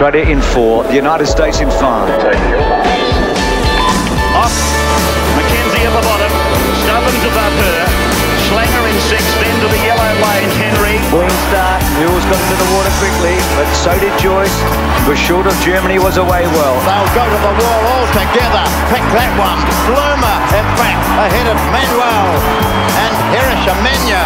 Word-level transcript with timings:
Australia 0.00 0.32
in 0.32 0.40
four, 0.56 0.80
the 0.88 0.96
United 0.96 1.28
States 1.28 1.60
in 1.60 1.68
five. 1.76 2.08
Off. 4.32 4.56
Mackenzie 5.36 5.84
at 5.84 5.92
the 5.92 6.00
bottom. 6.08 6.32
Stubbins 6.80 7.20
above 7.28 7.52
her. 7.60 7.84
Schlanger 8.48 8.84
in 8.88 8.96
six, 9.12 9.20
then 9.44 9.52
to 9.60 9.68
the 9.68 9.76
yellow 9.84 10.08
lane. 10.24 10.48
Henry. 10.56 10.96
Clean 11.12 11.28
start. 11.52 11.84
Mules 12.00 12.24
got 12.32 12.40
into 12.40 12.56
the 12.56 12.68
water 12.80 12.88
quickly, 12.96 13.36
but 13.60 13.68
so 13.76 13.92
did 14.00 14.16
Joyce. 14.16 14.56
Was 15.04 15.20
short 15.20 15.44
of 15.44 15.52
Germany, 15.60 16.00
was 16.00 16.16
away 16.16 16.48
well. 16.48 16.80
They'll 16.88 17.12
go 17.12 17.28
to 17.28 17.36
the 17.36 17.52
wall 17.60 17.80
all 17.92 18.08
together. 18.16 18.64
Pick 18.88 19.04
that 19.12 19.36
one. 19.36 19.60
Bloomer, 19.84 20.36
in 20.56 20.64
fact, 20.80 21.04
ahead 21.28 21.44
of 21.44 21.60
Manuel 21.76 22.40
and 23.04 23.12
Hirishamenya. 23.36 24.24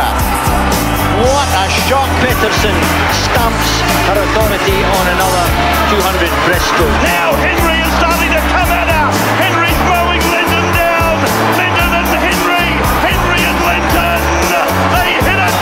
What 1.23 1.49
a 1.63 1.71
shock. 1.87 2.11
Peterson 2.19 2.75
stamps 3.23 3.71
her 4.11 4.19
authority 4.19 4.79
on 4.83 5.05
another 5.15 5.47
200 5.95 6.27
breaststroke. 6.43 6.97
Now 7.07 7.31
Henry 7.39 7.79
is 7.79 7.93
starting 7.99 8.31
to 8.35 8.43
come 8.51 8.71
at 8.75 8.94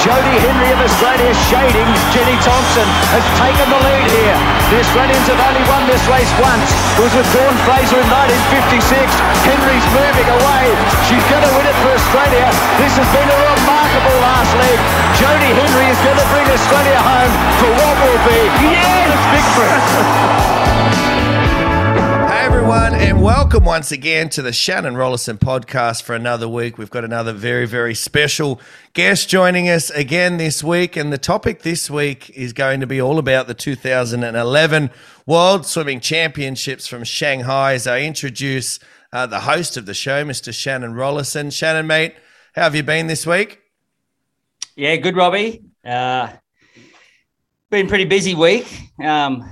Jodie 0.03 0.35
Henry 0.43 0.67
of 0.75 0.83
Australia 0.83 1.31
shading. 1.47 1.87
Jenny 2.11 2.35
Thompson 2.43 2.89
has 3.15 3.23
taken 3.39 3.71
the 3.71 3.79
lead 3.87 4.11
here. 4.11 4.35
The 4.75 4.83
Australians 4.83 5.31
have 5.31 5.39
only 5.39 5.63
won 5.71 5.87
this 5.87 6.03
race 6.11 6.27
once. 6.43 6.67
It 6.99 7.07
was 7.07 7.15
with 7.15 7.31
Dawn 7.31 7.55
Fraser 7.63 8.03
in 8.03 8.11
1956. 8.11 8.83
Henry's 9.47 9.87
moving 9.95 10.27
away. 10.27 10.75
She's 11.07 11.23
going 11.31 11.47
to 11.47 11.53
win 11.55 11.71
it 11.71 11.79
for 11.87 11.95
Australia. 11.95 12.51
This 12.83 12.99
has 12.99 13.07
been 13.15 13.31
a 13.31 13.39
remarkable 13.55 14.19
last 14.27 14.51
leg. 14.59 14.79
Jodie 15.23 15.55
Henry 15.55 15.87
is 15.87 16.01
going 16.03 16.19
to 16.19 16.29
bring 16.35 16.51
Australia 16.51 16.99
home 16.99 17.35
for 17.63 17.71
what 17.71 17.95
will 18.03 18.23
be 18.27 18.41
yes! 18.75 19.15
victory. 19.31 20.91
Everyone, 22.73 22.95
and 23.03 23.23
welcome 23.23 23.67
once 23.67 23.93
again 23.93 24.31
to 24.31 24.41
the 24.41 24.51
Shannon 24.51 24.95
Rollason 24.95 25.39
podcast 25.39 26.05
for 26.05 26.15
another 26.15 26.49
week. 26.49 26.79
We've 26.79 26.89
got 26.89 27.05
another 27.05 27.35
very, 27.35 27.67
very 27.67 27.95
special 27.95 28.63
guest 28.95 29.29
joining 29.29 29.69
us 29.69 29.91
again 29.91 30.39
this 30.39 30.65
week, 30.65 30.97
and 30.97 31.13
the 31.13 31.19
topic 31.19 31.65
this 31.65 31.91
week 31.91 32.31
is 32.31 32.55
going 32.55 32.81
to 32.81 32.87
be 32.87 32.99
all 32.99 33.19
about 33.19 33.47
the 33.47 33.53
2011 33.53 34.91
World 35.27 35.67
Swimming 35.67 36.01
Championships 36.01 36.87
from 36.87 37.05
Shanghai. 37.05 37.75
As 37.75 37.87
I 37.87 38.01
introduce 38.01 38.79
uh, 39.13 39.27
the 39.27 39.41
host 39.41 39.77
of 39.77 39.85
the 39.85 39.93
show, 39.93 40.25
Mr. 40.25 40.51
Shannon 40.51 40.95
Rollason. 40.95 41.53
Shannon, 41.53 41.87
mate, 41.87 42.15
how 42.55 42.63
have 42.63 42.75
you 42.75 42.83
been 42.83 43.07
this 43.07 43.27
week? 43.27 43.61
Yeah, 44.77 44.97
good, 44.97 45.15
Robbie. 45.15 45.63
Uh, 45.85 46.33
been 47.69 47.87
pretty 47.87 48.07
busy 48.07 48.35
week, 48.35 48.67
um, 48.99 49.47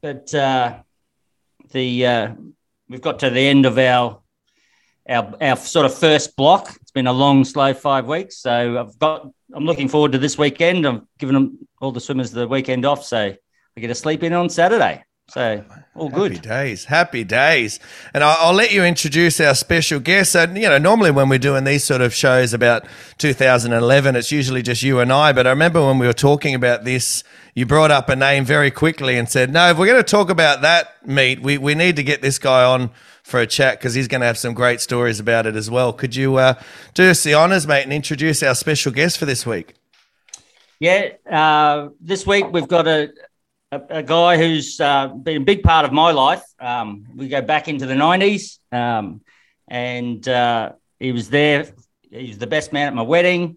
but 0.00 0.34
uh, 0.34 0.80
the 1.70 2.06
uh, 2.06 2.34
we've 2.94 3.02
got 3.02 3.18
to 3.18 3.28
the 3.28 3.40
end 3.40 3.66
of 3.66 3.76
our 3.76 4.20
our 5.08 5.34
our 5.40 5.56
sort 5.56 5.84
of 5.84 5.92
first 5.92 6.36
block. 6.36 6.76
It's 6.80 6.92
been 6.92 7.08
a 7.08 7.12
long, 7.12 7.44
slow 7.44 7.74
five 7.74 8.06
weeks, 8.06 8.38
so 8.38 8.78
I've 8.78 8.96
got. 9.00 9.28
I'm 9.52 9.64
looking 9.64 9.88
forward 9.88 10.12
to 10.12 10.18
this 10.18 10.38
weekend. 10.38 10.86
I've 10.86 11.02
given 11.18 11.34
them 11.34 11.58
all 11.80 11.90
the 11.90 12.00
swimmers 12.00 12.30
the 12.30 12.46
weekend 12.46 12.86
off, 12.86 13.04
so 13.04 13.34
I 13.76 13.80
get 13.80 13.88
to 13.88 13.96
sleep 13.96 14.22
in 14.22 14.32
on 14.32 14.48
Saturday. 14.48 15.02
So 15.28 15.64
all 15.94 16.10
Happy 16.10 16.34
good. 16.34 16.42
days, 16.42 16.84
happy 16.84 17.24
days. 17.24 17.80
And 18.12 18.22
I'll, 18.22 18.48
I'll 18.48 18.54
let 18.54 18.72
you 18.72 18.84
introduce 18.84 19.40
our 19.40 19.54
special 19.54 19.98
guest. 19.98 20.32
So, 20.32 20.42
you 20.44 20.68
know, 20.68 20.78
normally 20.78 21.10
when 21.10 21.28
we're 21.28 21.38
doing 21.38 21.64
these 21.64 21.82
sort 21.82 22.02
of 22.02 22.14
shows 22.14 22.52
about 22.52 22.84
2011, 23.18 24.16
it's 24.16 24.30
usually 24.30 24.62
just 24.62 24.82
you 24.82 25.00
and 25.00 25.12
I. 25.12 25.32
But 25.32 25.46
I 25.46 25.50
remember 25.50 25.84
when 25.84 25.98
we 25.98 26.06
were 26.06 26.12
talking 26.12 26.54
about 26.54 26.84
this, 26.84 27.24
you 27.54 27.64
brought 27.64 27.92
up 27.92 28.08
a 28.08 28.16
name 28.16 28.44
very 28.44 28.70
quickly 28.70 29.16
and 29.16 29.28
said, 29.28 29.52
no, 29.52 29.70
if 29.70 29.78
we're 29.78 29.86
going 29.86 30.02
to 30.02 30.08
talk 30.08 30.28
about 30.28 30.62
that 30.62 31.06
meet, 31.06 31.40
we, 31.40 31.56
we 31.56 31.74
need 31.74 31.96
to 31.96 32.02
get 32.02 32.20
this 32.20 32.38
guy 32.38 32.64
on 32.64 32.90
for 33.22 33.40
a 33.40 33.46
chat 33.46 33.78
because 33.78 33.94
he's 33.94 34.08
going 34.08 34.20
to 34.20 34.26
have 34.26 34.36
some 34.36 34.54
great 34.54 34.80
stories 34.80 35.20
about 35.20 35.46
it 35.46 35.54
as 35.54 35.70
well. 35.70 35.92
Could 35.92 36.16
you 36.16 36.36
uh, 36.36 36.60
do 36.94 37.08
us 37.08 37.22
the 37.22 37.34
honors, 37.34 37.66
mate, 37.66 37.84
and 37.84 37.92
introduce 37.92 38.42
our 38.42 38.54
special 38.54 38.90
guest 38.90 39.18
for 39.18 39.24
this 39.24 39.46
week? 39.46 39.74
Yeah, 40.80 41.10
uh, 41.30 41.90
this 42.00 42.26
week 42.26 42.46
we've 42.50 42.68
got 42.68 42.88
a, 42.88 43.10
a, 43.70 43.80
a 43.88 44.02
guy 44.02 44.36
who's 44.36 44.80
uh, 44.80 45.08
been 45.08 45.42
a 45.42 45.44
big 45.44 45.62
part 45.62 45.84
of 45.84 45.92
my 45.92 46.10
life. 46.10 46.42
Um, 46.58 47.06
we 47.14 47.28
go 47.28 47.40
back 47.40 47.68
into 47.68 47.86
the 47.86 47.94
90s, 47.94 48.58
um, 48.72 49.20
and 49.68 50.28
uh, 50.28 50.72
he 50.98 51.12
was 51.12 51.30
there. 51.30 51.68
He 52.10 52.28
was 52.28 52.38
the 52.38 52.48
best 52.48 52.72
man 52.72 52.88
at 52.88 52.94
my 52.94 53.02
wedding. 53.02 53.56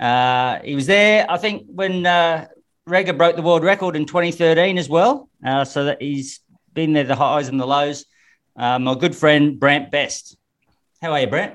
Uh, 0.00 0.60
he 0.64 0.74
was 0.74 0.86
there, 0.86 1.26
I 1.30 1.36
think, 1.36 1.66
when 1.68 2.04
uh, 2.06 2.48
Rega 2.86 3.14
broke 3.14 3.34
the 3.34 3.42
world 3.42 3.64
record 3.64 3.96
in 3.96 4.04
2013 4.04 4.76
as 4.76 4.90
well. 4.90 5.30
Uh, 5.44 5.64
so 5.64 5.86
that 5.86 6.02
he's 6.02 6.40
been 6.74 6.92
there, 6.92 7.04
the 7.04 7.16
highs 7.16 7.48
and 7.48 7.58
the 7.58 7.66
lows. 7.66 8.04
Uh, 8.56 8.78
my 8.78 8.94
good 8.94 9.16
friend, 9.16 9.58
Brant 9.58 9.90
Best. 9.90 10.36
How 11.00 11.12
are 11.12 11.20
you, 11.20 11.26
Brant? 11.26 11.54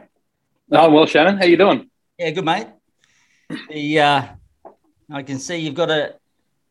Oh 0.71 0.89
well, 0.89 1.05
Shannon, 1.05 1.37
how 1.37 1.43
are 1.43 1.47
you 1.47 1.57
doing? 1.57 1.89
Yeah, 2.17 2.31
good, 2.31 2.45
mate. 2.45 2.67
The 3.69 3.99
uh, 3.99 4.23
I 5.11 5.23
can 5.23 5.39
see 5.39 5.57
you've 5.57 5.75
got 5.75 5.91
a, 5.91 6.15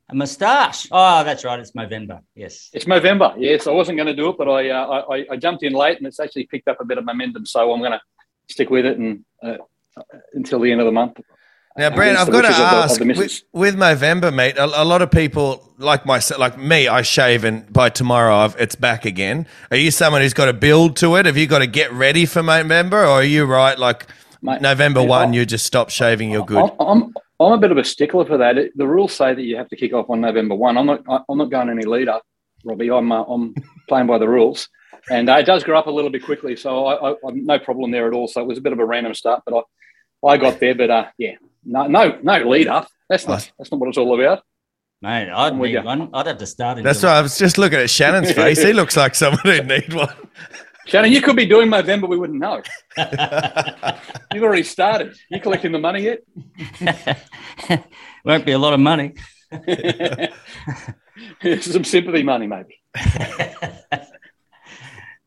a 0.09 0.15
moustache. 0.15 0.89
Oh, 0.91 1.23
that's 1.23 1.45
right. 1.45 1.59
It's 1.59 1.75
November. 1.75 2.21
Yes. 2.35 2.71
It's 2.73 2.87
November. 2.87 3.35
Yes, 3.37 3.67
I 3.67 3.73
wasn't 3.73 3.97
going 3.97 4.07
to 4.07 4.15
do 4.15 4.29
it, 4.29 4.39
but 4.39 4.49
I, 4.49 4.71
uh, 4.71 5.05
I 5.11 5.27
I 5.31 5.37
jumped 5.37 5.63
in 5.63 5.73
late, 5.73 5.99
and 5.99 6.07
it's 6.07 6.21
actually 6.21 6.47
picked 6.47 6.69
up 6.69 6.81
a 6.81 6.85
bit 6.85 6.99
of 6.99 7.05
momentum. 7.05 7.47
So 7.47 7.73
I'm 7.73 7.81
going 7.81 7.93
to 7.93 8.01
stick 8.49 8.71
with 8.71 8.87
it 8.87 8.99
and 8.99 9.25
uh, 9.43 9.57
until 10.35 10.61
the 10.61 10.71
end 10.73 10.81
of 10.81 10.87
the 10.87 10.93
month. 10.93 11.21
Now, 11.79 11.91
Brant, 11.95 12.19
I've 12.19 12.27
got 12.31 12.43
to 12.43 12.49
wishes 12.49 12.61
of 12.61 12.71
the- 12.71 12.77
of 12.77 12.85
ask 12.85 12.99
the 13.01 13.07
with, 13.07 13.43
with 13.53 13.77
Movember, 13.77 14.35
mate. 14.35 14.59
A, 14.59 14.65
a 14.65 14.85
lot 14.85 15.01
of 15.01 15.11
people 15.13 15.73
like 15.79 16.05
myself, 16.05 16.41
like 16.41 16.59
me, 16.59 16.89
I 16.89 17.03
shave, 17.03 17.45
and 17.45 17.73
by 17.73 17.89
tomorrow, 17.89 18.35
I've, 18.35 18.57
it's 18.59 18.75
back 18.75 19.05
again. 19.05 19.47
Are 19.71 19.77
you 19.77 19.93
someone 19.93 20.21
who's 20.23 20.35
got 20.35 20.47
to 20.47 20.53
build 20.53 20.97
to 20.97 21.15
it? 21.17 21.27
Have 21.27 21.37
you 21.37 21.47
got 21.47 21.61
to 21.61 21.69
get 21.69 21.93
ready 21.93 22.27
for 22.27 22.43
Movember, 22.43 22.95
or 22.95 23.07
are 23.07 23.23
you 23.23 23.45
right? 23.45 23.79
Like 23.79 24.07
Mate, 24.43 24.61
November 24.61 25.01
yeah, 25.03 25.07
one, 25.07 25.29
I- 25.31 25.33
you 25.35 25.47
just 25.47 25.65
stop 25.67 25.89
shaving, 25.91 26.31
you're 26.31 26.45
good. 26.45 26.69
I'm, 26.81 27.15
I'm 27.41 27.53
a 27.53 27.59
bit 27.59 27.71
of 27.71 27.77
a 27.79 27.85
stickler 27.85 28.25
for 28.27 28.39
that. 28.39 28.59
It- 28.59 28.77
the 28.77 28.87
rules 28.89 29.13
say 29.13 29.33
that 29.35 29.43
you 29.43 29.57
have 29.57 29.69
to 29.69 29.77
kick 29.77 29.93
off 29.93 30.11
on 30.11 30.21
November 30.21 30.57
one. 30.57 30.77
I'm 30.77 30.87
not 30.87 31.03
I- 31.09 31.21
I'm 31.29 31.39
not 31.39 31.51
going 31.51 31.71
any 31.71 31.85
leader, 31.85 32.19
Robbie. 32.65 32.91
I'm 32.91 33.13
uh, 33.13 33.23
I'm 33.23 33.55
playing 33.89 34.09
by 34.09 34.19
the 34.19 34.29
rules, 34.29 34.69
and 35.11 35.31
uh, 35.31 35.35
it 35.37 35.45
does 35.47 35.63
grow 35.63 35.79
up 35.79 35.87
a 35.87 35.93
little 35.93 36.11
bit 36.11 36.25
quickly. 36.25 36.57
So 36.57 36.87
I, 36.87 37.11
I, 37.13 37.15
I'm 37.25 37.47
no 37.47 37.61
problem 37.61 37.93
there 37.93 38.09
at 38.09 38.15
all. 38.15 38.27
So 38.27 38.41
it 38.41 38.49
was 38.49 38.59
a 38.59 38.63
bit 38.63 38.73
of 38.73 38.81
a 38.81 38.85
random 38.85 39.15
start, 39.15 39.45
but 39.47 39.65
I 40.25 40.27
I 40.27 40.37
got 40.39 40.59
there. 40.59 40.75
But 40.75 40.91
uh, 40.91 41.07
yeah, 41.19 41.35
no 41.69 41.87
no 41.87 42.19
no 42.23 42.39
lead 42.49 42.67
up. 42.69 42.89
That's 43.09 43.27
not 43.27 43.51
that's 43.59 43.71
not 43.71 43.81
what 43.81 43.89
it's 43.89 43.99
all 43.99 44.15
about. 44.19 44.43
Mate, 45.01 45.31
I'd 45.31 45.55
need 45.57 45.71
you. 45.73 45.83
one. 45.83 46.11
I'd 46.13 46.27
have 46.27 46.39
to 46.39 46.47
start 46.47 46.79
in 46.79 46.85
That's 46.85 47.03
why 47.03 47.11
I 47.11 47.23
was 47.23 47.39
just 47.39 47.57
looking 47.57 47.79
at 47.79 47.89
Shannon's 47.89 48.33
face. 48.33 48.61
He 48.61 48.73
looks 48.81 48.97
like 48.97 49.15
someone 49.15 49.41
who 49.45 49.63
need 49.63 49.93
one. 49.95 50.13
Shannon, 50.87 51.13
you 51.13 51.21
could 51.21 51.37
be 51.37 51.47
doing 51.47 51.69
Movember. 51.69 52.09
We 52.09 52.17
wouldn't 52.17 52.41
know. 52.41 52.63
You've 54.33 54.43
already 54.43 54.63
started. 54.65 55.15
You 55.31 55.41
collecting 55.41 55.71
the 55.71 55.79
money 55.79 56.03
yet? 56.03 56.21
Won't 58.25 58.47
be 58.47 58.53
a 58.53 58.59
lot 58.59 58.73
of 58.73 58.81
money. 58.81 59.15
Some 61.61 61.85
sympathy 61.85 62.23
money, 62.23 62.47
maybe. 62.47 62.81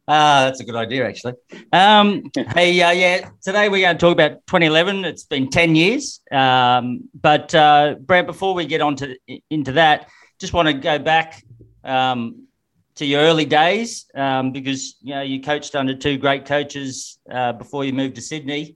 Ah, 0.07 0.45
that's 0.45 0.59
a 0.59 0.63
good 0.63 0.75
idea, 0.75 1.07
actually. 1.07 1.33
Um, 1.71 2.31
hey, 2.53 2.81
uh, 2.81 2.91
yeah, 2.91 3.29
today 3.41 3.69
we're 3.69 3.81
going 3.81 3.97
to 3.97 3.99
talk 3.99 4.13
about 4.13 4.45
2011. 4.47 5.05
It's 5.05 5.23
been 5.23 5.49
10 5.49 5.75
years. 5.75 6.21
Um, 6.31 7.09
but, 7.19 7.53
uh, 7.53 7.95
Brant, 7.99 8.27
before 8.27 8.53
we 8.53 8.65
get 8.65 8.81
on 8.81 8.95
to, 8.97 9.15
into 9.49 9.73
that, 9.73 10.09
just 10.39 10.53
want 10.53 10.67
to 10.67 10.73
go 10.73 10.97
back 10.97 11.43
um, 11.83 12.47
to 12.95 13.05
your 13.05 13.21
early 13.21 13.45
days 13.45 14.07
um, 14.15 14.51
because, 14.51 14.95
you 15.01 15.13
know, 15.13 15.21
you 15.21 15.41
coached 15.41 15.75
under 15.75 15.95
two 15.95 16.17
great 16.17 16.45
coaches 16.45 17.19
uh, 17.31 17.53
before 17.53 17.85
you 17.85 17.93
moved 17.93 18.15
to 18.15 18.21
Sydney, 18.21 18.75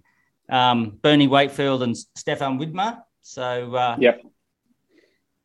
um, 0.49 0.91
Bernie 1.01 1.27
Wakefield 1.27 1.81
and 1.83 1.97
Stefan 2.15 2.59
Widmer. 2.59 2.99
So, 3.23 3.75
uh, 3.75 3.97
Yep. 3.99 4.21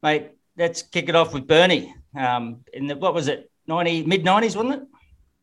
mate, 0.03 0.31
let's 0.59 0.83
kick 0.83 1.09
it 1.09 1.17
off 1.17 1.33
with 1.33 1.47
Bernie. 1.47 1.95
Um, 2.17 2.65
in 2.73 2.87
the, 2.87 2.97
what 2.97 3.15
was 3.15 3.29
it, 3.29 3.51
90, 3.67 4.05
mid 4.05 4.25
90s, 4.25 4.55
wasn't 4.57 4.75
it? 4.75 4.83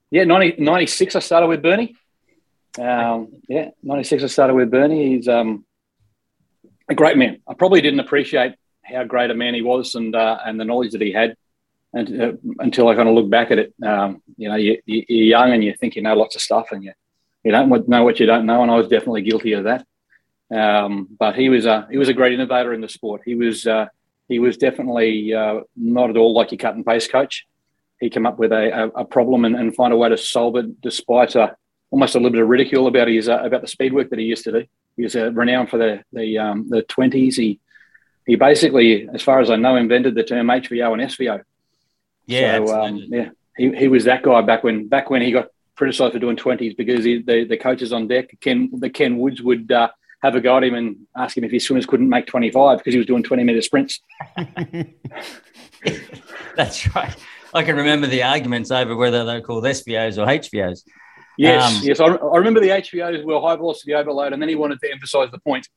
Yeah, 0.09 0.23
90, 0.23 0.61
96 0.63 1.15
I 1.15 1.19
started 1.19 1.47
with 1.47 1.61
Bernie. 1.61 1.95
Um, 2.79 3.29
yeah, 3.49 3.69
96 3.83 4.23
I 4.23 4.27
started 4.27 4.53
with 4.53 4.71
Bernie. 4.71 5.15
He's 5.15 5.27
um, 5.27 5.65
a 6.87 6.95
great 6.95 7.17
man. 7.17 7.41
I 7.47 7.53
probably 7.53 7.81
didn't 7.81 7.99
appreciate 7.99 8.53
how 8.83 9.03
great 9.03 9.31
a 9.31 9.35
man 9.35 9.53
he 9.53 9.61
was 9.61 9.95
and 9.95 10.15
uh, 10.15 10.39
and 10.45 10.59
the 10.59 10.63
knowledge 10.63 10.91
that 10.91 11.01
he 11.01 11.11
had 11.11 11.35
and, 11.93 12.21
uh, 12.21 12.31
until 12.59 12.87
I 12.87 12.95
kind 12.95 13.09
of 13.09 13.15
look 13.15 13.29
back 13.29 13.51
at 13.51 13.59
it. 13.59 13.73
Um, 13.83 14.21
you 14.37 14.47
know, 14.49 14.55
you, 14.55 14.81
you're 14.85 15.01
young 15.09 15.51
and 15.51 15.63
you 15.63 15.73
think 15.73 15.95
you 15.95 16.01
know 16.01 16.15
lots 16.15 16.35
of 16.35 16.41
stuff 16.41 16.71
and 16.71 16.83
you, 16.83 16.93
you 17.43 17.51
don't 17.51 17.87
know 17.89 18.03
what 18.03 18.19
you 18.19 18.25
don't 18.25 18.45
know. 18.45 18.61
And 18.61 18.71
I 18.71 18.75
was 18.75 18.87
definitely 18.87 19.23
guilty 19.23 19.53
of 19.53 19.65
that. 19.65 19.85
Um, 20.49 21.09
but 21.19 21.35
he 21.35 21.49
was 21.49 21.65
a 21.65 21.87
he 21.91 21.97
was 21.97 22.07
a 22.07 22.13
great 22.13 22.33
innovator 22.33 22.73
in 22.73 22.81
the 22.81 22.89
sport. 22.89 23.21
He 23.25 23.35
was 23.35 23.67
uh, 23.67 23.87
he 24.29 24.39
was 24.39 24.57
definitely 24.57 25.33
uh, 25.33 25.61
not 25.75 26.09
at 26.09 26.17
all 26.17 26.33
like 26.33 26.51
your 26.51 26.59
cut 26.59 26.75
and 26.75 26.85
paste 26.85 27.11
coach. 27.11 27.45
He 27.99 28.09
came 28.09 28.25
up 28.25 28.37
with 28.37 28.51
a, 28.51 28.83
a, 28.83 28.87
a 29.01 29.05
problem 29.05 29.45
and, 29.45 29.55
and 29.55 29.75
find 29.75 29.93
a 29.93 29.97
way 29.97 30.09
to 30.09 30.17
solve 30.17 30.55
it, 30.57 30.81
despite 30.81 31.35
uh, 31.35 31.51
almost 31.91 32.15
a 32.15 32.19
little 32.19 32.31
bit 32.31 32.41
of 32.41 32.47
ridicule 32.47 32.87
about 32.87 33.07
his 33.07 33.29
uh, 33.29 33.39
about 33.43 33.61
the 33.61 33.67
speed 33.67 33.93
work 33.93 34.09
that 34.09 34.19
he 34.19 34.25
used 34.25 34.43
to 34.43 34.51
do. 34.51 34.65
He 34.95 35.03
was 35.03 35.15
uh, 35.15 35.31
renowned 35.31 35.69
for 35.69 35.77
the 35.77 36.03
the 36.13 36.37
um, 36.37 36.69
the 36.69 36.81
twenties. 36.83 37.37
He 37.37 37.59
he 38.25 38.35
basically, 38.35 39.07
as 39.13 39.21
far 39.21 39.39
as 39.39 39.49
I 39.49 39.55
know, 39.55 39.75
invented 39.75 40.15
the 40.15 40.23
term 40.23 40.47
HVO 40.47 40.93
and 40.93 41.01
SVO. 41.03 41.41
Yeah, 42.25 42.65
so, 42.65 42.81
um, 42.81 42.97
yeah, 43.07 43.29
he, 43.55 43.73
he 43.73 43.87
was 43.87 44.03
that 44.03 44.21
guy 44.21 44.41
back 44.41 44.63
when 44.63 44.87
back 44.87 45.09
when 45.09 45.21
he 45.21 45.31
got 45.31 45.47
criticised 45.75 46.13
for 46.13 46.19
doing 46.19 46.35
twenties 46.35 46.73
because 46.73 47.05
he, 47.05 47.21
the 47.21 47.45
the 47.45 47.57
coaches 47.57 47.93
on 47.93 48.07
deck, 48.07 48.37
Ken 48.41 48.69
the 48.73 48.89
Ken 48.89 49.17
Woods 49.17 49.41
would 49.41 49.71
uh, 49.71 49.89
have 50.21 50.35
a 50.35 50.41
go 50.41 50.57
at 50.57 50.63
him 50.63 50.75
and 50.75 50.97
ask 51.15 51.37
him 51.37 51.45
if 51.45 51.51
his 51.51 51.65
swimmers 51.65 51.85
couldn't 51.85 52.09
make 52.09 52.27
twenty 52.27 52.51
five 52.51 52.79
because 52.79 52.93
he 52.93 52.97
was 52.97 53.07
doing 53.07 53.23
twenty 53.23 53.43
meter 53.43 53.61
sprints. 53.61 54.01
That's 56.55 56.93
right. 56.95 57.15
I 57.53 57.63
can 57.63 57.75
remember 57.75 58.07
the 58.07 58.23
arguments 58.23 58.71
over 58.71 58.95
whether 58.95 59.25
they're 59.25 59.41
called 59.41 59.63
SVOs 59.63 60.17
or 60.17 60.25
HVOs. 60.25 60.83
Yes, 61.37 61.77
Um, 61.77 61.81
yes, 61.83 61.99
I, 61.99 62.05
I 62.05 62.37
remember 62.37 62.59
the 62.59 62.69
HVOs 62.69 63.23
were 63.23 63.39
high 63.39 63.55
velocity 63.55 63.93
overload, 63.93 64.33
and 64.33 64.41
then 64.41 64.49
he 64.49 64.55
wanted 64.55 64.79
to 64.81 64.91
emphasise 64.91 65.29
the 65.31 65.39
point. 65.39 65.67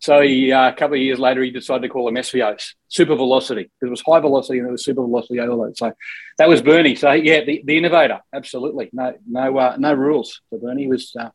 So 0.00 0.20
he, 0.20 0.52
uh, 0.52 0.68
a 0.68 0.72
couple 0.72 0.96
of 0.96 1.02
years 1.02 1.18
later, 1.18 1.42
he 1.42 1.50
decided 1.50 1.82
to 1.82 1.88
call 1.88 2.04
them 2.04 2.16
SVOs, 2.16 2.74
super 2.88 3.14
velocity, 3.14 3.62
because 3.62 3.86
it 3.86 3.90
was 3.90 4.02
high 4.06 4.20
velocity 4.20 4.58
and 4.58 4.68
it 4.68 4.72
was 4.72 4.84
super 4.84 5.00
velocity 5.00 5.40
overload. 5.40 5.78
So 5.78 5.92
that 6.38 6.48
was 6.48 6.60
Bernie. 6.60 6.96
So 6.96 7.12
yeah, 7.12 7.42
the, 7.44 7.62
the 7.64 7.78
innovator, 7.78 8.20
absolutely. 8.34 8.90
No, 8.92 9.14
no, 9.26 9.56
uh, 9.56 9.76
no 9.78 9.94
rules. 9.94 10.42
So 10.50 10.58
Bernie 10.58 10.88
was 10.88 11.14
uh, 11.18 11.30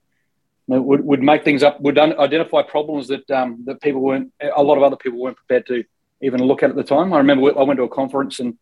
would, 0.67 1.03
would 1.03 1.23
make 1.23 1.43
things 1.43 1.63
up, 1.63 1.81
would 1.81 1.97
un- 1.97 2.19
identify 2.19 2.61
problems 2.61 3.07
that 3.07 3.29
um, 3.31 3.63
that 3.65 3.81
people 3.81 4.01
weren't, 4.01 4.31
a 4.55 4.61
lot 4.61 4.77
of 4.77 4.83
other 4.83 4.97
people 4.97 5.19
weren't 5.19 5.37
prepared 5.37 5.65
to 5.67 5.83
even 6.21 6.43
look 6.43 6.61
at 6.61 6.69
at 6.69 6.75
the 6.75 6.83
time. 6.83 7.11
I 7.13 7.17
remember 7.17 7.57
I 7.57 7.63
went 7.63 7.77
to 7.77 7.83
a 7.83 7.89
conference 7.89 8.39
and 8.39 8.57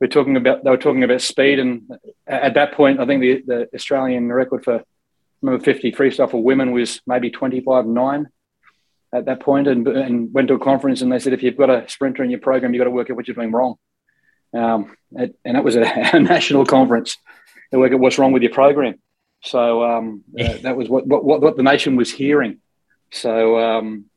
we're 0.00 0.06
talking 0.06 0.36
about 0.36 0.64
they 0.64 0.70
were 0.70 0.76
talking 0.76 1.04
about 1.04 1.20
speed, 1.20 1.58
and 1.58 1.90
at 2.26 2.54
that 2.54 2.72
point, 2.72 3.00
I 3.00 3.06
think 3.06 3.20
the, 3.20 3.42
the 3.46 3.68
Australian 3.74 4.32
record 4.32 4.64
for 4.64 4.82
remember 5.42 5.64
50 5.64 5.92
freestyle 5.92 6.30
for 6.30 6.42
women 6.42 6.72
was 6.72 7.00
maybe 7.06 7.30
25 7.30 7.86
9 7.86 8.28
at 9.12 9.24
that 9.24 9.40
point 9.40 9.66
and, 9.66 9.86
and 9.88 10.32
went 10.32 10.48
to 10.48 10.54
a 10.54 10.58
conference 10.58 11.00
and 11.00 11.10
they 11.10 11.18
said 11.18 11.32
if 11.32 11.42
you've 11.42 11.56
got 11.56 11.70
a 11.70 11.88
sprinter 11.88 12.22
in 12.22 12.30
your 12.30 12.40
program 12.40 12.72
you've 12.72 12.80
got 12.80 12.84
to 12.84 12.90
work 12.90 13.10
out 13.10 13.16
what 13.16 13.26
you're 13.26 13.34
doing 13.34 13.52
wrong. 13.52 13.76
Um, 14.52 14.94
it, 15.12 15.36
and 15.44 15.56
that 15.56 15.64
was 15.64 15.76
a, 15.76 15.82
a 16.12 16.20
national 16.20 16.66
conference 16.66 17.16
to 17.72 17.78
work 17.78 17.92
out 17.92 18.00
what's 18.00 18.18
wrong 18.18 18.32
with 18.32 18.42
your 18.42 18.52
program. 18.52 18.96
So 19.42 19.82
um, 19.82 20.24
uh, 20.38 20.58
that 20.62 20.76
was 20.76 20.88
what, 20.88 21.06
what, 21.06 21.40
what 21.40 21.56
the 21.56 21.62
nation 21.62 21.96
was 21.96 22.12
hearing. 22.12 22.58
So 23.10 23.58
um, 23.58 24.09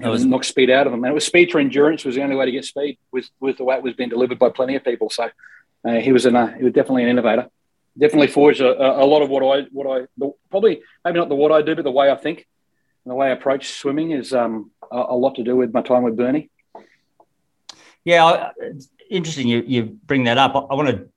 it 0.00 0.08
was 0.08 0.24
knock 0.24 0.44
speed 0.44 0.70
out 0.70 0.86
of 0.86 0.92
them 0.92 1.04
and 1.04 1.10
it 1.10 1.14
was 1.14 1.24
speed 1.24 1.50
for 1.50 1.58
endurance 1.58 2.04
was 2.04 2.14
the 2.14 2.22
only 2.22 2.36
way 2.36 2.46
to 2.46 2.52
get 2.52 2.64
speed 2.64 2.98
with, 3.12 3.28
with 3.40 3.56
the 3.56 3.64
way 3.64 3.76
it 3.76 3.82
was 3.82 3.94
being 3.94 4.10
delivered 4.10 4.38
by 4.38 4.48
plenty 4.48 4.76
of 4.76 4.84
people 4.84 5.08
so 5.10 5.30
uh, 5.86 5.94
he 5.94 6.12
was 6.12 6.26
an, 6.26 6.36
uh, 6.36 6.52
he 6.56 6.64
was 6.64 6.72
definitely 6.72 7.02
an 7.02 7.08
innovator 7.08 7.48
definitely 7.98 8.28
forged 8.28 8.60
a, 8.60 9.02
a 9.02 9.04
lot 9.04 9.22
of 9.22 9.30
what 9.30 9.42
I 9.42 9.66
what 9.72 9.86
I 9.86 10.06
the, 10.16 10.32
probably 10.50 10.82
maybe 11.04 11.18
not 11.18 11.28
the 11.28 11.34
what 11.34 11.52
I 11.52 11.62
do, 11.62 11.74
but 11.74 11.84
the 11.84 11.90
way 11.90 12.10
I 12.10 12.16
think 12.16 12.46
and 13.04 13.10
the 13.10 13.14
way 13.14 13.28
I 13.28 13.30
approach 13.30 13.68
swimming 13.68 14.10
is 14.10 14.32
um, 14.32 14.70
a, 14.90 14.96
a, 14.96 15.16
lot 15.16 15.36
to 15.36 15.44
do 15.44 15.56
with 15.56 15.72
my 15.72 15.82
time 15.82 16.02
with 16.02 16.16
Bernie. 16.16 16.50
Yeah, 18.04 18.50
it's 18.58 18.88
interesting 19.10 19.48
you, 19.48 19.62
you 19.66 19.84
bring 19.84 20.24
that 20.24 20.38
up. 20.38 20.54
I, 20.54 20.60
I 20.60 20.74
want 20.74 20.88
to 20.88 21.08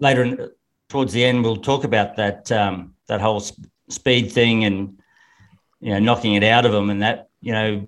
later 0.00 0.24
in, 0.24 0.50
towards 0.88 1.12
the 1.12 1.24
end 1.24 1.42
we'll 1.42 1.56
talk 1.56 1.84
about 1.84 2.16
that 2.16 2.50
um, 2.52 2.94
that 3.08 3.20
whole 3.20 3.40
sp- 3.40 3.70
speed 3.88 4.32
thing 4.32 4.64
and 4.64 5.00
you 5.80 5.90
know 5.90 5.98
knocking 5.98 6.34
it 6.34 6.44
out 6.44 6.66
of 6.66 6.72
them 6.72 6.90
and 6.90 7.02
that 7.02 7.28
you 7.46 7.52
know 7.52 7.86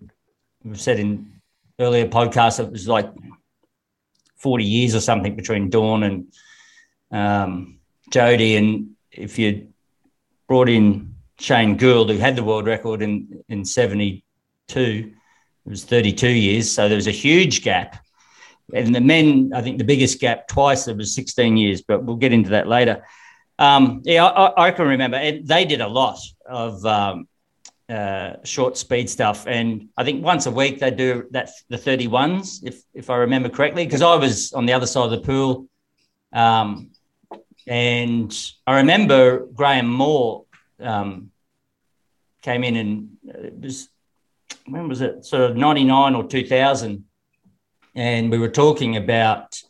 we've 0.64 0.80
said 0.80 0.98
in 1.00 1.40
earlier 1.80 2.06
podcasts 2.06 2.60
it 2.60 2.70
was 2.70 2.86
like 2.86 3.10
40 4.36 4.64
years 4.64 4.94
or 4.94 5.00
something 5.00 5.34
between 5.34 5.68
Dawn 5.68 6.04
and 6.04 6.32
um, 7.10 7.78
Jodie 8.10 8.56
and 8.56 8.90
if 9.10 9.38
you 9.38 9.68
brought 10.46 10.68
in 10.68 11.14
Shane 11.40 11.76
Gould, 11.76 12.10
who 12.10 12.18
had 12.18 12.36
the 12.36 12.44
world 12.44 12.66
record 12.66 13.02
in, 13.02 13.42
in 13.48 13.64
72, 13.64 14.22
it 14.76 15.12
was 15.68 15.84
32 15.84 16.28
years. 16.28 16.70
So 16.70 16.88
there 16.88 16.96
was 16.96 17.08
a 17.08 17.12
huge 17.12 17.62
gap. 17.62 18.04
And 18.72 18.94
the 18.94 19.00
men, 19.00 19.52
I 19.54 19.62
think 19.62 19.78
the 19.78 19.84
biggest 19.84 20.20
gap 20.20 20.46
twice, 20.46 20.84
there 20.84 20.94
was 20.94 21.14
16 21.14 21.56
years, 21.56 21.82
but 21.82 22.04
we'll 22.04 22.16
get 22.16 22.32
into 22.32 22.50
that 22.50 22.68
later. 22.68 23.04
Um, 23.58 24.02
yeah, 24.04 24.24
I, 24.24 24.68
I, 24.68 24.70
can 24.70 24.86
remember. 24.86 25.16
And 25.16 25.46
they 25.46 25.64
did 25.64 25.80
a 25.80 25.88
lot 25.88 26.18
of 26.46 26.84
um, 26.86 27.28
uh, 27.88 28.36
short 28.44 28.76
speed 28.76 29.08
stuff. 29.08 29.46
And 29.46 29.88
I 29.96 30.04
think 30.04 30.22
once 30.22 30.46
a 30.46 30.50
week 30.50 30.78
they 30.78 30.90
do 30.90 31.26
that 31.30 31.50
the 31.68 31.78
31s, 31.78 32.62
if, 32.62 32.82
if 32.92 33.10
I 33.10 33.16
remember 33.16 33.48
correctly, 33.48 33.84
because 33.84 34.02
I 34.02 34.14
was 34.16 34.52
on 34.52 34.66
the 34.66 34.72
other 34.74 34.86
side 34.86 35.04
of 35.04 35.10
the 35.10 35.20
pool. 35.20 35.68
Um, 36.32 36.90
and 37.66 38.34
I 38.66 38.76
remember 38.78 39.46
Graham 39.46 39.88
Moore 39.88 40.44
um, 40.80 41.30
came 42.42 42.64
in 42.64 42.76
and 42.76 43.08
it 43.24 43.54
was, 43.60 43.88
when 44.66 44.88
was 44.88 45.00
it? 45.00 45.24
Sort 45.24 45.50
of 45.50 45.56
99 45.56 46.14
or 46.14 46.24
2000. 46.24 47.04
And 47.94 48.30
we 48.30 48.38
were 48.38 48.48
talking 48.48 48.96
about 48.96 49.60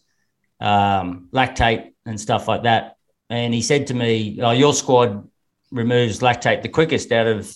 um, 0.61 1.29
lactate 1.33 1.93
and 2.05 2.21
stuff 2.21 2.49
like 2.49 2.65
that. 2.65 2.97
And 3.31 3.55
he 3.55 3.63
said 3.63 3.89
to 3.89 3.95
me, 3.95 4.39
oh, 4.43 4.51
Your 4.51 4.75
squad 4.75 5.29
removes 5.71 6.21
lactate 6.21 6.63
the 6.63 6.69
quickest 6.69 7.13
out 7.13 7.27
of 7.27 7.55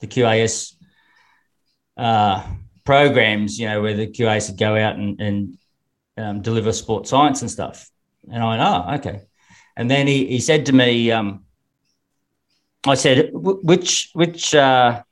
the 0.00 0.06
QAS 0.06 0.74
uh, 1.96 2.46
programs, 2.84 3.58
you 3.58 3.68
know, 3.68 3.82
where 3.82 3.94
the 3.94 4.06
QAS 4.06 4.48
would 4.48 4.58
go 4.58 4.76
out 4.76 4.96
and, 4.96 5.20
and 5.20 5.58
um, 6.16 6.42
deliver 6.42 6.72
sports 6.72 7.10
science 7.10 7.42
and 7.42 7.50
stuff. 7.50 7.90
And 8.30 8.42
I 8.42 8.48
went, 8.48 8.62
Oh, 8.62 8.94
okay. 8.96 9.22
And 9.76 9.90
then 9.90 10.06
he, 10.06 10.26
he 10.26 10.40
said 10.40 10.66
to 10.66 10.72
me, 10.72 11.10
um, 11.10 11.44
I 12.86 12.94
said, 12.94 13.30
which, 13.32 14.10
which, 14.14 14.54
uh, 14.54 15.02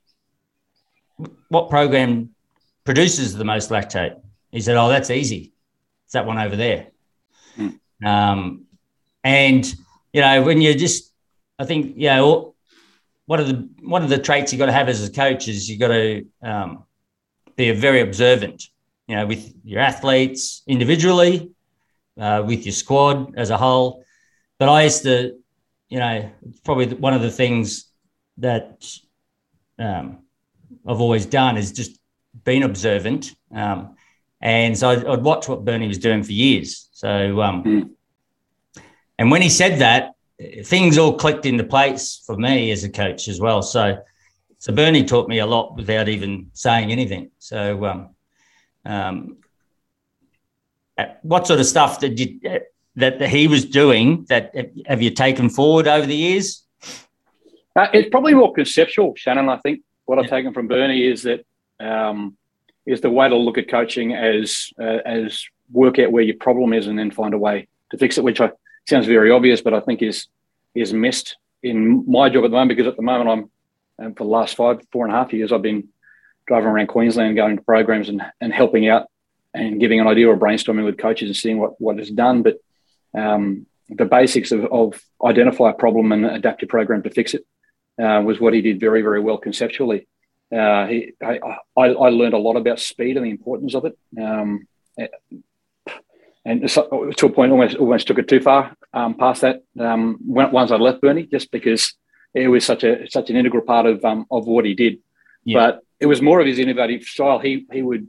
what 1.49 1.69
program 1.69 2.29
produces 2.83 3.35
the 3.35 3.45
most 3.45 3.69
lactate? 3.69 4.19
He 4.51 4.61
said, 4.61 4.77
oh, 4.77 4.89
that's 4.89 5.09
easy. 5.09 5.53
It's 6.05 6.13
that 6.13 6.25
one 6.25 6.39
over 6.39 6.55
there. 6.55 6.87
Mm. 7.57 7.79
Um, 8.05 8.65
and, 9.23 9.65
you 10.13 10.21
know, 10.21 10.41
when 10.43 10.61
you 10.61 10.73
just, 10.73 11.11
I 11.57 11.65
think, 11.65 11.95
you 11.97 12.07
know, 12.07 12.55
one 13.29 13.39
of 13.39 13.47
the, 13.47 13.69
one 13.83 14.01
of 14.01 14.09
the 14.09 14.17
traits 14.17 14.51
you 14.51 14.57
got 14.57 14.65
to 14.65 14.71
have 14.71 14.89
as 14.89 15.07
a 15.07 15.11
coach 15.11 15.47
is 15.47 15.69
you 15.69 15.77
got 15.77 15.89
to 15.89 16.25
um, 16.41 16.83
be 17.55 17.69
very 17.73 18.01
observant, 18.01 18.63
you 19.07 19.15
know, 19.15 19.27
with 19.27 19.53
your 19.63 19.81
athletes 19.81 20.63
individually, 20.65 21.51
uh, 22.19 22.43
with 22.43 22.65
your 22.65 22.73
squad 22.73 23.35
as 23.37 23.51
a 23.51 23.57
whole. 23.57 24.03
But 24.57 24.69
I 24.69 24.81
used 24.81 25.03
to, 25.03 25.37
you 25.89 25.99
know, 25.99 26.27
probably 26.65 26.87
one 26.87 27.13
of 27.13 27.21
the 27.21 27.29
things 27.29 27.91
that 28.37 28.83
um, 29.77 30.23
I've 30.87 30.99
always 30.99 31.27
done 31.27 31.55
is 31.55 31.71
just 31.71 31.99
been 32.43 32.63
observant. 32.63 33.35
Um, 33.53 33.95
and 34.41 34.75
so 34.75 34.89
I'd, 34.89 35.05
I'd, 35.05 35.21
watch 35.21 35.47
what 35.47 35.63
Bernie 35.63 35.87
was 35.87 35.99
doing 35.99 36.23
for 36.23 36.31
years. 36.31 36.89
So, 36.93 37.43
um, 37.43 37.63
mm. 37.63 38.81
and 39.19 39.29
when 39.29 39.43
he 39.43 39.49
said 39.49 39.81
that, 39.81 40.13
things 40.63 40.97
all 40.97 41.17
clicked 41.17 41.45
into 41.45 41.63
place 41.63 42.21
for 42.25 42.37
me 42.37 42.71
as 42.71 42.83
a 42.83 42.89
coach 42.89 43.27
as 43.27 43.39
well. 43.39 43.61
So, 43.61 43.97
so 44.57 44.73
Bernie 44.73 45.03
taught 45.03 45.27
me 45.27 45.39
a 45.39 45.45
lot 45.45 45.75
without 45.75 46.07
even 46.07 46.49
saying 46.53 46.91
anything. 46.91 47.31
So, 47.39 47.85
um, 47.85 48.15
um, 48.85 49.37
what 51.21 51.47
sort 51.47 51.59
of 51.59 51.65
stuff 51.65 51.99
did 51.99 52.19
you 52.19 52.39
that, 52.95 53.19
that 53.19 53.29
he 53.29 53.47
was 53.47 53.65
doing 53.65 54.25
that 54.29 54.53
have 54.85 55.01
you 55.01 55.11
taken 55.11 55.49
forward 55.49 55.87
over 55.87 56.05
the 56.05 56.15
years? 56.15 56.65
Uh, 57.75 57.87
it's 57.93 58.09
probably 58.09 58.33
more 58.33 58.53
conceptual, 58.53 59.13
Shannon. 59.15 59.47
I 59.47 59.57
think 59.57 59.81
what. 60.05 60.19
I've 60.19 60.29
taken 60.29 60.53
from 60.53 60.67
Bernie 60.67 61.07
is 61.07 61.23
that 61.23 61.45
um, 61.79 62.35
is 62.85 62.99
the 62.99 63.09
way 63.09 63.29
to 63.29 63.35
look 63.35 63.57
at 63.57 63.69
coaching 63.69 64.13
as 64.13 64.67
uh, 64.81 64.99
as 65.05 65.45
work 65.71 65.99
out 65.99 66.11
where 66.11 66.23
your 66.23 66.35
problem 66.35 66.73
is 66.73 66.87
and 66.87 66.97
then 66.97 67.11
find 67.11 67.33
a 67.33 67.37
way 67.37 67.67
to 67.91 67.97
fix 67.97 68.17
it, 68.17 68.23
which 68.23 68.41
I, 68.41 68.51
sounds 68.89 69.05
very 69.05 69.31
obvious, 69.31 69.61
but 69.61 69.73
I 69.73 69.79
think 69.79 70.01
is 70.01 70.27
is 70.75 70.93
missed 70.93 71.37
in 71.63 72.03
my 72.07 72.29
job 72.29 72.45
at 72.45 72.51
the 72.51 72.57
moment 72.57 72.69
because 72.69 72.87
at 72.87 72.95
the 72.95 73.01
moment 73.01 73.29
I'm 73.29 74.05
um, 74.05 74.13
for 74.15 74.23
the 74.23 74.29
last 74.29 74.55
five 74.55 74.81
four 74.91 75.05
and 75.05 75.13
a 75.13 75.17
half 75.17 75.33
years 75.33 75.51
I've 75.51 75.61
been 75.61 75.89
driving 76.47 76.69
around 76.69 76.87
Queensland, 76.87 77.35
going 77.35 77.57
to 77.57 77.63
programs 77.63 78.09
and, 78.09 78.21
and 78.41 78.53
helping 78.53 78.87
out 78.87 79.07
and 79.53 79.79
giving 79.79 79.99
an 79.99 80.07
idea 80.07 80.27
or 80.27 80.37
brainstorming 80.37 80.85
with 80.85 80.97
coaches 80.97 81.29
and 81.29 81.35
seeing 81.35 81.59
what 81.59 81.79
what 81.79 81.99
is 81.99 82.09
done, 82.09 82.43
but 82.43 82.57
um, 83.13 83.65
the 83.89 84.05
basics 84.05 84.51
of, 84.51 84.65
of, 84.65 85.01
identify 85.25 85.71
a 85.71 85.73
problem 85.73 86.11
and 86.11 86.25
adapt 86.25 86.61
your 86.61 86.69
program 86.69 87.01
to 87.03 87.09
fix 87.09 87.33
it 87.33 87.45
uh, 88.01 88.21
was 88.21 88.39
what 88.39 88.53
he 88.53 88.61
did 88.61 88.79
very, 88.79 89.01
very 89.01 89.19
well 89.19 89.37
conceptually. 89.37 90.07
Uh, 90.55 90.85
he, 90.87 91.13
I, 91.23 91.39
I, 91.77 91.87
I, 91.87 92.09
learned 92.09 92.33
a 92.33 92.39
lot 92.39 92.55
about 92.55 92.79
speed 92.79 93.17
and 93.17 93.25
the 93.25 93.31
importance 93.31 93.75
of 93.75 93.85
it. 93.85 93.97
Um, 94.19 94.67
and 96.45 96.67
to 96.69 97.25
a 97.25 97.29
point, 97.29 97.51
almost 97.51 97.75
almost 97.75 98.07
took 98.07 98.19
it 98.19 98.27
too 98.27 98.39
far 98.39 98.75
um, 98.93 99.15
past 99.15 99.41
that. 99.41 99.63
Um, 99.79 100.17
once 100.25 100.71
I 100.71 100.77
left 100.77 101.01
Bernie, 101.01 101.27
just 101.27 101.51
because 101.51 101.93
it 102.33 102.47
was 102.47 102.65
such 102.65 102.83
a 102.83 103.09
such 103.09 103.29
an 103.29 103.35
integral 103.35 103.63
part 103.63 103.85
of 103.85 104.03
um, 104.05 104.25
of 104.31 104.47
what 104.47 104.65
he 104.65 104.73
did. 104.73 104.99
Yeah. 105.43 105.59
But 105.59 105.79
it 105.99 106.05
was 106.05 106.21
more 106.21 106.39
of 106.39 106.47
his 106.47 106.59
innovative 106.59 107.03
style. 107.03 107.39
He 107.39 107.65
he 107.71 107.81
would 107.81 108.07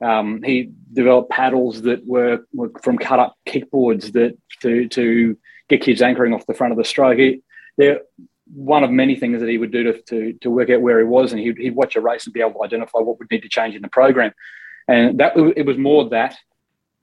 um, 0.00 0.42
he 0.42 0.70
developed 0.92 1.30
paddles 1.30 1.82
that 1.82 2.06
were, 2.06 2.46
were, 2.52 2.70
from 2.82 2.98
cut 2.98 3.18
up 3.18 3.36
kickboards 3.46 4.12
that 4.12 4.36
to 4.60 4.88
to 4.88 5.38
get 5.68 5.82
kids 5.82 6.02
anchoring 6.02 6.34
off 6.34 6.46
the 6.46 6.54
front 6.54 6.72
of 6.72 6.78
the 6.78 6.84
stroke. 6.84 7.18
He, 7.18 7.42
they're 7.76 8.00
one 8.52 8.84
of 8.84 8.90
many 8.90 9.16
things 9.16 9.40
that 9.40 9.48
he 9.48 9.58
would 9.58 9.72
do 9.72 9.84
to, 9.84 10.02
to, 10.02 10.32
to 10.42 10.50
work 10.50 10.70
out 10.70 10.82
where 10.82 10.98
he 10.98 11.04
was, 11.04 11.32
and 11.32 11.40
he'd, 11.40 11.56
he'd 11.56 11.74
watch 11.74 11.96
a 11.96 12.00
race 12.00 12.26
and 12.26 12.34
be 12.34 12.40
able 12.40 12.52
to 12.52 12.64
identify 12.64 12.98
what 12.98 13.18
would 13.18 13.30
need 13.30 13.42
to 13.42 13.48
change 13.48 13.74
in 13.74 13.82
the 13.82 13.88
program. 13.88 14.32
And 14.86 15.18
that 15.20 15.36
it 15.56 15.64
was 15.64 15.78
more 15.78 16.10
that 16.10 16.36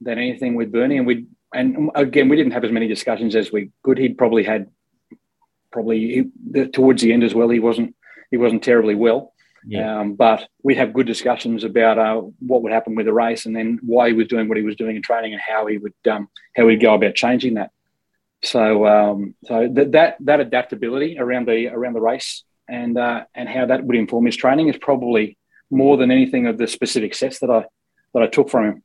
than 0.02 0.18
anything 0.18 0.54
with 0.54 0.72
Bernie. 0.72 0.98
And 0.98 1.06
we 1.06 1.26
and 1.54 1.90
again, 1.94 2.28
we 2.28 2.36
didn't 2.36 2.52
have 2.52 2.64
as 2.64 2.72
many 2.72 2.88
discussions 2.88 3.36
as 3.36 3.52
we 3.52 3.70
could. 3.82 3.98
He'd 3.98 4.18
probably 4.18 4.44
had 4.44 4.70
probably 5.70 6.30
he, 6.54 6.66
towards 6.66 7.02
the 7.02 7.12
end 7.12 7.24
as 7.24 7.34
well. 7.34 7.48
He 7.48 7.58
wasn't 7.58 7.94
he 8.30 8.36
wasn't 8.36 8.62
terribly 8.62 8.94
well. 8.94 9.32
Yeah. 9.64 10.00
Um, 10.00 10.14
but 10.14 10.48
we'd 10.62 10.78
have 10.78 10.92
good 10.92 11.06
discussions 11.06 11.62
about 11.62 11.98
uh, 11.98 12.20
what 12.40 12.62
would 12.62 12.72
happen 12.72 12.96
with 12.96 13.06
the 13.06 13.12
race, 13.12 13.46
and 13.46 13.54
then 13.54 13.78
why 13.82 14.08
he 14.08 14.14
was 14.14 14.26
doing 14.26 14.48
what 14.48 14.56
he 14.56 14.64
was 14.64 14.76
doing 14.76 14.96
in 14.96 15.02
training, 15.02 15.32
and 15.32 15.40
how 15.40 15.66
he 15.66 15.78
would 15.78 15.94
um, 16.10 16.28
how 16.56 16.66
he'd 16.66 16.80
go 16.80 16.94
about 16.94 17.14
changing 17.14 17.54
that. 17.54 17.70
So 18.42 18.86
um, 18.86 19.34
so 19.44 19.68
th- 19.68 19.92
that 19.92 20.16
that 20.20 20.40
adaptability 20.40 21.18
around 21.18 21.46
the 21.46 21.68
around 21.68 21.92
the 21.92 22.00
race 22.00 22.42
and 22.68 22.98
uh, 22.98 23.24
and 23.34 23.48
how 23.48 23.66
that 23.66 23.84
would 23.84 23.96
inform 23.96 24.26
his 24.26 24.36
training 24.36 24.68
is 24.68 24.76
probably 24.76 25.38
more 25.70 25.96
than 25.96 26.10
anything 26.10 26.46
of 26.46 26.58
the 26.58 26.66
specific 26.66 27.14
sets 27.14 27.38
that 27.40 27.50
I 27.50 27.64
that 28.14 28.22
I 28.22 28.26
took 28.26 28.50
from 28.50 28.64
him. 28.64 28.82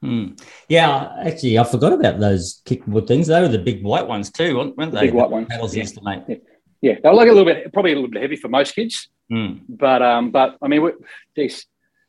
Hmm. 0.00 0.28
Yeah, 0.68 1.12
actually, 1.24 1.58
I 1.58 1.64
forgot 1.64 1.92
about 1.92 2.20
those 2.20 2.62
kickboard 2.64 3.08
things. 3.08 3.26
They 3.26 3.40
were 3.40 3.48
the 3.48 3.58
big 3.58 3.82
white 3.82 4.06
ones 4.06 4.30
too, 4.30 4.72
weren't 4.76 4.92
they? 4.92 5.06
big 5.06 5.14
white 5.14 5.30
ones. 5.30 5.48
Pedals 5.50 5.74
yeah. 5.74 5.82
used 5.82 5.94
to 5.96 6.04
make. 6.04 6.22
Yeah. 6.28 6.36
yeah, 6.80 6.94
they 7.02 7.08
were 7.08 7.14
like 7.14 7.28
a 7.28 7.32
little 7.32 7.44
bit, 7.44 7.72
probably 7.72 7.92
a 7.92 7.94
little 7.96 8.10
bit 8.10 8.22
heavy 8.22 8.36
for 8.36 8.48
most 8.48 8.74
kids. 8.74 9.08
Mm. 9.30 9.62
But 9.68 10.02
um, 10.02 10.30
but 10.30 10.56
I 10.62 10.68
mean, 10.68 10.82
we, 10.82 10.92
geez, 11.34 11.66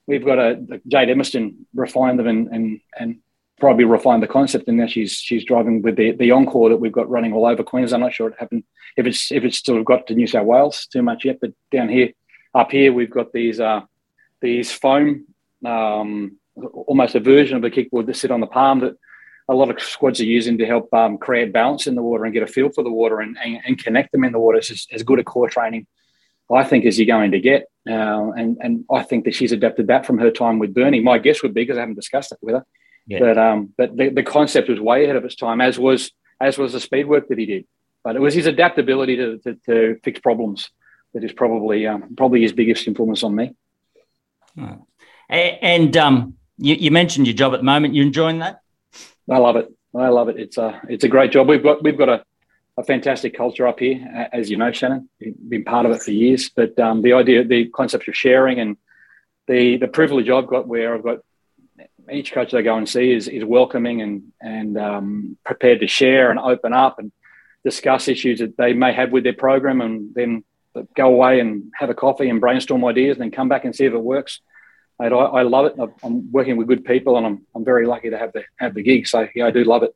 we've 0.08 0.25
got 0.25 0.38
a, 0.38 0.51
a 0.72 0.79
Jade 0.88 1.10
Emerson 1.10 1.65
refined 1.74 2.19
them 2.19 2.27
and 2.27 2.48
and 2.50 2.81
and 2.98 3.19
probably 3.60 3.86
refined 3.86 4.24
the 4.24 4.27
concept, 4.27 4.67
and 4.67 4.77
now 4.77 4.88
she's 4.88 5.13
she's 5.13 5.43
driving 5.43 5.81
with 5.81 5.96
the 5.96 6.12
the 6.12 6.31
Encore 6.31 6.69
that 6.69 6.77
we've 6.77 6.91
got 6.91 7.10
running 7.10 7.34
all 7.34 7.46
over 7.46 7.63
Queensland. 7.63 8.03
I'm 8.03 8.08
not 8.08 8.13
sure 8.13 8.29
it 8.29 8.36
happened 8.39 8.63
if 8.98 9.05
it's 9.05 9.31
if 9.31 9.43
it's 9.43 9.58
still 9.58 9.84
got 9.84 10.08
to 10.08 10.15
New 10.15 10.27
South 10.27 10.46
Wales 10.46 10.88
too 10.91 11.01
much 11.01 11.25
yet, 11.25 11.39
but 11.41 11.51
down 11.72 11.89
here, 11.89 12.13
up 12.53 12.72
here, 12.72 12.93
we've 12.93 13.12
got 13.12 13.34
these 13.34 13.60
uh 13.60 13.81
these 14.41 14.72
foam 14.72 15.25
um 15.65 16.38
almost 16.66 17.16
a 17.16 17.20
version 17.20 17.58
of 17.58 17.63
a 17.63 17.70
kickboard 17.70 18.06
that 18.06 18.16
sit 18.16 18.32
on 18.32 18.39
the 18.39 18.48
palm 18.48 18.80
that 18.80 18.96
a 19.48 19.54
lot 19.54 19.70
of 19.70 19.82
squads 19.82 20.20
are 20.20 20.25
using 20.25 20.58
to 20.60 20.66
help 20.66 20.94
um, 20.94 21.18
create 21.18 21.51
balance 21.51 21.88
in 21.88 21.96
the 21.96 22.04
water 22.04 22.24
and 22.24 22.34
get 22.34 22.44
a 22.44 22.48
feel 22.48 22.70
for 22.70 22.84
the 22.84 22.92
water 22.92 23.20
and, 23.20 23.38
and, 23.44 23.60
and 23.66 23.84
connect 23.84 24.12
them 24.12 24.24
in 24.24 24.32
the 24.32 24.39
water. 24.39 24.60
It's 24.60 24.88
as 24.92 25.04
good 25.04 25.20
a 25.20 25.24
core 25.24 25.50
training, 25.50 25.88
I 26.51 26.63
think, 26.63 26.86
as 26.86 27.00
you're 27.00 27.08
going 27.08 27.32
to 27.32 27.39
get. 27.39 27.66
Uh, 27.89 28.32
and, 28.32 28.58
and 28.62 28.86
I 28.92 29.01
think 29.01 29.25
that 29.25 29.34
she's 29.34 29.51
adapted 29.51 29.88
that 29.88 30.06
from 30.06 30.20
her 30.20 30.30
time 30.30 30.60
with 30.60 30.74
Bernie. 30.74 31.00
My 31.00 31.18
guess 31.18 31.42
would 31.42 31.56
be, 31.56 31.63
because 31.63 31.78
I 31.78 31.82
haven't 31.82 31.96
discussed 31.96 32.32
it 32.32 32.38
with 32.42 32.56
her, 32.56 32.66
yeah. 33.08 33.20
but, 33.20 33.38
um, 33.38 33.74
but 33.75 33.98
the, 33.98 34.10
the 34.10 34.24
concept 34.24 34.70
was 34.70 34.80
way 34.80 35.06
ahead 35.06 35.16
of 35.16 35.25
its 35.25 35.36
time, 35.36 35.62
as 35.62 35.80
was 35.80 36.12
as 36.39 36.58
was 36.58 36.74
the 36.74 36.80
speed 36.80 37.08
work 37.08 37.28
that 37.30 37.38
he 37.38 37.46
did. 37.46 37.66
But 38.04 38.16
it 38.16 38.22
was 38.22 38.34
his 38.34 38.46
adaptability 38.46 39.18
to, 39.18 39.38
to, 39.39 39.56
to 39.66 40.00
fix 40.04 40.20
problems 40.20 40.70
that 41.13 41.24
is 41.24 41.34
probably 41.34 41.88
um, 41.88 42.16
probably 42.16 42.42
his 42.42 42.54
biggest 42.54 42.88
influence 42.88 43.24
on 43.24 43.36
me. 43.36 43.56
And 45.30 45.98
um, 45.98 46.36
you, 46.60 46.75
you, 46.75 46.92
mentioned 46.92 47.28
your 47.28 47.36
job 47.36 47.54
at 47.54 47.58
the 47.58 47.63
moment. 47.63 47.96
You 47.96 48.04
enjoying 48.04 48.39
that? 48.39 48.62
I 49.30 49.38
love 49.38 49.56
it. 49.56 49.74
I 49.96 50.10
love 50.10 50.30
it. 50.30 50.39
It's 50.39 50.58
a 50.58 50.80
it's 50.88 51.04
a 51.04 51.08
great 51.08 51.32
job. 51.32 51.48
We've 51.48 51.63
got 51.63 51.84
we've 51.84 51.98
got 51.98 52.10
a, 52.10 52.24
a 52.78 52.84
fantastic 52.84 53.36
culture 53.36 53.68
up 53.68 53.80
here, 53.80 54.30
as 54.32 54.50
you 54.50 54.58
know, 54.58 54.72
Shannon. 54.72 55.10
been 55.20 55.63
part 55.63 55.86
of 55.86 55.92
it 55.94 56.01
for 56.01 56.12
years. 56.12 56.50
But 56.50 56.78
um, 56.80 57.01
the 57.01 57.13
idea, 57.13 57.44
the 57.44 57.70
concept 57.70 58.08
of 58.08 58.16
sharing, 58.16 58.60
and 58.60 58.78
the 59.48 59.78
the 59.78 59.88
privilege 59.88 60.30
I've 60.30 60.48
got, 60.48 60.68
where 60.68 60.94
I've 60.94 61.04
got 61.04 61.20
each 62.12 62.32
coach 62.32 62.54
I 62.54 62.62
go 62.62 62.75
and 62.75 62.88
see 62.88 63.12
is 63.12 63.28
is 63.28 63.44
welcoming 63.44 64.01
and 64.01 64.24
and 64.42 64.78
um, 64.78 65.38
prepared 65.46 65.80
to 65.80 65.88
share 65.88 66.30
and 66.30 66.39
open 66.39 66.74
up 66.74 67.00
and 67.00 67.12
discuss 67.63 68.08
issues 68.08 68.39
that 68.39 68.58
they 68.58 68.74
may 68.74 68.94
have 68.94 69.12
with 69.12 69.24
their 69.24 69.34
program, 69.34 69.82
and 69.82 70.13
then 70.13 70.44
go 70.96 71.08
away 71.08 71.39
and 71.39 71.72
have 71.75 71.89
a 71.89 71.96
coffee 71.96 72.30
and 72.30 72.42
brainstorm 72.42 72.86
ideas, 72.86 73.16
and 73.16 73.24
then 73.24 73.32
come 73.32 73.50
back 73.50 73.66
and 73.66 73.75
see 73.75 73.86
if 73.86 73.94
it 73.94 73.98
works. 73.98 74.39
And 75.00 75.13
I, 75.13 75.18
I 75.18 75.41
love 75.44 75.65
it. 75.65 75.75
I'm 76.03 76.32
working 76.32 76.58
with 76.58 76.68
good 76.68 76.84
people, 76.84 77.18
and 77.18 77.25
I'm, 77.25 77.46
I'm 77.56 77.63
very 77.63 77.86
lucky 77.86 78.10
to 78.10 78.18
have 78.18 78.34
the 78.34 78.44
have 78.58 78.74
the 78.74 78.84
gig. 78.84 79.08
So 79.08 79.27
yeah, 79.36 79.48
I 79.48 79.51
do 79.51 79.63
love 79.63 79.84
it. 79.84 79.96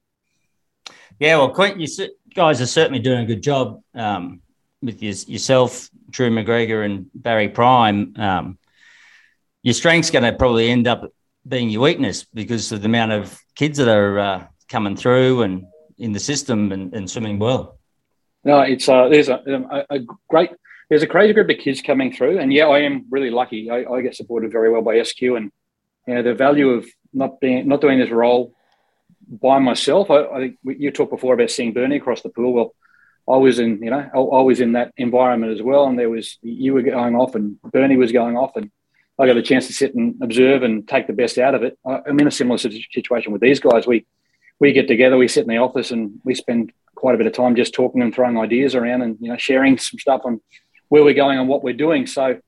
Yeah, 1.20 1.38
well, 1.38 1.50
Quint, 1.50 1.80
you 1.80 1.88
guys 2.34 2.62
are 2.62 2.66
certainly 2.66 3.00
doing 3.00 3.20
a 3.20 3.26
good 3.26 3.44
job 3.44 3.82
um, 3.94 4.42
with 4.82 5.02
your, 5.04 5.14
yourself, 5.14 5.90
Drew 6.10 6.30
McGregor, 6.30 6.84
and 6.84 7.10
Barry 7.14 7.50
Prime. 7.50 8.14
Um, 8.18 8.58
your 9.62 9.74
strength's 9.74 10.12
going 10.12 10.24
to 10.24 10.34
probably 10.34 10.70
end 10.70 10.88
up 10.88 11.14
being 11.48 11.70
your 11.70 11.82
weakness 11.82 12.26
because 12.34 12.72
of 12.72 12.82
the 12.82 12.88
amount 12.88 13.12
of 13.12 13.40
kids 13.56 13.78
that 13.78 13.88
are 13.88 14.20
uh, 14.20 14.48
coming 14.70 14.96
through 14.96 15.44
and 15.44 15.66
in 15.98 16.12
the 16.12 16.20
system 16.20 16.72
and, 16.72 16.94
and 16.94 17.10
swimming 17.10 17.40
well. 17.40 17.78
No, 18.44 18.60
it's 18.62 18.90
uh, 18.90 19.08
there's 19.08 19.30
a, 19.30 19.42
a, 19.46 19.96
a, 19.96 20.00
great 20.30 20.52
there's 20.94 21.02
a 21.02 21.08
crazy 21.08 21.34
group 21.34 21.50
of 21.50 21.58
kids 21.58 21.82
coming 21.82 22.14
through, 22.14 22.38
and 22.38 22.54
yeah, 22.54 22.68
I 22.68 22.82
am 22.82 23.06
really 23.10 23.32
lucky. 23.32 23.72
I, 23.72 23.84
I 23.92 24.02
get 24.02 24.16
supported 24.16 24.52
very 24.52 24.70
well 24.70 24.84
by 24.84 25.02
SQ, 25.02 25.24
and 25.24 25.52
you 26.08 26.14
know 26.14 26.22
the 26.22 26.36
value 26.36 26.70
of 26.70 26.86
not 27.12 27.40
being 27.40 27.68
not 27.68 27.82
doing 27.82 27.98
this 27.98 28.12
role 28.12 28.54
by 29.28 29.58
myself. 29.58 30.12
I, 30.12 30.24
I 30.24 30.40
think 30.40 30.60
you 30.64 30.92
talked 30.92 31.10
before 31.10 31.34
about 31.34 31.50
seeing 31.50 31.74
Bernie 31.74 31.96
across 31.96 32.22
the 32.22 32.30
pool. 32.30 32.54
Well, 32.54 32.76
I 33.28 33.38
was 33.38 33.58
in 33.58 33.82
you 33.82 33.90
know 33.90 34.08
I, 34.14 34.20
I 34.20 34.42
was 34.44 34.62
in 34.62 34.74
that 34.74 34.94
environment 34.96 35.52
as 35.52 35.64
well, 35.64 35.88
and 35.88 35.98
there 35.98 36.12
was 36.12 36.38
you 36.44 36.76
were 36.76 36.84
going 36.84 37.16
off, 37.16 37.34
and 37.34 37.60
Bernie 37.64 37.98
was 37.98 38.12
going 38.12 38.38
off, 38.38 38.56
and 38.56 38.70
I 39.18 39.26
got 39.26 39.38
a 39.38 39.42
chance 39.42 39.66
to 39.66 39.74
sit 39.74 39.96
and 39.96 40.22
observe 40.22 40.62
and 40.62 40.88
take 40.88 41.08
the 41.08 41.14
best 41.14 41.40
out 41.40 41.56
of 41.56 41.64
it. 41.64 41.76
I'm 41.84 42.20
in 42.20 42.28
a 42.28 42.32
similar 42.32 42.60
situation 42.60 43.32
with 43.32 43.42
these 43.42 43.60
guys. 43.60 43.88
We 43.88 44.06
we 44.60 44.74
get 44.74 44.88
together, 44.88 45.18
we 45.18 45.28
sit 45.28 45.42
in 45.42 45.50
the 45.50 45.58
office, 45.58 45.90
and 45.90 46.20
we 46.24 46.36
spend 46.36 46.72
quite 46.94 47.16
a 47.16 47.18
bit 47.18 47.26
of 47.26 47.34
time 47.34 47.56
just 47.56 47.74
talking 47.74 48.04
and 48.04 48.14
throwing 48.14 48.38
ideas 48.38 48.76
around, 48.76 49.02
and 49.02 49.18
you 49.20 49.30
know 49.30 49.38
sharing 49.38 49.80
some 49.80 49.98
stuff 49.98 50.22
on 50.24 50.40
where 50.90 51.04
we're 51.04 51.14
going 51.14 51.40
and 51.40 51.50
what 51.50 51.64
we're 51.64 51.74
doing. 51.74 52.08
So 52.08 52.40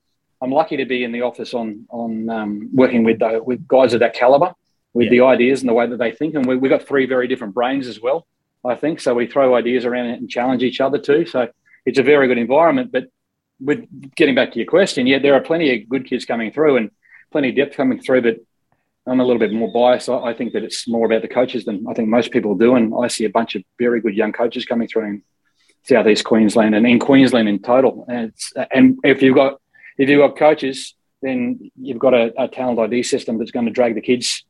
I'm 0.42 0.52
lucky 0.52 0.78
to 0.78 0.86
be 0.86 1.04
in 1.04 1.12
the 1.12 1.22
office 1.22 1.54
on 1.54 1.86
on 1.90 2.30
um, 2.30 2.70
working 2.74 3.04
with 3.04 3.20
the, 3.20 3.42
with 3.44 3.68
guys 3.68 3.94
of 3.94 4.02
that 4.02 4.14
caliber, 4.14 4.54
with 4.94 5.06
yeah. 5.06 5.12
the 5.12 5.22
ideas 5.22 5.62
and 5.62 5.70
the 5.70 5.74
way 5.74 5.88
that 5.88 5.98
they 5.98 6.12
think. 6.12 6.36
And 6.36 6.46
we, 6.46 6.56
we've 6.56 6.70
got 6.70 6.84
three 6.84 7.06
very 7.06 7.28
different 7.28 7.54
brains 7.54 7.88
as 7.88 8.02
well, 8.02 8.28
I 8.64 8.76
think. 8.76 9.00
So 9.00 9.14
we 9.14 9.28
throw 9.28 9.56
ideas 9.56 9.86
around 9.86 10.08
and 10.08 10.30
challenge 10.30 10.64
each 10.64 10.82
other 10.82 10.98
too. 10.98 11.26
So 11.26 11.50
it's 11.86 12.00
a 12.00 12.04
very 12.04 12.28
good 12.28 12.38
environment. 12.38 12.92
But 12.92 13.06
with 13.60 13.88
getting 14.16 14.36
back 14.36 14.52
to 14.52 14.60
your 14.60 14.68
question, 14.68 15.08
yeah, 15.08 15.20
there 15.20 15.34
are 15.34 15.42
plenty 15.42 15.74
of 15.74 15.90
good 15.90 16.06
kids 16.06 16.26
coming 16.26 16.52
through 16.52 16.78
and 16.78 16.92
plenty 17.32 17.50
of 17.50 17.56
depth 17.56 17.76
coming 17.76 18.00
through. 18.00 18.22
But 18.22 18.38
I'm 19.08 19.20
a 19.20 19.26
little 19.26 19.40
bit 19.40 19.54
more 19.54 19.72
biased. 19.72 20.10
I 20.10 20.34
think 20.34 20.54
that 20.54 20.64
it's 20.64 20.88
more 20.88 21.06
about 21.06 21.22
the 21.22 21.28
coaches 21.28 21.66
than 21.66 21.86
I 21.88 21.94
think 21.94 22.10
most 22.10 22.32
people 22.32 22.56
do. 22.56 22.76
And 22.76 22.94
I 23.02 23.08
see 23.08 23.26
a 23.26 23.30
bunch 23.30 23.56
of 23.56 23.64
very 23.80 24.02
good 24.02 24.16
young 24.16 24.34
coaches 24.34 24.66
coming 24.66 24.88
through 24.88 25.06
in 25.06 25.24
southeast 25.88 26.24
Queensland 26.24 26.76
and 26.76 26.86
in 26.86 27.00
Queensland 27.00 27.48
in 27.48 27.60
total. 27.60 28.06
And, 28.08 28.34
and 28.72 28.98
if 29.04 29.22
you've 29.22 29.36
got 29.36 29.62
if 29.98 30.10
you've 30.10 30.20
got 30.20 30.38
coaches, 30.38 30.96
then 31.22 31.72
you've 31.76 32.00
got 32.00 32.14
a, 32.14 32.34
a 32.42 32.48
talent 32.48 32.80
ID 32.80 33.04
system 33.04 33.38
that's 33.38 33.52
going 33.52 33.66
to 33.66 33.72
drag 33.72 33.96
the 33.96 34.02
kids 34.02 34.44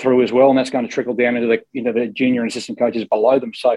through 0.00 0.22
as 0.22 0.32
well, 0.32 0.48
and 0.48 0.58
that's 0.58 0.70
going 0.70 0.86
to 0.86 0.92
trickle 0.92 1.14
down 1.14 1.36
into 1.36 1.48
the 1.48 1.62
into 1.78 1.92
the 1.92 2.06
junior 2.06 2.42
and 2.42 2.50
assistant 2.50 2.78
coaches 2.78 3.04
below 3.04 3.38
them. 3.38 3.52
So 3.54 3.76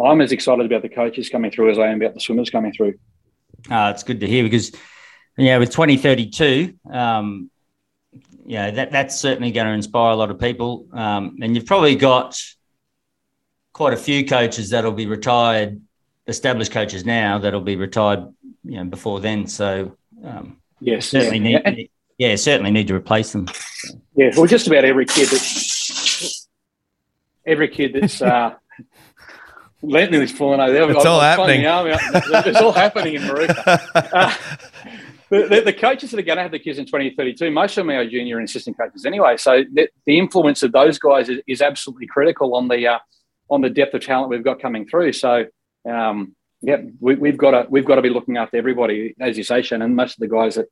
I'm 0.00 0.20
as 0.20 0.32
excited 0.32 0.66
about 0.66 0.82
the 0.82 0.88
coaches 0.88 1.28
coming 1.28 1.50
through 1.50 1.70
as 1.70 1.78
I 1.78 1.88
am 1.88 2.00
about 2.00 2.14
the 2.14 2.20
swimmers 2.20 2.50
coming 2.50 2.72
through. 2.72 2.94
Uh, 3.70 3.92
it's 3.94 4.02
good 4.02 4.20
to 4.20 4.26
hear 4.26 4.44
because, 4.44 4.72
yeah, 5.36 5.58
with 5.58 5.70
2032, 5.70 6.74
um, 6.90 7.50
yeah, 8.44 8.70
that, 8.70 8.92
that's 8.92 9.16
certainly 9.16 9.50
going 9.50 9.66
to 9.66 9.72
inspire 9.72 10.12
a 10.12 10.16
lot 10.16 10.30
of 10.30 10.38
people. 10.38 10.86
Um, 10.92 11.38
and 11.40 11.54
you've 11.54 11.66
probably 11.66 11.96
got 11.96 12.40
quite 13.72 13.92
a 13.92 13.96
few 13.96 14.26
coaches 14.26 14.70
that'll 14.70 14.92
be 14.92 15.06
retired, 15.06 15.80
established 16.26 16.72
coaches 16.72 17.04
now 17.04 17.38
that'll 17.38 17.60
be 17.60 17.76
retired, 17.76 18.26
you 18.64 18.76
know, 18.76 18.84
before 18.84 19.20
then. 19.20 19.46
So, 19.46 19.96
um, 20.24 20.58
yes, 20.80 21.08
certainly 21.08 21.52
yeah. 21.52 21.70
need, 21.70 21.90
yeah, 22.18 22.36
certainly 22.36 22.70
need 22.70 22.88
to 22.88 22.94
replace 22.94 23.32
them. 23.32 23.46
Yeah, 24.16 24.30
well, 24.36 24.46
just 24.46 24.66
about 24.66 24.84
every 24.84 25.06
kid 25.06 25.28
that 25.28 26.46
every 27.46 27.68
kid 27.68 27.92
that's 27.94 28.20
uh, 28.20 28.54
Lenton 29.82 30.22
is 30.22 30.32
falling 30.32 30.60
over 30.60 30.72
there. 30.72 30.90
It's 30.90 31.04
all 31.04 31.20
happening. 31.20 31.62
It's 31.64 32.60
all 32.60 32.72
happening 32.72 33.14
in 33.14 33.22
Maruka. 33.22 34.32
Uh, 35.32 35.42
the, 35.42 35.48
the, 35.48 35.60
the, 35.62 35.72
coaches 35.72 36.12
that 36.12 36.20
are 36.20 36.22
going 36.22 36.36
to 36.36 36.42
have 36.42 36.52
the 36.52 36.58
kids 36.58 36.78
in 36.78 36.86
2032, 36.86 37.50
most 37.50 37.76
of 37.76 37.84
them 37.84 37.96
are 37.96 38.08
junior 38.08 38.38
and 38.38 38.48
assistant 38.48 38.78
coaches 38.78 39.04
anyway. 39.04 39.36
So 39.36 39.64
the, 39.72 39.88
the 40.04 40.18
influence 40.18 40.62
of 40.62 40.70
those 40.70 41.00
guys 41.00 41.28
is, 41.28 41.40
is 41.48 41.60
absolutely 41.60 42.06
critical 42.06 42.54
on 42.54 42.68
the 42.68 42.86
uh, 42.86 42.98
on 43.50 43.60
the 43.60 43.70
depth 43.70 43.94
of 43.94 44.04
talent 44.04 44.30
we've 44.30 44.44
got 44.44 44.60
coming 44.60 44.86
through. 44.86 45.12
So 45.12 45.46
um, 45.88 46.34
yeah, 46.62 46.78
we, 47.00 47.28
have 47.28 47.38
got 47.38 47.50
to 47.52 47.66
we've 47.68 47.84
got 47.84 47.96
to 47.96 48.02
be 48.02 48.10
looking 48.10 48.36
after 48.36 48.56
everybody, 48.56 49.14
as 49.20 49.36
you 49.36 49.44
say, 49.44 49.62
Shannon. 49.62 49.94
Most 49.94 50.14
of 50.14 50.20
the 50.20 50.28
guys 50.28 50.56
that, 50.56 50.66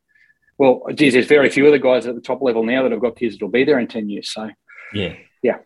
well, 0.58 0.82
geez, 0.94 1.12
there's 1.12 1.26
very 1.26 1.50
few 1.50 1.66
of 1.66 1.72
the 1.72 1.78
guys 1.78 2.06
at 2.06 2.14
the 2.14 2.20
top 2.20 2.42
level 2.42 2.64
now 2.64 2.82
that 2.82 2.92
have 2.92 3.00
got 3.00 3.16
kids 3.16 3.34
that'll 3.34 3.48
be 3.48 3.64
there 3.64 3.78
in 3.78 3.86
10 3.86 4.08
years. 4.08 4.30
So 4.30 4.50
yeah, 4.92 5.14
yeah. 5.42 5.58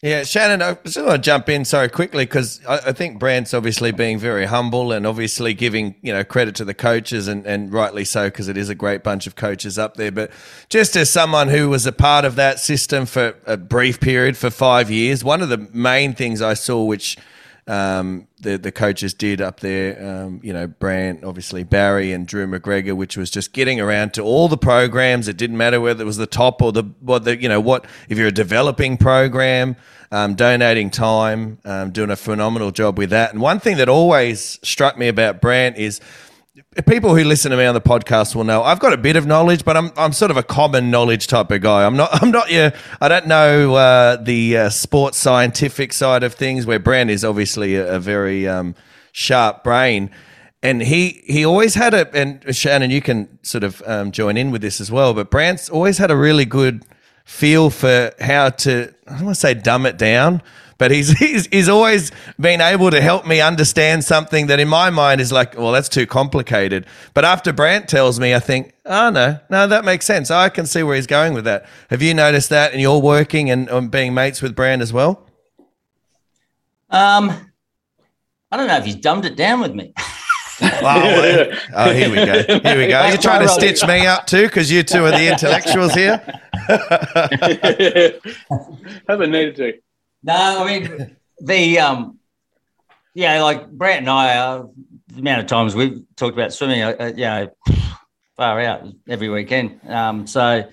Yeah, 0.00 0.22
Shannon, 0.22 0.62
I 0.62 0.74
just 0.84 0.96
want 0.96 1.10
to 1.10 1.18
jump 1.18 1.48
in 1.48 1.64
so 1.64 1.88
quickly 1.88 2.24
because 2.24 2.64
I, 2.64 2.76
I, 2.76 2.92
think 2.92 3.18
Brant's 3.18 3.52
obviously 3.52 3.90
being 3.90 4.16
very 4.16 4.46
humble 4.46 4.92
and 4.92 5.04
obviously 5.04 5.54
giving 5.54 5.96
you 6.02 6.12
know 6.12 6.22
credit 6.22 6.54
to 6.56 6.64
the 6.64 6.72
coaches 6.72 7.26
and, 7.26 7.44
and 7.44 7.72
rightly 7.72 8.04
so 8.04 8.28
because 8.28 8.46
it 8.46 8.56
is 8.56 8.68
a 8.68 8.76
great 8.76 9.02
bunch 9.02 9.26
of 9.26 9.34
coaches 9.34 9.76
up 9.76 9.96
there. 9.96 10.12
But 10.12 10.30
just 10.68 10.94
as 10.94 11.10
someone 11.10 11.48
who 11.48 11.68
was 11.68 11.84
a 11.84 11.90
part 11.90 12.24
of 12.24 12.36
that 12.36 12.60
system 12.60 13.06
for 13.06 13.34
a 13.44 13.56
brief 13.56 13.98
period 13.98 14.36
for 14.36 14.50
five 14.50 14.88
years, 14.88 15.24
one 15.24 15.42
of 15.42 15.48
the 15.48 15.68
main 15.72 16.14
things 16.14 16.40
I 16.40 16.54
saw 16.54 16.84
which 16.84 17.16
um, 17.66 18.27
the 18.38 18.58
the 18.58 18.72
coaches 18.72 19.14
did 19.14 19.40
up 19.40 19.60
there. 19.60 20.04
Um, 20.04 20.40
you 20.42 20.52
know, 20.52 20.66
Brant, 20.66 21.24
obviously 21.24 21.64
Barry 21.64 22.12
and 22.12 22.26
Drew 22.26 22.46
McGregor, 22.46 22.96
which 22.96 23.16
was 23.16 23.30
just 23.30 23.52
getting 23.52 23.80
around 23.80 24.14
to 24.14 24.22
all 24.22 24.48
the 24.48 24.58
programs. 24.58 25.28
It 25.28 25.36
didn't 25.36 25.56
matter 25.56 25.80
whether 25.80 26.02
it 26.02 26.06
was 26.06 26.16
the 26.16 26.26
top 26.26 26.62
or 26.62 26.72
the 26.72 26.84
what 27.00 27.24
the 27.24 27.40
you 27.40 27.48
know 27.48 27.60
what 27.60 27.84
if 28.08 28.18
you're 28.18 28.28
a 28.28 28.32
developing 28.32 28.96
program, 28.96 29.76
um, 30.10 30.34
donating 30.34 30.90
time, 30.90 31.58
um, 31.64 31.90
doing 31.90 32.10
a 32.10 32.16
phenomenal 32.16 32.70
job 32.70 32.98
with 32.98 33.10
that. 33.10 33.32
And 33.32 33.40
one 33.40 33.60
thing 33.60 33.76
that 33.78 33.88
always 33.88 34.58
struck 34.62 34.96
me 34.96 35.08
about 35.08 35.40
Brant 35.40 35.76
is 35.76 36.00
people 36.86 37.14
who 37.16 37.24
listen 37.24 37.50
to 37.50 37.56
me 37.56 37.64
on 37.64 37.74
the 37.74 37.80
podcast 37.80 38.34
will 38.34 38.44
know 38.44 38.62
I've 38.62 38.80
got 38.80 38.92
a 38.92 38.96
bit 38.96 39.16
of 39.16 39.26
knowledge, 39.26 39.64
but 39.64 39.76
I'm 39.76 39.90
I'm 39.96 40.12
sort 40.12 40.30
of 40.30 40.36
a 40.36 40.42
common 40.42 40.90
knowledge 40.90 41.26
type 41.26 41.50
of 41.50 41.60
guy. 41.60 41.84
I'm 41.84 41.96
not 41.96 42.10
I'm 42.22 42.30
not 42.30 42.50
your 42.50 42.72
I 43.00 43.08
don't 43.08 43.26
know 43.26 43.74
uh, 43.74 44.16
the 44.16 44.56
uh, 44.56 44.68
sports 44.70 45.18
scientific 45.18 45.92
side 45.92 46.22
of 46.22 46.34
things. 46.34 46.66
Where 46.66 46.78
Brant 46.78 47.10
is 47.10 47.24
obviously 47.24 47.76
a, 47.76 47.96
a 47.96 48.00
very 48.00 48.48
um, 48.48 48.74
sharp 49.12 49.64
brain, 49.64 50.10
and 50.62 50.82
he 50.82 51.22
he 51.26 51.44
always 51.44 51.74
had 51.74 51.94
a 51.94 52.08
and 52.14 52.54
Shannon, 52.54 52.90
you 52.90 53.02
can 53.02 53.38
sort 53.42 53.64
of 53.64 53.82
um, 53.86 54.12
join 54.12 54.36
in 54.36 54.50
with 54.50 54.62
this 54.62 54.80
as 54.80 54.90
well. 54.90 55.14
But 55.14 55.30
Brant's 55.30 55.68
always 55.68 55.98
had 55.98 56.10
a 56.10 56.16
really 56.16 56.44
good 56.44 56.84
feel 57.24 57.68
for 57.70 58.12
how 58.20 58.48
to 58.48 58.92
I 59.06 59.12
don't 59.16 59.24
want 59.26 59.34
to 59.34 59.40
say 59.40 59.54
dumb 59.54 59.86
it 59.86 59.98
down, 59.98 60.42
but 60.78 60.90
he's, 60.90 61.10
he's 61.18 61.46
he's 61.48 61.68
always 61.68 62.10
been 62.40 62.60
able 62.60 62.90
to 62.90 63.00
help 63.00 63.26
me 63.26 63.40
understand 63.40 64.04
something 64.04 64.46
that 64.46 64.60
in 64.60 64.68
my 64.68 64.90
mind 64.90 65.20
is 65.20 65.30
like, 65.30 65.58
well, 65.58 65.72
that's 65.72 65.88
too 65.88 66.06
complicated. 66.06 66.86
But 67.14 67.24
after 67.24 67.52
Brant 67.52 67.88
tells 67.88 68.18
me, 68.18 68.34
I 68.34 68.40
think, 68.40 68.72
oh 68.86 69.10
no, 69.10 69.38
no, 69.50 69.66
that 69.66 69.84
makes 69.84 70.06
sense. 70.06 70.30
I 70.30 70.48
can 70.48 70.66
see 70.66 70.82
where 70.82 70.96
he's 70.96 71.06
going 71.06 71.34
with 71.34 71.44
that. 71.44 71.66
Have 71.90 72.00
you 72.00 72.14
noticed 72.14 72.48
that? 72.50 72.72
And 72.72 72.80
you're 72.80 73.00
working 73.00 73.50
and 73.50 73.68
um, 73.70 73.88
being 73.88 74.14
mates 74.14 74.40
with 74.40 74.56
Brant 74.56 74.80
as 74.80 74.92
well. 74.92 75.26
Um, 76.90 77.30
I 78.50 78.56
don't 78.56 78.66
know 78.66 78.78
if 78.78 78.84
he's 78.84 78.96
dumbed 78.96 79.26
it 79.26 79.36
down 79.36 79.60
with 79.60 79.74
me. 79.74 79.92
oh, 80.60 81.52
oh, 81.74 81.92
here 81.92 82.08
we 82.08 82.16
go. 82.16 82.42
Here 82.42 82.78
we 82.78 82.88
go. 82.88 83.06
You're 83.06 83.18
trying 83.18 83.42
to 83.42 83.48
stitch 83.48 83.86
me 83.86 84.06
up 84.06 84.26
too 84.26 84.44
because 84.44 84.72
you 84.72 84.82
two 84.82 85.04
are 85.04 85.10
the 85.10 85.30
intellectuals 85.30 85.94
here. 85.94 86.22
Haven't 89.08 89.30
needed 89.30 89.56
to. 89.56 89.72
No, 90.22 90.64
I 90.64 90.66
mean 90.66 91.16
the 91.40 91.78
um, 91.78 92.18
yeah, 93.14 93.42
like 93.42 93.70
Brant 93.70 94.00
and 94.00 94.10
I, 94.10 94.36
uh, 94.36 94.66
the 95.08 95.20
amount 95.20 95.40
of 95.40 95.46
times 95.46 95.74
we've 95.74 96.04
talked 96.16 96.34
about 96.34 96.52
swimming, 96.52 96.82
uh, 96.82 96.94
uh, 96.98 97.12
you 97.16 97.24
know, 97.24 97.48
far 98.36 98.60
out 98.60 98.86
every 99.08 99.28
weekend. 99.28 99.80
Um, 99.88 100.26
so, 100.26 100.70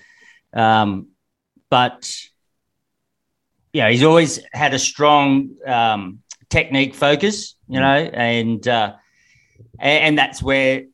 um, 0.52 1.08
but 1.70 2.16
yeah, 3.72 3.90
he's 3.90 4.04
always 4.04 4.40
had 4.52 4.74
a 4.74 4.78
strong 4.78 5.56
um, 5.66 6.20
technique 6.48 6.94
focus, 6.94 7.56
you 7.68 7.80
know, 7.80 7.86
and 7.86 8.66
uh, 8.68 8.94
and 9.78 10.18
that's 10.18 10.42
where 10.42 10.84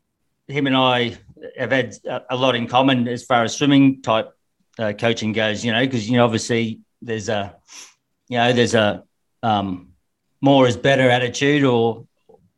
him 0.49 0.67
and 0.67 0.77
I 0.77 1.19
have 1.59 1.73
had 1.73 1.97
a 2.31 2.37
lot 2.37 2.55
in 2.55 2.67
common 2.67 3.09
as 3.09 3.25
far 3.25 3.45
as 3.45 3.55
swimming 3.57 4.03
type 4.03 4.33
uh, 4.79 4.93
coaching 4.93 5.33
goes, 5.33 5.65
you 5.65 5.73
know, 5.73 5.85
because 5.85 6.09
you 6.09 6.17
know 6.17 6.25
obviously 6.25 6.81
there's 7.01 7.29
a 7.29 7.57
you 8.33 8.39
know, 8.39 8.51
there's 8.55 8.73
a 8.73 9.05
um, 9.43 9.89
more 10.41 10.67
is 10.67 10.79
better 10.79 11.11
attitude 11.11 11.65
or 11.65 12.07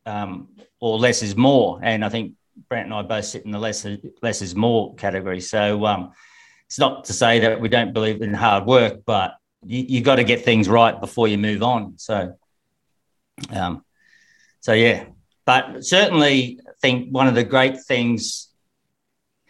um, 0.05 0.47
or 0.79 0.97
less 0.97 1.21
is 1.21 1.35
more. 1.35 1.81
And 1.83 2.05
I 2.05 2.07
think 2.07 2.35
Brant 2.69 2.85
and 2.85 2.93
I 2.93 3.01
both 3.01 3.25
sit 3.25 3.43
in 3.43 3.51
the 3.51 3.59
less 3.59 3.85
less 4.21 4.41
is 4.41 4.55
more 4.55 4.95
category. 4.95 5.41
So 5.41 5.85
um, 5.85 6.13
it's 6.67 6.79
not 6.79 7.03
to 7.05 7.13
say 7.13 7.39
that 7.39 7.59
we 7.59 7.67
don't 7.67 7.91
believe 7.91 8.21
in 8.21 8.33
hard 8.33 8.65
work, 8.65 9.01
but 9.05 9.35
you, 9.65 9.83
you 9.85 10.01
got 10.01 10.15
to 10.15 10.23
get 10.23 10.45
things 10.45 10.69
right 10.69 10.97
before 10.97 11.27
you 11.27 11.37
move 11.37 11.61
on. 11.61 11.95
So, 11.97 12.37
um, 13.49 13.83
so 14.61 14.71
yeah, 14.71 15.07
but 15.45 15.83
certainly 15.83 16.61
I 16.65 16.71
think 16.81 17.09
one 17.09 17.27
of 17.27 17.35
the 17.35 17.43
great 17.43 17.83
things, 17.83 18.47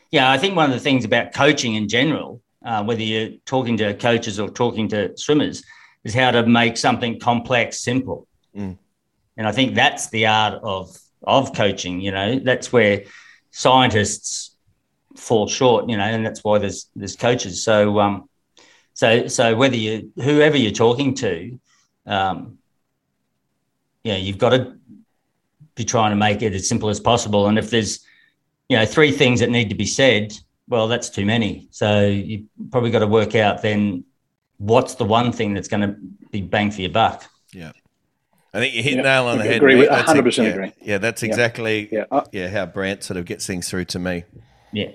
yeah, 0.09 0.31
I 0.31 0.39
think 0.39 0.55
one 0.55 0.71
of 0.71 0.73
the 0.75 0.79
things 0.79 1.05
about 1.05 1.35
coaching 1.35 1.75
in 1.75 1.87
general, 1.87 2.41
uh, 2.65 2.83
whether 2.83 3.03
you're 3.03 3.37
talking 3.45 3.77
to 3.77 3.93
coaches 3.93 4.39
or 4.39 4.49
talking 4.49 4.87
to 4.87 5.15
swimmers, 5.15 5.63
is 6.05 6.13
how 6.13 6.31
to 6.31 6.45
make 6.45 6.77
something 6.77 7.19
complex 7.19 7.81
simple. 7.81 8.27
Mm. 8.55 8.77
And 9.35 9.47
I 9.47 9.51
think 9.51 9.75
that's 9.75 10.09
the 10.09 10.27
art 10.27 10.61
of 10.63 10.97
of 11.23 11.53
coaching. 11.53 11.99
You 11.99 12.11
know, 12.11 12.39
that's 12.39 12.71
where 12.71 13.03
scientists 13.51 14.55
fall 15.17 15.47
short. 15.47 15.89
You 15.89 15.97
know, 15.97 16.03
and 16.03 16.25
that's 16.25 16.43
why 16.43 16.59
there's 16.59 16.89
there's 16.95 17.17
coaches. 17.17 17.63
So 17.65 17.99
um, 17.99 18.29
so 18.93 19.27
so 19.27 19.55
whether 19.55 19.75
you 19.75 20.13
whoever 20.15 20.55
you're 20.55 20.71
talking 20.71 21.15
to, 21.15 21.59
um, 22.05 22.59
yeah, 24.03 24.15
you've 24.15 24.37
got 24.37 24.51
to 24.51 24.77
be 25.73 25.83
trying 25.83 26.11
to 26.11 26.15
make 26.15 26.41
it 26.41 26.53
as 26.53 26.69
simple 26.69 26.89
as 26.89 27.01
possible. 27.01 27.47
And 27.47 27.57
if 27.57 27.71
there's 27.71 28.05
you 28.69 28.77
know 28.77 28.85
three 28.85 29.11
things 29.11 29.39
that 29.41 29.49
need 29.49 29.69
to 29.69 29.75
be 29.75 29.87
said, 29.87 30.33
well, 30.69 30.87
that's 30.87 31.09
too 31.09 31.25
many. 31.25 31.67
So 31.71 32.05
you 32.05 32.45
probably 32.71 32.91
got 32.91 32.99
to 32.99 33.07
work 33.07 33.35
out 33.35 33.63
then 33.63 34.05
what's 34.57 34.95
the 34.95 35.05
one 35.05 35.31
thing 35.31 35.53
that's 35.53 35.67
going 35.67 35.81
to 35.81 35.95
be 36.31 36.41
bang 36.41 36.71
for 36.71 36.81
your 36.81 36.91
buck? 36.91 37.25
Yeah. 37.51 37.71
I 38.53 38.59
think 38.59 38.73
you 38.73 38.83
hit 38.83 38.95
yeah, 38.95 39.01
nail 39.01 39.25
on 39.27 39.37
the 39.37 39.43
head. 39.43 39.57
Agree 39.57 39.75
with, 39.75 39.89
100% 39.89 40.37
yeah, 40.37 40.49
agree. 40.49 40.71
Yeah, 40.81 40.97
that's 40.97 41.23
exactly 41.23 41.89
yeah. 41.91 42.05
Uh, 42.09 42.23
yeah 42.31 42.47
how 42.47 42.65
Brant 42.65 43.03
sort 43.03 43.17
of 43.17 43.25
gets 43.25 43.45
things 43.45 43.69
through 43.69 43.85
to 43.85 43.99
me. 43.99 44.23
Yeah. 44.71 44.91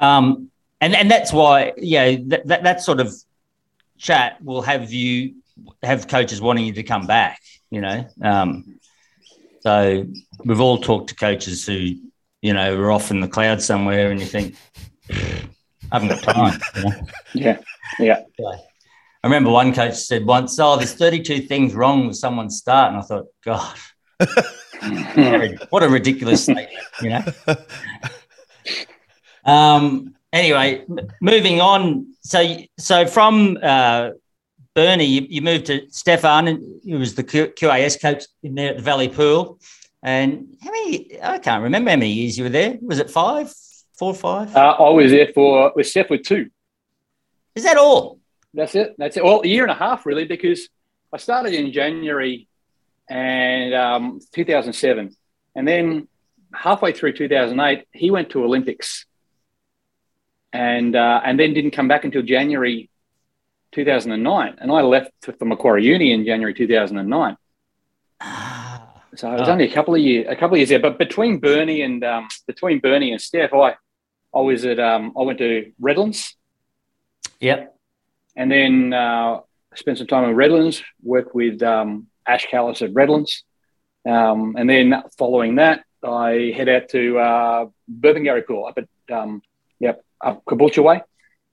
Um, 0.00 0.50
and 0.80 0.94
and 0.94 1.10
that's 1.10 1.32
why 1.32 1.72
yeah 1.76 2.16
that, 2.26 2.46
that, 2.46 2.62
that 2.62 2.80
sort 2.80 3.00
of 3.00 3.12
chat 3.98 4.42
will 4.42 4.62
have 4.62 4.92
you 4.92 5.34
have 5.82 6.08
coaches 6.08 6.40
wanting 6.40 6.66
you 6.66 6.72
to 6.74 6.82
come 6.82 7.06
back. 7.06 7.40
You 7.70 7.82
know, 7.82 8.08
um, 8.22 8.80
so 9.60 10.06
we've 10.44 10.60
all 10.60 10.78
talked 10.78 11.10
to 11.10 11.14
coaches 11.14 11.66
who 11.66 11.94
you 12.42 12.52
know 12.52 12.76
are 12.76 12.90
off 12.90 13.10
in 13.10 13.20
the 13.20 13.28
cloud 13.28 13.60
somewhere, 13.62 14.10
and 14.10 14.18
you 14.18 14.26
think 14.26 14.56
I 15.90 15.98
haven't 15.98 16.08
got 16.08 16.34
time. 16.34 16.60
You 16.76 16.82
know? 16.82 17.06
Yeah. 17.34 17.58
Yeah. 17.98 18.22
I 18.40 19.26
remember 19.26 19.50
one 19.50 19.74
coach 19.74 19.94
said 19.94 20.24
once, 20.24 20.58
"Oh, 20.58 20.76
there's 20.76 20.94
32 20.94 21.42
things 21.42 21.74
wrong 21.74 22.06
with 22.06 22.16
someone's 22.16 22.56
start," 22.56 22.92
and 22.92 22.98
I 22.98 23.02
thought, 23.02 23.26
"God, 23.44 23.76
what 25.70 25.82
a 25.82 25.88
ridiculous 25.88 26.44
statement," 26.44 26.70
you 27.02 27.10
know. 27.10 27.24
Um. 29.44 30.14
Anyway, 30.32 30.84
moving 31.22 31.60
on. 31.60 32.14
So, 32.22 32.58
so 32.78 33.06
from 33.06 33.58
uh, 33.62 34.10
Bernie, 34.74 35.06
you, 35.06 35.26
you, 35.28 35.42
moved 35.42 35.66
to 35.66 35.90
Stefan, 35.90 36.48
and 36.48 36.62
he 36.84 36.94
was 36.94 37.14
the 37.14 37.24
Q- 37.24 37.52
QAS 37.58 38.00
coach 38.00 38.24
in 38.42 38.54
there 38.54 38.70
at 38.70 38.76
the 38.76 38.82
Valley 38.82 39.08
Pool. 39.08 39.58
And 40.02 40.56
how 40.62 40.70
many? 40.70 41.18
I 41.22 41.38
can't 41.38 41.62
remember 41.62 41.90
how 41.90 41.96
many 41.96 42.12
years 42.12 42.36
you 42.36 42.44
were 42.44 42.50
there. 42.50 42.76
Was 42.82 42.98
it 42.98 43.10
five, 43.10 43.52
four, 43.98 44.12
or 44.12 44.14
five? 44.14 44.54
Uh, 44.54 44.76
I 44.78 44.90
was 44.90 45.10
there 45.10 45.28
for 45.34 45.72
with 45.74 45.86
Steph 45.86 46.10
with 46.10 46.22
two. 46.22 46.50
Is 47.54 47.64
that 47.64 47.76
all? 47.76 48.20
That's 48.54 48.74
it. 48.74 48.94
That's 48.98 49.16
it. 49.16 49.24
Well, 49.24 49.42
a 49.42 49.46
year 49.46 49.64
and 49.64 49.72
a 49.72 49.74
half 49.74 50.06
really, 50.06 50.24
because 50.24 50.68
I 51.12 51.16
started 51.18 51.54
in 51.54 51.72
January 51.72 52.48
and 53.08 53.74
um, 53.74 54.20
2007, 54.32 55.16
and 55.54 55.68
then 55.68 56.08
halfway 56.54 56.92
through 56.92 57.14
2008, 57.14 57.86
he 57.92 58.10
went 58.10 58.30
to 58.30 58.44
Olympics, 58.44 59.06
and 60.52 60.94
uh, 60.94 61.20
and 61.24 61.38
then 61.38 61.54
didn't 61.54 61.72
come 61.72 61.88
back 61.88 62.04
until 62.04 62.22
January 62.22 62.90
2009, 63.72 64.56
and 64.58 64.70
I 64.72 64.80
left 64.82 65.10
for 65.22 65.44
Macquarie 65.44 65.84
Uni 65.84 66.12
in 66.12 66.24
January 66.24 66.54
2009. 66.54 67.36
So 69.14 69.32
it 69.32 69.40
was 69.40 69.48
oh. 69.48 69.52
only 69.52 69.64
a 69.64 69.72
couple 69.72 69.94
of 69.94 70.00
years, 70.00 70.26
a 70.28 70.36
couple 70.36 70.54
of 70.54 70.58
years 70.58 70.68
there. 70.68 70.78
But 70.78 70.98
between 70.98 71.38
Bernie 71.38 71.82
and 71.82 72.04
um, 72.04 72.28
between 72.46 72.78
Bernie 72.78 73.10
and 73.10 73.20
Steph, 73.20 73.52
I 73.52 73.74
I 74.34 74.40
was 74.40 74.64
at 74.64 74.78
um, 74.78 75.14
I 75.16 75.22
went 75.22 75.38
to 75.38 75.72
Redlands 75.80 76.36
Yep. 77.40 77.76
And 78.36 78.50
then 78.50 78.92
uh, 78.92 79.40
spent 79.74 79.98
some 79.98 80.06
time 80.06 80.24
in 80.28 80.36
Redlands, 80.36 80.82
worked 81.02 81.34
with 81.34 81.62
um, 81.62 82.06
Ash 82.26 82.46
Callis 82.46 82.82
at 82.82 82.94
Redlands. 82.94 83.44
Um, 84.08 84.56
and 84.56 84.68
then 84.68 85.02
following 85.16 85.56
that, 85.56 85.84
I 86.02 86.52
head 86.56 86.68
out 86.68 86.88
to 86.90 87.18
uh, 87.18 87.66
Burpengary 87.90 88.46
Pool 88.46 88.66
up 88.66 88.78
at, 88.78 89.14
um, 89.14 89.42
yep, 89.80 90.04
up 90.20 90.44
Caboolture 90.44 90.82
Way. 90.82 91.02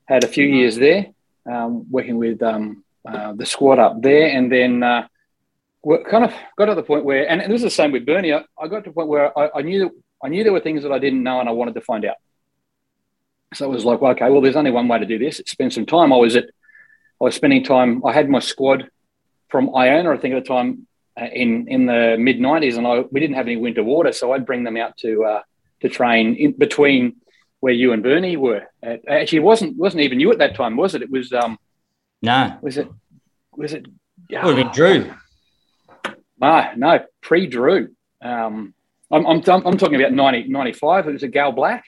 Had 0.06 0.24
a 0.24 0.28
few 0.28 0.46
years 0.46 0.76
there, 0.76 1.08
um, 1.52 1.90
working 1.90 2.18
with 2.18 2.42
um, 2.44 2.84
uh, 3.08 3.34
the 3.34 3.46
squad 3.46 3.80
up 3.80 4.02
there. 4.02 4.30
And 4.30 4.52
then 4.52 4.84
uh, 4.84 5.08
kind 5.84 6.26
of 6.26 6.34
got 6.58 6.66
to 6.66 6.76
the 6.76 6.84
point 6.84 7.06
where, 7.06 7.28
and, 7.28 7.42
and 7.42 7.52
this 7.52 7.60
is 7.60 7.64
the 7.64 7.70
same 7.72 7.92
with 7.92 8.06
Bernie. 8.06 8.34
I, 8.34 8.44
I 8.60 8.68
got 8.68 8.84
to 8.84 8.90
the 8.92 8.94
point 8.94 9.08
where 9.08 9.38
I, 9.38 9.50
I 9.56 9.62
knew 9.64 9.92
I 10.24 10.30
knew 10.30 10.44
there 10.44 10.54
were 10.54 10.60
things 10.60 10.84
that 10.84 10.92
I 10.92 10.98
didn't 10.98 11.24
know 11.24 11.40
and 11.40 11.50
I 11.50 11.52
wanted 11.52 11.76
to 11.76 11.82
find 11.82 12.06
out. 12.06 12.16
So 13.56 13.66
it 13.66 13.74
was 13.74 13.86
like, 13.86 14.02
well, 14.02 14.12
okay, 14.12 14.30
well, 14.30 14.42
there's 14.42 14.56
only 14.56 14.72
one 14.72 14.88
way 14.88 15.00
to 15.00 15.06
do 15.06 15.20
this. 15.20 15.42
Spend 15.46 15.74
some 15.74 15.86
time. 15.86 16.14
I 16.14 16.18
was 16.18 16.36
at, 16.36 16.46
I 16.46 17.24
was 17.24 17.36
spending 17.36 17.64
time. 17.64 18.06
I 18.06 18.14
had 18.14 18.30
my 18.30 18.40
squad 18.40 18.90
from 19.50 19.76
Iona, 19.76 20.12
I 20.12 20.18
think 20.18 20.36
at 20.36 20.44
the 20.44 20.48
time, 20.48 20.88
uh, 21.20 21.26
in 21.32 21.68
in 21.70 21.86
the 21.86 22.18
mid 22.20 22.40
'90s, 22.40 22.78
and 22.78 22.86
I 22.86 23.02
we 23.12 23.20
didn't 23.20 23.36
have 23.36 23.48
any 23.48 23.56
winter 23.56 23.84
water, 23.84 24.12
so 24.12 24.34
I'd 24.34 24.46
bring 24.46 24.64
them 24.64 24.76
out 24.76 24.98
to 24.98 25.24
uh, 25.24 25.42
to 25.82 25.90
train 25.90 26.36
in 26.36 26.52
between 26.52 27.18
where 27.62 27.74
you 27.74 27.94
and 27.94 28.04
Bernie 28.04 28.38
were. 28.38 28.64
Uh, 28.86 28.98
actually, 29.08 29.38
it 29.38 29.44
wasn't 29.44 29.78
wasn't 29.78 30.04
even 30.04 30.20
you 30.20 30.32
at 30.32 30.40
that 30.40 30.56
time, 30.56 30.76
was 30.76 30.94
it? 30.94 31.02
It 31.02 31.10
was 31.10 31.32
um, 31.32 31.58
no, 32.22 32.58
was 32.62 32.78
it 32.78 32.90
was 33.56 33.74
it? 33.74 33.86
It 34.30 34.44
would 34.44 34.58
have 34.58 34.66
been 34.66 34.74
Drew. 34.74 35.14
No, 36.40 36.72
no, 36.76 37.06
pre 37.22 37.48
Drew. 37.48 37.90
Um, 38.22 38.74
I'm, 39.12 39.26
I'm, 39.26 39.42
I'm 39.48 39.78
talking 39.78 39.96
about 39.96 40.14
90, 40.14 40.50
95. 40.50 41.08
It 41.08 41.14
was 41.14 41.24
a 41.24 41.28
Gal 41.28 41.52
Black. 41.52 41.86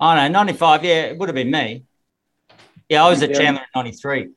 Oh 0.00 0.14
no, 0.14 0.28
ninety 0.28 0.54
five. 0.54 0.84
Yeah, 0.84 1.02
it 1.06 1.18
would 1.18 1.28
have 1.28 1.34
been 1.36 1.50
me. 1.50 1.84
Yeah, 2.88 3.04
I 3.04 3.10
was 3.10 3.22
at 3.22 3.34
Chandler 3.34 3.62
in 3.62 3.66
ninety 3.74 3.92
three. 3.92 4.30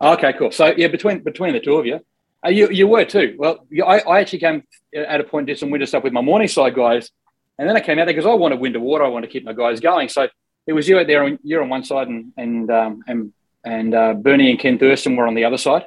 Okay, 0.00 0.32
cool. 0.38 0.50
So 0.50 0.74
yeah, 0.76 0.88
between 0.88 1.20
between 1.20 1.52
the 1.52 1.60
two 1.60 1.76
of 1.76 1.86
you, 1.86 2.00
uh, 2.44 2.48
you 2.48 2.68
you 2.70 2.86
were 2.88 3.04
too. 3.04 3.34
Well, 3.38 3.66
I, 3.86 4.00
I 4.00 4.20
actually 4.20 4.40
came 4.40 4.64
at 4.94 5.20
a 5.20 5.24
point 5.24 5.46
did 5.46 5.58
some 5.58 5.70
winter 5.70 5.86
stuff 5.86 6.02
with 6.04 6.12
my 6.12 6.20
Morningside 6.20 6.74
guys, 6.74 7.10
and 7.58 7.68
then 7.68 7.76
I 7.76 7.80
came 7.80 7.98
out 7.98 8.06
there 8.06 8.14
because 8.14 8.26
I 8.26 8.34
wanted 8.34 8.60
winter 8.60 8.80
water. 8.80 9.04
I 9.04 9.08
wanted 9.08 9.26
to 9.28 9.32
keep 9.32 9.44
my 9.44 9.52
guys 9.52 9.80
going. 9.80 10.08
So 10.08 10.28
it 10.66 10.72
was 10.72 10.88
you 10.88 10.98
out 10.98 11.06
there. 11.06 11.22
on- 11.24 11.38
You're 11.42 11.62
on 11.62 11.68
one 11.68 11.84
side, 11.84 12.08
and 12.08 12.32
and 12.36 12.70
um, 12.70 13.02
and 13.06 13.32
and 13.64 13.94
uh, 13.94 14.14
Bernie 14.14 14.50
and 14.50 14.58
Ken 14.58 14.78
Thurston 14.78 15.16
were 15.16 15.26
on 15.26 15.34
the 15.34 15.44
other 15.44 15.58
side. 15.58 15.86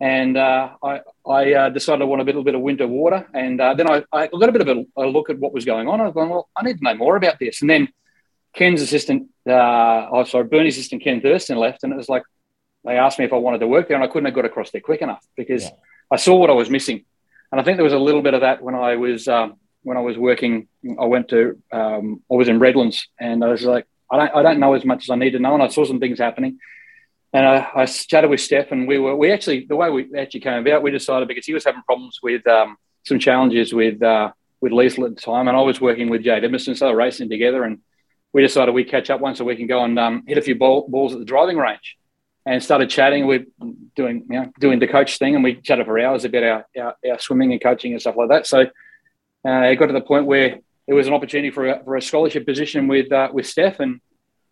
And 0.00 0.36
uh, 0.36 0.70
I 0.82 1.00
I 1.26 1.52
uh, 1.54 1.68
decided 1.70 2.02
I 2.02 2.04
want 2.06 2.22
a 2.22 2.24
little 2.24 2.42
bit 2.44 2.54
of 2.54 2.60
winter 2.62 2.86
water, 2.86 3.26
and 3.34 3.60
uh, 3.60 3.74
then 3.74 3.88
I, 3.90 4.04
I 4.12 4.26
got 4.26 4.48
a 4.48 4.52
bit 4.52 4.62
of 4.66 4.68
a, 4.68 4.84
a 5.02 5.06
look 5.06 5.30
at 5.30 5.38
what 5.38 5.52
was 5.52 5.64
going 5.64 5.86
on. 5.88 6.00
I 6.00 6.04
was 6.04 6.14
going, 6.14 6.30
well, 6.30 6.48
I 6.56 6.62
need 6.64 6.78
to 6.78 6.84
know 6.84 6.94
more 6.94 7.16
about 7.16 7.38
this. 7.38 7.60
And 7.60 7.70
then 7.70 7.88
Ken's 8.54 8.80
assistant, 8.82 9.28
uh, 9.48 10.08
oh 10.10 10.24
sorry, 10.24 10.44
Bernie's 10.44 10.76
assistant 10.76 11.02
Ken 11.02 11.20
Thurston 11.20 11.58
left, 11.58 11.82
and 11.84 11.92
it 11.92 11.96
was 11.96 12.08
like 12.08 12.22
they 12.84 12.96
asked 12.96 13.18
me 13.18 13.24
if 13.24 13.32
I 13.32 13.36
wanted 13.36 13.58
to 13.58 13.66
work 13.66 13.88
there, 13.88 13.96
and 13.96 14.04
I 14.04 14.08
couldn't 14.08 14.26
have 14.26 14.34
got 14.34 14.44
across 14.44 14.70
there 14.70 14.80
quick 14.80 15.02
enough 15.02 15.24
because 15.36 15.64
Yeah. 15.64 15.70
I 16.10 16.16
saw 16.16 16.36
what 16.36 16.50
I 16.50 16.52
was 16.54 16.70
missing, 16.70 17.04
and 17.50 17.60
I 17.60 17.64
think 17.64 17.76
there 17.76 17.84
was 17.84 17.92
a 17.92 17.98
little 17.98 18.22
bit 18.22 18.34
of 18.34 18.42
that 18.42 18.62
when 18.62 18.74
I 18.74 18.96
was 18.96 19.26
um, 19.28 19.54
when 19.82 19.96
I 19.96 20.00
was 20.00 20.16
working. 20.16 20.68
I 20.98 21.06
went 21.06 21.28
to 21.28 21.58
um, 21.72 22.22
I 22.30 22.34
was 22.34 22.48
in 22.48 22.58
Redlands, 22.60 23.08
and 23.18 23.42
I 23.44 23.48
was 23.48 23.64
like, 23.64 23.86
I 24.10 24.16
don't 24.18 24.34
I 24.36 24.42
don't 24.42 24.60
know 24.60 24.74
as 24.74 24.84
much 24.84 25.04
as 25.04 25.10
I 25.10 25.16
need 25.16 25.32
to 25.32 25.38
know, 25.38 25.54
and 25.54 25.62
I 25.62 25.68
saw 25.68 25.84
some 25.84 26.00
things 26.00 26.18
happening. 26.18 26.58
And 27.32 27.44
I, 27.44 27.68
I 27.74 27.86
chatted 27.86 28.30
with 28.30 28.40
Steph, 28.40 28.70
and 28.70 28.86
we 28.86 28.98
were 28.98 29.16
we 29.16 29.32
actually 29.32 29.66
the 29.66 29.76
way 29.76 29.90
we 29.90 30.16
actually 30.16 30.40
came 30.40 30.64
about, 30.64 30.82
we 30.82 30.92
decided 30.92 31.26
because 31.26 31.46
he 31.46 31.54
was 31.54 31.64
having 31.64 31.82
problems 31.82 32.20
with 32.22 32.46
um, 32.46 32.76
some 33.04 33.18
challenges 33.18 33.74
with 33.74 34.00
uh, 34.02 34.30
with 34.60 34.72
Leisel 34.72 35.06
at 35.06 35.16
the 35.16 35.20
time, 35.20 35.48
and 35.48 35.56
I 35.56 35.62
was 35.62 35.80
working 35.80 36.08
with 36.10 36.22
Jade 36.22 36.44
Emerson, 36.44 36.76
so 36.76 36.84
they 36.86 36.92
were 36.92 36.98
racing 36.98 37.28
together, 37.30 37.64
and 37.64 37.80
we 38.34 38.42
decided 38.42 38.74
we'd 38.74 38.90
catch 38.90 39.08
up 39.08 39.20
once 39.20 39.40
a 39.40 39.44
week 39.44 39.60
and 39.60 39.68
go 39.68 39.82
and 39.82 39.98
um, 39.98 40.24
hit 40.26 40.36
a 40.36 40.42
few 40.42 40.56
ball, 40.56 40.86
balls 40.88 41.12
at 41.12 41.20
the 41.20 41.24
driving 41.24 41.56
range, 41.56 41.96
and 42.44 42.62
started 42.62 42.90
chatting. 42.90 43.26
We're 43.26 43.46
doing 43.94 44.26
you 44.28 44.40
know 44.40 44.52
doing 44.58 44.80
the 44.80 44.88
coach 44.88 45.18
thing, 45.18 45.36
and 45.36 45.44
we 45.44 45.54
chatted 45.54 45.86
for 45.86 45.98
hours 45.98 46.24
about 46.24 46.42
our, 46.42 46.66
our, 46.76 46.96
our 47.08 47.18
swimming 47.18 47.52
and 47.52 47.62
coaching 47.62 47.92
and 47.92 48.00
stuff 48.00 48.16
like 48.16 48.28
that. 48.28 48.46
So 48.46 48.62
uh, 49.46 49.62
it 49.62 49.76
got 49.76 49.86
to 49.86 49.92
the 49.92 50.00
point 50.00 50.26
where 50.26 50.58
there 50.86 50.96
was 50.96 51.06
an 51.06 51.14
opportunity 51.14 51.50
for 51.50 51.66
a, 51.66 51.84
for 51.84 51.96
a 51.96 52.02
scholarship 52.02 52.44
position 52.44 52.88
with 52.88 53.10
uh, 53.12 53.30
with 53.32 53.46
Steph, 53.46 53.78
and 53.78 54.00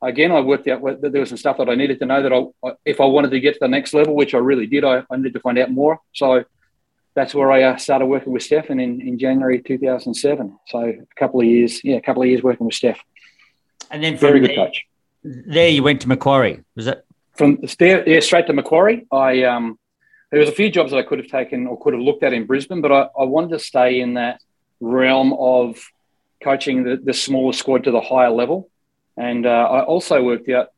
again 0.01 0.31
I 0.31 0.41
worked 0.41 0.69
out 0.69 0.81
that 0.83 1.11
there 1.13 1.21
was 1.21 1.31
some 1.31 1.39
stuff 1.39 1.59
that 1.59 1.69
I 1.69 1.75
needed 1.75 1.99
to 1.99 2.07
know 2.07 2.23
that 2.23 2.33
I, 2.33 2.73
if 2.85 3.01
I 3.01 3.05
wanted 3.05 3.33
to 3.33 3.41
get 3.41 3.55
to 3.55 3.61
the 3.63 3.69
next 3.69 3.95
level, 3.95 4.15
which 4.15 4.33
I 4.33 4.39
really 4.39 4.69
did, 4.69 4.85
I, 4.85 5.03
I 5.11 5.17
needed 5.17 5.35
to 5.35 5.41
find 5.41 5.59
out 5.59 5.73
more. 5.73 5.99
So 6.13 6.45
that's 7.15 7.35
where 7.35 7.51
I 7.51 7.65
uh, 7.65 7.77
started 7.79 8.07
working 8.07 8.33
with 8.33 8.45
Steph 8.45 8.71
in, 8.71 8.79
in 8.79 9.19
January 9.19 9.61
2007. 9.61 10.59
So 10.69 10.79
a 10.79 11.07
couple 11.19 11.41
of 11.41 11.47
years, 11.47 11.83
yeah, 11.85 11.97
a 11.97 12.01
couple 12.01 12.23
of 12.23 12.29
years 12.29 12.43
working 12.43 12.65
with 12.65 12.75
Steph. 12.75 13.03
And 13.93 14.03
then 14.03 14.17
from 14.17 14.29
Very 14.29 14.41
good 14.41 14.51
there, 14.51 14.57
coach. 14.57 14.87
there 15.23 15.69
you 15.69 15.83
went 15.83 16.01
to 16.01 16.09
Macquarie. 16.09 16.65
Was 16.75 16.87
it? 16.89 17.05
From 17.35 17.59
there, 17.79 18.09
yeah, 18.09 18.21
straight 18.21 18.47
to 18.49 18.53
Macquarie. 18.53 19.07
I 19.13 19.45
um, 19.45 19.79
there 20.31 20.41
was 20.41 20.49
a 20.49 20.53
few 20.53 20.71
jobs 20.71 20.91
that 20.91 20.97
I 20.97 21.03
could 21.03 21.19
have 21.19 21.29
taken 21.29 21.67
or 21.67 21.79
could 21.79 21.93
have 21.93 22.03
looked 22.03 22.23
at 22.23 22.33
in 22.33 22.47
Brisbane, 22.47 22.81
but 22.81 22.91
I, 22.91 23.09
I 23.19 23.25
wanted 23.25 23.51
to 23.51 23.59
stay 23.59 24.01
in 24.01 24.15
that 24.15 24.41
realm 24.81 25.35
of 25.35 25.79
coaching 26.43 26.85
the, 26.85 26.97
the 26.97 27.13
smaller 27.13 27.53
squad 27.53 27.85
to 27.85 27.91
the 27.91 28.01
higher 28.01 28.31
level. 28.31 28.69
And 29.17 29.47
uh, 29.47 29.51
I 29.51 29.83
also 29.85 30.23
worked 30.23 30.49
out 30.49 30.69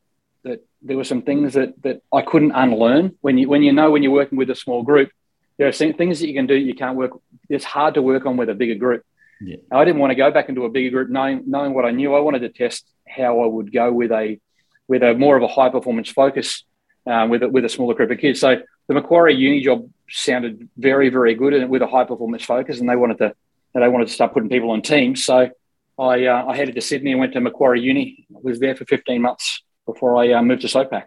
that 0.43 0.67
there 0.83 0.97
were 0.97 1.05
some 1.05 1.23
things 1.23 1.55
that 1.55 1.81
that 1.83 2.03
I 2.13 2.23
couldn't 2.23 2.53
unlearn 2.53 3.17
when 3.21 3.39
you 3.39 3.49
when 3.49 3.63
you 3.63 3.73
know 3.73 3.91
when 3.93 4.03
you're 4.03 4.13
working 4.13 4.39
with 4.39 4.51
a 4.51 4.57
small 4.57 4.83
group. 4.83 5.11
There 5.57 5.69
are 5.69 5.73
things 5.73 6.19
that 6.19 6.27
you 6.27 6.35
can 6.35 6.47
do 6.47 6.57
you 6.57 6.75
can't 6.75 6.97
work. 6.97 7.13
It's 7.49 7.65
hard 7.65 7.95
to 7.95 8.03
work 8.03 8.27
on 8.27 8.37
with 8.37 8.49
a 8.49 8.55
bigger 8.55 8.75
group. 8.75 9.05
Yeah. 9.41 9.57
I 9.71 9.85
didn't 9.85 10.01
want 10.01 10.11
to 10.11 10.17
go 10.17 10.31
back 10.31 10.49
into 10.49 10.65
a 10.65 10.69
bigger 10.69 10.91
group 10.91 11.11
knowing 11.11 11.45
knowing 11.47 11.75
what 11.75 11.85
I 11.85 11.93
knew. 11.93 12.15
I 12.15 12.21
wanted 12.21 12.41
to 12.41 12.49
test 12.49 12.85
how 13.17 13.41
I 13.41 13.47
would 13.47 13.73
go 13.73 13.93
with 13.93 14.13
a 14.13 14.41
with 14.89 15.03
a 15.03 15.15
more 15.15 15.37
of 15.37 15.43
a 15.43 15.49
high 15.49 15.71
performance 15.71 16.11
focus 16.11 16.65
um, 17.07 17.31
with 17.31 17.43
a, 17.43 17.49
with 17.49 17.65
a 17.65 17.69
smaller 17.69 17.95
group 17.95 18.11
of 18.11 18.19
kids. 18.19 18.41
So 18.41 18.61
the 18.89 18.95
Macquarie 18.95 19.35
Uni 19.35 19.63
job 19.63 19.89
sounded 20.11 20.69
very 20.77 21.09
very 21.09 21.35
good 21.35 21.55
and 21.55 21.71
with 21.71 21.83
a 21.83 21.87
high 21.87 22.05
performance 22.05 22.45
focus, 22.45 22.81
and 22.81 22.89
they 22.89 22.97
wanted 22.97 23.19
to 23.19 23.35
they 23.75 23.89
wanted 23.89 24.09
to 24.09 24.13
start 24.13 24.33
putting 24.33 24.49
people 24.49 24.71
on 24.71 24.83
teams. 24.83 25.25
So 25.25 25.51
I 25.99 26.27
uh, 26.27 26.47
I 26.47 26.57
headed 26.57 26.75
to 26.75 26.81
Sydney 26.81 27.13
and 27.13 27.21
went 27.21 27.33
to 27.35 27.41
Macquarie 27.41 27.81
Uni. 27.81 28.27
I 28.35 28.39
was 28.43 28.61
there 28.61 28.75
for 28.77 28.85
15 28.85 29.21
months 29.21 29.63
before 29.87 30.17
I 30.17 30.33
uh, 30.33 30.43
moved 30.43 30.63
to 30.63 30.69
SOPAC. 30.69 31.05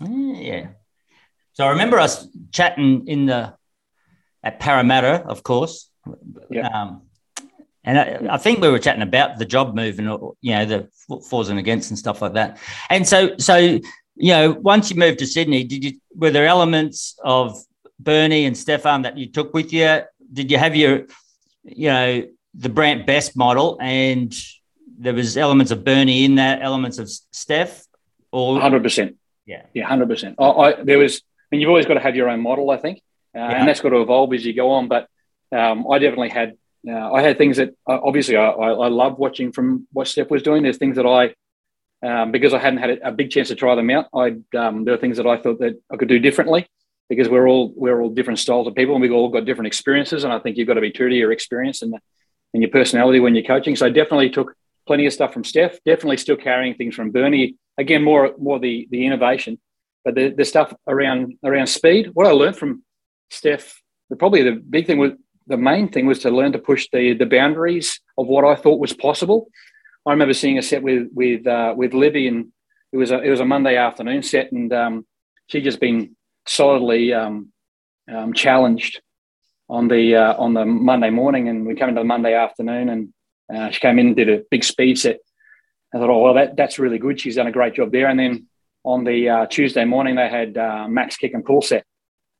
Yeah. 0.00 0.68
So 1.54 1.64
I 1.64 1.70
remember 1.70 1.98
us 1.98 2.28
chatting 2.52 3.08
in 3.08 3.26
the 3.26 3.54
at 4.42 4.60
Parramatta, 4.60 5.24
of 5.26 5.42
course. 5.42 5.90
Yeah. 6.50 6.68
Um, 6.68 7.02
and 7.86 7.98
I, 7.98 8.34
I 8.34 8.36
think 8.36 8.60
we 8.60 8.68
were 8.68 8.78
chatting 8.78 9.02
about 9.02 9.38
the 9.38 9.44
job 9.44 9.74
move 9.74 9.98
and 9.98 10.08
you 10.42 10.52
know 10.54 10.64
the 10.66 10.88
fours 11.30 11.48
and 11.48 11.58
against 11.58 11.90
and 11.90 11.98
stuff 11.98 12.20
like 12.20 12.34
that. 12.34 12.58
And 12.90 13.06
so, 13.06 13.36
so 13.38 13.56
you 13.58 13.80
know, 14.34 14.52
once 14.52 14.90
you 14.90 14.96
moved 14.96 15.18
to 15.20 15.26
Sydney, 15.26 15.64
did 15.64 15.84
you 15.84 15.92
were 16.14 16.30
there 16.30 16.46
elements 16.46 17.18
of 17.24 17.56
Bernie 17.98 18.44
and 18.46 18.56
Stefan 18.56 19.02
that 19.02 19.16
you 19.16 19.26
took 19.30 19.54
with 19.54 19.72
you? 19.72 20.00
Did 20.32 20.50
you 20.50 20.58
have 20.58 20.74
your, 20.74 21.06
you 21.64 21.88
know, 21.88 22.22
the 22.54 22.68
Brant 22.68 23.06
Best 23.06 23.36
model, 23.36 23.78
and 23.80 24.34
there 24.98 25.14
was 25.14 25.36
elements 25.36 25.70
of 25.72 25.84
Bernie 25.84 26.24
in 26.24 26.36
that, 26.36 26.62
elements 26.62 26.98
of 26.98 27.08
Steph, 27.30 27.84
or 28.32 28.54
100 28.54 28.82
percent. 28.82 29.16
yeah, 29.46 29.62
Yeah, 29.74 29.86
hundred 29.86 30.08
percent. 30.08 30.36
I, 30.38 30.44
I 30.44 30.82
there 30.82 30.98
was. 30.98 31.16
I 31.18 31.46
mean, 31.54 31.60
you've 31.60 31.68
always 31.70 31.86
got 31.86 31.94
to 31.94 32.00
have 32.00 32.16
your 32.16 32.28
own 32.28 32.40
model, 32.40 32.70
I 32.70 32.76
think, 32.78 32.98
uh, 33.34 33.38
Yeah. 33.38 33.50
and 33.60 33.68
that's 33.68 33.80
got 33.80 33.90
to 33.90 34.00
evolve 34.00 34.32
as 34.34 34.44
you 34.44 34.52
go 34.52 34.70
on. 34.72 34.88
But 34.88 35.06
um, 35.52 35.86
I 35.90 35.98
definitely 35.98 36.30
had. 36.30 36.56
Uh, 36.88 37.12
I 37.12 37.22
had 37.22 37.38
things 37.38 37.56
that 37.56 37.70
uh, 37.88 37.98
obviously 38.02 38.36
I, 38.36 38.48
I, 38.48 38.70
I 38.70 38.88
love 38.88 39.18
watching 39.18 39.52
from 39.52 39.88
what 39.92 40.08
Steph 40.08 40.30
was 40.30 40.42
doing. 40.42 40.62
There's 40.62 40.78
things 40.78 40.96
that 40.96 41.06
I, 41.06 41.34
um, 42.06 42.30
because 42.30 42.54
I 42.54 42.58
hadn't 42.58 42.78
had 42.78 42.90
a, 42.90 43.08
a 43.08 43.12
big 43.12 43.30
chance 43.30 43.48
to 43.48 43.54
try 43.54 43.74
them 43.74 43.90
out. 43.90 44.06
I 44.14 44.36
um, 44.56 44.84
there 44.84 44.94
are 44.94 44.98
things 44.98 45.16
that 45.16 45.26
I 45.26 45.36
thought 45.36 45.58
that 45.60 45.80
I 45.90 45.96
could 45.96 46.08
do 46.08 46.18
differently 46.18 46.68
because 47.08 47.28
we're 47.28 47.48
all 47.48 47.72
we're 47.76 48.00
all 48.00 48.10
different 48.10 48.38
styles 48.38 48.66
of 48.66 48.74
people 48.74 48.94
and 48.94 49.02
we've 49.02 49.12
all 49.12 49.28
got 49.28 49.44
different 49.44 49.66
experiences. 49.66 50.24
And 50.24 50.32
I 50.32 50.38
think 50.38 50.56
you've 50.56 50.68
got 50.68 50.74
to 50.74 50.80
be 50.80 50.90
true 50.90 51.08
to 51.08 51.16
your 51.16 51.32
experience 51.32 51.82
and 51.82 51.94
and 52.54 52.62
your 52.62 52.70
personality 52.70 53.20
when 53.20 53.34
you're 53.34 53.44
coaching. 53.44 53.76
So 53.76 53.86
I 53.86 53.90
definitely 53.90 54.30
took 54.30 54.54
plenty 54.86 55.06
of 55.06 55.12
stuff 55.12 55.32
from 55.32 55.44
Steph. 55.44 55.78
Definitely 55.84 56.18
still 56.18 56.36
carrying 56.36 56.74
things 56.74 56.94
from 56.94 57.10
Bernie. 57.10 57.56
Again, 57.78 58.02
more 58.02 58.32
more 58.38 58.58
the 58.58 58.86
the 58.90 59.04
innovation, 59.04 59.58
but 60.04 60.14
the, 60.14 60.30
the 60.30 60.44
stuff 60.44 60.72
around 60.86 61.34
around 61.44 61.66
speed. 61.66 62.10
What 62.12 62.26
I 62.26 62.30
learned 62.30 62.56
from 62.56 62.84
Steph, 63.30 63.82
the, 64.08 64.16
probably 64.16 64.42
the 64.42 64.52
big 64.52 64.86
thing 64.86 64.98
was 64.98 65.12
the 65.46 65.56
main 65.56 65.88
thing 65.88 66.06
was 66.06 66.20
to 66.20 66.30
learn 66.30 66.52
to 66.52 66.58
push 66.58 66.88
the 66.92 67.14
the 67.14 67.26
boundaries 67.26 68.00
of 68.18 68.26
what 68.26 68.44
I 68.44 68.54
thought 68.54 68.80
was 68.80 68.92
possible. 68.92 69.48
I 70.06 70.12
remember 70.12 70.34
seeing 70.34 70.58
a 70.58 70.62
set 70.62 70.82
with 70.82 71.08
with 71.14 71.46
uh, 71.46 71.74
with 71.76 71.94
Libby, 71.94 72.28
and 72.28 72.52
it 72.92 72.96
was 72.96 73.10
a 73.10 73.20
it 73.20 73.30
was 73.30 73.40
a 73.40 73.44
Monday 73.44 73.76
afternoon 73.76 74.22
set, 74.22 74.52
and 74.52 74.72
um, 74.72 75.06
she'd 75.48 75.64
just 75.64 75.80
been 75.80 76.16
solidly 76.46 77.12
um, 77.12 77.52
um, 78.12 78.32
challenged 78.32 79.00
on 79.68 79.88
the 79.88 80.16
uh, 80.16 80.34
on 80.36 80.54
the 80.54 80.64
Monday 80.64 81.10
morning, 81.10 81.48
and 81.48 81.66
we 81.66 81.74
came 81.74 81.88
into 81.88 82.00
the 82.00 82.04
Monday 82.04 82.34
afternoon, 82.34 82.88
and 82.88 83.12
uh, 83.54 83.70
she 83.70 83.80
came 83.80 83.98
in 83.98 84.08
and 84.08 84.16
did 84.16 84.28
a 84.28 84.42
big 84.50 84.64
speed 84.64 84.98
set. 84.98 85.18
I 85.94 85.98
thought, 85.98 86.10
oh 86.10 86.22
well, 86.22 86.34
that 86.34 86.56
that's 86.56 86.78
really 86.78 86.98
good. 86.98 87.20
She's 87.20 87.36
done 87.36 87.46
a 87.46 87.52
great 87.52 87.74
job 87.74 87.92
there. 87.92 88.08
And 88.08 88.18
then 88.18 88.46
on 88.84 89.04
the 89.04 89.28
uh, 89.28 89.46
Tuesday 89.46 89.84
morning, 89.84 90.16
they 90.16 90.28
had 90.28 90.56
uh, 90.56 90.86
max 90.88 91.16
kick 91.16 91.34
and 91.34 91.44
pull 91.44 91.62
set, 91.62 91.84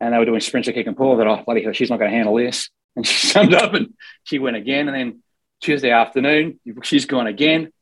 and 0.00 0.12
they 0.12 0.18
were 0.18 0.24
doing 0.24 0.40
sprinter 0.40 0.72
kick 0.72 0.86
and 0.86 0.96
pull. 0.96 1.16
Thought, 1.16 1.26
oh 1.26 1.44
bloody 1.44 1.62
hell, 1.62 1.72
she's 1.72 1.90
not 1.90 1.98
going 1.98 2.10
to 2.10 2.16
handle 2.16 2.34
this. 2.34 2.70
And 2.96 3.06
she 3.06 3.28
summed 3.28 3.54
up, 3.54 3.74
and 3.74 3.94
she 4.24 4.38
went 4.38 4.56
again. 4.56 4.88
And 4.88 4.96
then 4.96 5.22
Tuesday 5.61 5.90
afternoon, 5.90 6.59
she's 6.82 7.06
gone 7.06 7.26
again. 7.26 7.72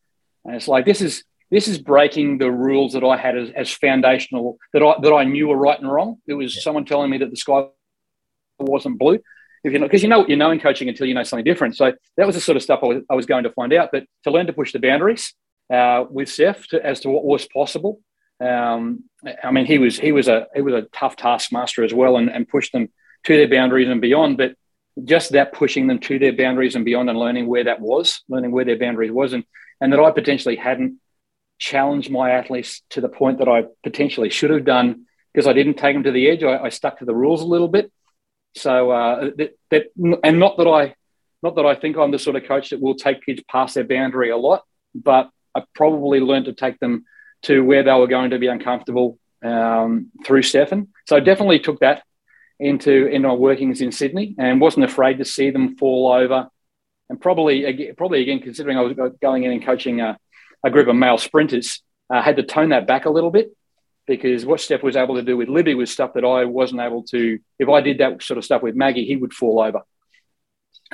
And 0.44 0.56
it's 0.56 0.68
like 0.68 0.84
this 0.84 1.00
is 1.00 1.24
this 1.50 1.68
is 1.68 1.78
breaking 1.78 2.38
the 2.38 2.50
rules 2.50 2.94
that 2.94 3.04
I 3.04 3.16
had 3.16 3.36
as, 3.36 3.50
as 3.50 3.72
foundational 3.72 4.58
that 4.72 4.82
I 4.82 4.94
that 5.00 5.12
I 5.12 5.24
knew 5.24 5.48
were 5.48 5.56
right 5.56 5.78
and 5.78 5.90
wrong. 5.90 6.18
It 6.26 6.34
was 6.34 6.62
someone 6.62 6.84
telling 6.84 7.10
me 7.10 7.18
that 7.18 7.30
the 7.30 7.36
sky 7.36 7.68
wasn't 8.58 8.98
blue. 8.98 9.20
If 9.62 9.72
you 9.72 9.78
know, 9.78 9.86
because 9.86 10.02
you 10.02 10.08
know 10.08 10.20
what 10.20 10.28
you 10.28 10.36
know 10.36 10.50
in 10.50 10.60
coaching 10.60 10.88
until 10.88 11.06
you 11.06 11.14
know 11.14 11.22
something 11.22 11.44
different. 11.44 11.76
So 11.76 11.92
that 12.16 12.26
was 12.26 12.34
the 12.34 12.40
sort 12.40 12.56
of 12.56 12.62
stuff 12.62 12.80
I 12.82 12.86
was, 12.86 13.02
I 13.10 13.14
was 13.14 13.26
going 13.26 13.44
to 13.44 13.50
find 13.50 13.72
out. 13.72 13.90
But 13.92 14.04
to 14.24 14.30
learn 14.30 14.46
to 14.46 14.52
push 14.52 14.72
the 14.72 14.78
boundaries 14.78 15.32
uh, 15.72 16.04
with 16.10 16.28
Steph 16.28 16.66
to, 16.68 16.84
as 16.84 17.00
to 17.00 17.08
what 17.08 17.24
was 17.24 17.46
possible. 17.46 18.00
Um, 18.40 19.04
I 19.42 19.52
mean, 19.52 19.64
he 19.64 19.78
was 19.78 19.98
he 19.98 20.12
was 20.12 20.28
a 20.28 20.48
he 20.54 20.60
was 20.60 20.74
a 20.74 20.82
tough 20.92 21.16
taskmaster 21.16 21.82
as 21.82 21.94
well, 21.94 22.16
and, 22.16 22.28
and 22.28 22.48
pushed 22.48 22.72
them 22.72 22.88
to 23.24 23.36
their 23.36 23.48
boundaries 23.48 23.88
and 23.88 24.00
beyond. 24.00 24.36
But 24.36 24.54
just 25.02 25.32
that 25.32 25.52
pushing 25.52 25.86
them 25.86 25.98
to 26.00 26.18
their 26.18 26.36
boundaries 26.36 26.76
and 26.76 26.84
beyond, 26.84 27.10
and 27.10 27.18
learning 27.18 27.46
where 27.46 27.64
that 27.64 27.80
was, 27.80 28.22
learning 28.28 28.52
where 28.52 28.64
their 28.64 28.78
boundaries 28.78 29.10
was, 29.10 29.32
and 29.32 29.44
and 29.80 29.92
that 29.92 30.00
I 30.00 30.10
potentially 30.10 30.56
hadn't 30.56 31.00
challenged 31.58 32.10
my 32.10 32.30
athletes 32.30 32.82
to 32.90 33.00
the 33.00 33.08
point 33.08 33.38
that 33.38 33.48
I 33.48 33.64
potentially 33.82 34.30
should 34.30 34.50
have 34.50 34.64
done 34.64 35.06
because 35.32 35.46
I 35.46 35.52
didn't 35.52 35.74
take 35.74 35.94
them 35.94 36.04
to 36.04 36.12
the 36.12 36.28
edge. 36.28 36.42
I, 36.42 36.58
I 36.58 36.68
stuck 36.68 36.98
to 36.98 37.04
the 37.04 37.14
rules 37.14 37.42
a 37.42 37.46
little 37.46 37.68
bit. 37.68 37.90
So 38.56 38.90
uh, 38.90 39.30
that, 39.36 39.58
that 39.70 39.86
and 40.22 40.38
not 40.38 40.58
that 40.58 40.68
I 40.68 40.94
not 41.42 41.56
that 41.56 41.66
I 41.66 41.74
think 41.74 41.96
I'm 41.96 42.10
the 42.10 42.18
sort 42.18 42.36
of 42.36 42.44
coach 42.44 42.70
that 42.70 42.80
will 42.80 42.94
take 42.94 43.24
kids 43.24 43.42
past 43.48 43.74
their 43.74 43.84
boundary 43.84 44.30
a 44.30 44.36
lot, 44.36 44.62
but 44.94 45.30
I 45.54 45.64
probably 45.74 46.20
learned 46.20 46.46
to 46.46 46.52
take 46.52 46.78
them 46.78 47.04
to 47.42 47.60
where 47.60 47.82
they 47.82 47.92
were 47.92 48.06
going 48.06 48.30
to 48.30 48.38
be 48.38 48.46
uncomfortable 48.46 49.18
um, 49.44 50.10
through 50.24 50.42
Stefan. 50.42 50.88
So 51.06 51.16
I 51.16 51.20
definitely 51.20 51.58
took 51.58 51.80
that. 51.80 52.02
Into 52.58 53.06
into 53.06 53.28
my 53.28 53.34
workings 53.34 53.80
in 53.80 53.92
Sydney 53.92 54.34
and 54.38 54.60
wasn't 54.60 54.84
afraid 54.84 55.18
to 55.18 55.24
see 55.24 55.50
them 55.50 55.76
fall 55.76 56.12
over. 56.12 56.48
And 57.10 57.20
probably 57.20 57.92
probably 57.96 58.22
again 58.22 58.40
considering 58.40 58.78
I 58.78 58.82
was 58.82 59.12
going 59.20 59.44
in 59.44 59.52
and 59.52 59.64
coaching 59.64 60.00
a, 60.00 60.18
a 60.64 60.70
group 60.70 60.88
of 60.88 60.96
male 60.96 61.18
sprinters, 61.18 61.82
I 62.10 62.22
had 62.22 62.36
to 62.36 62.42
tone 62.42 62.70
that 62.70 62.86
back 62.86 63.04
a 63.04 63.10
little 63.10 63.30
bit 63.30 63.54
because 64.06 64.44
what 64.44 64.60
Steph 64.60 64.82
was 64.82 64.96
able 64.96 65.16
to 65.16 65.22
do 65.22 65.36
with 65.36 65.48
Libby 65.48 65.74
was 65.74 65.90
stuff 65.90 66.14
that 66.14 66.24
I 66.24 66.44
wasn't 66.44 66.80
able 66.80 67.02
to. 67.04 67.38
If 67.58 67.68
I 67.68 67.80
did 67.80 67.98
that 67.98 68.22
sort 68.22 68.38
of 68.38 68.44
stuff 68.44 68.62
with 68.62 68.74
Maggie, 68.74 69.04
he 69.04 69.16
would 69.16 69.32
fall 69.32 69.60
over. 69.60 69.82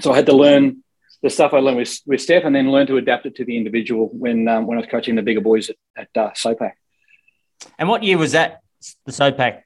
So 0.00 0.12
I 0.12 0.16
had 0.16 0.26
to 0.26 0.36
learn 0.36 0.82
the 1.22 1.30
stuff 1.30 1.52
I 1.52 1.58
learned 1.58 1.76
with, 1.76 1.98
with 2.06 2.20
Steph 2.20 2.44
and 2.44 2.54
then 2.54 2.70
learn 2.70 2.86
to 2.86 2.96
adapt 2.96 3.26
it 3.26 3.36
to 3.36 3.44
the 3.44 3.56
individual 3.56 4.08
when 4.12 4.48
um, 4.48 4.66
when 4.66 4.78
I 4.78 4.80
was 4.80 4.90
coaching 4.90 5.16
the 5.16 5.22
bigger 5.22 5.40
boys 5.40 5.70
at, 5.70 5.76
at 5.96 6.08
uh, 6.16 6.30
SOPAC. 6.30 6.72
And 7.78 7.88
what 7.88 8.02
year 8.02 8.16
was 8.16 8.32
that, 8.32 8.60
the 9.04 9.12
SOPAC? 9.12 9.62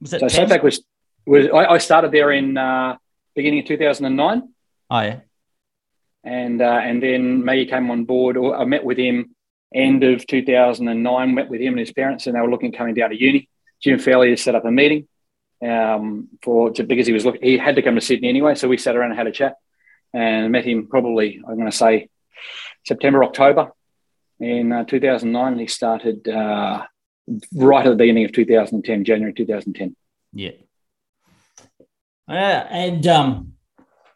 Was 0.00 0.12
it 0.12 0.20
so 0.20 0.28
10? 0.28 0.48
SOPAC 0.48 0.62
was, 0.62 0.82
was 1.26 1.46
I, 1.46 1.64
I, 1.66 1.78
started 1.78 2.12
there 2.12 2.30
in 2.32 2.56
uh, 2.56 2.96
beginning 3.34 3.60
of 3.60 3.66
2009. 3.66 4.48
Oh, 4.90 5.00
yeah. 5.00 5.20
And, 6.24 6.60
uh, 6.60 6.80
and 6.82 7.02
then 7.02 7.44
Maggie 7.44 7.66
came 7.66 7.90
on 7.90 8.04
board. 8.04 8.36
Or 8.36 8.56
I 8.56 8.64
met 8.64 8.84
with 8.84 8.98
him 8.98 9.34
end 9.74 10.02
of 10.02 10.26
2009, 10.26 11.34
met 11.34 11.48
with 11.48 11.60
him 11.60 11.74
and 11.74 11.80
his 11.80 11.92
parents, 11.92 12.26
and 12.26 12.34
they 12.34 12.40
were 12.40 12.50
looking 12.50 12.72
coming 12.72 12.94
down 12.94 13.10
to 13.10 13.20
uni. 13.20 13.48
Jim 13.80 13.98
Fairley 13.98 14.36
set 14.36 14.54
up 14.54 14.64
a 14.64 14.70
meeting 14.70 15.08
um, 15.66 16.28
for 16.42 16.70
to, 16.72 16.84
because 16.84 17.06
he 17.06 17.12
was 17.12 17.24
looking, 17.24 17.42
he 17.42 17.56
had 17.56 17.76
to 17.76 17.82
come 17.82 17.94
to 17.94 18.00
Sydney 18.00 18.28
anyway. 18.28 18.54
So 18.54 18.68
we 18.68 18.76
sat 18.76 18.96
around 18.96 19.10
and 19.10 19.18
had 19.18 19.26
a 19.26 19.32
chat 19.32 19.56
and 20.12 20.50
met 20.52 20.64
him 20.64 20.88
probably, 20.88 21.40
I'm 21.46 21.56
going 21.56 21.70
to 21.70 21.76
say 21.76 22.08
September, 22.84 23.24
October 23.24 23.72
in 24.38 24.72
uh, 24.72 24.84
2009. 24.84 25.58
He 25.58 25.66
started 25.66 26.28
uh, 26.28 26.84
right 27.54 27.86
at 27.86 27.90
the 27.90 27.96
beginning 27.96 28.24
of 28.24 28.32
2010, 28.32 29.04
January 29.04 29.32
2010. 29.32 29.96
Yeah. 30.32 30.50
Uh, 32.30 32.64
and 32.70 33.06
um, 33.08 33.54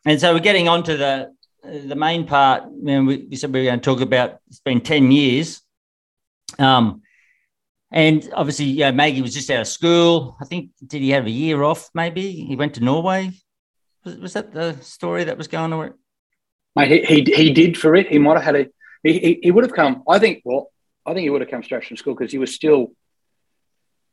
and 0.06 0.20
so 0.20 0.32
we're 0.32 0.38
getting 0.38 0.68
on 0.68 0.84
to 0.84 0.96
the 0.96 1.34
the 1.64 1.96
main 1.96 2.24
part. 2.26 2.62
You 2.70 2.84
know, 2.84 3.02
we, 3.02 3.34
said 3.34 3.52
we 3.52 3.58
were 3.58 3.64
going 3.64 3.80
to 3.80 3.84
talk 3.84 4.00
about. 4.00 4.38
It's 4.46 4.60
been 4.60 4.80
ten 4.80 5.10
years, 5.10 5.60
um, 6.60 7.02
and 7.90 8.30
obviously, 8.32 8.66
you 8.66 8.80
know, 8.80 8.92
Maggie 8.92 9.20
was 9.20 9.34
just 9.34 9.50
out 9.50 9.62
of 9.62 9.66
school. 9.66 10.36
I 10.40 10.44
think 10.44 10.70
did 10.86 11.02
he 11.02 11.10
have 11.10 11.26
a 11.26 11.30
year 11.30 11.64
off? 11.64 11.90
Maybe 11.92 12.30
he 12.30 12.54
went 12.54 12.74
to 12.74 12.84
Norway. 12.84 13.32
Was, 14.04 14.16
was 14.18 14.32
that 14.34 14.52
the 14.52 14.76
story 14.80 15.24
that 15.24 15.36
was 15.36 15.48
going 15.48 15.72
on? 15.72 15.94
Mate, 16.76 17.06
he, 17.06 17.22
he, 17.22 17.34
he 17.34 17.52
did 17.52 17.76
for 17.76 17.96
it. 17.96 18.06
He 18.06 18.20
might 18.20 18.34
have 18.34 18.44
had 18.44 18.56
a. 18.56 18.66
He, 19.02 19.18
he, 19.18 19.40
he 19.42 19.50
would 19.50 19.64
have 19.64 19.74
come. 19.74 20.04
I 20.08 20.20
think. 20.20 20.42
Well, 20.44 20.70
I 21.04 21.14
think 21.14 21.24
he 21.24 21.30
would 21.30 21.40
have 21.40 21.50
come 21.50 21.64
straight 21.64 21.84
from 21.84 21.96
school 21.96 22.14
because 22.14 22.30
he 22.30 22.38
was 22.38 22.54
still. 22.54 22.92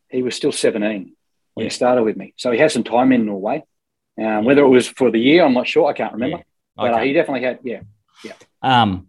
He 0.09 0.23
was 0.23 0.35
still 0.35 0.51
seventeen 0.51 1.15
when 1.53 1.65
yeah. 1.65 1.69
he 1.69 1.69
started 1.69 2.01
with 2.01 2.17
me, 2.17 2.33
so 2.37 2.49
he 2.49 2.57
had 2.57 2.71
some 2.71 2.83
time 2.83 3.11
in 3.11 3.27
Norway. 3.27 3.63
Um, 4.23 4.45
whether 4.45 4.62
it 4.63 4.67
was 4.67 4.88
for 4.88 5.10
the 5.10 5.19
year, 5.19 5.43
I'm 5.43 5.53
not 5.53 5.67
sure. 5.67 5.89
I 5.89 5.93
can't 5.93 6.13
remember. 6.13 6.38
Yeah. 6.38 6.84
Okay. 6.84 6.91
But 6.91 6.93
uh, 6.93 7.03
he 7.03 7.13
definitely 7.13 7.43
had. 7.43 7.60
Yeah, 7.63 7.81
yeah. 8.23 8.34
Um, 8.62 9.07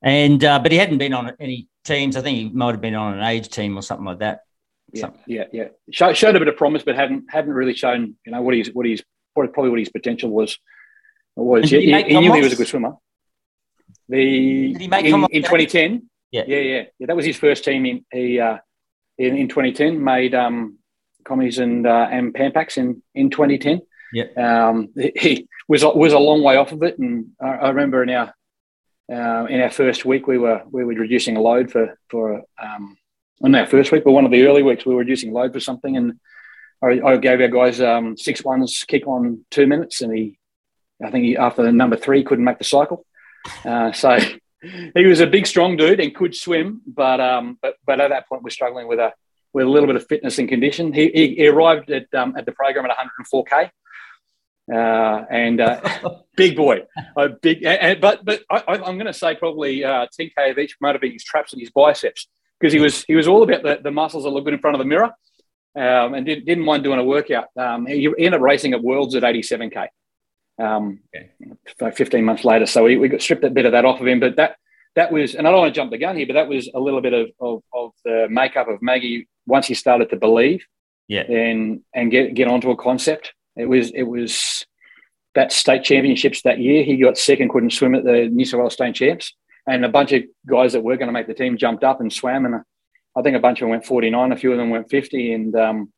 and 0.00 0.42
uh, 0.44 0.58
but 0.58 0.72
he 0.72 0.78
hadn't 0.78 0.98
been 0.98 1.14
on 1.14 1.32
any 1.38 1.68
teams. 1.84 2.16
I 2.16 2.22
think 2.22 2.36
he 2.38 2.48
might 2.48 2.72
have 2.72 2.80
been 2.80 2.94
on 2.94 3.18
an 3.18 3.24
age 3.24 3.48
team 3.48 3.76
or 3.76 3.82
something 3.82 4.06
like 4.06 4.18
that. 4.20 4.40
Yeah, 4.92 5.10
yeah, 5.26 5.44
yeah. 5.52 5.68
Show, 5.90 6.12
showed 6.12 6.36
a 6.36 6.38
bit 6.38 6.48
of 6.48 6.56
promise, 6.56 6.82
but 6.82 6.96
hadn't 6.96 7.24
hadn't 7.30 7.52
really 7.52 7.74
shown 7.74 8.16
you 8.26 8.32
know 8.32 8.42
what 8.42 8.54
he's 8.54 8.72
what 8.72 8.86
he's 8.86 9.02
probably 9.34 9.70
what 9.70 9.78
his 9.78 9.88
potential 9.88 10.30
was. 10.30 10.58
Was 11.34 11.70
he, 11.70 11.80
he, 11.80 12.02
he 12.02 12.20
knew 12.20 12.32
he 12.32 12.42
was 12.42 12.52
a 12.52 12.56
good 12.56 12.68
swimmer. 12.68 12.94
The 14.08 14.74
in, 14.74 14.92
in 15.30 15.42
2010, 15.42 16.10
yeah. 16.30 16.42
yeah, 16.46 16.56
yeah, 16.58 16.82
yeah. 16.98 17.06
That 17.06 17.16
was 17.16 17.24
his 17.24 17.38
first 17.38 17.64
team. 17.64 17.86
In 17.86 18.04
he 18.12 18.38
uh, 18.38 18.58
in, 19.16 19.36
in 19.36 19.48
2010 19.48 20.02
made 20.02 20.34
um, 20.34 20.78
commies 21.24 21.58
and 21.58 21.86
uh, 21.86 22.08
and 22.10 22.34
Pan 22.34 22.52
Pacs 22.52 22.76
in 22.76 23.02
in 23.14 23.30
2010. 23.30 23.80
Yeah, 24.12 24.68
um, 24.68 24.92
he 24.94 25.48
was 25.68 25.84
was 25.84 26.12
a 26.12 26.18
long 26.18 26.42
way 26.42 26.56
off 26.56 26.72
of 26.72 26.82
it, 26.82 26.98
and 26.98 27.28
I, 27.40 27.48
I 27.48 27.68
remember 27.70 28.02
in 28.02 28.10
our 28.10 28.34
uh, 29.10 29.46
in 29.46 29.60
our 29.60 29.70
first 29.70 30.04
week 30.04 30.26
we 30.26 30.38
were 30.38 30.62
we 30.70 30.84
were 30.84 30.94
reducing 30.94 31.36
a 31.36 31.40
load 31.40 31.70
for 31.70 31.98
for 32.10 32.42
um, 32.62 32.96
on 33.42 33.54
our 33.54 33.66
first 33.66 33.90
week, 33.90 34.04
but 34.04 34.12
one 34.12 34.24
of 34.24 34.30
the 34.30 34.46
early 34.46 34.62
weeks 34.62 34.86
we 34.86 34.94
were 34.94 35.00
reducing 35.00 35.32
load 35.32 35.52
for 35.52 35.60
something, 35.60 35.96
and 35.96 36.20
I, 36.82 37.00
I 37.04 37.16
gave 37.16 37.40
our 37.40 37.48
guys 37.48 37.80
um, 37.80 38.16
six 38.16 38.44
ones 38.44 38.84
kick 38.86 39.06
on 39.06 39.44
two 39.50 39.66
minutes, 39.66 40.00
and 40.00 40.14
he, 40.14 40.38
I 41.02 41.10
think 41.10 41.24
he, 41.24 41.36
after 41.36 41.70
number 41.72 41.96
three 41.96 42.22
couldn't 42.24 42.44
make 42.44 42.58
the 42.58 42.64
cycle. 42.64 43.04
Uh, 43.64 43.92
so 43.92 44.18
he 44.94 45.06
was 45.06 45.20
a 45.20 45.26
big, 45.26 45.46
strong 45.46 45.76
dude 45.76 46.00
and 46.00 46.14
could 46.14 46.34
swim, 46.34 46.82
but 46.86 47.20
um, 47.20 47.58
but 47.60 47.76
but 47.86 48.00
at 48.00 48.10
that 48.10 48.28
point 48.28 48.42
we're 48.42 48.50
struggling 48.50 48.88
with 48.88 48.98
a 48.98 49.12
with 49.52 49.66
a 49.66 49.70
little 49.70 49.86
bit 49.86 49.96
of 49.96 50.06
fitness 50.06 50.38
and 50.38 50.48
condition. 50.48 50.92
He, 50.92 51.10
he, 51.10 51.34
he 51.34 51.48
arrived 51.48 51.90
at 51.90 52.12
um, 52.14 52.34
at 52.36 52.46
the 52.46 52.52
program 52.52 52.86
at 52.86 52.96
104k. 52.96 53.70
Uh, 54.72 55.24
and 55.30 55.60
uh, 55.60 55.80
big 56.36 56.56
boy, 56.56 56.82
a 57.16 57.28
big. 57.30 57.64
And, 57.64 58.00
but 58.00 58.24
but 58.24 58.42
I, 58.50 58.76
am 58.76 58.96
going 58.96 59.06
to 59.06 59.12
say 59.12 59.34
probably 59.34 59.84
uh, 59.84 60.06
10k 60.18 60.50
of 60.50 60.58
each 60.58 60.76
motivating 60.80 61.14
his 61.14 61.24
traps 61.24 61.52
and 61.52 61.60
his 61.60 61.70
biceps 61.70 62.28
because 62.60 62.72
he 62.72 62.80
was 62.80 63.04
he 63.04 63.14
was 63.14 63.26
all 63.26 63.42
about 63.42 63.62
the, 63.62 63.80
the 63.82 63.90
muscles 63.90 64.24
that 64.24 64.30
look 64.30 64.44
good 64.44 64.54
in 64.54 64.60
front 64.60 64.76
of 64.76 64.78
the 64.78 64.84
mirror 64.84 65.12
um, 65.74 66.14
and 66.14 66.26
did, 66.26 66.46
not 66.46 66.58
mind 66.58 66.84
doing 66.84 66.98
a 66.98 67.04
workout. 67.04 67.46
Um, 67.56 67.86
he 67.86 68.06
ended 68.06 68.34
up 68.34 68.40
racing 68.40 68.72
at 68.72 68.82
Worlds 68.82 69.14
at 69.14 69.22
87k. 69.22 69.88
Um, 70.58 71.00
okay. 71.14 71.90
15 71.96 72.24
months 72.24 72.44
later, 72.44 72.66
so 72.66 72.84
we, 72.84 72.96
we 72.98 73.08
got 73.08 73.22
stripped 73.22 73.42
a 73.44 73.50
bit 73.50 73.64
of 73.64 73.72
that 73.72 73.84
off 73.84 74.00
of 74.00 74.06
him. 74.06 74.20
But 74.20 74.36
that 74.36 74.56
that 74.94 75.10
was, 75.10 75.34
and 75.34 75.48
I 75.48 75.50
don't 75.50 75.60
want 75.60 75.74
to 75.74 75.80
jump 75.80 75.90
the 75.90 75.98
gun 75.98 76.16
here, 76.16 76.26
but 76.26 76.34
that 76.34 76.48
was 76.48 76.68
a 76.72 76.78
little 76.78 77.00
bit 77.00 77.14
of, 77.14 77.30
of, 77.40 77.62
of 77.72 77.92
the 78.04 78.26
makeup 78.30 78.68
of 78.68 78.82
Maggie 78.82 79.28
once 79.46 79.66
he 79.66 79.74
started 79.74 80.10
to 80.10 80.16
believe, 80.16 80.64
yeah, 81.08 81.22
and 81.22 81.80
and 81.94 82.10
get 82.10 82.34
get 82.34 82.48
onto 82.48 82.70
a 82.70 82.76
concept. 82.76 83.32
It 83.56 83.66
was 83.66 83.90
it 83.90 84.04
was 84.04 84.66
that 85.34 85.52
state 85.52 85.84
championships 85.84 86.42
that 86.42 86.58
year. 86.58 86.84
He 86.84 86.96
got 86.96 87.18
second, 87.18 87.50
couldn't 87.50 87.72
swim 87.72 87.94
at 87.94 88.04
the 88.04 88.28
New 88.30 88.44
South 88.44 88.60
Wales 88.60 88.74
State 88.74 88.94
Champs, 88.94 89.34
and 89.66 89.84
a 89.84 89.88
bunch 89.88 90.12
of 90.12 90.22
guys 90.46 90.72
that 90.72 90.82
were 90.82 90.96
going 90.96 91.08
to 91.08 91.12
make 91.12 91.26
the 91.26 91.34
team 91.34 91.56
jumped 91.56 91.84
up 91.84 92.00
and 92.00 92.12
swam, 92.12 92.44
and 92.44 92.56
I 93.16 93.22
think 93.22 93.36
a 93.36 93.40
bunch 93.40 93.60
of 93.60 93.66
them 93.66 93.70
went 93.70 93.86
49, 93.86 94.32
a 94.32 94.36
few 94.36 94.52
of 94.52 94.58
them 94.58 94.70
went 94.70 94.90
50. 94.90 95.32
And 95.32 95.56
um, 95.56 95.92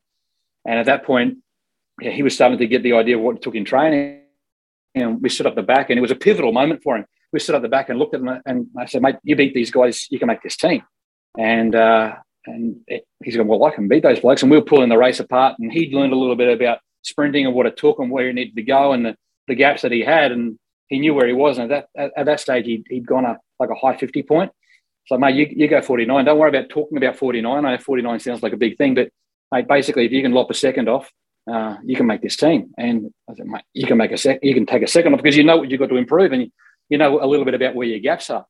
and 0.65 0.79
at 0.79 0.87
that 0.87 1.05
point, 1.05 1.39
yeah, 2.01 2.11
he 2.11 2.23
was 2.23 2.35
starting 2.35 2.59
to 2.59 2.67
get 2.67 2.83
the 2.83 2.95
idea 2.95 3.17
of 3.17 3.23
what 3.23 3.37
it 3.37 3.43
took 3.43 3.55
in 3.55 3.65
training. 3.65 4.21
And 4.95 5.21
we 5.21 5.29
stood 5.29 5.47
up 5.47 5.57
the 5.57 5.63
back, 5.63 5.91
and 5.91 5.99
it 5.99 6.03
was 6.03 6.11
a 6.11 6.17
pivotal 6.17 6.53
moment 6.53 6.83
for 6.83 6.97
him. 6.97 7.05
We 7.33 7.41
stood 7.41 7.57
up 7.57 7.63
the 7.63 7.69
back 7.69 7.89
and 7.89 7.99
looked 7.99 8.15
at 8.15 8.21
him, 8.21 8.41
and 8.47 8.69
I 8.79 8.87
said, 8.87 9.03
"Mate, 9.03 9.17
you 9.25 9.35
beat 9.35 9.55
these 9.55 9.71
guys, 9.71 10.07
you 10.11 10.19
can 10.19 10.29
make 10.29 10.43
this 10.43 10.57
team." 10.57 10.83
And 11.37 11.75
uh, 11.75 12.15
and 12.47 12.77
he's 13.25 13.37
going, 13.37 13.49
"Well, 13.49 13.65
I 13.65 13.75
can 13.75 13.89
beat 13.89 14.05
those 14.05 14.21
blokes." 14.21 14.43
And 14.43 14.53
we 14.53 14.57
were 14.57 14.65
pulling 14.65 14.89
the 14.89 14.99
race 14.99 15.19
apart, 15.19 15.57
and 15.59 15.73
he'd 15.73 15.93
learned 15.93 16.13
a 16.13 16.17
little 16.17 16.37
bit 16.37 16.53
about 16.55 16.79
sprinting 17.05 17.47
and 17.47 17.55
what 17.55 17.67
it 17.67 17.77
took 17.77 17.99
and 17.99 18.11
where 18.11 18.27
he 18.27 18.33
needed 18.33 18.57
to 18.57 18.63
go 18.63 18.93
and 18.93 19.07
the, 19.07 19.17
the 19.49 19.55
gaps 19.55 19.83
that 19.83 19.93
he 19.93 20.01
had, 20.01 20.33
and 20.33 20.59
he 20.89 20.99
knew 20.99 21.15
where 21.15 21.27
he 21.27 21.33
was. 21.33 21.59
And 21.59 21.71
at 21.71 21.89
that 21.95 22.03
at, 22.03 22.13
at 22.17 22.27
that 22.27 22.41
stage, 22.41 22.67
he'd, 22.67 22.85
he'd 22.89 23.07
gone 23.07 23.25
a 23.25 23.39
like 23.59 23.71
a 23.71 23.75
high 23.75 23.97
50 23.97 24.23
point. 24.23 24.53
So, 25.07 25.19
mate, 25.19 25.35
you, 25.35 25.47
you 25.51 25.69
go 25.69 25.83
49. 25.83 26.25
Don't 26.25 26.39
worry 26.39 26.49
about 26.49 26.71
talking 26.71 26.97
about 26.97 27.17
49. 27.17 27.65
I 27.65 27.71
know 27.73 27.79
49 27.79 28.21
sounds 28.21 28.43
like 28.43 28.55
a 28.55 28.57
big 28.57 28.79
thing, 28.79 28.95
but 28.95 29.11
mate, 29.53 29.69
basically, 29.69 30.07
if 30.07 30.13
you 30.13 30.23
can 30.23 30.33
lop 30.33 30.51
a 30.51 30.55
second 30.55 30.89
off, 30.89 31.11
uh, 31.51 31.77
you 31.85 31.95
can 31.95 32.07
make 32.07 32.23
this 32.23 32.37
team. 32.37 32.73
And 32.79 33.13
I 33.29 33.35
said, 33.35 33.47
mate, 33.47 33.65
you 33.75 33.87
can 33.87 33.99
make 33.99 34.13
a 34.13 34.17
sec, 34.17 34.39
you 34.43 34.55
can 34.55 34.65
take 34.65 34.83
a 34.83 34.87
second 34.87 35.13
off 35.13 35.23
because 35.23 35.37
you 35.37 35.45
know 35.45 35.59
what 35.59 35.71
you've 35.71 35.81
got 35.81 35.91
to 35.91 35.97
improve 35.97 36.33
and 36.33 36.51
you 36.89 36.99
know 36.99 37.23
a 37.23 37.27
little 37.27 37.45
bit 37.45 37.55
about 37.55 37.75
where 37.75 37.87
your 37.87 37.99
gaps 37.99 38.31
are. 38.31 38.47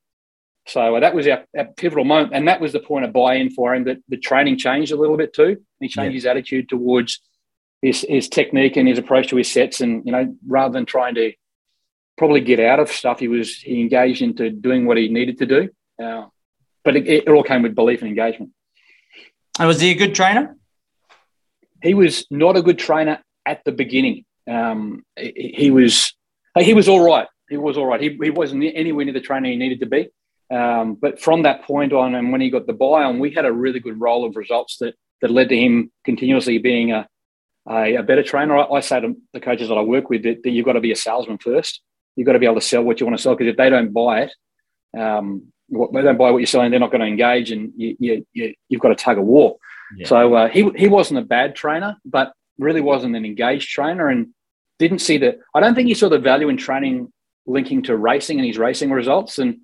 So 0.67 0.97
uh, 0.97 1.01
that 1.01 1.15
was 1.15 1.27
our, 1.27 1.45
our, 1.59 1.67
pivotal 1.77 2.05
moment, 2.05 2.33
and 2.35 2.49
that 2.49 2.61
was 2.61 2.73
the 2.73 2.81
point 2.81 3.05
of 3.05 3.13
buy-in 3.13 3.51
for 3.51 3.75
him. 3.75 3.85
That 3.85 3.99
the 4.09 4.17
training 4.17 4.59
changed 4.59 4.93
a 4.93 4.97
little 4.97 5.17
bit 5.17 5.35
too. 5.35 5.59
He 5.81 5.89
changed 5.89 6.13
yeah. 6.13 6.17
his 6.17 6.27
attitude 6.27 6.69
towards 6.69 7.21
his, 7.85 8.07
his 8.09 8.29
technique 8.29 8.77
and 8.77 8.89
his 8.89 8.99
approach 8.99 9.29
to 9.29 9.37
his 9.37 9.53
sets, 9.53 9.81
and 9.81 10.05
you 10.07 10.13
know, 10.13 10.35
rather 10.47 10.73
than 10.73 10.87
trying 10.87 11.15
to 11.17 11.33
probably 12.17 12.41
get 12.41 12.59
out 12.59 12.81
of 12.81 12.91
stuff, 12.91 13.19
he 13.21 13.29
was 13.29 13.57
he 13.59 13.81
engaged 13.81 14.23
into 14.23 14.49
doing 14.51 14.87
what 14.87 14.97
he 14.97 15.09
needed 15.09 15.39
to 15.39 15.47
do. 15.47 15.69
Uh, 16.03 16.27
but 16.83 16.97
it, 16.97 17.07
it 17.07 17.29
all 17.29 17.43
came 17.43 17.63
with 17.63 17.75
belief 17.75 18.01
and 18.01 18.09
engagement. 18.09 18.53
And 19.59 19.69
was 19.69 19.81
he 19.81 19.91
a 19.91 19.95
good 19.95 20.15
trainer? 20.15 20.57
He 21.83 21.95
was 21.95 22.27
not 22.31 22.57
a 22.57 22.63
good 22.63 22.79
trainer 22.79 23.23
at 23.45 23.63
the 23.65 23.73
beginning. 23.73 24.25
Um, 24.49 25.05
he, 25.17 25.55
he 25.57 25.71
was 25.71 26.15
he 26.59 26.73
was 26.73 26.89
all 26.89 27.05
right. 27.05 27.29
He 27.51 27.59
was 27.59 27.77
all 27.77 27.87
right. 27.87 28.01
He, 28.01 28.17
he 28.23 28.31
wasn't 28.31 28.65
anywhere 28.65 29.05
near 29.05 29.13
the 29.13 29.21
trainer 29.21 29.49
he 29.49 29.57
needed 29.57 29.81
to 29.81 29.87
be. 29.87 30.09
Um, 30.51 30.95
but 30.95 31.21
from 31.21 31.43
that 31.43 31.65
point 31.65 31.93
on, 31.93 32.15
and 32.15 32.33
when 32.33 32.41
he 32.41 32.49
got 32.49 32.67
the 32.67 32.73
buy 32.73 33.05
on, 33.05 33.19
we 33.19 33.31
had 33.31 33.45
a 33.45 33.53
really 33.53 33.81
good 33.81 34.01
roll 34.01 34.25
of 34.25 34.37
results 34.37 34.79
that 34.79 34.95
that 35.21 35.31
led 35.31 35.51
to 35.51 35.57
him 35.57 35.91
continuously 36.05 36.59
being 36.59 36.93
a 36.93 37.07
a, 37.69 37.97
a 37.97 38.03
better 38.03 38.23
trainer. 38.23 38.57
I, 38.57 38.65
I, 38.65 38.81
say 38.81 39.01
to 39.01 39.17
the 39.33 39.41
coaches 39.41 39.69
that 39.69 39.75
I 39.75 39.83
work 39.83 40.11
with 40.11 40.23
that, 40.25 40.43
that 40.43 40.51
you've 40.51 40.67
got 40.67 40.75
to 40.75 40.81
be 40.81 40.93
a 40.93 40.97
salesman 40.97 41.39
first. 41.39 41.81
You've 42.17 42.27
got 42.27 42.35
to 42.35 42.39
be 42.39 42.47
able 42.47 42.57
to 42.57 42.61
sell 42.61 42.83
what 42.83 43.01
you 43.01 43.07
want 43.07 43.17
to 43.17 43.23
sell 43.23 43.35
because 43.35 43.51
if 43.51 43.57
they 43.57 43.71
don't 43.71 43.93
buy 43.93 44.23
it, 44.23 44.33
um, 44.99 45.53
they 45.69 46.03
don't 46.03 46.19
buy 46.19 46.31
what 46.31 46.39
you're 46.39 46.47
selling, 46.47 46.71
they're 46.71 46.81
not 46.81 46.91
going 46.91 47.01
to 47.01 47.07
engage, 47.07 47.51
and 47.51 47.73
you, 47.77 47.97
you, 47.99 48.25
you 48.33 48.55
have 48.73 48.81
got 48.81 48.89
to 48.89 48.95
tug 48.95 49.19
a 49.19 49.23
war. 49.23 49.57
Yeah. 49.97 50.07
So 50.07 50.35
uh, 50.35 50.49
he 50.49 50.71
he 50.77 50.89
wasn't 50.89 51.21
a 51.21 51.25
bad 51.25 51.57
trainer, 51.57 51.97
but 52.05 52.33
really 52.59 52.81
wasn't 52.81 53.17
an 53.17 53.25
engaged 53.25 53.71
trainer, 53.71 54.09
and 54.09 54.29
didn't 54.79 55.01
see 55.01 55.19
the. 55.19 55.39
I 55.55 55.61
don't 55.61 55.75
think 55.75 55.89
he 55.89 55.95
saw 55.95 56.09
the 56.09 56.19
value 56.19 56.49
in 56.49 56.57
training 56.57 57.13
linking 57.47 57.83
to 57.85 57.97
racing 57.97 58.39
and 58.39 58.47
his 58.47 58.59
racing 58.59 58.91
results, 58.91 59.39
and 59.39 59.59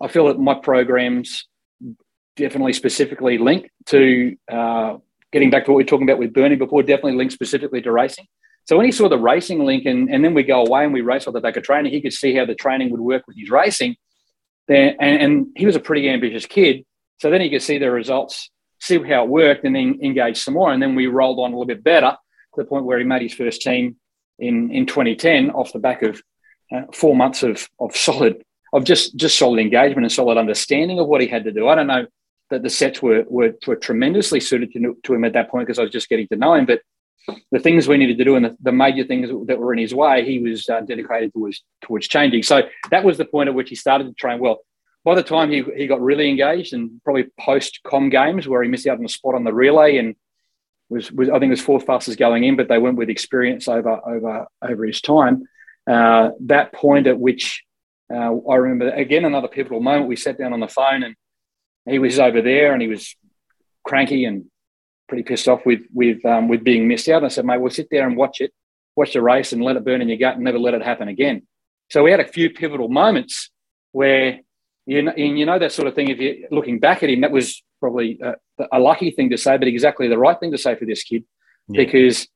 I 0.00 0.08
feel 0.08 0.28
that 0.28 0.38
my 0.38 0.54
programs 0.54 1.46
definitely 2.36 2.72
specifically 2.72 3.38
link 3.38 3.70
to 3.86 4.36
uh, 4.50 4.96
getting 5.34 5.50
back 5.50 5.64
to 5.64 5.72
what 5.72 5.78
we 5.78 5.82
are 5.82 5.86
talking 5.86 6.08
about 6.08 6.18
with 6.18 6.32
Bernie 6.32 6.54
before. 6.54 6.82
Definitely 6.82 7.16
linked 7.16 7.34
specifically 7.34 7.82
to 7.82 7.92
racing. 7.92 8.26
So 8.66 8.76
when 8.76 8.86
he 8.86 8.92
saw 8.92 9.08
the 9.08 9.18
racing 9.18 9.62
link 9.62 9.84
and, 9.84 10.08
and 10.08 10.24
then 10.24 10.32
we 10.32 10.44
go 10.44 10.64
away 10.64 10.84
and 10.84 10.92
we 10.92 11.02
race 11.02 11.26
off 11.26 11.34
the 11.34 11.40
back 11.40 11.56
of 11.56 11.64
training, 11.64 11.92
he 11.92 12.00
could 12.00 12.14
see 12.14 12.34
how 12.34 12.46
the 12.46 12.54
training 12.54 12.90
would 12.90 13.00
work 13.00 13.24
with 13.26 13.36
his 13.36 13.50
racing. 13.50 13.96
And, 14.68 14.96
and 15.00 15.46
he 15.56 15.66
was 15.66 15.76
a 15.76 15.80
pretty 15.80 16.08
ambitious 16.08 16.46
kid. 16.46 16.86
So 17.18 17.30
then 17.30 17.42
he 17.42 17.50
could 17.50 17.62
see 17.62 17.78
the 17.78 17.90
results, 17.90 18.48
see 18.80 18.96
how 19.02 19.24
it 19.24 19.28
worked, 19.28 19.64
and 19.64 19.76
then 19.76 19.98
engage 20.02 20.38
some 20.38 20.54
more. 20.54 20.72
And 20.72 20.80
then 20.80 20.94
we 20.94 21.08
rolled 21.08 21.40
on 21.40 21.52
a 21.52 21.54
little 21.54 21.66
bit 21.66 21.84
better 21.84 22.16
to 22.54 22.62
the 22.62 22.64
point 22.64 22.86
where 22.86 22.98
he 22.98 23.04
made 23.04 23.22
his 23.22 23.34
first 23.34 23.60
team 23.60 23.96
in, 24.38 24.70
in 24.70 24.86
2010 24.86 25.50
off 25.50 25.72
the 25.72 25.78
back 25.80 26.02
of 26.02 26.22
uh, 26.72 26.82
four 26.92 27.14
months 27.14 27.42
of, 27.42 27.68
of 27.80 27.94
solid, 27.96 28.42
of 28.72 28.84
just, 28.84 29.16
just 29.16 29.36
solid 29.36 29.60
engagement 29.60 30.04
and 30.04 30.12
solid 30.12 30.38
understanding 30.38 31.00
of 31.00 31.08
what 31.08 31.20
he 31.20 31.26
had 31.26 31.44
to 31.44 31.52
do. 31.52 31.68
I 31.68 31.74
don't 31.74 31.88
know 31.88 32.06
that 32.50 32.62
the 32.62 32.70
sets 32.70 33.02
were, 33.02 33.24
were, 33.28 33.54
were 33.66 33.76
tremendously 33.76 34.40
suited 34.40 34.72
to, 34.72 34.96
to 35.02 35.14
him 35.14 35.24
at 35.24 35.32
that 35.32 35.50
point 35.50 35.66
because 35.66 35.78
I 35.78 35.82
was 35.82 35.90
just 35.90 36.08
getting 36.08 36.28
to 36.28 36.36
know 36.36 36.54
him. 36.54 36.66
But 36.66 36.80
the 37.50 37.58
things 37.58 37.88
we 37.88 37.96
needed 37.96 38.18
to 38.18 38.24
do 38.24 38.36
and 38.36 38.44
the, 38.44 38.56
the 38.60 38.72
major 38.72 39.04
things 39.04 39.30
that 39.46 39.58
were 39.58 39.72
in 39.72 39.78
his 39.78 39.94
way, 39.94 40.24
he 40.24 40.38
was 40.40 40.68
uh, 40.68 40.80
dedicated 40.80 41.32
towards 41.32 41.64
towards 41.82 42.06
changing. 42.08 42.42
So 42.42 42.62
that 42.90 43.04
was 43.04 43.16
the 43.16 43.24
point 43.24 43.48
at 43.48 43.54
which 43.54 43.70
he 43.70 43.76
started 43.76 44.04
to 44.04 44.14
train 44.14 44.40
well. 44.40 44.58
By 45.04 45.14
the 45.14 45.22
time 45.22 45.50
he, 45.50 45.62
he 45.76 45.86
got 45.86 46.00
really 46.00 46.28
engaged 46.28 46.72
and 46.72 47.02
probably 47.02 47.26
post 47.38 47.80
com 47.86 48.08
games 48.10 48.46
where 48.46 48.62
he 48.62 48.68
missed 48.68 48.86
out 48.86 48.98
on 48.98 49.02
the 49.02 49.08
spot 49.08 49.34
on 49.34 49.44
the 49.44 49.52
relay 49.52 49.96
and 49.98 50.16
was, 50.88 51.10
was 51.12 51.28
I 51.28 51.38
think 51.38 51.44
it 51.44 51.50
was 51.50 51.60
fourth 51.60 51.86
fastest 51.86 52.18
going 52.18 52.44
in, 52.44 52.56
but 52.56 52.68
they 52.68 52.78
went 52.78 52.96
with 52.96 53.08
experience 53.08 53.68
over 53.68 54.00
over 54.06 54.46
over 54.62 54.84
his 54.84 55.00
time. 55.00 55.44
Uh, 55.90 56.30
that 56.40 56.72
point 56.72 57.06
at 57.06 57.18
which 57.18 57.62
uh, 58.12 58.34
I 58.34 58.56
remember 58.56 58.90
again 58.90 59.24
another 59.24 59.48
pivotal 59.48 59.80
moment. 59.80 60.08
We 60.08 60.16
sat 60.16 60.38
down 60.38 60.52
on 60.52 60.60
the 60.60 60.68
phone 60.68 61.02
and 61.02 61.14
he 61.86 61.98
was 61.98 62.18
over 62.18 62.40
there 62.40 62.72
and 62.72 62.82
he 62.82 62.88
was 62.88 63.16
cranky 63.84 64.24
and 64.24 64.46
pretty 65.08 65.22
pissed 65.22 65.48
off 65.48 65.64
with 65.66 65.82
with 65.92 66.24
um, 66.24 66.48
with 66.48 66.64
being 66.64 66.88
missed 66.88 67.08
out. 67.08 67.18
And 67.18 67.26
I 67.26 67.28
said, 67.28 67.44
mate, 67.44 67.60
we'll 67.60 67.70
sit 67.70 67.88
there 67.90 68.06
and 68.06 68.16
watch 68.16 68.40
it, 68.40 68.52
watch 68.96 69.12
the 69.12 69.22
race, 69.22 69.52
and 69.52 69.62
let 69.62 69.76
it 69.76 69.84
burn 69.84 70.02
in 70.02 70.08
your 70.08 70.18
gut, 70.18 70.36
and 70.36 70.44
never 70.44 70.58
let 70.58 70.74
it 70.74 70.82
happen 70.82 71.08
again. 71.08 71.46
So 71.90 72.02
we 72.02 72.10
had 72.10 72.20
a 72.20 72.26
few 72.26 72.50
pivotal 72.50 72.88
moments 72.88 73.50
where 73.92 74.40
you 74.86 75.02
know, 75.02 75.12
and 75.12 75.38
you 75.38 75.46
know 75.46 75.58
that 75.58 75.72
sort 75.72 75.88
of 75.88 75.94
thing. 75.94 76.08
If 76.08 76.18
you're 76.18 76.48
looking 76.50 76.78
back 76.78 77.02
at 77.02 77.10
him, 77.10 77.22
that 77.22 77.30
was 77.30 77.62
probably 77.80 78.18
a, 78.22 78.34
a 78.72 78.78
lucky 78.78 79.10
thing 79.10 79.30
to 79.30 79.38
say, 79.38 79.56
but 79.56 79.68
exactly 79.68 80.08
the 80.08 80.18
right 80.18 80.38
thing 80.38 80.52
to 80.52 80.58
say 80.58 80.74
for 80.74 80.84
this 80.84 81.02
kid, 81.02 81.24
yeah. 81.68 81.84
because 81.84 82.28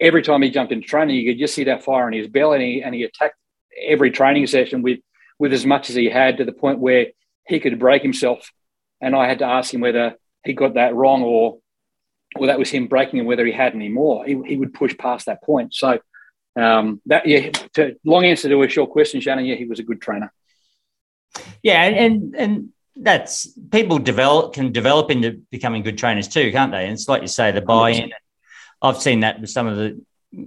every 0.00 0.22
time 0.22 0.42
he 0.42 0.50
jumped 0.50 0.72
into 0.72 0.86
training, 0.86 1.16
you 1.16 1.32
could 1.32 1.38
just 1.38 1.54
see 1.54 1.64
that 1.64 1.84
fire 1.84 2.06
in 2.08 2.14
his 2.14 2.28
belly, 2.28 2.56
and 2.56 2.62
he, 2.62 2.82
and 2.82 2.94
he 2.94 3.02
attacked 3.04 3.36
every 3.80 4.10
training 4.10 4.46
session 4.46 4.82
with 4.82 5.00
with 5.38 5.52
as 5.52 5.66
much 5.66 5.90
as 5.90 5.96
he 5.96 6.08
had 6.08 6.38
to 6.38 6.44
the 6.44 6.52
point 6.52 6.78
where 6.78 7.06
he 7.46 7.60
could 7.60 7.78
break 7.78 8.02
himself. 8.02 8.50
And 9.00 9.14
I 9.14 9.28
had 9.28 9.40
to 9.40 9.44
ask 9.44 9.72
him 9.72 9.80
whether 9.80 10.16
he 10.44 10.52
got 10.52 10.74
that 10.74 10.94
wrong 10.94 11.22
or 11.22 11.58
well, 12.38 12.48
that 12.48 12.58
was 12.58 12.70
him 12.70 12.86
breaking 12.86 13.18
and 13.18 13.28
whether 13.28 13.44
he 13.44 13.52
had 13.52 13.74
any 13.74 13.88
more. 13.88 14.24
He, 14.24 14.40
he 14.46 14.56
would 14.56 14.74
push 14.74 14.96
past 14.96 15.26
that 15.26 15.42
point. 15.42 15.74
So 15.74 15.98
um, 16.56 17.00
that 17.06 17.26
yeah, 17.26 17.50
to, 17.74 17.96
long 18.04 18.24
answer 18.24 18.48
to 18.48 18.62
a 18.62 18.68
short 18.68 18.90
question, 18.90 19.20
Shannon. 19.20 19.44
Yeah, 19.44 19.56
he 19.56 19.66
was 19.66 19.78
a 19.78 19.82
good 19.82 20.00
trainer. 20.00 20.32
Yeah, 21.62 21.82
and 21.82 22.34
and 22.34 22.68
that's 22.96 23.46
people 23.70 23.98
develop 23.98 24.54
can 24.54 24.72
develop 24.72 25.10
into 25.10 25.42
becoming 25.50 25.82
good 25.82 25.98
trainers 25.98 26.28
too, 26.28 26.50
can't 26.50 26.72
they? 26.72 26.84
And 26.84 26.94
it's 26.94 27.08
like 27.08 27.22
you 27.22 27.28
say, 27.28 27.52
the 27.52 27.60
buy-in. 27.60 28.10
I've 28.80 29.00
seen 29.00 29.20
that 29.20 29.40
with 29.40 29.50
some 29.50 29.66
of 29.66 29.76
the 29.76 30.00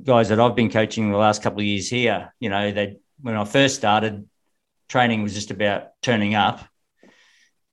guys 0.04 0.30
that 0.30 0.40
I've 0.40 0.56
been 0.56 0.70
coaching 0.70 1.12
the 1.12 1.18
last 1.18 1.44
couple 1.44 1.60
of 1.60 1.66
years 1.66 1.90
here. 1.90 2.34
You 2.40 2.50
know, 2.50 2.72
they 2.72 2.98
when 3.22 3.36
I 3.36 3.46
first 3.46 3.76
started, 3.76 4.28
training 4.88 5.22
was 5.22 5.34
just 5.34 5.52
about 5.52 5.90
turning 6.02 6.34
up. 6.34 6.64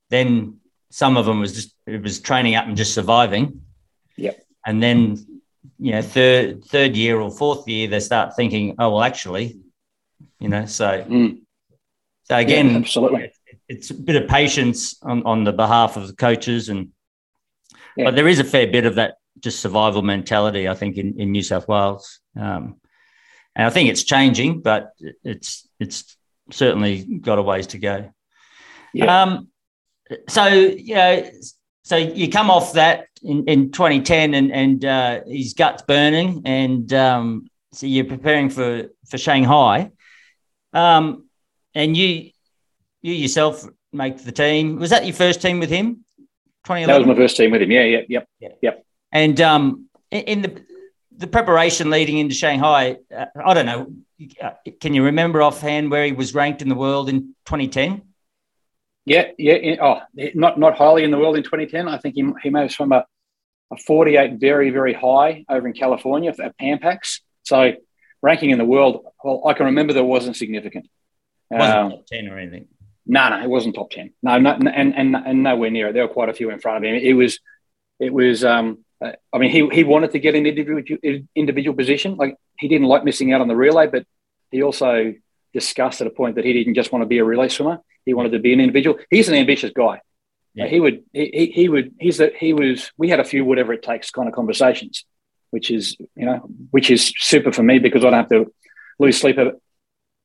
Then 0.09 0.59
some 0.97 1.15
of 1.17 1.25
them 1.25 1.39
was 1.39 1.53
just 1.53 1.75
it 1.85 2.01
was 2.01 2.19
training 2.19 2.55
up 2.55 2.65
and 2.65 2.75
just 2.75 2.93
surviving 2.93 3.61
Yep. 4.17 4.45
And 4.65 4.83
then, 4.83 5.41
you 5.79 5.91
know, 5.91 6.01
third 6.01 6.65
third 6.65 6.95
year 6.95 7.19
or 7.19 7.31
fourth 7.31 7.67
year, 7.67 7.87
they 7.87 7.99
start 7.99 8.35
thinking, 8.35 8.75
oh 8.79 8.91
well, 8.91 9.03
actually, 9.03 9.59
you 10.39 10.49
know, 10.49 10.65
so 10.65 11.03
mm. 11.03 11.39
so 12.23 12.35
again, 12.35 12.71
yeah, 12.71 12.77
absolutely, 12.77 13.31
it's 13.69 13.91
a 13.91 13.93
bit 13.93 14.21
of 14.21 14.27
patience 14.27 14.97
on, 15.03 15.23
on 15.23 15.43
the 15.43 15.53
behalf 15.53 15.95
of 15.95 16.07
the 16.07 16.13
coaches, 16.13 16.69
and 16.69 16.89
yeah. 17.95 18.05
but 18.05 18.15
there 18.15 18.27
is 18.27 18.39
a 18.39 18.43
fair 18.43 18.67
bit 18.67 18.85
of 18.85 18.95
that 18.95 19.15
just 19.39 19.59
survival 19.59 20.01
mentality, 20.01 20.67
I 20.67 20.73
think, 20.73 20.97
in, 20.97 21.19
in 21.19 21.31
New 21.31 21.43
South 21.43 21.67
Wales, 21.67 22.19
um, 22.35 22.81
and 23.55 23.67
I 23.67 23.69
think 23.69 23.89
it's 23.89 24.03
changing, 24.03 24.61
but 24.61 24.91
it's 25.23 25.67
it's 25.79 26.17
certainly 26.51 27.03
got 27.03 27.37
a 27.37 27.43
ways 27.43 27.67
to 27.67 27.77
go. 27.77 28.11
Yeah. 28.93 29.21
Um, 29.21 29.49
so 30.29 30.47
you 30.47 30.95
know, 30.95 31.29
so 31.83 31.95
you 31.95 32.29
come 32.29 32.49
off 32.49 32.73
that 32.73 33.07
in, 33.23 33.45
in 33.45 33.71
2010 33.71 34.33
and, 34.33 34.51
and 34.51 34.85
uh, 34.85 35.21
his 35.25 35.53
gut's 35.53 35.83
burning 35.83 36.41
and 36.45 36.93
um, 36.93 37.49
so 37.71 37.85
you're 37.85 38.05
preparing 38.05 38.49
for, 38.49 38.89
for 39.09 39.17
Shanghai. 39.17 39.91
Um, 40.73 41.27
and 41.73 41.95
you 41.95 42.31
you 43.01 43.13
yourself 43.13 43.65
make 43.93 44.17
the 44.23 44.31
team. 44.31 44.79
Was 44.79 44.89
that 44.89 45.05
your 45.05 45.13
first 45.13 45.41
team 45.41 45.59
with 45.59 45.69
him? 45.69 46.03
2011? 46.65 46.87
That 46.87 47.07
was 47.07 47.17
my 47.17 47.23
first 47.23 47.37
team 47.37 47.51
with 47.51 47.61
him. 47.61 47.71
Yeah, 47.71 47.83
yeah, 47.83 48.01
yep, 48.09 48.27
yeah. 48.39 48.49
yep. 48.61 48.85
And 49.11 49.39
um, 49.41 49.89
in 50.11 50.41
the 50.41 50.61
the 51.15 51.27
preparation 51.27 51.89
leading 51.89 52.17
into 52.17 52.35
Shanghai, 52.35 52.97
uh, 53.15 53.25
I 53.43 53.53
don't 53.53 53.65
know. 53.65 53.93
Can 54.79 54.93
you 54.93 55.03
remember 55.03 55.41
offhand 55.41 55.91
where 55.91 56.05
he 56.05 56.11
was 56.11 56.33
ranked 56.33 56.61
in 56.61 56.69
the 56.69 56.75
world 56.75 57.09
in 57.09 57.35
2010? 57.45 58.01
Yeah, 59.07 59.31
yeah. 59.37 59.75
Oh, 59.81 60.01
not 60.35 60.59
not 60.59 60.77
highly 60.77 61.05
in 61.05 61.11
the 61.11 61.17
world 61.17 61.37
in 61.37 61.43
2010. 61.43 61.87
I 61.87 61.97
think 61.97 62.15
he, 62.15 62.29
he 62.43 62.49
may 62.49 62.63
have 62.63 62.71
swum 62.73 62.91
a, 62.91 63.05
a 63.71 63.77
48 63.77 64.33
very, 64.33 64.69
very 64.69 64.93
high 64.93 65.45
over 65.47 65.65
in 65.65 65.73
California 65.73 66.33
at 66.37 66.57
Pan 66.57 66.79
Pacs. 66.79 67.21
So 67.43 67.71
ranking 68.21 68.49
in 68.49 68.57
the 68.57 68.65
world, 68.65 69.05
well, 69.23 69.43
I 69.47 69.53
can 69.53 69.67
remember 69.67 69.93
there 69.93 70.03
wasn't 70.03 70.35
significant. 70.35 70.89
Wasn't 71.49 71.77
um, 71.77 71.91
top 71.91 72.05
10 72.07 72.27
or 72.27 72.37
anything. 72.37 72.67
No, 73.05 73.29
no, 73.29 73.41
it 73.41 73.49
wasn't 73.49 73.75
top 73.75 73.91
10. 73.91 74.11
No, 74.21 74.39
no 74.39 74.51
and, 74.51 74.93
and, 74.93 75.15
and 75.15 75.41
nowhere 75.41 75.71
near 75.71 75.87
it. 75.87 75.93
There 75.93 76.05
were 76.05 76.13
quite 76.13 76.27
a 76.27 76.33
few 76.33 76.49
in 76.49 76.59
front 76.59 76.83
of 76.83 76.89
him. 76.89 76.95
It 77.01 77.13
was, 77.13 77.39
it 78.01 78.11
was, 78.11 78.43
um, 78.43 78.83
uh, 79.01 79.13
I 79.31 79.37
mean, 79.37 79.51
he, 79.51 79.69
he 79.73 79.85
wanted 79.85 80.11
to 80.11 80.19
get 80.19 80.35
an 80.35 80.45
individual, 80.45 80.83
individual 81.33 81.77
position. 81.77 82.17
Like 82.17 82.35
he 82.59 82.67
didn't 82.67 82.87
like 82.87 83.05
missing 83.05 83.31
out 83.31 83.39
on 83.39 83.47
the 83.47 83.55
relay, 83.55 83.87
but 83.87 84.05
he 84.51 84.63
also 84.63 85.13
discussed 85.61 85.99
at 86.01 86.07
a 86.07 86.15
point 86.21 86.35
that 86.35 86.45
he 86.45 86.53
didn't 86.53 86.75
just 86.75 86.91
want 86.91 87.01
to 87.01 87.07
be 87.13 87.19
a 87.19 87.25
relay 87.31 87.49
swimmer. 87.49 87.77
He 88.05 88.13
wanted 88.13 88.33
to 88.33 88.39
be 88.39 88.53
an 88.53 88.59
individual. 88.59 88.97
He's 89.09 89.29
an 89.29 89.35
ambitious 89.35 89.71
guy. 89.83 89.95
Yeah. 90.53 90.67
He 90.67 90.79
would, 90.79 91.03
he, 91.13 91.51
he 91.53 91.69
would, 91.69 91.87
he's 91.99 92.17
that 92.17 92.35
he 92.35 92.53
was, 92.53 92.91
we 92.97 93.09
had 93.09 93.19
a 93.19 93.29
few 93.31 93.43
whatever 93.43 93.73
it 93.73 93.83
takes 93.83 94.11
kind 94.17 94.27
of 94.29 94.33
conversations, 94.33 95.05
which 95.53 95.69
is, 95.77 95.83
you 96.15 96.25
know, 96.25 96.37
which 96.71 96.89
is 96.89 97.13
super 97.31 97.51
for 97.51 97.63
me 97.63 97.79
because 97.79 98.03
I 98.03 98.09
don't 98.09 98.21
have 98.23 98.29
to 98.29 98.51
lose 98.99 99.19
sleep 99.19 99.37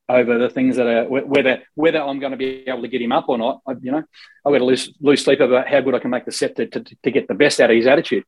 over 0.09 0.39
the 0.39 0.51
things 0.51 0.77
that 0.77 0.87
are 0.87 1.05
whether 1.09 1.63
whether 1.75 2.01
I'm 2.03 2.19
going 2.19 2.33
to 2.33 2.37
be 2.37 2.65
able 2.67 2.83
to 2.83 2.89
get 2.89 3.03
him 3.03 3.13
up 3.13 3.29
or 3.29 3.39
not. 3.39 3.61
I, 3.67 3.73
you 3.81 3.93
know, 3.93 4.05
I've 4.45 4.53
got 4.53 4.59
to 4.59 4.65
lose 4.65 4.93
lose 5.01 5.25
sleep 5.25 5.41
about 5.41 5.69
how 5.69 5.81
good 5.81 5.95
I 5.95 6.01
can 6.01 6.11
make 6.11 6.25
the 6.25 6.33
set 6.33 6.57
to, 6.57 6.67
to, 6.67 6.81
to 7.05 7.11
get 7.11 7.29
the 7.29 7.35
best 7.35 7.61
out 7.61 7.71
of 7.71 7.77
his 7.77 7.87
attitude. 7.87 8.25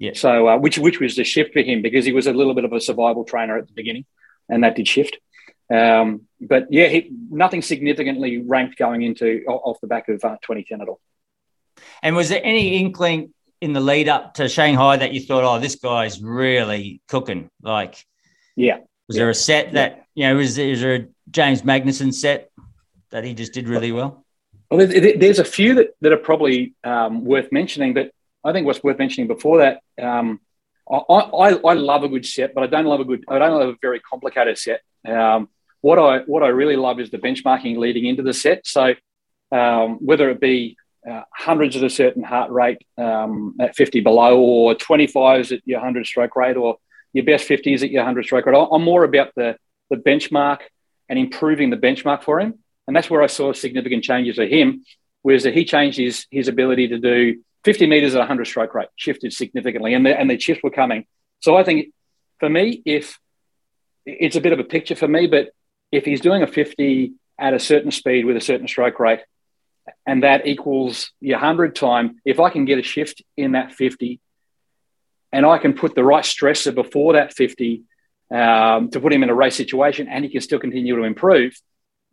Yeah. 0.00 0.12
So 0.14 0.48
uh, 0.48 0.58
which 0.58 0.78
which 0.78 1.00
was 1.00 1.16
the 1.16 1.24
shift 1.24 1.52
for 1.52 1.62
him 1.62 1.82
because 1.82 2.04
he 2.04 2.12
was 2.12 2.26
a 2.26 2.32
little 2.32 2.54
bit 2.54 2.64
of 2.64 2.72
a 2.72 2.80
survival 2.80 3.24
trainer 3.24 3.58
at 3.58 3.66
the 3.66 3.72
beginning, 3.72 4.04
and 4.48 4.64
that 4.64 4.76
did 4.76 4.88
shift. 4.88 5.18
Um, 5.70 6.22
but 6.40 6.66
yeah, 6.70 6.86
he, 6.88 7.10
nothing 7.30 7.62
significantly 7.62 8.38
ranked 8.38 8.78
going 8.78 9.02
into 9.02 9.44
off 9.46 9.80
the 9.80 9.86
back 9.86 10.08
of 10.08 10.24
uh, 10.24 10.36
2010 10.42 10.80
at 10.80 10.88
all. 10.88 11.00
And 12.02 12.16
was 12.16 12.28
there 12.28 12.40
any 12.42 12.76
inkling 12.76 13.34
in 13.60 13.72
the 13.72 13.80
lead 13.80 14.08
up 14.08 14.34
to 14.34 14.48
Shanghai 14.48 14.96
that 14.96 15.12
you 15.12 15.20
thought, 15.20 15.44
oh, 15.44 15.60
this 15.60 15.76
guy's 15.76 16.22
really 16.22 17.00
cooking? 17.08 17.50
Like, 17.62 18.04
yeah. 18.56 18.78
Was 19.08 19.16
yeah. 19.16 19.22
there 19.22 19.30
a 19.30 19.34
set 19.34 19.72
that, 19.72 20.06
you 20.14 20.26
know, 20.26 20.36
was, 20.36 20.58
is 20.58 20.80
there 20.80 20.94
a 20.94 21.06
James 21.30 21.62
Magnussen 21.62 22.12
set 22.12 22.50
that 23.10 23.24
he 23.24 23.34
just 23.34 23.52
did 23.52 23.68
really 23.68 23.92
well? 23.92 24.24
Well, 24.70 24.86
there's 24.86 25.38
a 25.38 25.44
few 25.44 25.76
that, 25.76 25.94
that 26.02 26.12
are 26.12 26.18
probably 26.18 26.74
um, 26.84 27.24
worth 27.24 27.50
mentioning, 27.50 27.94
but 27.94 28.10
I 28.44 28.52
think 28.52 28.66
what's 28.66 28.82
worth 28.82 28.98
mentioning 28.98 29.26
before 29.26 29.58
that, 29.58 29.80
um, 30.02 30.40
I, 30.90 30.96
I, 30.96 31.48
I, 31.54 31.72
love 31.74 32.04
a 32.04 32.08
good 32.08 32.26
set, 32.26 32.54
but 32.54 32.64
I 32.64 32.66
don't 32.66 32.84
love 32.84 33.00
a 33.00 33.04
good, 33.04 33.24
I 33.28 33.38
don't 33.38 33.58
love 33.58 33.68
a 33.70 33.76
very 33.80 34.00
complicated 34.00 34.58
set. 34.58 34.80
Um, 35.06 35.48
what 35.80 35.98
I 35.98 36.18
what 36.20 36.42
I 36.42 36.48
really 36.48 36.76
love 36.76 37.00
is 37.00 37.10
the 37.10 37.18
benchmarking 37.18 37.76
leading 37.76 38.06
into 38.06 38.22
the 38.22 38.34
set. 38.34 38.66
So 38.66 38.94
um, 39.52 39.98
whether 40.04 40.30
it 40.30 40.40
be 40.40 40.76
uh, 41.08 41.22
hundreds 41.32 41.76
at 41.76 41.84
a 41.84 41.90
certain 41.90 42.22
heart 42.22 42.50
rate 42.50 42.84
um, 42.96 43.54
at 43.60 43.76
50 43.76 44.00
below, 44.00 44.40
or 44.40 44.74
25s 44.74 45.52
at 45.52 45.62
your 45.64 45.78
100 45.78 46.06
stroke 46.06 46.36
rate, 46.36 46.56
or 46.56 46.76
your 47.12 47.24
best 47.24 47.48
50s 47.48 47.82
at 47.82 47.90
your 47.90 48.02
100 48.02 48.24
stroke 48.24 48.46
rate, 48.46 48.68
I'm 48.70 48.82
more 48.82 49.04
about 49.04 49.32
the 49.36 49.56
the 49.90 49.96
benchmark 49.96 50.60
and 51.08 51.18
improving 51.18 51.70
the 51.70 51.76
benchmark 51.76 52.22
for 52.22 52.40
him. 52.40 52.54
And 52.86 52.96
that's 52.96 53.08
where 53.08 53.22
I 53.22 53.26
saw 53.26 53.52
significant 53.52 54.04
changes 54.04 54.36
for 54.36 54.46
him, 54.46 54.84
was 55.22 55.44
that 55.44 55.54
he 55.54 55.64
changed 55.64 55.98
his 55.98 56.26
his 56.30 56.48
ability 56.48 56.88
to 56.88 56.98
do 56.98 57.42
50 57.64 57.86
meters 57.86 58.14
at 58.14 58.18
100 58.18 58.46
stroke 58.46 58.74
rate, 58.74 58.88
shifted 58.96 59.32
significantly, 59.32 59.94
and 59.94 60.04
the, 60.04 60.18
and 60.18 60.30
the 60.30 60.38
shifts 60.38 60.62
were 60.62 60.70
coming. 60.70 61.06
So 61.40 61.56
I 61.56 61.64
think 61.64 61.92
for 62.38 62.48
me, 62.48 62.82
if 62.84 63.18
it's 64.06 64.36
a 64.36 64.40
bit 64.40 64.52
of 64.52 64.58
a 64.58 64.64
picture 64.64 64.96
for 64.96 65.08
me, 65.08 65.26
but 65.26 65.50
if 65.92 66.04
he's 66.04 66.20
doing 66.20 66.42
a 66.42 66.46
50 66.46 67.12
at 67.38 67.54
a 67.54 67.58
certain 67.58 67.90
speed 67.90 68.24
with 68.24 68.36
a 68.36 68.40
certain 68.40 68.68
stroke 68.68 68.98
rate, 69.00 69.20
and 70.06 70.22
that 70.22 70.46
equals 70.46 71.12
your 71.20 71.38
100 71.38 71.74
time, 71.74 72.20
if 72.24 72.40
I 72.40 72.50
can 72.50 72.64
get 72.64 72.78
a 72.78 72.82
shift 72.82 73.22
in 73.36 73.52
that 73.52 73.72
50 73.72 74.20
and 75.32 75.46
I 75.46 75.58
can 75.58 75.74
put 75.74 75.94
the 75.94 76.04
right 76.04 76.24
stressor 76.24 76.74
before 76.74 77.14
that 77.14 77.32
50 77.32 77.82
um, 78.30 78.90
to 78.90 79.00
put 79.00 79.12
him 79.12 79.22
in 79.22 79.30
a 79.30 79.34
race 79.34 79.56
situation 79.56 80.08
and 80.08 80.24
he 80.24 80.30
can 80.30 80.40
still 80.40 80.58
continue 80.58 80.96
to 80.96 81.04
improve, 81.04 81.58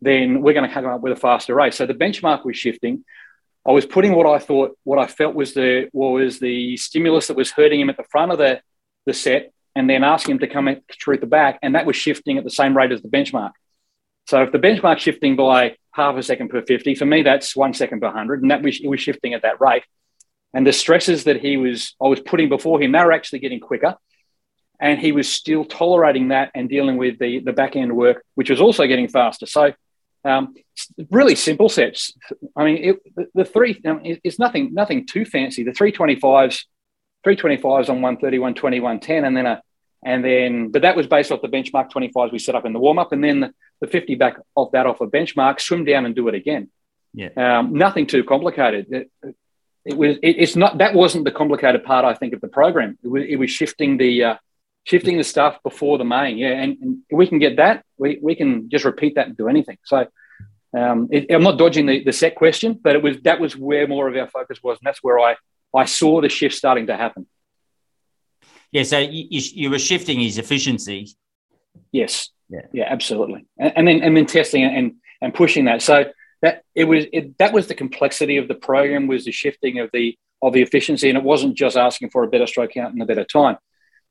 then 0.00 0.42
we're 0.42 0.54
going 0.54 0.68
to 0.68 0.72
come 0.72 0.86
up 0.86 1.00
with 1.00 1.12
a 1.12 1.20
faster 1.20 1.54
race. 1.54 1.76
So 1.76 1.86
the 1.86 1.94
benchmark 1.94 2.44
was 2.44 2.56
shifting. 2.56 3.04
I 3.66 3.72
was 3.72 3.86
putting 3.86 4.14
what 4.14 4.26
I 4.26 4.38
thought, 4.38 4.78
what 4.84 4.98
I 4.98 5.06
felt 5.06 5.34
was 5.34 5.54
the 5.54 5.88
was 5.92 6.38
the 6.38 6.76
stimulus 6.76 7.26
that 7.26 7.36
was 7.36 7.50
hurting 7.50 7.80
him 7.80 7.90
at 7.90 7.96
the 7.96 8.04
front 8.04 8.30
of 8.30 8.38
the, 8.38 8.60
the 9.06 9.12
set, 9.12 9.52
and 9.74 9.90
then 9.90 10.04
asking 10.04 10.36
him 10.36 10.38
to 10.40 10.46
come 10.46 10.76
through 11.02 11.18
the 11.18 11.26
back, 11.26 11.58
and 11.62 11.74
that 11.74 11.84
was 11.84 11.96
shifting 11.96 12.38
at 12.38 12.44
the 12.44 12.50
same 12.50 12.76
rate 12.76 12.92
as 12.92 13.02
the 13.02 13.08
benchmark. 13.08 13.52
So 14.26 14.42
if 14.42 14.52
the 14.52 14.58
benchmark 14.58 14.98
shifting 14.98 15.36
by 15.36 15.76
half 15.92 16.16
a 16.16 16.22
second 16.22 16.48
per 16.48 16.62
50, 16.62 16.94
for 16.96 17.06
me 17.06 17.22
that's 17.22 17.56
one 17.56 17.74
second 17.74 18.00
per 18.00 18.06
100, 18.06 18.42
and 18.42 18.50
that 18.50 18.62
was, 18.62 18.80
it 18.80 18.88
was 18.88 19.00
shifting 19.00 19.34
at 19.34 19.42
that 19.42 19.60
rate. 19.60 19.84
And 20.52 20.66
the 20.66 20.72
stresses 20.72 21.24
that 21.24 21.40
he 21.40 21.56
was 21.56 21.94
I 22.02 22.08
was 22.08 22.20
putting 22.20 22.48
before 22.48 22.80
him, 22.80 22.92
they 22.92 23.04
were 23.04 23.12
actually 23.12 23.40
getting 23.40 23.60
quicker, 23.60 23.94
and 24.80 24.98
he 24.98 25.12
was 25.12 25.32
still 25.32 25.64
tolerating 25.64 26.28
that 26.28 26.50
and 26.54 26.68
dealing 26.68 26.96
with 26.96 27.18
the 27.18 27.40
the 27.40 27.52
back 27.52 27.76
end 27.76 27.94
work, 27.94 28.24
which 28.34 28.50
was 28.50 28.60
also 28.60 28.86
getting 28.86 29.08
faster. 29.08 29.46
So 29.46 29.72
um, 30.24 30.54
really 31.10 31.34
simple 31.34 31.68
sets. 31.68 32.12
I 32.56 32.64
mean, 32.64 32.76
it, 32.78 33.14
the, 33.14 33.26
the, 33.34 33.44
three 33.44 33.80
um, 33.84 34.00
it's 34.02 34.38
nothing 34.38 34.72
nothing 34.72 35.06
too 35.06 35.24
fancy. 35.24 35.62
The 35.62 35.72
three 35.72 35.92
twenty 35.92 36.16
fives, 36.16 36.66
three 37.22 37.36
twenty 37.36 37.58
fives 37.58 37.88
on 37.88 37.96
130, 37.96 38.38
120, 38.38 38.80
110, 38.80 39.24
and 39.24 39.36
then 39.36 39.46
a 39.46 39.62
and 40.06 40.24
then 40.24 40.68
but 40.70 40.82
that 40.82 40.96
was 40.96 41.06
based 41.06 41.32
off 41.32 41.42
the 41.42 41.48
benchmark 41.48 41.90
25s 41.90 42.32
we 42.32 42.38
set 42.38 42.54
up 42.54 42.64
in 42.64 42.72
the 42.72 42.78
warm 42.78 42.98
up, 42.98 43.12
and 43.12 43.22
then 43.22 43.40
the, 43.40 43.54
the 43.80 43.88
50 43.88 44.14
back 44.14 44.38
off 44.54 44.70
that 44.72 44.86
off 44.86 45.00
a 45.00 45.06
benchmark, 45.06 45.60
swim 45.60 45.84
down 45.84 46.06
and 46.06 46.14
do 46.14 46.28
it 46.28 46.34
again. 46.34 46.70
Yeah, 47.12 47.30
um, 47.36 47.74
nothing 47.74 48.06
too 48.06 48.22
complicated. 48.22 48.86
It, 48.90 49.10
it 49.84 49.96
was 49.98 50.16
it, 50.22 50.36
it's 50.38 50.54
not 50.56 50.78
that 50.78 50.94
wasn't 50.94 51.24
the 51.24 51.32
complicated 51.32 51.84
part 51.84 52.04
I 52.04 52.14
think 52.14 52.34
of 52.34 52.40
the 52.40 52.48
program. 52.48 52.96
It 53.02 53.08
was, 53.08 53.24
it 53.28 53.36
was 53.36 53.50
shifting 53.50 53.96
the 53.96 54.24
uh, 54.24 54.36
shifting 54.84 55.18
the 55.18 55.24
stuff 55.24 55.60
before 55.64 55.98
the 55.98 56.04
main. 56.04 56.38
Yeah, 56.38 56.52
and, 56.52 56.78
and 56.80 56.98
we 57.10 57.26
can 57.26 57.40
get 57.40 57.56
that. 57.56 57.84
We, 57.98 58.20
we 58.22 58.36
can 58.36 58.70
just 58.70 58.84
repeat 58.84 59.16
that 59.16 59.26
and 59.26 59.36
do 59.36 59.48
anything. 59.48 59.78
So 59.84 60.06
um, 60.76 61.08
it, 61.10 61.26
I'm 61.30 61.42
not 61.42 61.58
dodging 61.58 61.86
the, 61.86 62.04
the 62.04 62.12
set 62.12 62.36
question, 62.36 62.78
but 62.80 62.94
it 62.94 63.02
was 63.02 63.20
that 63.22 63.40
was 63.40 63.56
where 63.56 63.88
more 63.88 64.08
of 64.08 64.16
our 64.16 64.28
focus 64.28 64.62
was, 64.62 64.78
and 64.78 64.86
that's 64.86 65.02
where 65.02 65.18
I 65.18 65.34
I 65.74 65.84
saw 65.84 66.20
the 66.20 66.28
shift 66.28 66.54
starting 66.54 66.86
to 66.86 66.96
happen. 66.96 67.26
Yeah, 68.72 68.82
so 68.82 68.98
you, 68.98 69.26
you 69.30 69.70
were 69.70 69.78
shifting 69.78 70.20
his 70.20 70.38
efficiency. 70.38 71.08
Yes. 71.92 72.30
Yeah. 72.48 72.66
Yeah. 72.72 72.84
Absolutely. 72.88 73.46
And, 73.58 73.72
and 73.76 73.88
then 73.88 74.02
and 74.02 74.16
then 74.16 74.26
testing 74.26 74.64
and 74.64 74.94
and 75.20 75.34
pushing 75.34 75.64
that. 75.66 75.82
So 75.82 76.06
that 76.42 76.62
it 76.74 76.84
was 76.84 77.06
it, 77.12 77.38
that 77.38 77.52
was 77.52 77.66
the 77.66 77.74
complexity 77.74 78.36
of 78.36 78.48
the 78.48 78.54
program 78.54 79.06
was 79.06 79.24
the 79.24 79.32
shifting 79.32 79.78
of 79.78 79.90
the 79.92 80.16
of 80.42 80.52
the 80.52 80.62
efficiency, 80.62 81.08
and 81.08 81.16
it 81.16 81.24
wasn't 81.24 81.56
just 81.56 81.76
asking 81.76 82.10
for 82.10 82.22
a 82.22 82.28
better 82.28 82.46
stroke 82.46 82.72
count 82.72 82.92
and 82.92 83.02
a 83.02 83.06
better 83.06 83.24
time. 83.24 83.56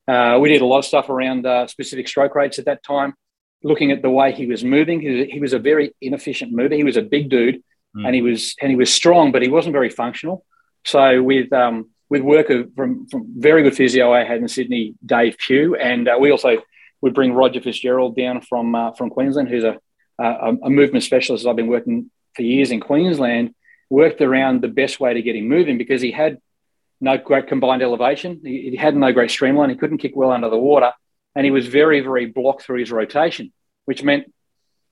Uh, 0.07 0.37
we 0.39 0.49
did 0.49 0.61
a 0.61 0.65
lot 0.65 0.79
of 0.79 0.85
stuff 0.85 1.09
around 1.09 1.45
uh, 1.45 1.67
specific 1.67 2.07
stroke 2.07 2.35
rates 2.35 2.59
at 2.59 2.65
that 2.65 2.83
time, 2.83 3.13
looking 3.63 3.91
at 3.91 4.01
the 4.01 4.09
way 4.09 4.31
he 4.31 4.45
was 4.45 4.63
moving. 4.63 5.01
He, 5.01 5.25
he 5.25 5.39
was 5.39 5.53
a 5.53 5.59
very 5.59 5.93
inefficient 6.01 6.51
mover. 6.51 6.75
He 6.75 6.83
was 6.83 6.97
a 6.97 7.01
big 7.01 7.29
dude, 7.29 7.61
mm. 7.95 8.05
and 8.05 8.15
he 8.15 8.21
was 8.21 8.55
and 8.61 8.69
he 8.69 8.75
was 8.75 8.93
strong, 8.93 9.31
but 9.31 9.41
he 9.41 9.49
wasn't 9.49 9.73
very 9.73 9.89
functional. 9.89 10.45
So 10.83 11.21
with 11.21 11.51
um, 11.53 11.91
with 12.15 12.23
work 12.23 12.49
of, 12.49 12.73
from, 12.75 13.07
from 13.07 13.27
very 13.37 13.61
good 13.61 13.75
physio 13.75 14.13
I 14.13 14.23
had 14.23 14.37
in 14.37 14.47
Sydney, 14.47 14.95
Dave 15.05 15.35
Pugh, 15.37 15.75
and 15.75 16.07
uh, 16.07 16.15
we 16.17 16.31
also 16.31 16.61
would 17.01 17.13
bring 17.13 17.33
Roger 17.33 17.59
Fitzgerald 17.59 18.15
down 18.15 18.41
from 18.41 18.73
uh, 18.73 18.91
from 18.93 19.09
Queensland, 19.09 19.49
who's 19.49 19.65
a, 19.65 19.77
a, 20.17 20.55
a 20.63 20.69
movement 20.69 21.03
specialist. 21.03 21.45
I've 21.45 21.57
been 21.57 21.67
working 21.67 22.09
for 22.35 22.43
years 22.43 22.71
in 22.71 22.79
Queensland. 22.79 23.53
Worked 23.89 24.21
around 24.21 24.61
the 24.61 24.69
best 24.69 24.99
way 24.99 25.13
to 25.13 25.21
get 25.21 25.35
him 25.35 25.47
moving 25.47 25.77
because 25.77 26.01
he 26.01 26.11
had 26.11 26.39
no 27.01 27.17
great 27.17 27.47
combined 27.47 27.83
elevation. 27.83 28.41
He, 28.43 28.71
he, 28.71 28.75
had 28.77 28.95
no 28.95 29.11
great 29.11 29.29
streamline. 29.29 29.69
He 29.69 29.75
couldn't 29.75 29.99
kick 29.99 30.13
well 30.15 30.31
under 30.31 30.49
the 30.49 30.57
water. 30.57 30.91
And 31.35 31.45
he 31.45 31.51
was 31.51 31.67
very, 31.67 31.99
very 31.99 32.25
blocked 32.25 32.63
through 32.63 32.79
his 32.79 32.91
rotation, 32.91 33.53
which 33.83 34.01
meant 34.01 34.33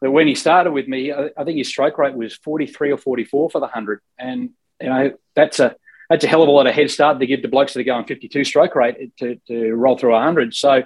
that 0.01 0.11
when 0.11 0.27
he 0.27 0.35
started 0.35 0.73
with 0.73 0.87
me, 0.87 1.11
I, 1.11 1.29
I 1.35 1.43
think 1.43 1.57
his 1.57 1.69
stroke 1.69 1.97
rate 1.97 2.13
was 2.13 2.35
43 2.35 2.91
or 2.91 2.97
44 2.97 3.49
for 3.49 3.59
the 3.59 3.65
100. 3.65 4.01
And, 4.19 4.51
you 4.79 4.89
know, 4.89 5.13
that's 5.35 5.59
a, 5.59 5.75
that's 6.13 6.25
a 6.25 6.27
hell 6.27 6.43
of 6.43 6.47
a 6.47 6.51
lot 6.51 6.67
of 6.67 6.75
head 6.75 6.91
start 6.91 7.19
to 7.19 7.25
give 7.25 7.41
the 7.41 7.47
blokes 7.47 7.73
that 7.73 7.79
are 7.79 7.83
going 7.83 8.05
52 8.05 8.43
stroke 8.43 8.75
rate 8.75 9.17
to, 9.17 9.35
to 9.47 9.73
roll 9.73 9.97
through 9.97 10.11
100. 10.11 10.53
So, 10.53 10.83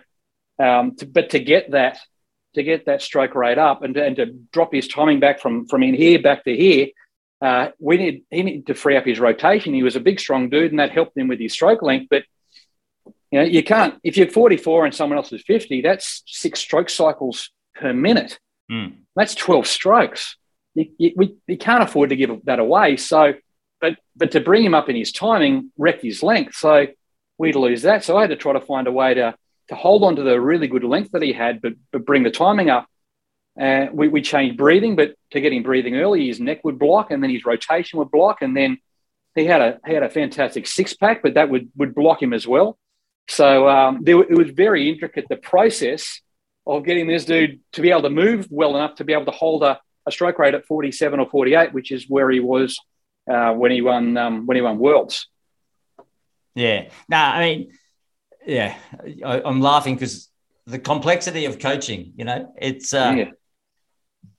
um, 0.58 0.96
to, 0.96 1.06
but 1.06 1.32
to 1.32 1.40
get 1.40 1.72
that, 1.72 2.00
to 2.56 2.64
get 2.64 2.86
that 2.86 3.02
stroke 3.02 3.36
rate 3.36 3.58
up 3.58 3.84
and 3.84 3.94
to, 3.96 4.06
and 4.06 4.16
to 4.16 4.28
drop 4.54 4.74
his 4.74 4.88
timing 4.88 5.20
back 5.20 5.42
from, 5.42 5.68
from 5.68 5.84
in 5.84 5.96
here 5.96 6.22
back 6.22 6.46
to 6.46 6.56
here, 6.56 6.88
uh, 7.42 7.70
we 7.78 7.98
need 7.98 8.24
he 8.32 8.42
needed 8.42 8.68
to 8.68 8.74
free 8.74 8.96
up 8.96 9.06
his 9.06 9.20
rotation. 9.20 9.74
He 9.74 9.84
was 9.84 9.98
a 9.98 10.00
big, 10.00 10.20
strong 10.20 10.50
dude, 10.50 10.72
and 10.72 10.80
that 10.80 10.92
helped 10.92 11.18
him 11.18 11.28
with 11.28 11.40
his 11.40 11.52
stroke 11.52 11.82
length. 11.82 12.08
But 12.10 12.24
you 13.30 13.40
know, 13.40 13.46
you 13.46 13.64
can't 13.64 14.00
if 14.04 14.16
you're 14.16 14.30
44 14.30 14.86
and 14.86 14.96
someone 14.96 15.18
else 15.18 15.34
is 15.34 15.44
50. 15.46 15.82
That's 15.82 16.24
six 16.26 16.62
stroke 16.62 16.90
cycles 16.90 17.52
per 17.76 17.94
minute. 17.94 18.40
Mm. 18.72 19.00
That's 19.16 19.36
12 19.36 19.68
strokes. 19.68 20.36
You, 20.74 20.88
you, 20.98 21.14
we, 21.16 21.36
you 21.48 21.58
can't 21.58 21.84
afford 21.84 22.10
to 22.10 22.16
give 22.16 22.32
that 22.46 22.60
away. 22.60 22.98
So, 22.98 23.34
but 23.80 23.98
but 24.16 24.32
to 24.32 24.40
bring 24.40 24.64
him 24.64 24.74
up 24.74 24.90
in 24.90 24.96
his 24.96 25.12
timing 25.12 25.72
wrecked 25.78 26.04
his 26.04 26.24
length. 26.24 26.56
So 26.56 26.88
we'd 27.38 27.56
lose 27.56 27.84
that. 27.84 28.04
So 28.04 28.18
I 28.18 28.22
had 28.22 28.30
to 28.32 28.36
try 28.36 28.54
to 28.54 28.62
find 28.62 28.88
a 28.88 28.92
way 28.92 29.14
to 29.14 29.36
to 29.70 29.76
hold 29.76 30.04
on 30.04 30.16
to 30.16 30.24
the 30.24 30.40
really 30.40 30.68
good 30.68 30.84
length 30.84 31.12
that 31.12 31.22
he 31.22 31.34
had, 31.34 31.62
but 31.62 31.74
but 31.92 32.06
bring 32.06 32.24
the 32.24 32.32
timing 32.32 32.70
up. 32.70 32.88
Uh, 33.60 33.88
we, 33.92 34.08
we 34.08 34.22
changed 34.22 34.56
breathing, 34.56 34.96
but 34.96 35.16
to 35.32 35.42
get 35.42 35.52
him 35.52 35.64
breathing 35.64 35.96
early, 35.96 36.28
his 36.28 36.40
neck 36.40 36.64
would 36.64 36.78
block, 36.78 37.10
and 37.10 37.24
then 37.24 37.32
his 37.32 37.44
rotation 37.44 37.98
would 37.98 38.12
block, 38.12 38.44
and 38.44 38.56
then 38.56 38.78
he 39.36 39.46
had 39.46 39.62
a 39.62 39.80
he 39.86 39.94
had 39.94 40.04
a 40.04 40.10
fantastic 40.10 40.68
six 40.68 40.94
pack, 40.94 41.22
but 41.22 41.36
that 41.36 41.50
would 41.50 41.70
would 41.76 41.96
block 41.96 42.22
him 42.22 42.34
as 42.34 42.48
well. 42.48 42.78
So 43.30 43.68
um, 43.68 44.00
there, 44.04 44.22
it 44.22 44.38
was 44.38 44.52
very 44.52 44.90
intricate 44.90 45.26
the 45.30 45.36
process 45.36 46.22
of 46.66 46.86
getting 46.86 47.08
this 47.08 47.26
dude 47.26 47.60
to 47.74 47.82
be 47.82 47.92
able 47.92 48.04
to 48.04 48.10
move 48.10 48.48
well 48.50 48.76
enough 48.76 48.96
to 48.96 49.04
be 49.04 49.14
able 49.14 49.26
to 49.26 49.32
hold 49.32 49.64
a, 49.64 49.80
a 50.06 50.12
stroke 50.12 50.40
rate 50.40 50.54
at 50.54 50.66
47 50.66 51.20
or 51.20 51.30
48, 51.30 51.74
which 51.74 51.92
is 51.92 52.10
where 52.10 52.30
he 52.30 52.40
was 52.40 52.80
uh, 53.28 53.54
when 53.54 53.72
he 53.72 53.82
won 53.82 54.18
um, 54.18 54.46
when 54.46 54.56
he 54.56 54.62
won 54.62 54.78
worlds. 54.78 55.28
Yeah, 56.56 56.90
no, 57.08 57.18
I 57.18 57.40
mean, 57.42 57.72
yeah, 58.46 58.76
I, 59.24 59.42
am 59.42 59.62
laughing 59.62 59.96
because 59.96 60.30
the 60.66 60.80
complexity 60.80 61.46
of 61.46 61.60
coaching. 61.60 62.14
You 62.16 62.26
know, 62.26 62.54
it's 62.58 62.94
uh, 62.94 63.14
yeah 63.16 63.32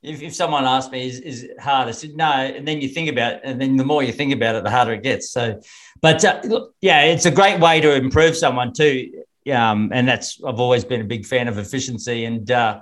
if, 0.03 0.23
if 0.23 0.35
someone 0.35 0.65
asked 0.65 0.93
me, 0.93 1.09
is, 1.09 1.21
is 1.21 1.43
it 1.45 1.61
hard? 1.61 1.89
I 1.89 1.93
said, 1.93 2.17
no. 2.17 2.31
And 2.31 2.67
then 2.67 2.81
you 2.81 2.89
think 2.89 3.09
about 3.09 3.35
it, 3.35 3.41
and 3.45 3.61
then 3.61 3.77
the 3.77 3.85
more 3.85 4.03
you 4.03 4.13
think 4.13 4.33
about 4.33 4.55
it, 4.55 4.65
the 4.65 4.71
harder 4.71 4.93
it 4.93 5.03
gets. 5.03 5.31
So, 5.31 5.61
but 6.01 6.25
uh, 6.25 6.41
look, 6.45 6.75
yeah, 6.81 7.03
it's 7.03 7.27
a 7.27 7.31
great 7.31 7.61
way 7.61 7.81
to 7.81 7.95
improve 7.95 8.37
someone 8.37 8.73
too. 8.73 9.25
Um, 9.53 9.91
and 9.93 10.07
that's, 10.07 10.41
I've 10.45 10.61
always 10.61 10.85
been 10.85 11.01
a 11.01 11.05
big 11.05 11.27
fan 11.27 11.49
of 11.49 11.59
efficiency. 11.59 12.27
And 12.27 12.49
uh, 12.51 12.81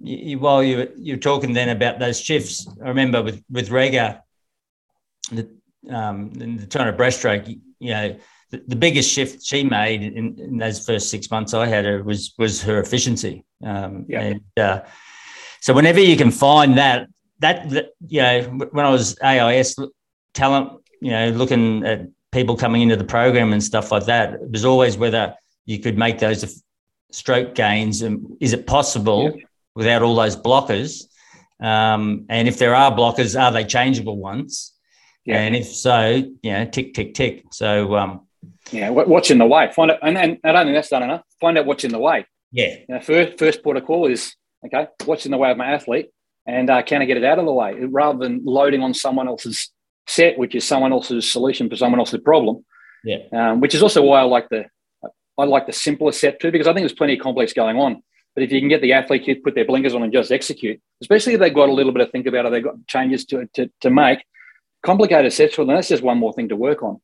you, 0.00 0.38
while 0.38 0.62
you, 0.62 0.92
you're 0.96 1.16
talking 1.16 1.54
then 1.54 1.70
about 1.70 1.98
those 1.98 2.20
shifts, 2.20 2.68
I 2.82 2.88
remember 2.88 3.22
with, 3.22 3.42
with 3.50 3.70
Rega, 3.70 4.22
the, 5.36 5.94
um, 5.94 6.32
in 6.40 6.56
the 6.56 6.66
200 6.66 6.96
breaststroke, 6.96 7.48
you 7.78 7.90
know, 7.90 8.16
the, 8.50 8.62
the 8.68 8.76
biggest 8.76 9.10
shift 9.10 9.44
she 9.44 9.64
made 9.64 10.02
in, 10.02 10.38
in, 10.38 10.58
those 10.58 10.84
first 10.84 11.10
six 11.10 11.30
months 11.30 11.54
I 11.54 11.66
had 11.66 11.84
her 11.84 12.02
was, 12.02 12.34
was 12.38 12.62
her 12.62 12.80
efficiency. 12.80 13.44
Um, 13.64 14.06
yeah. 14.08 14.20
And, 14.20 14.40
uh, 14.56 14.80
so 15.60 15.72
whenever 15.72 16.00
you 16.00 16.16
can 16.16 16.30
find 16.30 16.78
that, 16.78 17.08
that, 17.40 17.70
that 17.70 17.86
you 18.06 18.22
know, 18.22 18.42
when 18.70 18.86
I 18.86 18.90
was 18.90 19.18
AIS 19.22 19.76
talent, 20.34 20.72
you 21.00 21.10
know, 21.10 21.30
looking 21.30 21.84
at 21.84 22.08
people 22.32 22.56
coming 22.56 22.82
into 22.82 22.96
the 22.96 23.04
program 23.04 23.52
and 23.52 23.62
stuff 23.62 23.90
like 23.90 24.06
that, 24.06 24.34
it 24.34 24.50
was 24.50 24.64
always 24.64 24.96
whether 24.96 25.34
you 25.64 25.78
could 25.78 25.96
make 25.96 26.18
those 26.18 26.62
stroke 27.10 27.54
gains 27.54 28.02
and 28.02 28.36
is 28.40 28.52
it 28.52 28.66
possible 28.66 29.32
yeah. 29.34 29.44
without 29.74 30.02
all 30.02 30.14
those 30.14 30.36
blockers? 30.36 31.04
Um, 31.60 32.26
and 32.28 32.48
if 32.48 32.58
there 32.58 32.74
are 32.74 32.90
blockers, 32.92 33.40
are 33.40 33.52
they 33.52 33.64
changeable 33.64 34.18
ones? 34.18 34.73
Yeah. 35.24 35.40
And 35.40 35.56
if 35.56 35.66
so, 35.66 36.22
you 36.42 36.52
know, 36.52 36.66
tick, 36.66 36.94
tick, 36.94 37.14
tick. 37.14 37.44
So, 37.52 37.96
um, 37.96 38.26
yeah, 38.70 38.90
what's 38.90 39.30
in 39.30 39.38
the 39.38 39.46
way? 39.46 39.70
Find 39.72 39.90
it, 39.90 39.98
and, 40.02 40.18
and 40.18 40.38
I 40.44 40.52
don't 40.52 40.66
think 40.66 40.76
that's 40.76 40.90
done 40.90 41.02
enough. 41.02 41.22
Find 41.40 41.56
out 41.56 41.66
what's 41.66 41.84
in 41.84 41.92
the 41.92 41.98
way. 41.98 42.26
Yeah. 42.52 42.76
You 42.88 42.94
know, 42.94 43.00
first, 43.00 43.38
first 43.38 43.62
port 43.62 43.76
of 43.76 43.84
call 43.84 44.06
is 44.06 44.36
Okay, 44.64 44.86
what's 45.04 45.26
in 45.26 45.30
the 45.30 45.36
way 45.36 45.50
of 45.50 45.58
my 45.58 45.66
athlete, 45.66 46.08
and 46.46 46.70
uh, 46.70 46.82
can 46.82 47.02
I 47.02 47.04
get 47.04 47.18
it 47.18 47.24
out 47.24 47.38
of 47.38 47.44
the 47.44 47.52
way 47.52 47.74
rather 47.84 48.18
than 48.18 48.42
loading 48.44 48.82
on 48.82 48.94
someone 48.94 49.28
else's 49.28 49.70
set, 50.06 50.38
which 50.38 50.54
is 50.54 50.66
someone 50.66 50.92
else's 50.92 51.30
solution 51.30 51.68
for 51.68 51.76
someone 51.76 52.00
else's 52.00 52.20
problem. 52.22 52.64
Yeah, 53.04 53.18
um, 53.32 53.60
which 53.60 53.74
is 53.74 53.82
also 53.82 54.02
why 54.02 54.20
I 54.20 54.22
like 54.22 54.48
the 54.48 54.64
I 55.36 55.44
like 55.44 55.66
the 55.66 55.72
simpler 55.72 56.12
set 56.12 56.40
too, 56.40 56.50
because 56.50 56.66
I 56.66 56.72
think 56.72 56.82
there's 56.82 56.94
plenty 56.94 57.14
of 57.14 57.20
complex 57.20 57.52
going 57.52 57.76
on. 57.76 58.02
But 58.34 58.42
if 58.42 58.52
you 58.52 58.60
can 58.60 58.68
get 58.68 58.80
the 58.80 58.94
athlete 58.94 59.26
to 59.26 59.34
put 59.36 59.54
their 59.54 59.66
blinkers 59.66 59.94
on 59.94 60.02
and 60.02 60.12
just 60.12 60.32
execute, 60.32 60.80
especially 61.00 61.34
if 61.34 61.40
they've 61.40 61.54
got 61.54 61.68
a 61.68 61.72
little 61.72 61.92
bit 61.92 62.02
of 62.02 62.10
think 62.10 62.26
about 62.26 62.46
it, 62.46 62.52
they've 62.52 62.64
got 62.64 62.74
changes 62.88 63.24
to, 63.26 63.48
to, 63.54 63.70
to 63.82 63.90
make, 63.90 64.24
complicated 64.84 65.32
sets 65.32 65.54
for 65.54 65.64
them, 65.64 65.74
that's 65.74 65.88
just 65.88 66.02
one 66.02 66.18
more 66.18 66.32
thing 66.32 66.48
to 66.48 66.56
work 66.56 66.82
on. 66.82 67.00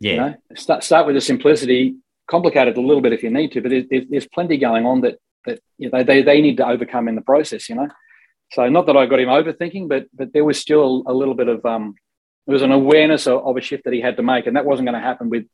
Yeah. 0.00 0.12
You 0.12 0.18
know? 0.18 0.34
start, 0.56 0.84
start 0.84 1.06
with 1.06 1.14
the 1.14 1.20
simplicity, 1.20 1.96
complicate 2.28 2.68
it 2.68 2.78
a 2.78 2.80
little 2.80 3.02
bit 3.02 3.12
if 3.12 3.22
you 3.22 3.30
need 3.30 3.52
to, 3.52 3.60
but 3.60 3.70
there's, 3.70 4.06
there's 4.08 4.28
plenty 4.28 4.56
going 4.58 4.86
on 4.86 5.02
that 5.02 5.18
that 5.46 5.60
you 5.78 5.90
know, 5.90 6.02
they, 6.02 6.22
they 6.22 6.40
need 6.40 6.56
to 6.58 6.66
overcome 6.66 7.08
in 7.08 7.14
the 7.14 7.22
process, 7.22 7.68
you 7.68 7.74
know. 7.74 7.88
So 8.52 8.68
not 8.68 8.86
that 8.86 8.96
I 8.96 9.06
got 9.06 9.20
him 9.20 9.28
overthinking, 9.28 9.88
but 9.88 10.06
but 10.12 10.32
there 10.32 10.44
was 10.44 10.58
still 10.58 11.04
a 11.06 11.12
little 11.12 11.34
bit 11.34 11.48
of 11.48 11.64
um, 11.64 11.94
there 12.46 12.54
was 12.54 12.62
an 12.62 12.72
awareness 12.72 13.26
of, 13.26 13.46
of 13.46 13.56
a 13.56 13.60
shift 13.60 13.84
that 13.84 13.92
he 13.92 14.00
had 14.00 14.16
to 14.16 14.22
make, 14.22 14.46
and 14.46 14.56
that 14.56 14.64
wasn't 14.64 14.86
going 14.86 15.00
to 15.00 15.06
happen 15.06 15.28
with 15.28 15.46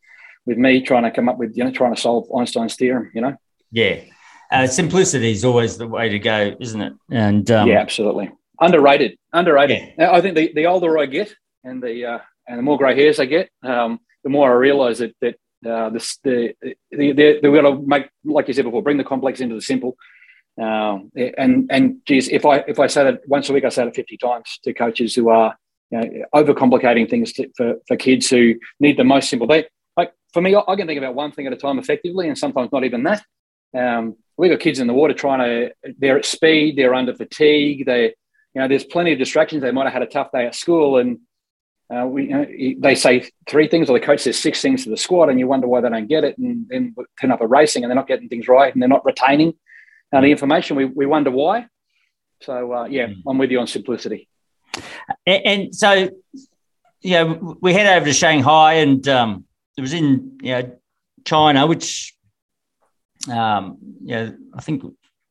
with 0.47 0.59
me 0.59 0.81
trying 0.81 1.03
to 1.03 1.11
come 1.11 1.29
up 1.29 1.39
with 1.39 1.57
you 1.57 1.64
know 1.64 1.70
trying 1.70 1.95
to 1.95 2.01
solve 2.01 2.29
Einstein's 2.37 2.77
theorem, 2.77 3.11
you 3.14 3.20
know. 3.20 3.37
Yeah. 3.72 4.01
uh, 4.53 4.66
simplicity 4.68 5.33
is 5.33 5.45
always 5.45 5.77
the 5.77 5.89
way 5.89 6.09
to 6.09 6.18
go, 6.18 6.55
isn't 6.61 6.81
it? 6.81 6.93
And 7.11 7.51
um, 7.51 7.68
yeah, 7.68 7.79
absolutely 7.79 8.31
underrated. 8.61 9.18
Underrated. 9.33 9.95
Yeah. 9.99 10.12
I 10.12 10.20
think 10.20 10.37
the, 10.37 10.53
the 10.55 10.66
older 10.66 10.99
I 10.99 11.07
get, 11.07 11.35
and 11.65 11.83
the 11.83 12.05
uh, 12.05 12.19
and 12.47 12.59
the 12.59 12.62
more 12.62 12.79
grey 12.79 12.95
hairs 12.95 13.19
I 13.19 13.25
get, 13.25 13.51
um, 13.62 14.01
the 14.23 14.31
more 14.31 14.51
I 14.51 14.55
realise 14.55 14.99
that 14.99 15.15
that 15.21 15.37
uh, 15.69 15.91
this, 15.91 16.19
the, 16.23 16.55
the, 16.62 16.77
the, 16.91 17.39
they've 17.43 17.55
got 17.55 17.62
to 17.62 17.83
make, 17.87 18.11
like 18.25 18.49
you 18.49 18.55
said 18.55 18.65
before, 18.65 18.83
bring 18.83 18.99
the 18.99 19.05
complex 19.05 19.41
into 19.41 19.55
the 19.55 19.62
simple. 19.62 19.97
Um, 20.61 21.11
and 21.17 21.67
and 21.71 21.97
geez, 22.07 22.29
if 22.29 22.47
I 22.47 22.59
if 22.59 22.79
I 22.79 22.87
say 22.87 23.05
that 23.05 23.23
once 23.27 23.49
a 23.49 23.53
week, 23.53 23.65
I 23.65 23.71
say 23.71 23.87
it 23.87 23.95
fifty 23.95 24.17
times 24.17 24.59
to 24.62 24.73
coaches 24.73 25.15
who 25.15 25.29
are 25.29 25.57
you 25.91 26.01
know, 26.01 26.25
overcomplicating 26.35 27.11
things 27.11 27.33
to, 27.35 27.51
for 27.57 27.75
for 27.89 27.97
kids 27.97 28.31
who 28.31 28.55
need 28.79 28.97
the 28.97 29.05
most 29.05 29.29
simple. 29.29 29.49
They 29.49 29.67
like 29.97 30.12
for 30.33 30.41
me, 30.41 30.55
I 30.55 30.77
can 30.77 30.87
think 30.87 30.99
about 30.99 31.17
one 31.17 31.33
thing 31.33 31.47
at 31.47 31.53
a 31.53 31.57
time 31.57 31.79
effectively, 31.79 32.29
and 32.29 32.39
sometimes 32.39 32.71
not 32.73 32.85
even 32.85 33.03
that. 33.05 33.25
Um, 33.77 34.17
we've 34.37 34.51
got 34.51 34.61
kids 34.61 34.79
in 34.79 34.87
the 34.87 34.95
water 34.95 35.15
trying 35.15 35.41
to. 35.41 35.95
They're 35.99 36.19
at 36.19 36.25
speed. 36.25 36.77
They're 36.77 36.95
under 36.95 37.15
fatigue. 37.15 37.87
They, 37.87 38.15
you 38.55 38.61
know, 38.61 38.69
there's 38.69 38.85
plenty 38.85 39.12
of 39.12 39.19
distractions. 39.19 39.62
They 39.62 39.73
might 39.73 39.85
have 39.85 39.93
had 39.93 40.03
a 40.03 40.07
tough 40.07 40.31
day 40.33 40.47
at 40.47 40.55
school, 40.55 40.99
and 40.99 41.19
uh, 41.91 42.07
we, 42.07 42.24
you 42.24 42.30
know, 42.30 42.47
they 42.78 42.95
say 42.95 43.28
three 43.47 43.68
things, 43.68 43.91
or 43.91 43.99
the 43.99 44.05
coach 44.05 44.20
says 44.20 44.39
six 44.39 44.62
things 44.62 44.85
to 44.85 44.91
the 44.91 44.97
squad, 44.97 45.28
and 45.28 45.39
you 45.39 45.47
wonder 45.47 45.66
why 45.66 45.80
they 45.80 45.91
don't 45.91 46.09
get 46.09 46.24
it, 46.24 46.37
and 46.39 46.66
then 46.68 46.95
turn 47.20 47.30
up 47.30 47.43
a 47.43 47.47
racing, 47.47 47.85
and 47.85 47.91
they're 47.91 47.97
not 47.97 48.09
getting 48.09 48.28
things 48.28 48.49
right, 48.49 48.72
and 48.72 48.82
they're 48.82 48.89
not 48.89 49.05
retaining 49.05 49.55
uh, 50.12 50.20
the 50.20 50.28
information. 50.28 50.76
We, 50.76 50.87
we 50.87 51.07
wonder 51.07 51.30
why. 51.30 51.66
So 52.41 52.72
uh, 52.72 52.85
yeah, 52.87 53.09
mm. 53.09 53.22
I'm 53.26 53.39
with 53.39 53.51
you 53.51 53.61
on 53.61 53.66
simplicity. 53.66 54.28
And, 55.26 55.47
and, 55.47 55.74
so, 55.74 56.11
you 57.01 57.11
know, 57.11 57.57
we 57.61 57.74
head 57.74 57.97
over 57.97 58.07
to 58.07 58.12
Shanghai, 58.12 58.74
and 58.74 59.07
um, 59.07 59.45
it 59.76 59.82
was 59.82 59.93
in 59.93 60.39
you 60.43 60.53
know 60.53 60.78
China, 61.24 61.66
which 61.66 62.14
um, 63.30 63.76
you 64.03 64.14
know 64.14 64.37
I 64.55 64.62
think 64.62 64.85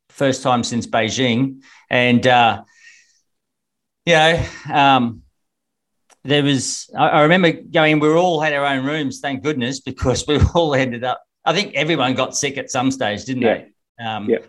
first 0.10 0.44
time 0.44 0.64
since 0.64 0.86
Beijing, 0.86 1.64
and 1.90 2.26
uh, 2.28 2.64
you 4.06 4.14
know. 4.14 4.46
Um, 4.72 5.23
there 6.24 6.44
was 6.44 6.90
I, 6.98 7.10
I 7.10 7.22
remember 7.24 7.52
going 7.52 8.00
we 8.00 8.10
all 8.10 8.40
had 8.40 8.54
our 8.54 8.66
own 8.66 8.86
rooms 8.86 9.20
thank 9.20 9.44
goodness 9.44 9.80
because 9.80 10.26
we 10.28 10.40
all 10.56 10.74
ended 10.76 11.04
up 11.04 11.22
i 11.46 11.54
think 11.54 11.76
everyone 11.76 12.14
got 12.14 12.36
sick 12.36 12.58
at 12.58 12.72
some 12.72 12.92
stage 12.92 13.26
didn't 13.26 13.44
yeah. 13.44 13.64
they 13.98 14.04
um 14.04 14.30
yeah. 14.30 14.40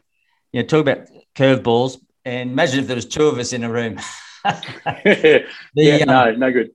you 0.53 0.63
know 0.63 0.67
talk 0.67 0.81
about 0.81 1.09
curveballs 1.35 1.99
and 2.25 2.51
imagine 2.51 2.81
if 2.81 2.87
there 2.87 2.97
was 2.97 3.07
two 3.07 3.27
of 3.27 3.39
us 3.39 3.53
in 3.53 3.65
a 3.65 3.71
room. 3.71 3.99
The, 5.05 5.45
yeah, 5.77 5.97
um, 5.97 6.07
no 6.07 6.33
no 6.33 6.53
good. 6.53 6.71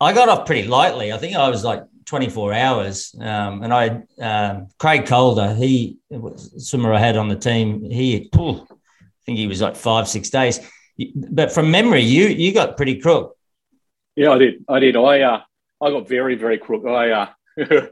I 0.00 0.12
got 0.12 0.28
off 0.28 0.46
pretty 0.46 0.68
lightly. 0.68 1.12
I 1.12 1.16
think 1.16 1.34
i 1.34 1.48
was 1.48 1.64
like 1.64 1.82
24 2.04 2.52
hours 2.54 3.14
um, 3.20 3.62
and 3.62 3.72
i 3.72 4.02
uh, 4.22 4.60
craig 4.78 5.06
calder 5.06 5.54
he 5.54 5.98
was 6.08 6.68
swimmer 6.68 6.94
i 6.94 6.98
had 6.98 7.18
on 7.18 7.28
the 7.28 7.36
team 7.36 7.82
he 7.90 8.30
i 8.32 8.60
think 9.26 9.38
he 9.38 9.46
was 9.46 9.60
like 9.60 9.76
five 9.76 10.08
six 10.08 10.30
days. 10.30 10.60
But 11.14 11.52
from 11.52 11.70
memory 11.70 12.02
you 12.02 12.26
you 12.26 12.52
got 12.52 12.76
pretty 12.76 13.00
crook 13.00 13.37
yeah, 14.18 14.32
I 14.32 14.38
did. 14.38 14.64
I 14.68 14.78
did. 14.80 14.96
I 14.96 15.20
uh, 15.20 15.40
I 15.80 15.90
got 15.90 16.08
very, 16.08 16.34
very 16.34 16.58
crook. 16.58 16.84
I, 16.84 17.10
uh, 17.10 17.26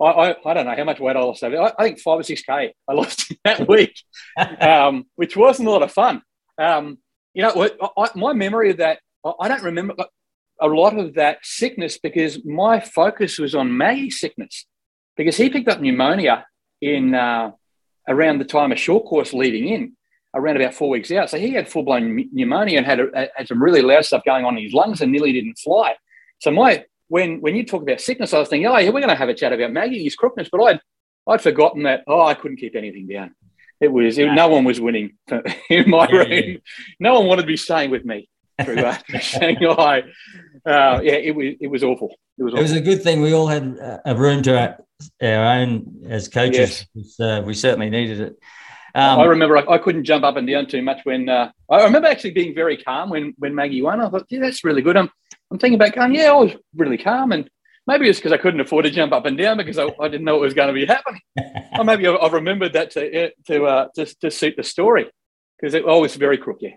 I, 0.00 0.04
I, 0.04 0.36
I, 0.44 0.54
don't 0.54 0.66
know 0.66 0.76
how 0.76 0.84
much 0.84 1.00
weight 1.00 1.16
I 1.16 1.20
lost. 1.20 1.42
I, 1.42 1.72
I 1.78 1.84
think 1.84 2.00
five 2.00 2.20
or 2.20 2.22
six 2.22 2.42
k 2.42 2.74
I 2.86 2.92
lost 2.92 3.32
that 3.44 3.66
week, 3.66 3.94
um, 4.60 5.06
which 5.16 5.38
wasn't 5.38 5.68
a 5.68 5.70
lot 5.70 5.82
of 5.82 5.90
fun. 5.90 6.20
Um, 6.58 6.98
you 7.32 7.42
know, 7.42 7.70
I, 7.96 8.10
my 8.14 8.34
memory 8.34 8.70
of 8.70 8.76
that, 8.76 8.98
I 9.40 9.48
don't 9.48 9.62
remember 9.62 9.94
a 10.60 10.66
lot 10.66 10.98
of 10.98 11.14
that 11.14 11.38
sickness 11.42 11.98
because 11.98 12.44
my 12.44 12.78
focus 12.80 13.38
was 13.38 13.54
on 13.54 13.74
Maggie's 13.74 14.20
sickness 14.20 14.66
because 15.16 15.36
he 15.38 15.48
picked 15.48 15.68
up 15.68 15.80
pneumonia 15.80 16.44
in 16.82 17.14
uh, 17.14 17.52
around 18.06 18.38
the 18.38 18.44
time 18.44 18.70
of 18.70 18.78
short 18.78 19.06
course 19.06 19.32
leading 19.32 19.68
in 19.68 19.96
around 20.34 20.56
about 20.56 20.74
four 20.74 20.88
weeks 20.88 21.10
out. 21.10 21.30
So 21.30 21.38
he 21.38 21.50
had 21.50 21.68
full 21.68 21.82
blown 21.82 22.28
pneumonia 22.32 22.78
and 22.78 22.86
had, 22.86 23.00
a, 23.00 23.28
had 23.34 23.48
some 23.48 23.62
really 23.62 23.82
loud 23.82 24.04
stuff 24.04 24.24
going 24.24 24.44
on 24.44 24.56
in 24.56 24.64
his 24.64 24.72
lungs 24.72 25.00
and 25.00 25.10
nearly 25.10 25.32
didn't 25.32 25.58
fly. 25.58 25.94
So 26.38 26.50
my 26.50 26.84
when 27.08 27.40
when 27.40 27.56
you 27.56 27.64
talk 27.64 27.82
about 27.82 28.00
sickness, 28.00 28.32
I 28.32 28.38
was 28.38 28.48
thinking, 28.48 28.66
oh 28.66 28.78
yeah, 28.78 28.90
we're 28.90 29.00
going 29.00 29.08
to 29.08 29.16
have 29.16 29.28
a 29.28 29.34
chat 29.34 29.52
about 29.52 29.72
Maggie's 29.72 30.14
crookness, 30.14 30.48
but 30.50 30.62
I'd 30.62 30.80
I'd 31.26 31.42
forgotten 31.42 31.82
that. 31.82 32.04
Oh, 32.06 32.22
I 32.22 32.34
couldn't 32.34 32.58
keep 32.58 32.76
anything 32.76 33.06
down. 33.06 33.34
It 33.80 33.88
was 33.88 34.18
it, 34.18 34.32
no 34.32 34.48
one 34.48 34.64
was 34.64 34.80
winning 34.80 35.16
in 35.70 35.90
my 35.90 36.06
room. 36.06 36.58
No 36.98 37.14
one 37.14 37.26
wanted 37.26 37.42
to 37.42 37.48
be 37.48 37.56
staying 37.56 37.90
with 37.90 38.04
me 38.04 38.28
through 38.64 38.78
uh, 38.84 38.96
Shanghai. 39.20 40.02
Uh, 40.64 41.00
yeah, 41.02 41.14
it 41.14 41.34
was 41.34 41.54
it 41.60 41.66
was 41.66 41.82
awful. 41.82 42.14
It 42.38 42.44
was. 42.44 42.52
Awful. 42.52 42.60
It 42.60 42.62
was 42.62 42.72
a 42.72 42.80
good 42.80 43.02
thing 43.02 43.20
we 43.20 43.34
all 43.34 43.48
had 43.48 43.76
a 44.04 44.14
room 44.14 44.42
to 44.42 44.58
our, 44.58 44.78
our 45.22 45.44
own 45.58 46.04
as 46.08 46.28
coaches. 46.28 46.86
Yes. 46.94 47.20
Uh, 47.20 47.42
we 47.44 47.54
certainly 47.54 47.90
needed 47.90 48.20
it. 48.20 48.36
Um, 48.94 49.20
I 49.20 49.24
remember 49.24 49.56
I, 49.56 49.74
I, 49.74 49.78
couldn't 49.78 50.04
jump 50.04 50.24
up 50.24 50.36
and 50.36 50.46
down 50.46 50.66
too 50.66 50.82
much 50.82 51.00
when 51.04 51.28
uh, 51.28 51.50
I 51.70 51.84
remember 51.84 52.08
actually 52.08 52.32
being 52.32 52.54
very 52.54 52.76
calm 52.76 53.10
when 53.10 53.34
when 53.38 53.54
Maggie 53.54 53.82
won. 53.82 54.00
I 54.00 54.08
thought, 54.08 54.26
yeah, 54.30 54.40
that's 54.40 54.64
really 54.64 54.82
good. 54.82 54.96
I'm 54.96 55.10
I'm 55.50 55.58
thinking 55.58 55.76
about 55.76 55.94
going, 55.94 56.14
yeah, 56.14 56.30
I 56.30 56.34
was 56.34 56.52
really 56.74 56.98
calm, 56.98 57.32
and 57.32 57.48
maybe 57.86 58.08
it's 58.08 58.18
because 58.18 58.32
I 58.32 58.36
couldn't 58.36 58.60
afford 58.60 58.84
to 58.84 58.90
jump 58.90 59.12
up 59.12 59.26
and 59.26 59.38
down 59.38 59.56
because 59.58 59.78
I, 59.78 59.86
I 60.00 60.08
didn't 60.08 60.24
know 60.24 60.34
what 60.34 60.42
was 60.42 60.54
going 60.54 60.68
to 60.68 60.74
be 60.74 60.86
happening. 60.86 61.20
or 61.78 61.84
maybe 61.84 62.06
I, 62.06 62.16
have 62.22 62.32
remembered 62.32 62.72
that 62.72 62.90
to 62.92 63.30
to 63.46 63.64
uh, 63.64 63.88
to, 63.94 64.06
to 64.20 64.30
suit 64.30 64.54
the 64.56 64.64
story 64.64 65.10
because 65.58 65.74
it 65.74 65.84
was 65.84 66.16
very 66.16 66.38
crooked. 66.38 66.62
yeah. 66.62 66.76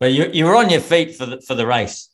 But 0.00 0.12
you 0.12 0.30
you 0.32 0.44
were 0.44 0.56
on 0.56 0.70
your 0.70 0.80
feet 0.80 1.16
for 1.16 1.26
the 1.26 1.40
for 1.40 1.54
the 1.54 1.66
race. 1.66 2.08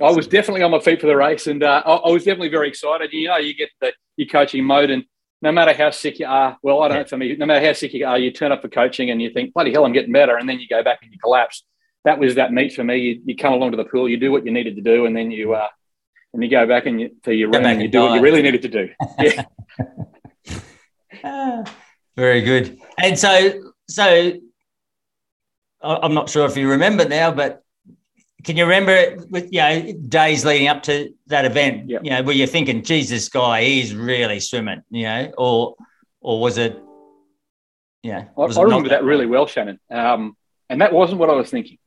I 0.00 0.10
was 0.12 0.26
definitely 0.26 0.62
on 0.62 0.70
my 0.70 0.80
feet 0.80 1.00
for 1.00 1.06
the 1.06 1.16
race, 1.16 1.46
and 1.46 1.62
uh, 1.62 1.82
I, 1.84 1.92
I 1.92 2.10
was 2.10 2.24
definitely 2.24 2.48
very 2.48 2.68
excited. 2.68 3.12
You 3.12 3.28
know, 3.28 3.36
you 3.36 3.54
get 3.54 3.70
the 3.80 3.92
your 4.16 4.28
coaching 4.28 4.64
mode, 4.64 4.90
and 4.90 5.04
no 5.42 5.52
matter 5.52 5.72
how 5.72 5.90
sick 5.90 6.18
you 6.18 6.26
are, 6.26 6.58
well, 6.62 6.82
I 6.82 6.88
don't 6.88 6.96
yeah. 6.96 7.02
know 7.02 7.08
for 7.08 7.16
me, 7.16 7.36
no 7.36 7.46
matter 7.46 7.64
how 7.64 7.72
sick 7.72 7.94
you 7.94 8.06
are, 8.06 8.18
you 8.18 8.30
turn 8.30 8.52
up 8.52 8.62
for 8.62 8.68
coaching 8.68 9.10
and 9.10 9.22
you 9.22 9.30
think, 9.30 9.54
bloody 9.54 9.72
hell, 9.72 9.86
I'm 9.86 9.92
getting 9.92 10.12
better. 10.12 10.36
And 10.36 10.48
then 10.48 10.60
you 10.60 10.68
go 10.68 10.82
back 10.82 10.98
and 11.02 11.12
you 11.12 11.18
collapse. 11.18 11.64
That 12.04 12.18
was 12.18 12.34
that 12.36 12.52
meet 12.52 12.72
for 12.72 12.84
me. 12.84 12.96
You, 12.98 13.22
you 13.26 13.36
come 13.36 13.52
along 13.52 13.72
to 13.72 13.76
the 13.76 13.84
pool, 13.84 14.08
you 14.08 14.16
do 14.16 14.32
what 14.32 14.44
you 14.44 14.52
needed 14.52 14.76
to 14.76 14.82
do, 14.82 15.06
and 15.06 15.14
then 15.14 15.30
you 15.30 15.54
uh, 15.54 15.68
and 16.32 16.42
you 16.42 16.48
go 16.50 16.66
back 16.66 16.86
and 16.86 17.00
you, 17.00 17.10
to 17.24 17.34
your 17.34 17.50
room 17.50 17.64
and 17.64 17.82
you 17.82 17.88
do 17.88 18.00
what 18.00 18.14
you 18.14 18.20
really 18.20 18.42
needed 18.42 18.62
to 18.62 18.68
do. 18.68 18.88
Yeah. 21.22 21.64
very 22.16 22.40
good. 22.40 22.78
And 22.98 23.18
so, 23.18 23.72
so 23.88 24.32
I'm 25.82 26.14
not 26.14 26.30
sure 26.30 26.46
if 26.46 26.56
you 26.56 26.70
remember 26.70 27.06
now, 27.06 27.30
but 27.30 27.62
can 28.44 28.56
you 28.56 28.64
remember 28.64 29.24
with 29.30 29.52
you 29.52 29.60
know 29.60 29.92
days 29.92 30.44
leading 30.44 30.68
up 30.68 30.82
to 30.84 31.12
that 31.26 31.44
event? 31.44 31.88
Yep. 31.88 32.04
You 32.04 32.10
know, 32.10 32.22
were 32.22 32.32
you 32.32 32.46
thinking, 32.46 32.82
"Geez, 32.82 33.08
this 33.08 33.28
guy 33.28 33.60
is 33.60 33.94
really 33.94 34.40
swimming," 34.40 34.82
you 34.90 35.04
know, 35.04 35.32
or 35.36 35.76
or 36.20 36.40
was 36.40 36.58
it? 36.58 36.80
Yeah, 38.02 38.26
was 38.36 38.56
I, 38.56 38.62
I 38.62 38.64
remember 38.64 38.88
that, 38.90 39.00
that 39.00 39.04
really 39.04 39.26
well, 39.26 39.46
Shannon. 39.46 39.78
Um, 39.90 40.36
and 40.68 40.80
that 40.80 40.92
wasn't 40.92 41.18
what 41.18 41.28
I 41.28 41.34
was 41.34 41.50
thinking 41.50 41.78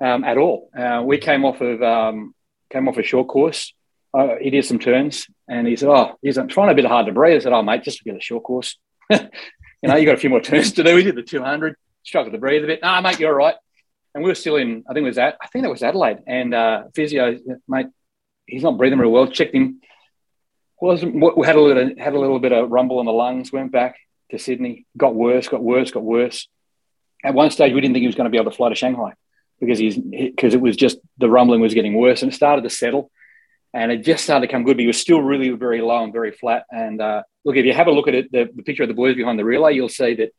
um, 0.00 0.24
at 0.24 0.38
all. 0.38 0.70
Uh, 0.76 1.02
we 1.04 1.18
came 1.18 1.44
off 1.44 1.60
of 1.60 1.82
um, 1.82 2.34
came 2.70 2.88
off 2.88 2.98
a 2.98 3.02
short 3.02 3.28
course. 3.28 3.72
Uh, 4.14 4.36
he 4.40 4.50
did 4.50 4.64
some 4.64 4.78
turns, 4.78 5.26
and 5.48 5.66
he 5.66 5.76
said, 5.76 5.88
"Oh, 5.88 6.18
he's 6.22 6.38
trying 6.48 6.70
a 6.70 6.74
bit 6.74 6.84
hard 6.84 7.06
to 7.06 7.12
breathe." 7.12 7.36
I 7.36 7.44
said, 7.44 7.52
"Oh, 7.52 7.62
mate, 7.62 7.82
just 7.82 8.02
get 8.04 8.16
a 8.16 8.20
short 8.20 8.42
course. 8.42 8.76
you 9.10 9.18
know, 9.82 9.96
you 9.96 10.06
got 10.06 10.14
a 10.14 10.18
few 10.18 10.30
more 10.30 10.40
turns 10.40 10.72
to 10.72 10.84
do. 10.84 10.94
We 10.94 11.04
did 11.04 11.16
the 11.16 11.22
200, 11.22 11.76
struggled 12.02 12.32
to 12.32 12.38
breathe 12.38 12.64
a 12.64 12.66
bit. 12.66 12.82
Nah, 12.82 13.00
mate, 13.00 13.20
you're 13.20 13.30
all 13.30 13.36
right." 13.36 13.54
And 14.14 14.22
we 14.22 14.30
were 14.30 14.34
still 14.34 14.56
in. 14.56 14.84
I 14.88 14.92
think 14.92 15.04
it 15.04 15.08
was 15.08 15.16
that. 15.16 15.36
I 15.40 15.46
think 15.48 15.64
that 15.64 15.70
was 15.70 15.82
Adelaide. 15.82 16.18
And 16.26 16.54
uh, 16.54 16.84
physio, 16.94 17.38
mate, 17.66 17.86
he's 18.46 18.62
not 18.62 18.76
breathing 18.76 18.98
real 18.98 19.10
well. 19.10 19.26
Checked 19.26 19.54
him. 19.54 19.80
Wasn't 20.80 21.14
had 21.44 21.56
a 21.56 21.60
little 21.60 21.92
had 21.96 22.14
a 22.14 22.18
little 22.18 22.40
bit 22.40 22.52
of 22.52 22.70
rumble 22.70 23.00
in 23.00 23.06
the 23.06 23.12
lungs. 23.12 23.52
Went 23.52 23.72
back 23.72 23.96
to 24.30 24.38
Sydney. 24.38 24.86
Got 24.96 25.14
worse. 25.14 25.48
Got 25.48 25.62
worse. 25.62 25.90
Got 25.90 26.02
worse. 26.02 26.48
At 27.24 27.34
one 27.34 27.50
stage, 27.50 27.72
we 27.72 27.80
didn't 27.80 27.94
think 27.94 28.02
he 28.02 28.08
was 28.08 28.16
going 28.16 28.24
to 28.24 28.30
be 28.30 28.38
able 28.38 28.50
to 28.50 28.56
fly 28.56 28.68
to 28.68 28.74
Shanghai 28.74 29.14
because 29.60 29.78
he's 29.78 29.96
because 29.96 30.54
it 30.54 30.60
was 30.60 30.76
just 30.76 30.98
the 31.18 31.30
rumbling 31.30 31.60
was 31.60 31.74
getting 31.74 31.94
worse 31.94 32.22
and 32.22 32.32
it 32.32 32.34
started 32.34 32.62
to 32.62 32.70
settle. 32.70 33.10
And 33.74 33.90
it 33.90 34.04
just 34.04 34.24
started 34.24 34.46
to 34.46 34.52
come 34.52 34.64
good, 34.64 34.76
but 34.76 34.82
he 34.82 34.86
was 34.86 35.00
still 35.00 35.22
really 35.22 35.48
very 35.50 35.80
low 35.80 36.04
and 36.04 36.12
very 36.12 36.32
flat. 36.32 36.66
And 36.70 37.00
uh, 37.00 37.22
look, 37.42 37.56
if 37.56 37.64
you 37.64 37.72
have 37.72 37.86
a 37.86 37.90
look 37.90 38.06
at 38.06 38.14
it, 38.14 38.30
the, 38.30 38.50
the 38.54 38.62
picture 38.62 38.82
of 38.82 38.90
the 38.90 38.94
boys 38.94 39.16
behind 39.16 39.38
the 39.38 39.46
relay, 39.46 39.74
you'll 39.74 39.88
see 39.88 40.14
that 40.16 40.34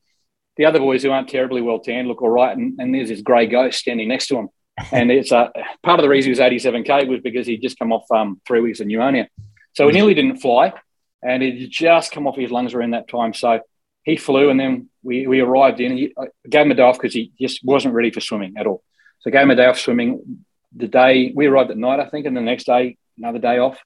the 0.58 0.66
other 0.66 0.80
boys 0.80 1.04
who 1.04 1.12
aren't 1.12 1.30
terribly 1.30 1.62
well 1.62 1.80
tanned 1.80 2.08
look 2.08 2.22
all 2.22 2.30
right, 2.30 2.56
and, 2.56 2.80
and 2.80 2.94
there's 2.94 3.10
this 3.10 3.22
grey 3.22 3.48
ghost 3.48 3.80
standing 3.80 4.08
next 4.08 4.28
to 4.28 4.38
him. 4.38 4.50
And 4.92 5.12
it's 5.12 5.32
uh, 5.32 5.50
part 5.84 6.00
of 6.00 6.04
the 6.04 6.10
reason 6.10 6.34
he 6.34 6.40
was 6.40 6.40
87k 6.40 7.08
was 7.08 7.22
because 7.22 7.46
he'd 7.46 7.62
just 7.62 7.78
come 7.78 7.94
off 7.94 8.10
um, 8.10 8.42
three 8.48 8.60
weeks 8.60 8.80
of 8.80 8.88
pneumonia, 8.88 9.28
so 9.74 9.88
he 9.88 9.94
nearly 9.94 10.16
didn't 10.16 10.38
fly, 10.38 10.74
and 11.22 11.44
he'd 11.44 11.70
just 11.70 12.12
come 12.12 12.26
off 12.26 12.36
his 12.36 12.50
lungs 12.50 12.74
around 12.74 12.92
that 12.92 13.08
time. 13.08 13.34
So 13.36 13.60
he 14.04 14.18
flew, 14.18 14.50
and 14.50 14.60
then 14.60 14.90
we, 15.04 15.28
we 15.28 15.42
arrived 15.42 15.80
in. 15.80 15.96
He, 15.96 16.14
I 16.18 16.26
gave 16.50 16.66
him 16.66 16.72
a 16.72 16.76
day 16.76 16.82
off 16.82 16.98
because 16.98 17.14
he 17.14 17.32
just 17.40 17.64
wasn't 17.64 17.94
ready 17.94 18.10
for 18.10 18.20
swimming 18.20 18.56
at 18.58 18.66
all. 18.66 18.84
So 19.20 19.30
I 19.30 19.32
gave 19.32 19.44
him 19.44 19.52
a 19.52 19.56
day 19.56 19.68
off 19.68 19.80
swimming. 19.80 20.46
The 20.76 20.88
day 20.88 21.32
we 21.36 21.46
arrived 21.46 21.70
at 21.70 21.78
night, 21.78 22.00
I 22.00 22.10
think, 22.10 22.26
and 22.26 22.36
the 22.36 22.42
next 22.42 22.66
day 22.66 22.98
another 23.18 23.40
day 23.40 23.60
off. 23.60 23.78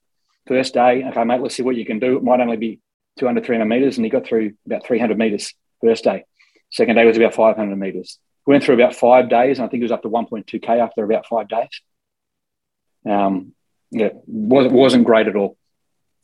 First 0.46 0.74
day, 0.74 1.04
okay, 1.04 1.24
mate, 1.24 1.40
let's 1.40 1.54
see 1.54 1.62
what 1.62 1.76
you 1.76 1.84
can 1.84 1.98
do. 1.98 2.16
It 2.16 2.24
might 2.24 2.40
only 2.40 2.56
be 2.56 2.80
200, 3.18 3.44
300 3.44 3.66
meters, 3.66 3.98
and 3.98 4.04
he 4.04 4.10
got 4.10 4.26
through 4.26 4.54
about 4.66 4.86
300 4.86 5.18
meters 5.18 5.54
first 5.82 6.04
day. 6.04 6.24
Second 6.70 6.96
day 6.96 7.04
was 7.04 7.16
about 7.16 7.34
500 7.34 7.76
meters. 7.76 8.18
We 8.46 8.52
went 8.52 8.64
through 8.64 8.76
about 8.76 8.94
five 8.94 9.28
days, 9.28 9.58
and 9.58 9.66
I 9.66 9.68
think 9.68 9.80
it 9.80 9.84
was 9.84 9.92
up 9.92 10.02
to 10.02 10.10
1.2k 10.10 10.68
after 10.78 11.04
about 11.04 11.26
five 11.26 11.48
days. 11.48 11.80
Um, 13.08 13.54
yeah, 13.90 14.10
wasn't 14.26 14.74
wasn't 14.74 15.04
great 15.04 15.28
at 15.28 15.36
all. 15.36 15.56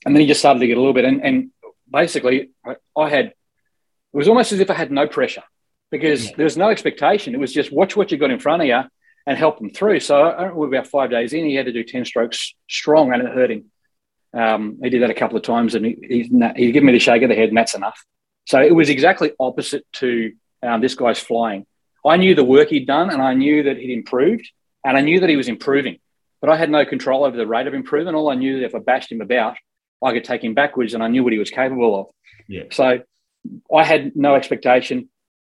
And 0.04 0.14
then 0.14 0.20
he 0.20 0.26
just 0.26 0.40
started 0.40 0.60
to 0.60 0.66
get 0.66 0.76
a 0.76 0.80
little 0.80 0.92
bit, 0.94 1.04
and, 1.04 1.24
and 1.24 1.50
basically, 1.90 2.50
I, 2.64 2.76
I 2.96 3.08
had 3.08 3.26
it 4.14 4.16
was 4.16 4.28
almost 4.28 4.52
as 4.52 4.60
if 4.60 4.70
I 4.70 4.74
had 4.74 4.92
no 4.92 5.08
pressure 5.08 5.42
because 5.90 6.30
there 6.32 6.44
was 6.44 6.56
no 6.56 6.68
expectation. 6.68 7.34
It 7.34 7.40
was 7.40 7.52
just 7.52 7.72
watch 7.72 7.96
what 7.96 8.12
you 8.12 8.16
got 8.16 8.30
in 8.30 8.38
front 8.38 8.62
of 8.62 8.68
you 8.68 8.80
and 9.26 9.38
help 9.38 9.58
them 9.58 9.70
through. 9.70 10.00
So 10.00 10.22
I 10.22 10.44
don't 10.44 10.56
know, 10.56 10.64
about 10.64 10.86
five 10.86 11.10
days 11.10 11.32
in, 11.32 11.44
he 11.44 11.56
had 11.56 11.66
to 11.66 11.72
do 11.72 11.82
10 11.82 12.04
strokes 12.04 12.54
strong 12.68 13.12
and 13.12 13.22
it 13.22 13.34
hurt 13.34 13.50
him. 13.50 13.64
Um, 14.32 14.78
he 14.82 14.90
did 14.90 15.02
that 15.02 15.10
a 15.10 15.14
couple 15.14 15.36
of 15.36 15.42
times 15.42 15.74
and 15.74 15.84
he, 15.84 15.96
he, 16.00 16.40
he 16.56 16.72
gave 16.72 16.82
me 16.82 16.92
the 16.92 16.98
shake 16.98 17.22
of 17.22 17.28
the 17.28 17.34
head 17.34 17.48
and 17.48 17.56
that's 17.56 17.74
enough. 17.74 18.04
So 18.46 18.60
it 18.60 18.74
was 18.74 18.90
exactly 18.90 19.32
opposite 19.40 19.86
to 19.94 20.32
um, 20.62 20.80
this 20.80 20.94
guy's 20.94 21.18
flying. 21.18 21.66
I 22.04 22.16
knew 22.16 22.34
the 22.34 22.44
work 22.44 22.68
he'd 22.68 22.86
done 22.86 23.10
and 23.10 23.22
I 23.22 23.34
knew 23.34 23.62
that 23.64 23.78
he'd 23.78 23.92
improved 23.92 24.50
and 24.84 24.96
I 24.96 25.00
knew 25.00 25.20
that 25.20 25.30
he 25.30 25.36
was 25.36 25.48
improving, 25.48 25.98
but 26.40 26.50
I 26.50 26.56
had 26.56 26.70
no 26.70 26.84
control 26.84 27.24
over 27.24 27.36
the 27.36 27.46
rate 27.46 27.66
of 27.66 27.74
improvement. 27.74 28.16
All 28.16 28.30
I 28.30 28.34
knew 28.34 28.60
that 28.60 28.66
if 28.66 28.74
I 28.74 28.78
bashed 28.78 29.10
him 29.10 29.22
about, 29.22 29.56
I 30.02 30.12
could 30.12 30.24
take 30.24 30.44
him 30.44 30.54
backwards 30.54 30.92
and 30.92 31.02
I 31.02 31.08
knew 31.08 31.24
what 31.24 31.32
he 31.32 31.38
was 31.38 31.50
capable 31.50 31.98
of. 31.98 32.06
Yeah. 32.46 32.64
So 32.70 33.00
I 33.74 33.84
had 33.84 34.14
no 34.14 34.34
expectation. 34.34 35.08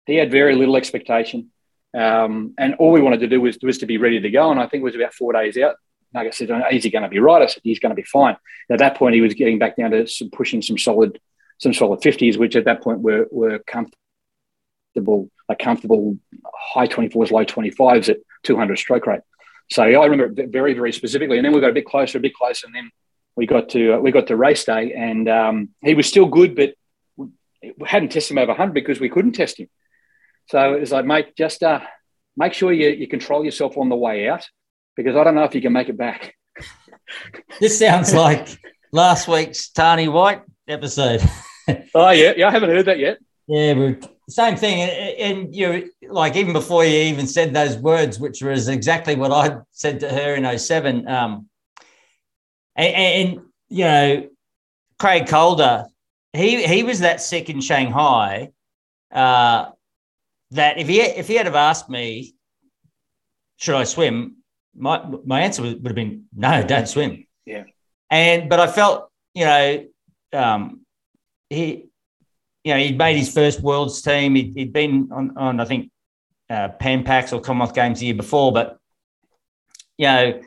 He 0.05 0.15
had 0.15 0.31
very 0.31 0.55
little 0.55 0.75
expectation. 0.75 1.51
Um, 1.95 2.53
and 2.57 2.75
all 2.75 2.91
we 2.91 3.01
wanted 3.01 3.19
to 3.21 3.27
do 3.27 3.41
was, 3.41 3.57
was 3.61 3.79
to 3.79 3.85
be 3.85 3.97
ready 3.97 4.19
to 4.19 4.29
go. 4.31 4.49
And 4.51 4.59
I 4.59 4.67
think 4.67 4.81
it 4.81 4.85
was 4.85 4.95
about 4.95 5.13
four 5.13 5.33
days 5.33 5.57
out. 5.57 5.75
Nugget 6.13 6.33
said, 6.33 6.49
"Is 6.71 6.83
he 6.83 6.89
going 6.89 7.03
to 7.03 7.09
be 7.09 7.19
right?" 7.19 7.41
I 7.41 7.45
said, 7.45 7.61
"He's 7.63 7.79
going 7.79 7.91
to 7.91 7.95
be 7.95 8.03
fine." 8.03 8.35
At 8.71 8.79
that 8.79 8.95
point, 8.97 9.15
he 9.15 9.21
was 9.21 9.33
getting 9.35 9.59
back 9.59 9.75
down 9.75 9.91
to 9.91 10.07
some, 10.07 10.29
pushing 10.31 10.61
some 10.61 10.77
solid, 10.77 11.19
some 11.60 11.74
solid 11.74 12.01
fifties, 12.01 12.38
which 12.38 12.55
at 12.55 12.66
that 12.66 12.82
point 12.82 12.99
were 13.01 13.28
were 13.32 13.60
comfortable, 13.60 15.30
a 15.47 15.55
comfortable 15.55 16.18
high 16.74 16.88
twenty 16.88 17.10
fours, 17.10 17.32
low 17.32 17.43
twenty 17.43 17.70
fives 17.70 18.10
at 18.10 18.18
two 18.43 18.57
hundred 18.57 18.78
stroke 18.78 19.05
rate. 19.05 19.22
So 19.72 19.84
I 19.84 20.05
remember 20.05 20.41
it 20.41 20.49
very, 20.49 20.74
very 20.74 20.91
specifically. 20.91 21.38
And 21.38 21.45
then 21.45 21.53
we 21.53 21.62
got 21.62 21.70
a 21.70 21.74
bit 21.74 21.86
closer, 21.86 22.18
a 22.18 22.22
bit 22.22 22.34
closer, 22.34 22.66
and 22.66 22.76
then 22.76 22.89
we 23.36 23.45
got 23.45 23.70
to 23.70 23.93
uh, 23.93 23.99
we 23.99 24.12
got 24.12 24.28
to 24.28 24.36
race 24.36 24.66
day, 24.66 24.93
and 24.93 25.30
um, 25.30 25.70
he 25.82 25.93
was 25.93 26.07
still 26.07 26.26
good, 26.26 26.55
but 26.55 26.74
we 27.18 27.30
hadn't 27.86 28.12
tested 28.12 28.36
him 28.36 28.41
over 28.41 28.53
hundred 28.53 28.74
because 28.74 28.99
we 28.99 29.10
couldn't 29.10 29.34
test 29.34 29.60
him. 29.60 29.68
So 30.47 30.74
it 30.74 30.80
was 30.80 30.91
like, 30.91 31.05
mate, 31.05 31.36
just 31.38 31.62
uh, 31.62 31.82
make 32.36 32.53
sure 32.53 32.74
you, 32.74 32.89
you 32.89 33.07
control 33.07 33.45
yourself 33.45 33.78
on 33.78 33.89
the 33.89 33.95
way 33.95 34.28
out 34.28 34.47
because 34.95 35.16
I 35.16 35.24
don't 35.24 35.36
know 35.36 35.43
if 35.43 35.53
you 35.53 35.62
can 35.62 35.74
make 35.74 35.89
it 35.89 35.97
back. 35.97 36.36
This 37.60 37.80
sounds 37.80 38.14
like 38.14 38.47
last 38.91 39.28
week's 39.28 39.72
Tarnee 39.72 40.10
White 40.10 40.43
episode. 40.68 41.28
oh 41.95 42.09
yeah, 42.11 42.34
yeah, 42.38 42.47
I 42.47 42.51
haven't 42.51 42.70
heard 42.70 42.86
that 42.86 42.99
yet. 42.99 43.20
Yeah, 43.47 43.74
but 43.74 44.11
same 44.30 44.55
thing. 44.55 44.82
And 44.82 45.55
you 45.55 45.91
like 46.07 46.36
even 46.36 46.53
before 46.53 46.86
you 46.86 46.99
even 46.99 47.28
said 47.28 47.53
those 47.53 47.78
words, 47.78 48.20
which 48.20 48.41
was 48.43 48.67
exactly 48.67 49.15
what 49.15 49.32
I 49.32 49.57
said 49.72 49.99
to 50.01 50.09
her 50.09 50.36
in 50.36 50.59
07. 50.59 51.07
Um, 51.07 51.49
and, 52.76 52.95
and 52.95 53.39
you 53.70 53.84
know, 53.84 54.30
Craig 54.99 55.28
Calder, 55.28 55.86
he 56.34 56.63
he 56.63 56.84
was 56.84 56.99
that 56.99 57.22
sick 57.22 57.49
in 57.49 57.59
Shanghai. 57.61 58.51
Uh, 59.11 59.72
that 60.51 60.78
if 60.78 60.88
he 60.88 61.01
if 61.01 61.28
he 61.28 61.36
had 61.36 61.45
have 61.45 61.55
asked 61.55 61.89
me, 61.89 62.36
should 63.57 63.76
I 63.76 63.84
swim? 63.84 64.38
My 64.76 65.03
my 65.26 65.41
answer 65.41 65.63
would 65.63 65.86
have 65.86 65.95
been 65.95 66.26
no, 66.36 66.63
don't 66.63 66.88
swim. 66.88 67.26
Yeah. 67.45 67.63
And 68.11 68.49
but 68.49 68.59
I 68.59 68.67
felt 68.67 69.09
you 69.34 69.45
know 69.45 69.86
um, 70.34 70.86
he 71.49 71.89
you 72.63 72.73
know 72.73 72.79
he'd 72.79 72.97
made 72.97 73.17
his 73.17 73.33
first 73.33 73.61
world's 73.61 74.01
team. 74.01 74.35
he 74.35 74.53
had 74.57 74.73
been 74.73 75.09
on 75.11 75.37
on 75.37 75.59
I 75.59 75.65
think 75.65 75.91
uh, 76.49 76.69
Pan 76.69 77.03
Pacs 77.03 77.31
or 77.33 77.41
Commonwealth 77.41 77.75
Games 77.75 77.99
the 77.99 78.07
year 78.07 78.15
before, 78.15 78.51
but 78.51 78.77
you 79.97 80.07
know 80.07 80.41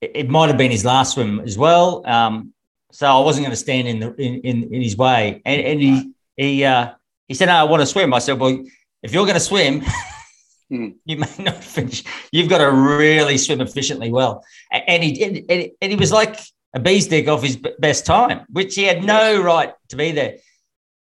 it, 0.00 0.10
it 0.14 0.28
might 0.28 0.48
have 0.48 0.58
been 0.58 0.70
his 0.70 0.84
last 0.84 1.14
swim 1.14 1.40
as 1.40 1.56
well. 1.56 2.06
Um, 2.06 2.52
so 2.92 3.06
I 3.06 3.20
wasn't 3.20 3.44
going 3.44 3.50
to 3.52 3.56
stand 3.56 3.88
in 3.88 4.00
the 4.00 4.14
in, 4.14 4.40
in, 4.40 4.74
in 4.74 4.82
his 4.82 4.96
way. 4.96 5.42
And, 5.44 5.60
and 5.60 5.80
he 5.80 6.12
he 6.36 6.64
uh, 6.64 6.92
he 7.28 7.34
said, 7.34 7.46
"No, 7.46 7.54
I 7.54 7.64
want 7.64 7.82
to 7.82 7.86
swim." 7.86 8.12
I 8.14 8.18
said, 8.18 8.38
"Well." 8.38 8.64
if 9.06 9.12
you're 9.12 9.24
going 9.24 9.34
to 9.34 9.40
swim, 9.40 9.82
mm. 10.72 10.94
you 11.04 11.16
may 11.16 11.28
not 11.38 11.62
finish. 11.62 12.02
You've 12.32 12.48
got 12.48 12.58
to 12.58 12.70
really 12.70 13.38
swim 13.38 13.60
efficiently 13.60 14.10
well. 14.10 14.44
And 14.72 15.02
he 15.02 15.22
and, 15.48 15.72
and 15.80 15.92
he 15.92 15.96
was 15.96 16.12
like 16.12 16.38
a 16.74 16.80
bee's 16.80 17.06
dick 17.06 17.28
off 17.28 17.42
his 17.42 17.58
best 17.78 18.06
time, 18.06 18.44
which 18.50 18.74
he 18.74 18.84
had 18.84 19.02
no 19.02 19.40
right 19.40 19.72
to 19.88 19.96
be 19.96 20.12
there. 20.12 20.36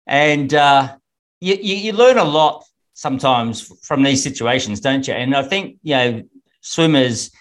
And 0.07 0.53
uh, 0.53 0.95
you, 1.39 1.55
you, 1.55 1.75
you 1.75 1.93
learn 1.93 2.17
a 2.17 2.23
lot 2.23 2.65
sometimes 2.93 3.61
from 3.83 4.03
these 4.03 4.21
situations, 4.23 4.79
don't 4.81 5.07
you? 5.07 5.13
And 5.13 5.35
I 5.35 5.43
think 5.43 5.77
you 5.83 5.95
know 5.95 6.23
swimmers. 6.61 7.31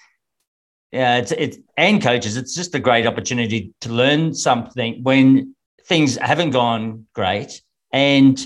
Yeah, 0.92 1.18
it's, 1.18 1.32
it's 1.32 1.58
and 1.76 2.00
coaches. 2.02 2.36
It's 2.36 2.54
just 2.54 2.74
a 2.74 2.78
great 2.78 3.06
opportunity 3.06 3.74
to 3.82 3.90
learn 3.90 4.32
something 4.34 5.02
when 5.02 5.54
things 5.84 6.16
haven't 6.16 6.50
gone 6.50 7.06
great, 7.14 7.60
and 7.92 8.38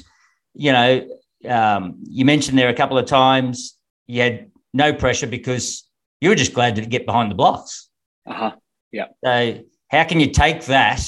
you 0.54 0.72
know 0.72 1.06
um, 1.48 1.96
you 2.02 2.24
mentioned 2.24 2.58
there 2.58 2.68
a 2.68 2.74
couple 2.74 2.98
of 2.98 3.06
times 3.06 3.76
you 4.06 4.22
had 4.22 4.50
no 4.72 4.92
pressure 4.92 5.26
because 5.26 5.88
you 6.20 6.28
were 6.28 6.34
just 6.34 6.54
glad 6.54 6.76
to 6.76 6.86
get 6.86 7.06
behind 7.06 7.30
the 7.30 7.34
blocks. 7.34 7.88
Uh 8.26 8.34
huh. 8.34 8.52
Yeah. 8.92 9.06
So 9.24 9.64
how 9.90 10.04
can 10.04 10.20
you 10.20 10.30
take 10.30 10.64
that 10.66 11.00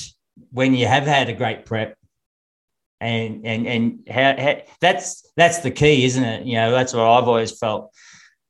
when 0.50 0.74
you 0.74 0.86
have 0.86 1.04
had 1.04 1.28
a 1.28 1.32
great 1.32 1.66
prep? 1.66 1.96
And 3.00 3.44
and 3.46 3.66
and 3.66 4.08
how, 4.08 4.34
how 4.38 4.62
that's 4.80 5.30
that's 5.36 5.58
the 5.58 5.70
key, 5.70 6.04
isn't 6.04 6.24
it? 6.24 6.46
You 6.46 6.54
know, 6.54 6.70
that's 6.70 6.94
what 6.94 7.02
I've 7.02 7.28
always 7.28 7.58
felt. 7.58 7.92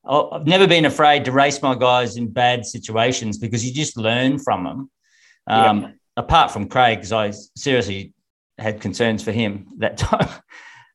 I've 0.06 0.46
never 0.46 0.66
been 0.66 0.84
afraid 0.84 1.24
to 1.24 1.32
race 1.32 1.60
my 1.62 1.74
guys 1.74 2.16
in 2.16 2.28
bad 2.28 2.66
situations 2.66 3.38
because 3.38 3.66
you 3.66 3.72
just 3.72 3.96
learn 3.96 4.38
from 4.38 4.64
them. 4.64 4.90
Um, 5.46 5.82
yeah. 5.82 5.90
Apart 6.16 6.50
from 6.50 6.68
Craig, 6.68 6.98
because 6.98 7.12
I 7.12 7.32
seriously 7.56 8.12
had 8.58 8.80
concerns 8.80 9.22
for 9.22 9.32
him 9.32 9.66
that 9.78 9.96
time. 9.98 10.28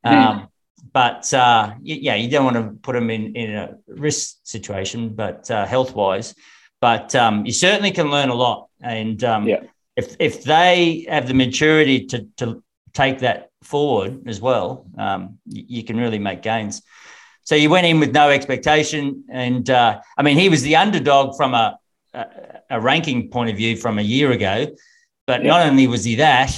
Um, 0.04 0.48
but 0.94 1.34
uh, 1.34 1.74
yeah, 1.82 2.16
you 2.16 2.30
don't 2.30 2.46
want 2.46 2.56
to 2.56 2.80
put 2.82 2.94
them 2.94 3.10
in, 3.10 3.36
in 3.36 3.56
a 3.56 3.78
risk 3.88 4.38
situation, 4.44 5.10
but 5.10 5.50
uh, 5.52 5.66
health 5.66 5.94
wise. 5.94 6.34
But 6.82 7.14
um, 7.16 7.46
you 7.46 7.52
certainly 7.52 7.92
can 7.92 8.10
learn 8.10 8.30
a 8.30 8.36
lot. 8.36 8.70
And 8.82 9.24
um, 9.24 9.48
yeah. 9.48 9.62
if, 9.96 10.16
if 10.20 10.44
they 10.44 11.06
have 11.10 11.28
the 11.28 11.34
maturity 11.34 12.06
to, 12.08 12.28
to 12.38 12.64
take 12.94 13.20
that 13.20 13.52
forward 13.64 14.28
as 14.28 14.40
well, 14.40 14.86
um, 14.98 15.40
you, 15.46 15.64
you, 15.68 15.84
can 15.84 15.98
really 15.98 16.20
make 16.20 16.42
gains. 16.42 16.82
So 17.44 17.56
you 17.56 17.70
went 17.70 17.86
in 17.86 18.00
with 18.00 18.14
no 18.14 18.30
expectation. 18.30 19.26
And 19.30 19.70
uh, 19.70 20.00
I 20.18 20.24
mean, 20.24 20.38
he 20.38 20.48
was 20.48 20.62
the 20.62 20.78
underdog 20.78 21.36
from 21.36 21.54
a, 21.54 21.78
a, 22.14 22.26
a, 22.70 22.82
ranking 22.82 23.30
point 23.30 23.50
of 23.50 23.58
view 23.58 23.76
from 23.76 24.00
a 24.00 24.04
year 24.04 24.32
ago. 24.32 24.68
But 25.28 25.44
yeah. 25.44 25.50
not 25.50 25.68
only 25.68 25.88
was 25.88 26.06
he 26.06 26.16
that, 26.16 26.58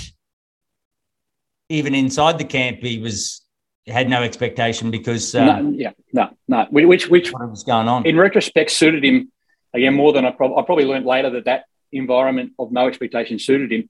even 1.69 1.95
inside 1.95 2.37
the 2.37 2.45
camp, 2.45 2.79
he 2.81 2.99
was 2.99 3.41
had 3.87 4.09
no 4.09 4.21
expectation 4.21 4.91
because 4.91 5.33
uh, 5.33 5.61
no, 5.61 5.71
yeah, 5.71 5.91
no, 6.13 6.29
no. 6.47 6.67
Which 6.69 7.09
which 7.09 7.31
what 7.31 7.49
was 7.49 7.63
going 7.63 7.87
on 7.87 8.05
in 8.05 8.17
retrospect 8.17 8.71
suited 8.71 9.03
him 9.03 9.31
again 9.73 9.93
more 9.93 10.13
than 10.13 10.25
I, 10.25 10.29
I 10.29 10.31
probably 10.33 10.85
learned 10.85 11.05
later 11.05 11.29
that 11.31 11.45
that 11.45 11.65
environment 11.91 12.53
of 12.57 12.71
no 12.71 12.87
expectation 12.87 13.39
suited 13.39 13.71
him. 13.71 13.89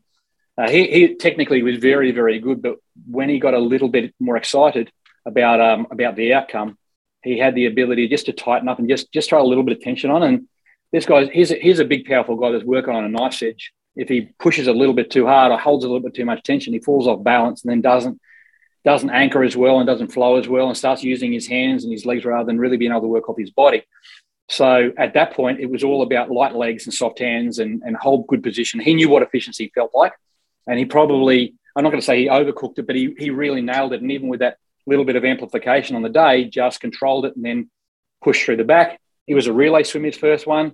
Uh, 0.58 0.70
he, 0.70 0.88
he 0.88 1.16
technically 1.16 1.64
was 1.64 1.78
very 1.78 2.12
very 2.12 2.40
good, 2.40 2.62
but 2.62 2.78
when 3.10 3.30
he 3.30 3.40
got 3.40 3.54
a 3.54 3.60
little 3.60 3.90
bit 3.90 4.14
more 4.20 4.38
excited 4.38 4.92
about 5.26 5.62
um, 5.62 5.88
about 5.92 6.16
the 6.16 6.34
outcome, 6.34 6.78
he 7.24 7.38
had 7.38 7.56
the 7.56 7.66
ability 7.66 8.08
just 8.08 8.26
to 8.26 8.34
tighten 8.34 8.68
up 8.68 8.80
and 8.80 8.90
just 8.90 9.12
just 9.12 9.30
throw 9.30 9.42
a 9.42 9.48
little 9.48 9.64
bit 9.64 9.78
of 9.78 9.84
tension 9.84 10.12
on. 10.12 10.24
And 10.24 10.48
this 10.92 11.06
guy, 11.06 11.26
he's 11.26 11.52
a, 11.52 11.56
he's 11.56 11.80
a 11.80 11.86
big 11.86 12.06
powerful 12.06 12.36
guy 12.36 12.52
that's 12.52 12.64
working 12.64 12.94
on 12.94 13.06
a 13.06 13.10
nice 13.10 13.42
edge. 13.42 13.72
If 13.96 14.10
he 14.10 14.30
pushes 14.40 14.68
a 14.68 14.74
little 14.74 14.94
bit 14.94 15.12
too 15.12 15.26
hard 15.26 15.52
or 15.52 15.58
holds 15.58 15.84
a 15.84 15.88
little 15.88 16.04
bit 16.04 16.14
too 16.14 16.26
much 16.26 16.44
tension, 16.44 16.74
he 16.74 16.80
falls 16.80 17.08
off 17.08 17.24
balance 17.24 17.64
and 17.64 17.72
then 17.72 17.82
doesn't 17.82 18.20
doesn't 18.84 19.12
anchor 19.12 19.44
as 19.44 19.56
well 19.56 19.78
and 19.80 19.86
doesn't 19.86 20.12
flow 20.12 20.38
as 20.38 20.48
well 20.48 20.68
and 20.68 20.78
starts 20.78 21.04
using 21.04 21.32
his 21.32 21.48
hands 21.48 21.84
and 21.84 21.94
his 21.94 22.06
legs 22.06 22.26
rather 22.26 22.46
than 22.46 22.58
really 22.58 22.78
being 22.78 22.92
able 22.92 23.02
to 23.02 23.08
work 23.08 23.30
off 23.30 23.38
his 23.38 23.52
body. 23.52 23.84
So 24.52 24.92
at 24.98 25.14
that 25.14 25.34
point, 25.34 25.62
it 25.62 25.72
was 25.72 25.82
all 25.82 26.02
about 26.02 26.30
light 26.30 26.54
legs 26.54 26.86
and 26.86 26.94
soft 26.94 27.20
hands 27.20 27.60
and, 27.60 27.82
and 27.86 27.96
hold 27.96 28.28
good 28.28 28.44
position. 28.44 28.82
He 28.82 28.94
knew 28.94 29.08
what 29.08 29.24
efficiency 29.24 29.72
felt 29.74 29.92
like. 29.94 30.12
And 30.68 30.78
he 30.78 30.84
probably, 30.84 31.56
I'm 31.74 31.84
not 31.84 31.92
going 31.92 32.02
to 32.02 32.06
say 32.06 32.22
he 32.22 32.28
overcooked 32.28 32.78
it, 32.78 32.86
but 32.86 32.98
he, 32.98 33.16
he 33.18 33.30
really 33.30 33.62
nailed 33.62 33.94
it. 33.94 34.02
And 34.02 34.12
even 34.12 34.28
with 34.28 34.42
that 34.42 34.58
little 34.86 35.06
bit 35.06 35.16
of 35.16 35.24
amplification 35.24 35.96
on 35.96 36.02
the 36.02 36.10
day, 36.10 36.44
just 36.46 36.82
controlled 36.82 37.26
it 37.26 37.36
and 37.38 37.46
then 37.46 37.70
pushed 38.22 38.44
through 38.44 38.58
the 38.58 38.66
back. 38.66 39.00
He 39.26 39.34
was 39.36 39.48
a 39.48 39.54
relay 39.54 39.84
swim, 39.84 40.04
his 40.04 40.18
first 40.18 40.46
one. 40.46 40.74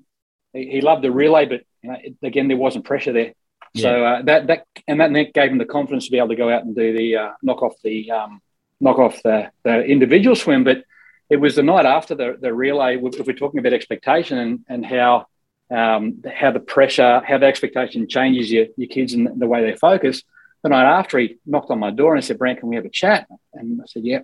He, 0.53 0.71
he 0.71 0.81
loved 0.81 1.03
the 1.03 1.11
relay, 1.11 1.45
but 1.45 1.61
you 1.83 1.91
know, 1.91 1.97
again, 2.23 2.47
there 2.47 2.57
wasn't 2.57 2.85
pressure 2.85 3.13
there. 3.13 3.33
So 3.75 4.03
uh, 4.03 4.21
that 4.23 4.47
that 4.47 4.65
and 4.87 4.99
that 4.99 5.33
gave 5.33 5.51
him 5.51 5.59
the 5.59 5.65
confidence 5.65 6.05
to 6.05 6.11
be 6.11 6.17
able 6.17 6.29
to 6.29 6.35
go 6.35 6.49
out 6.49 6.63
and 6.63 6.75
do 6.75 6.97
the 6.97 7.15
uh, 7.15 7.31
knock 7.43 7.61
off 7.61 7.75
the 7.83 8.09
um, 8.09 8.41
knock 8.79 8.97
off 8.97 9.21
the, 9.21 9.51
the 9.63 9.83
individual 9.83 10.35
swim. 10.35 10.63
But 10.63 10.83
it 11.29 11.37
was 11.37 11.55
the 11.55 11.63
night 11.63 11.85
after 11.85 12.15
the 12.15 12.37
the 12.39 12.53
relay. 12.53 12.97
If 12.97 13.27
we're 13.27 13.33
talking 13.33 13.59
about 13.59 13.73
expectation 13.73 14.37
and 14.37 14.59
and 14.67 14.85
how 14.85 15.27
um, 15.69 16.23
how 16.33 16.51
the 16.51 16.59
pressure, 16.59 17.21
how 17.25 17.37
the 17.37 17.45
expectation 17.45 18.07
changes 18.07 18.51
your 18.51 18.67
your 18.77 18.89
kids 18.89 19.13
and 19.13 19.39
the 19.39 19.47
way 19.47 19.61
they 19.63 19.75
focus. 19.75 20.23
The 20.63 20.69
night 20.69 20.89
after, 20.99 21.19
he 21.19 21.37
knocked 21.45 21.69
on 21.69 21.79
my 21.79 21.91
door 21.91 22.15
and 22.15 22.23
said, 22.23 22.37
"Brant, 22.37 22.59
can 22.59 22.69
we 22.69 22.75
have 22.75 22.85
a 22.85 22.89
chat?" 22.89 23.27
And 23.53 23.81
I 23.81 23.85
said, 23.87 24.03
"Yeah, 24.05 24.21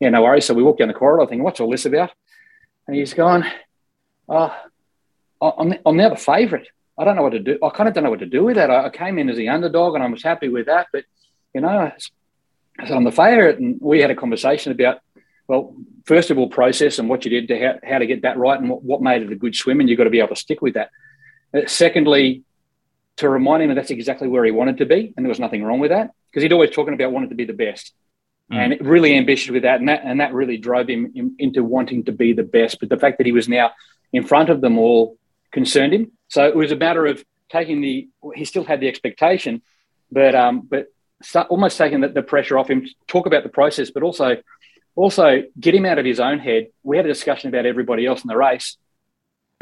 yeah, 0.00 0.10
no 0.10 0.22
worries." 0.22 0.46
So 0.46 0.54
we 0.54 0.62
walked 0.62 0.78
down 0.78 0.88
the 0.88 0.94
corridor, 0.94 1.26
thinking, 1.26 1.44
"What's 1.44 1.60
all 1.60 1.70
this 1.70 1.86
about?" 1.86 2.10
And 2.86 2.96
he's 2.96 3.14
gone, 3.14 3.44
"Oh, 4.28 4.54
I'm, 5.42 5.74
I'm 5.84 5.96
now 5.96 6.08
the 6.08 6.16
favourite." 6.16 6.68
I 6.96 7.04
don't 7.04 7.16
know 7.16 7.22
what 7.22 7.32
to 7.32 7.40
do. 7.40 7.58
I 7.62 7.70
kind 7.70 7.88
of 7.88 7.94
don't 7.94 8.04
know 8.04 8.10
what 8.10 8.20
to 8.20 8.26
do 8.26 8.44
with 8.44 8.56
that. 8.56 8.70
I, 8.70 8.86
I 8.86 8.90
came 8.90 9.18
in 9.18 9.28
as 9.28 9.36
the 9.36 9.48
underdog 9.48 9.94
and 9.94 10.04
I 10.04 10.06
was 10.06 10.22
happy 10.22 10.48
with 10.48 10.66
that. 10.66 10.86
But, 10.92 11.04
you 11.52 11.60
know, 11.60 11.68
I 11.68 11.92
said, 12.86 12.96
I'm 12.96 13.04
the 13.04 13.12
favourite, 13.12 13.58
and 13.58 13.78
we 13.80 14.00
had 14.00 14.10
a 14.10 14.16
conversation 14.16 14.72
about, 14.72 15.00
well, 15.46 15.74
first 16.04 16.30
of 16.30 16.38
all, 16.38 16.48
process 16.48 16.98
and 16.98 17.08
what 17.08 17.24
you 17.24 17.30
did 17.30 17.48
to 17.48 17.58
how, 17.58 17.74
how 17.82 17.98
to 17.98 18.06
get 18.06 18.22
that 18.22 18.38
right 18.38 18.58
and 18.58 18.70
what, 18.70 18.82
what 18.82 19.02
made 19.02 19.22
it 19.22 19.32
a 19.32 19.36
good 19.36 19.54
swim, 19.54 19.80
and 19.80 19.88
you've 19.88 19.98
got 19.98 20.04
to 20.04 20.10
be 20.10 20.18
able 20.18 20.28
to 20.28 20.36
stick 20.36 20.62
with 20.62 20.74
that. 20.74 20.90
Uh, 21.54 21.66
secondly, 21.66 22.42
to 23.16 23.28
remind 23.28 23.62
him 23.62 23.68
that 23.68 23.74
that's 23.74 23.90
exactly 23.90 24.26
where 24.28 24.44
he 24.44 24.50
wanted 24.50 24.78
to 24.78 24.86
be, 24.86 25.12
and 25.16 25.24
there 25.24 25.28
was 25.28 25.40
nothing 25.40 25.62
wrong 25.62 25.80
with 25.80 25.90
that 25.90 26.10
because 26.30 26.42
he'd 26.42 26.52
always 26.52 26.70
talking 26.70 26.94
about 26.94 27.12
wanting 27.12 27.28
to 27.28 27.34
be 27.34 27.44
the 27.44 27.52
best, 27.52 27.92
mm. 28.50 28.56
and 28.56 28.86
really 28.86 29.16
ambitious 29.16 29.50
with 29.50 29.62
that, 29.62 29.80
and 29.80 29.88
that 29.88 30.00
and 30.04 30.20
that 30.20 30.32
really 30.32 30.56
drove 30.56 30.88
him 30.88 31.12
in, 31.14 31.36
into 31.38 31.62
wanting 31.62 32.04
to 32.04 32.12
be 32.12 32.32
the 32.32 32.42
best. 32.42 32.80
But 32.80 32.88
the 32.88 32.96
fact 32.96 33.18
that 33.18 33.26
he 33.26 33.32
was 33.32 33.48
now 33.48 33.72
in 34.12 34.24
front 34.24 34.48
of 34.48 34.60
them 34.60 34.78
all 34.78 35.18
concerned 35.52 35.92
him. 35.92 36.12
So 36.28 36.46
it 36.46 36.56
was 36.56 36.72
a 36.72 36.76
matter 36.76 37.06
of 37.06 37.24
taking 37.50 37.80
the. 37.80 38.08
He 38.34 38.44
still 38.44 38.64
had 38.64 38.80
the 38.80 38.88
expectation, 38.88 39.62
but 40.10 40.34
um, 40.34 40.62
but 40.62 40.86
almost 41.48 41.78
taking 41.78 42.00
the, 42.00 42.08
the 42.08 42.22
pressure 42.22 42.58
off 42.58 42.68
him. 42.68 42.86
Talk 43.06 43.26
about 43.26 43.42
the 43.42 43.48
process, 43.48 43.90
but 43.90 44.02
also 44.02 44.36
also 44.94 45.42
get 45.58 45.74
him 45.74 45.86
out 45.86 45.98
of 45.98 46.04
his 46.04 46.20
own 46.20 46.38
head. 46.38 46.68
We 46.82 46.96
had 46.96 47.06
a 47.06 47.08
discussion 47.08 47.48
about 47.48 47.66
everybody 47.66 48.06
else 48.06 48.22
in 48.22 48.28
the 48.28 48.36
race, 48.36 48.76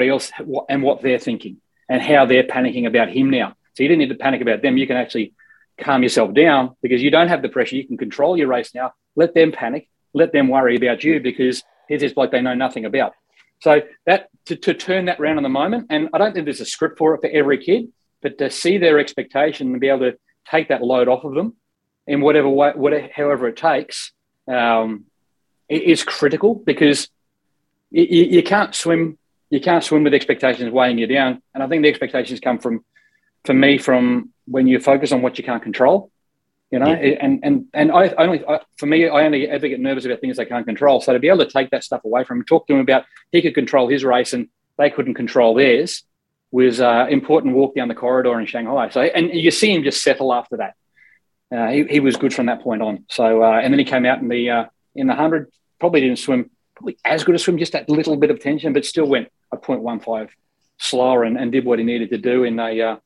else 0.00 0.32
and 0.68 0.82
what 0.82 1.02
they're 1.02 1.18
thinking 1.18 1.58
and 1.88 2.02
how 2.02 2.26
they're 2.26 2.44
panicking 2.44 2.86
about 2.86 3.08
him 3.08 3.30
now. 3.30 3.54
So 3.74 3.82
you 3.82 3.88
didn't 3.88 4.00
need 4.00 4.08
to 4.08 4.16
panic 4.16 4.40
about 4.40 4.62
them. 4.62 4.76
You 4.76 4.86
can 4.86 4.96
actually 4.96 5.34
calm 5.80 6.02
yourself 6.02 6.34
down 6.34 6.76
because 6.82 7.02
you 7.02 7.10
don't 7.10 7.28
have 7.28 7.42
the 7.42 7.48
pressure. 7.48 7.76
You 7.76 7.86
can 7.86 7.96
control 7.96 8.36
your 8.36 8.48
race 8.48 8.74
now. 8.74 8.92
Let 9.16 9.34
them 9.34 9.52
panic. 9.52 9.88
Let 10.14 10.32
them 10.32 10.48
worry 10.48 10.76
about 10.76 11.04
you 11.04 11.20
because 11.20 11.62
here's 11.88 12.00
this 12.00 12.12
bloke 12.12 12.32
they 12.32 12.40
know 12.40 12.54
nothing 12.54 12.84
about. 12.84 13.12
So 13.60 13.82
that 14.06 14.28
to, 14.46 14.56
to 14.56 14.74
turn 14.74 15.06
that 15.06 15.20
round 15.20 15.38
in 15.38 15.42
the 15.42 15.48
moment, 15.48 15.86
and 15.90 16.08
I 16.12 16.18
don't 16.18 16.32
think 16.32 16.46
there's 16.46 16.60
a 16.60 16.66
script 16.66 16.98
for 16.98 17.14
it 17.14 17.20
for 17.20 17.30
every 17.30 17.58
kid, 17.64 17.92
but 18.20 18.38
to 18.38 18.50
see 18.50 18.78
their 18.78 18.98
expectation 18.98 19.70
and 19.70 19.80
be 19.80 19.88
able 19.88 20.10
to 20.10 20.18
take 20.50 20.68
that 20.68 20.82
load 20.82 21.08
off 21.08 21.24
of 21.24 21.34
them 21.34 21.54
in 22.06 22.20
whatever 22.20 22.48
way, 22.48 22.72
whatever, 22.74 23.08
however 23.14 23.48
it 23.48 23.56
takes, 23.56 24.12
um, 24.48 25.04
is 25.68 26.04
critical 26.04 26.54
because 26.54 27.08
you, 27.90 28.24
you, 28.24 28.42
can't 28.42 28.74
swim. 28.74 29.18
You 29.50 29.60
can't 29.60 29.84
swim 29.84 30.04
with 30.04 30.14
expectations 30.14 30.70
weighing 30.72 30.98
you 30.98 31.06
down. 31.06 31.42
And 31.54 31.62
I 31.62 31.68
think 31.68 31.82
the 31.82 31.88
expectations 31.88 32.40
come 32.40 32.58
from, 32.58 32.84
for 33.44 33.54
me, 33.54 33.78
from 33.78 34.30
when 34.46 34.66
you 34.66 34.80
focus 34.80 35.12
on 35.12 35.22
what 35.22 35.38
you 35.38 35.44
can't 35.44 35.62
control. 35.62 36.10
You 36.70 36.78
know, 36.78 36.86
yeah. 36.86 37.18
and 37.20 37.40
and 37.42 37.66
and 37.74 37.92
I 37.92 38.08
only 38.16 38.42
I, 38.46 38.60
for 38.78 38.86
me, 38.86 39.06
I 39.06 39.26
only 39.26 39.46
ever 39.46 39.68
get 39.68 39.78
nervous 39.78 40.06
about 40.06 40.22
things 40.22 40.38
I 40.38 40.46
can't 40.46 40.64
control. 40.64 41.02
So 41.02 41.12
to 41.12 41.18
be 41.18 41.28
able 41.28 41.44
to 41.44 41.50
take 41.50 41.68
that 41.68 41.84
stuff 41.84 42.02
away 42.02 42.24
from 42.24 42.38
him, 42.38 42.44
talk 42.46 42.66
to 42.66 42.72
him 42.72 42.80
about 42.80 43.04
he 43.30 43.42
could 43.42 43.54
control 43.54 43.88
his 43.88 44.04
race 44.04 44.32
and 44.32 44.48
they 44.78 44.88
couldn't 44.88 45.12
control 45.12 45.54
theirs, 45.54 46.02
was 46.50 46.80
uh, 46.80 47.06
important 47.10 47.54
walk 47.54 47.74
down 47.74 47.88
the 47.88 47.94
corridor 47.94 48.40
in 48.40 48.46
Shanghai. 48.46 48.88
So 48.88 49.02
and 49.02 49.30
you 49.34 49.50
see 49.50 49.70
him 49.70 49.82
just 49.82 50.02
settle 50.02 50.32
after 50.32 50.56
that. 50.56 50.74
Uh, 51.54 51.68
he, 51.68 51.84
he 51.84 52.00
was 52.00 52.16
good 52.16 52.32
from 52.32 52.46
that 52.46 52.62
point 52.62 52.80
on. 52.80 53.04
So 53.10 53.42
uh, 53.42 53.60
and 53.62 53.70
then 53.70 53.78
he 53.78 53.84
came 53.84 54.06
out 54.06 54.20
in 54.20 54.28
the 54.28 54.48
uh, 54.48 54.64
in 54.94 55.06
the 55.06 55.14
hundred, 55.14 55.50
probably 55.78 56.00
didn't 56.00 56.18
swim 56.18 56.50
probably 56.74 56.98
as 57.04 57.24
good 57.24 57.34
a 57.34 57.38
swim, 57.38 57.58
just 57.58 57.72
that 57.72 57.88
little 57.88 58.16
bit 58.16 58.30
of 58.30 58.40
tension, 58.40 58.72
but 58.72 58.84
still 58.84 59.06
went 59.06 59.28
a 59.52 59.56
0.15 59.56 60.28
slower 60.78 61.24
and, 61.24 61.38
and 61.38 61.52
did 61.52 61.64
what 61.64 61.78
he 61.78 61.84
needed 61.84 62.10
to 62.10 62.18
do 62.18 62.44
in 62.44 62.58
a 62.58 62.80
uh, 62.80 62.96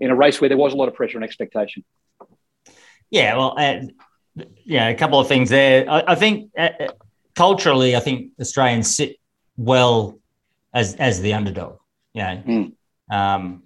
in 0.00 0.10
a 0.10 0.14
race 0.14 0.40
where 0.40 0.48
there 0.48 0.56
was 0.56 0.72
a 0.72 0.76
lot 0.76 0.88
of 0.88 0.94
pressure 0.94 1.18
and 1.18 1.24
expectation. 1.24 1.84
Yeah, 3.10 3.36
well, 3.36 3.54
uh, 3.58 3.80
yeah, 4.64 4.88
a 4.88 4.94
couple 4.94 5.18
of 5.18 5.28
things 5.28 5.50
there. 5.50 5.90
I, 5.90 6.04
I 6.08 6.14
think 6.14 6.50
uh, 6.56 6.70
uh, 6.80 6.88
culturally, 7.34 7.96
I 7.96 8.00
think 8.00 8.32
Australians 8.40 8.94
sit 8.94 9.16
well 9.56 10.18
as 10.72 10.94
as 10.94 11.20
the 11.20 11.34
underdog. 11.34 11.78
Yeah, 12.14 12.36
mm. 12.36 12.72
um, 13.10 13.64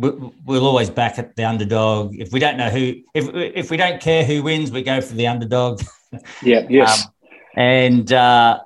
we'll 0.00 0.66
always 0.66 0.90
back 0.90 1.18
at 1.18 1.36
the 1.36 1.44
underdog. 1.44 2.16
If 2.18 2.32
we 2.32 2.40
don't 2.40 2.56
know 2.56 2.70
who, 2.70 2.94
if 3.14 3.28
if 3.34 3.70
we 3.70 3.76
don't 3.76 4.00
care 4.00 4.24
who 4.24 4.42
wins, 4.42 4.70
we 4.70 4.82
go 4.82 5.00
for 5.00 5.14
the 5.14 5.26
underdog. 5.26 5.82
Yeah. 6.42 6.66
Yes. 6.68 7.06
Um, 7.06 7.12
and 7.54 8.12
uh, 8.12 8.58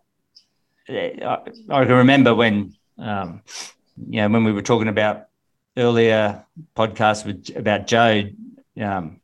I, 0.88 1.38
I, 1.68 1.84
can 1.84 1.92
remember 1.92 2.34
when, 2.34 2.74
um, 2.96 3.42
you 4.08 4.22
know, 4.22 4.30
when 4.30 4.44
we 4.44 4.52
were 4.52 4.62
talking 4.62 4.88
about 4.88 5.26
earlier 5.76 6.46
podcasts 6.74 7.26
with 7.26 7.54
about 7.54 7.86
Joe. 7.86 8.30
Um, 8.80 9.20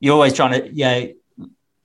you're 0.00 0.14
always 0.14 0.32
trying 0.32 0.60
to, 0.60 0.68
you 0.68 0.84
know, 0.84 1.12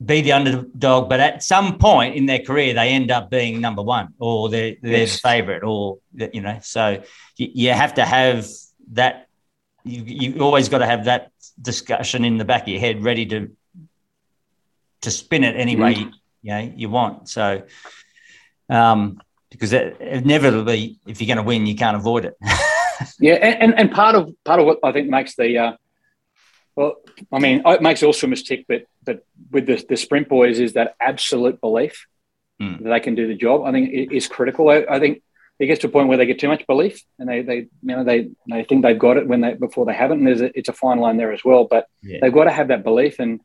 be 0.03 0.21
the 0.21 0.33
underdog, 0.33 1.09
but 1.09 1.19
at 1.19 1.43
some 1.43 1.77
point 1.77 2.15
in 2.15 2.25
their 2.25 2.39
career, 2.39 2.73
they 2.73 2.89
end 2.89 3.11
up 3.11 3.29
being 3.29 3.61
number 3.61 3.81
one 3.81 4.13
or 4.19 4.49
they're, 4.49 4.75
they're 4.81 4.99
yes. 4.99 5.13
the 5.13 5.27
favorite 5.27 5.63
or, 5.63 5.99
you 6.33 6.41
know, 6.41 6.59
so 6.61 7.01
you, 7.37 7.49
you 7.53 7.71
have 7.71 7.93
to 7.95 8.05
have 8.05 8.47
that. 8.93 9.27
You, 9.87 10.01
you 10.03 10.41
always 10.41 10.67
got 10.67 10.79
to 10.79 10.87
have 10.87 11.05
that 11.05 11.31
discussion 11.61 12.25
in 12.25 12.37
the 12.37 12.45
back 12.45 12.63
of 12.63 12.69
your 12.69 12.79
head 12.79 13.03
ready 13.03 13.25
to 13.27 13.51
to 15.01 15.11
spin 15.11 15.43
it 15.43 15.55
any 15.55 15.75
way 15.75 15.93
mm. 15.93 16.11
you 16.41 16.51
know 16.51 16.73
you 16.75 16.89
want. 16.89 17.29
So, 17.29 17.63
um, 18.69 19.21
because 19.51 19.71
it, 19.73 19.97
inevitably, 20.01 20.99
if 21.05 21.21
you're 21.21 21.27
going 21.27 21.37
to 21.37 21.43
win, 21.43 21.65
you 21.65 21.75
can't 21.75 21.95
avoid 21.95 22.25
it. 22.25 22.35
yeah, 23.19 23.35
and, 23.35 23.77
and 23.77 23.91
part 23.91 24.15
of 24.15 24.33
part 24.43 24.59
of 24.59 24.65
what 24.65 24.79
I 24.83 24.91
think 24.91 25.09
makes 25.09 25.35
the 25.35 25.57
uh, 25.57 25.71
well, 26.75 26.95
I 27.31 27.39
mean, 27.39 27.61
it 27.65 27.81
makes 27.81 28.03
also 28.03 28.27
a 28.27 28.29
mistake, 28.29 28.65
but 28.67 28.85
but 29.03 29.25
with 29.51 29.65
the, 29.65 29.83
the 29.87 29.97
sprint 29.97 30.27
boys 30.27 30.59
is 30.59 30.73
that 30.73 30.95
absolute 30.99 31.61
belief 31.61 32.05
mm. 32.61 32.83
that 32.83 32.89
they 32.89 32.99
can 32.99 33.15
do 33.15 33.27
the 33.27 33.35
job. 33.35 33.63
I 33.63 33.71
think 33.71 34.11
is 34.11 34.27
critical. 34.27 34.69
I, 34.69 34.85
I, 34.89 34.99
think 34.99 35.23
it 35.59 35.67
gets 35.67 35.81
to 35.81 35.87
a 35.87 35.89
point 35.89 36.09
where 36.09 36.17
they 36.17 36.25
get 36.25 36.39
too 36.39 36.49
much 36.49 36.67
belief 36.67 37.01
and 37.17 37.29
they 37.29 37.41
they 37.41 37.57
you 37.57 37.69
know 37.81 38.03
they 38.03 38.29
they 38.49 38.63
think 38.65 38.83
they've 38.83 38.99
got 38.99 39.17
it 39.17 39.27
when 39.27 39.41
they 39.41 39.53
before 39.53 39.85
they 39.85 39.93
haven't. 39.93 40.19
And 40.19 40.27
there's 40.27 40.41
a, 40.41 40.57
it's 40.57 40.69
a 40.69 40.73
fine 40.73 40.99
line 40.99 41.17
there 41.17 41.31
as 41.31 41.45
well. 41.45 41.65
But 41.65 41.87
yeah. 42.01 42.19
they've 42.21 42.33
got 42.33 42.45
to 42.45 42.51
have 42.51 42.67
that 42.67 42.83
belief, 42.83 43.19
and 43.19 43.39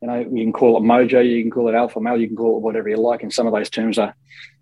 you 0.00 0.08
know 0.08 0.18
you 0.20 0.44
can 0.44 0.52
call 0.52 0.76
it 0.76 0.86
mojo, 0.86 1.28
you 1.28 1.42
can 1.42 1.50
call 1.50 1.68
it 1.68 1.74
alpha 1.74 2.00
male, 2.00 2.20
you 2.20 2.28
can 2.28 2.36
call 2.36 2.58
it 2.58 2.62
whatever 2.62 2.88
you 2.88 2.96
like. 2.96 3.22
And 3.22 3.32
some 3.32 3.46
of 3.46 3.52
those 3.52 3.70
terms 3.70 3.98
are 3.98 4.14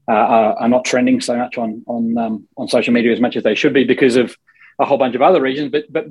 uh, 0.09 0.13
are, 0.13 0.55
are, 0.61 0.69
not 0.69 0.85
trending 0.85 1.21
so 1.21 1.37
much 1.37 1.59
on 1.59 1.83
on 1.87 2.17
um, 2.17 2.49
on 2.57 2.69
social 2.69 2.95
media 2.95 3.13
as 3.13 3.21
much 3.21 3.37
as 3.37 3.43
they 3.43 3.55
should 3.55 3.75
be 3.75 3.85
because 3.85 4.17
of 4.17 4.37
a 4.79 4.85
whole 4.85 4.99
bunch 4.99 5.15
of 5.15 5.23
other 5.23 5.43
reasons. 5.43 5.71
But 5.71 5.93
but 5.93 6.07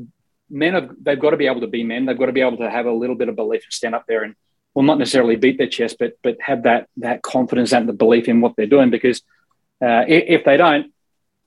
men 0.50 0.74
have 0.74 0.91
they've 1.02 1.20
got 1.20 1.32
to 1.32 1.38
be 1.38 1.48
able 1.48 1.62
to 1.62 1.68
be 1.68 1.84
men. 1.84 2.06
They've 2.06 2.18
got 2.18 2.28
to 2.28 2.32
be 2.32 2.41
able 2.41 2.58
to 2.58 2.70
have 2.70 2.86
a 2.86 2.91
little 2.91 3.16
bit 3.16 3.30
of 3.30 3.36
belief 3.36 3.64
and 3.64 3.74
stand 3.74 3.96
up 3.96 4.06
there 4.08 4.24
and 4.24 4.36
well, 4.74 4.86
not 4.86 4.98
necessarily 4.98 5.36
beat 5.36 5.58
their 5.58 5.68
chest, 5.68 5.98
but 6.00 6.18
but 6.24 6.38
have 6.41 6.64
that 6.64 6.88
that 6.98 7.22
confidence 7.22 7.74
and 7.74 7.88
the 7.88 7.94
belief 7.94 8.28
in 8.28 8.41
what 8.41 8.56
they're 8.56 8.66
doing. 8.66 8.89
Because 8.89 9.22
uh, 9.82 10.06
if, 10.08 10.46
they 10.46 10.58
don't, 10.58 10.94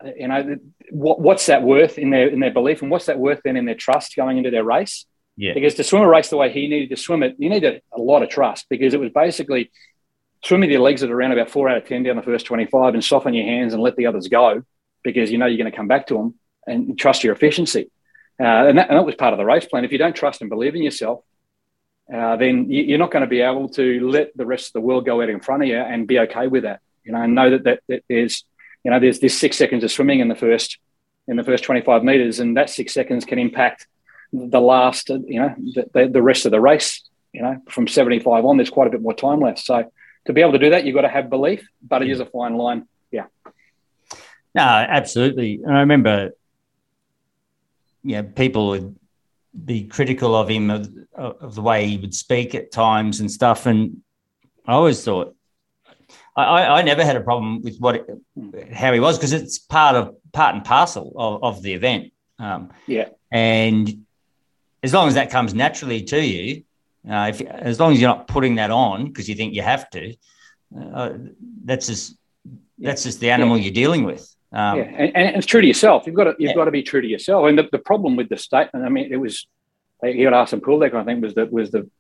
uh, 0.05 0.11
you 0.17 0.29
know, 0.29 0.57
what, 0.91 1.21
what's 1.21 1.47
that 1.47 1.63
worth 1.63 1.99
in 1.99 2.11
their 2.11 2.29
in 2.29 2.41
their 2.41 2.53
belief, 2.53 2.83
and 2.83 2.91
what's 2.91 3.07
that 3.07 3.19
worth 3.19 3.41
then 3.45 3.57
in 3.57 3.65
their 3.65 3.75
trust 3.75 4.15
going 4.15 4.39
into 4.39 4.51
their 4.51 4.65
race? 4.65 5.07
Yeah. 5.37 5.55
Because 5.55 5.75
to 5.75 5.85
swim 5.85 6.03
a 6.03 6.09
race 6.09 6.29
the 6.29 6.37
way 6.37 6.51
he 6.51 6.69
needed 6.69 6.91
to 6.91 6.97
swim 6.97 7.23
it, 7.23 7.37
you 7.39 7.51
needed 7.51 7.83
a 7.93 8.01
lot 8.01 8.23
of 8.23 8.31
trust 8.31 8.67
because 8.71 8.95
it 8.95 9.01
was 9.01 9.11
basically 9.11 9.71
swimming 10.45 10.71
your 10.71 10.81
legs 10.81 11.03
at 11.03 11.11
around 11.11 11.33
about 11.33 11.51
four 11.51 11.69
out 11.69 11.77
of 11.77 11.87
ten 11.87 12.05
down 12.05 12.17
the 12.17 12.23
first 12.23 12.47
twenty 12.47 12.67
five 12.67 12.95
and 12.95 13.05
soften 13.05 13.35
your 13.35 13.45
hands 13.45 13.75
and 13.75 13.83
let 13.83 13.97
the 13.97 14.07
others 14.07 14.29
go 14.29 14.63
because 15.03 15.31
you 15.31 15.39
know 15.39 15.47
you're 15.47 15.59
going 15.59 15.71
to 15.71 15.77
come 15.77 15.89
back 15.89 16.07
to 16.07 16.15
them 16.15 16.35
and 16.67 16.99
trust 16.99 17.25
your 17.25 17.35
efficiency. 17.35 17.91
Uh, 18.39 18.69
and, 18.69 18.79
that, 18.79 18.91
and, 18.91 18.99
that, 18.99 19.07
was 19.07 19.15
part 19.15 19.33
of 19.33 19.39
the 19.39 19.45
race 19.45 19.65
plan. 19.65 19.85
If 19.85 19.93
you 19.93 19.99
don't 19.99 20.15
trust 20.15 20.41
and 20.43 20.51
believe 20.51 20.75
in 20.75 20.83
yourself, 20.83 21.25
uh, 22.13 22.37
then 22.37 22.71
you, 22.71 22.95
are 22.95 22.99
not 22.99 23.11
going 23.11 23.23
to 23.23 23.29
be 23.29 23.41
able 23.41 23.69
to 23.71 24.09
let 24.09 24.37
the 24.37 24.47
rest 24.47 24.69
of 24.69 24.73
the 24.75 24.81
world 24.81 25.07
go 25.07 25.23
out 25.23 25.29
in 25.29 25.41
front 25.41 25.63
of 25.63 25.69
you 25.69 25.79
and 25.79 26.07
be 26.07 26.19
okay 26.21 26.47
with 26.47 26.65
that. 26.65 26.81
You 27.05 27.13
know, 27.13 27.23
and 27.23 27.35
know 27.35 27.51
that, 27.51 27.65
that, 27.65 27.81
that 27.89 28.05
there's, 28.09 28.45
you 28.85 28.91
know, 28.91 29.01
there's 29.01 29.21
this 29.21 29.39
six 29.39 29.57
seconds 29.57 29.85
of 29.85 29.91
swimming 29.91 30.21
in 30.21 30.29
the 30.29 30.35
first 30.35 30.79
in 31.29 31.37
the 31.37 31.45
first 31.45 31.65
25 31.65 32.05
meters, 32.05 32.39
and 32.39 32.57
that 32.57 32.71
six 32.71 32.95
seconds 32.95 33.25
can 33.25 33.39
impact 33.39 33.87
the 34.33 34.61
last, 34.61 35.09
you 35.09 35.41
know, 35.41 35.55
the, 35.93 36.09
the 36.13 36.23
rest 36.23 36.47
of 36.47 36.53
the 36.53 36.61
race. 36.61 37.03
You 37.33 37.43
know, 37.43 37.61
from 37.69 37.89
75 37.89 38.45
on, 38.45 38.57
there's 38.57 38.71
quite 38.71 38.87
a 38.87 38.91
bit 38.91 39.03
more 39.03 39.15
time 39.15 39.41
left. 39.41 39.59
So 39.59 39.91
to 40.27 40.33
be 40.33 40.41
able 40.41 40.53
to 40.53 40.59
do 40.59 40.71
that, 40.71 40.85
you've 40.85 40.95
got 40.95 41.03
to 41.03 41.09
have 41.09 41.29
belief, 41.29 41.69
but 41.87 42.03
it 42.03 42.11
is 42.11 42.21
a 42.21 42.27
fine 42.27 42.57
line. 42.57 42.87
Yeah. 43.11 43.27
No, 44.55 44.63
absolutely. 44.63 45.61
And 45.63 45.77
I 45.77 45.81
remember 45.81 46.31
you 48.07 48.17
know, 48.17 48.23
people 48.23 48.69
would 48.69 48.97
be 49.65 49.85
critical 49.85 50.37
of 50.37 50.49
him 50.49 50.71
of, 50.71 50.89
of 51.15 51.55
the 51.55 51.63
way 51.63 51.87
he 51.87 51.97
would 51.97 52.15
speak 52.15 52.55
at 52.55 52.71
times 52.71 53.21
and 53.21 53.31
stuff. 53.31 53.67
And 53.67 54.03
I 54.67 54.75
always 54.75 55.03
thought 55.03 55.35
I, 56.37 56.79
I 56.79 56.83
never 56.83 57.05
had 57.05 57.17
a 57.17 57.21
problem 57.21 57.63
with 57.63 57.79
what 57.79 58.07
how 58.73 58.93
he 58.93 59.01
was 59.01 59.17
because 59.17 59.33
it's 59.33 59.59
part 59.59 59.97
of 59.97 60.15
part 60.33 60.55
and 60.55 60.65
parcel 60.65 61.13
of, 61.17 61.43
of 61.43 61.63
the 61.63 61.73
event. 61.73 62.13
Um, 62.39 62.71
yeah, 62.87 63.09
and 63.33 64.05
as 64.83 64.93
long 64.93 65.09
as 65.09 65.15
that 65.15 65.31
comes 65.31 65.55
naturally 65.55 66.03
to 66.05 66.23
you, 66.23 66.63
uh, 67.11 67.33
if 67.35 67.41
as 67.41 67.81
long 67.81 67.93
as 67.93 68.01
you're 68.01 68.11
not 68.11 68.29
putting 68.29 68.57
that 68.57 68.71
on 68.71 69.07
because 69.07 69.29
you 69.29 69.35
think 69.35 69.55
you 69.55 69.63
have 69.63 69.89
to, 69.91 70.15
uh, 70.79 71.15
that's 71.65 71.87
just 71.87 72.17
that's 72.79 73.03
just 73.03 73.19
the 73.21 73.31
animal 73.31 73.57
yeah. 73.57 73.65
you're 73.65 73.75
dealing 73.75 74.05
with. 74.05 74.36
Um, 74.57 74.79
yeah, 74.79 74.85
and, 74.85 75.17
and, 75.17 75.37
it's 75.37 75.45
true 75.45 75.61
to 75.61 75.67
yourself. 75.67 76.07
You've 76.07 76.17
got 76.17 76.25
to 76.25 76.35
you've 76.39 76.49
yeah. 76.49 76.55
got 76.55 76.65
to 76.65 76.71
be 76.71 76.83
true 76.83 77.03
to 77.03 77.07
yourself. 77.07 77.47
And 77.47 77.59
the, 77.59 77.69
the 77.71 77.79
problem 77.79 78.17
with 78.17 78.31
the 78.31 78.39
statement, 78.39 78.87
I 78.87 78.89
mean, 78.89 79.13
it 79.13 79.19
was 79.19 79.47
he 80.03 80.23
got 80.23 80.33
asked 80.33 80.51
some 80.51 80.63
cool 80.63 80.83
I 80.83 81.05
think, 81.05 81.23
was 81.23 81.35
that 81.35 81.53
was 81.53 81.71
the 81.71 81.91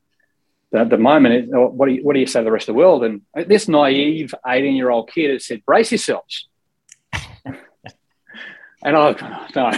the, 0.70 0.84
the 0.84 0.96
moment. 0.96 1.34
Is, 1.34 1.50
oh, 1.54 1.68
what 1.68 1.86
do 1.86 1.92
you 1.92 2.02
what 2.02 2.14
do 2.14 2.20
you 2.20 2.26
say 2.26 2.40
to 2.40 2.44
the 2.44 2.50
rest 2.50 2.70
of 2.70 2.74
the 2.74 2.78
world? 2.78 3.04
And 3.04 3.20
this 3.34 3.68
naive 3.68 4.34
eighteen 4.46 4.74
year 4.74 4.88
old 4.88 5.10
kid 5.12 5.32
had 5.32 5.42
said, 5.42 5.66
"Brace 5.66 5.92
yourselves." 5.92 6.48
and 7.44 7.56
I 8.96 9.48
no. 9.54 9.72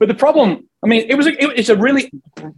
but 0.00 0.08
the 0.08 0.14
problem, 0.14 0.68
I 0.82 0.88
mean, 0.88 1.06
it 1.08 1.14
was 1.14 1.28
a, 1.28 1.30
it, 1.30 1.58
it's 1.60 1.68
a 1.68 1.76
really 1.76 2.10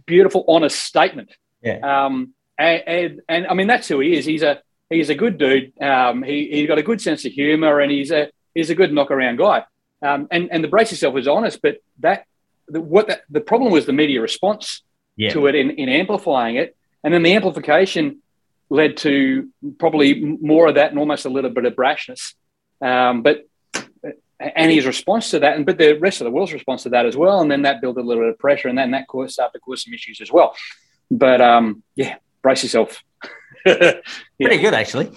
beautiful, 0.07 0.45
honest 0.47 0.79
statement. 0.79 1.29
Yeah. 1.61 2.05
Um, 2.05 2.33
and, 2.57 2.83
and, 2.87 3.21
and 3.29 3.47
I 3.47 3.53
mean, 3.53 3.67
that's 3.67 3.87
who 3.87 3.99
he 3.99 4.15
is. 4.15 4.25
He's 4.25 4.41
a 4.41 4.63
he's 4.89 5.11
a 5.11 5.15
good 5.15 5.37
dude. 5.37 5.79
Um, 5.79 6.23
he 6.23 6.49
he's 6.51 6.67
got 6.67 6.79
a 6.79 6.83
good 6.83 7.01
sense 7.01 7.23
of 7.25 7.33
humour, 7.33 7.81
and 7.81 7.91
he's 7.91 8.09
a 8.09 8.31
he's 8.53 8.69
a 8.69 8.75
good 8.75 8.91
knock 8.93 9.11
around 9.11 9.37
guy. 9.37 9.63
Um, 10.01 10.27
and 10.31 10.51
and 10.51 10.63
the 10.63 10.67
brace 10.67 10.91
yourself 10.91 11.13
was 11.13 11.27
honest, 11.27 11.61
but 11.61 11.77
that 11.99 12.25
the, 12.67 12.81
what 12.81 13.07
that, 13.07 13.21
the 13.29 13.41
problem 13.41 13.71
was 13.71 13.85
the 13.85 13.93
media 13.93 14.21
response 14.21 14.81
Yeah. 15.15 15.31
to 15.33 15.47
it 15.47 15.55
in, 15.55 15.71
in 15.71 15.89
amplifying 15.89 16.55
it, 16.55 16.75
and 17.03 17.13
then 17.13 17.23
the 17.23 17.33
amplification 17.35 18.21
led 18.69 18.97
to 18.97 19.49
probably 19.77 20.13
more 20.23 20.69
of 20.69 20.75
that 20.75 20.91
and 20.91 20.99
almost 20.99 21.25
a 21.25 21.29
little 21.29 21.51
bit 21.51 21.65
of 21.65 21.73
brashness. 21.73 22.33
Um, 22.81 23.21
but 23.21 23.45
and 24.39 24.71
his 24.71 24.87
response 24.87 25.29
to 25.31 25.39
that, 25.39 25.55
and 25.55 25.65
but 25.67 25.77
the 25.77 25.99
rest 25.99 26.19
of 26.21 26.25
the 26.25 26.31
world's 26.31 26.53
response 26.53 26.83
to 26.83 26.89
that 26.89 27.05
as 27.05 27.15
well, 27.15 27.41
and 27.41 27.51
then 27.51 27.61
that 27.61 27.79
built 27.79 27.97
a 27.97 28.01
little 28.01 28.23
bit 28.23 28.31
of 28.31 28.39
pressure, 28.39 28.69
and 28.69 28.77
then 28.77 28.91
that 28.91 29.07
caused 29.07 29.33
started 29.33 29.53
to 29.53 29.59
cause 29.59 29.83
some 29.83 29.93
issues 29.93 30.19
as 30.19 30.31
well. 30.31 30.55
But 31.11 31.41
um, 31.41 31.83
yeah, 31.95 32.15
brace 32.41 32.63
yourself. 32.63 33.03
Pretty 34.39 34.57
good, 34.57 34.73
actually. 34.73 35.11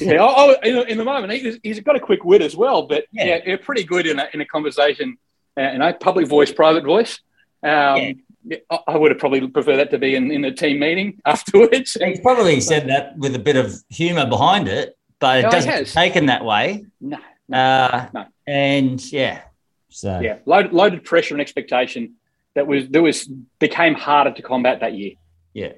Yeah, 0.00 0.18
oh, 0.20 0.56
oh, 0.62 0.82
in, 0.82 0.96
the- 0.98 1.04
moment, 1.04 1.32
he's, 1.32 1.58
he's 1.62 1.80
got 1.80 1.96
a 1.96 2.00
quick 2.00 2.24
wit 2.24 2.40
as 2.42 2.56
well, 2.56 2.82
but 2.86 3.04
Yeah. 3.12 3.24
yeah, 3.26 3.38
yeah, 3.46 3.56
pretty 3.62 3.84
good 3.84 4.06
in 4.06 4.18
a, 4.18 4.28
in 4.32 4.40
a 4.40 4.46
conversation, 4.46 5.18
uh, 5.58 5.72
you 5.72 5.78
know, 5.78 5.92
public 5.92 6.26
voice, 6.26 6.50
private 6.52 6.84
voice. 6.84 7.20
Um, 7.62 8.22
yeah, 8.44 8.56
I, 8.86 8.96
would 8.96 9.10
have 9.10 9.20
probably 9.20 9.46
preferred 9.46 9.76
that 9.76 9.90
to 9.90 9.98
be 9.98 10.14
in, 10.14 10.30
in 10.30 10.44
a 10.46 10.52
team 10.52 10.78
meeting 10.78 11.20
afterwards. 11.26 11.98
He's 12.02 12.20
probably 12.20 12.60
said 12.62 12.88
that 12.88 13.18
with 13.18 13.34
a 13.34 13.38
bit 13.38 13.56
of 13.56 13.74
humour 13.90 14.24
behind 14.26 14.66
it, 14.68 14.96
but 15.18 15.40
it 15.40 15.44
Oh, 15.44 15.48
he 15.48 15.52
doesn't 15.56 15.70
has. 15.70 15.92
taken 15.92 16.26
that 16.26 16.42
way. 16.44 16.86
No, 17.00 17.18
Uh, 17.52 18.06
No. 18.14 18.26
And 18.46 19.12
yeah, 19.12 19.42
so 19.90 20.20
yeah, 20.20 20.38
loaded, 20.46 20.72
loaded 20.72 21.04
pressure 21.04 21.34
and 21.34 21.40
expectation 21.42 22.14
that 22.54 22.66
was 22.66 22.88
that 22.88 23.02
was 23.02 23.28
became 23.58 23.94
harder 23.94 24.32
to 24.32 24.42
combat 24.42 24.80
that 24.80 24.94
year. 24.94 25.12
Yeah. 25.52 25.72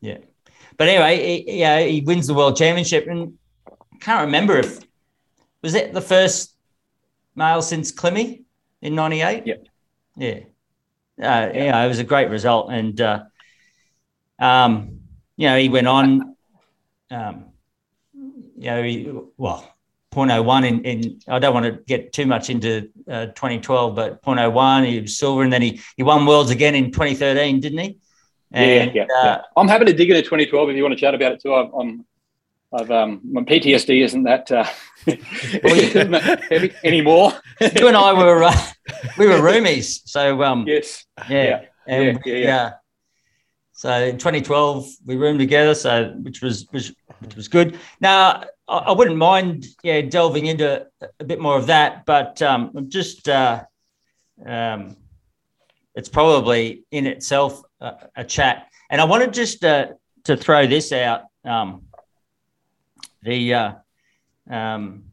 Yeah. 0.00 0.18
But 0.76 0.88
anyway, 0.88 1.44
he, 1.44 1.58
yeah, 1.60 1.80
he 1.80 2.00
wins 2.00 2.26
the 2.26 2.34
world 2.34 2.56
championship 2.56 3.06
and 3.06 3.38
can't 4.00 4.26
remember 4.26 4.58
if 4.58 4.80
was 5.62 5.74
it 5.74 5.92
the 5.92 6.00
first 6.00 6.54
male 7.34 7.62
since 7.62 7.92
Klimmy 7.92 8.44
in 8.82 8.94
98? 8.94 9.46
Yep. 9.46 9.66
Yeah. 10.16 10.40
Uh, 11.20 11.50
yeah, 11.54 11.82
it 11.82 11.88
was 11.88 11.98
a 11.98 12.04
great 12.04 12.30
result. 12.30 12.70
And, 12.70 13.00
uh, 13.00 13.24
um, 14.38 15.00
you 15.36 15.48
know, 15.48 15.58
he 15.58 15.68
went 15.68 15.86
on, 15.86 16.36
um, 17.10 17.46
you 18.12 18.66
know, 18.66 18.82
he, 18.82 19.12
well, 19.36 19.74
0.01 20.12 20.66
in, 20.66 20.84
in, 20.84 21.20
I 21.28 21.38
don't 21.38 21.52
want 21.52 21.66
to 21.66 21.82
get 21.86 22.12
too 22.12 22.26
much 22.26 22.48
into 22.48 22.90
uh, 23.08 23.26
2012, 23.26 23.94
but 23.94 24.22
0.01, 24.22 24.86
he 24.86 25.00
was 25.00 25.18
silver 25.18 25.42
and 25.42 25.52
then 25.52 25.62
he, 25.62 25.80
he 25.96 26.02
won 26.02 26.26
worlds 26.26 26.50
again 26.50 26.74
in 26.74 26.92
2013, 26.92 27.60
didn't 27.60 27.78
he? 27.78 27.98
And, 28.52 28.94
yeah, 28.94 29.04
yeah, 29.08 29.14
uh, 29.14 29.24
yeah. 29.24 29.42
I'm 29.56 29.68
happy 29.68 29.86
to 29.86 29.92
dig 29.92 30.10
into 30.10 30.22
2012 30.22 30.70
if 30.70 30.76
you 30.76 30.82
want 30.82 30.92
to 30.92 31.00
chat 31.00 31.14
about 31.14 31.32
it 31.32 31.40
too. 31.42 31.54
I'm, 31.54 31.72
I'm 31.72 32.06
I've 32.72 32.90
um, 32.90 33.20
my 33.24 33.42
PTSD 33.42 34.04
isn't 34.04 34.24
that 34.24 34.50
uh, 34.50 34.64
heavy 36.50 36.72
anymore. 36.82 37.32
you 37.60 37.88
and 37.88 37.96
I 37.96 38.12
were 38.12 38.42
uh, 38.42 38.66
we 39.16 39.26
were 39.26 39.34
roomies, 39.36 40.00
so 40.04 40.42
um, 40.42 40.66
yes, 40.66 41.04
yeah, 41.28 41.44
yeah, 41.44 41.60
and 41.86 42.04
yeah, 42.04 42.22
we, 42.24 42.32
yeah, 42.32 42.38
yeah. 42.38 42.62
uh, 42.62 42.70
so 43.72 43.90
in 43.90 44.18
2012 44.18 44.88
we 45.04 45.16
roomed 45.16 45.38
together, 45.38 45.74
so 45.74 46.12
which 46.22 46.42
was 46.42 46.66
which, 46.70 46.92
which 47.20 47.36
was 47.36 47.48
good. 47.48 47.78
Now 48.00 48.44
I, 48.68 48.78
I 48.78 48.92
wouldn't 48.92 49.16
mind 49.16 49.66
yeah 49.82 50.00
delving 50.00 50.46
into 50.46 50.86
a 51.20 51.24
bit 51.24 51.40
more 51.40 51.56
of 51.56 51.68
that, 51.68 52.04
but 52.04 52.42
um, 52.42 52.72
I'm 52.76 52.90
just 52.90 53.28
uh, 53.28 53.62
um, 54.44 54.96
it's 55.94 56.08
probably 56.08 56.84
in 56.90 57.06
itself 57.06 57.62
a, 57.80 58.24
chat, 58.24 58.68
and 58.90 59.00
I 59.00 59.04
wanted 59.04 59.32
just 59.32 59.64
uh, 59.64 59.88
to 60.24 60.36
throw 60.36 60.66
this 60.66 60.92
out. 60.92 61.22
Um, 61.44 61.82
the 63.22 63.54
uh, 63.54 63.72
um, 64.50 65.04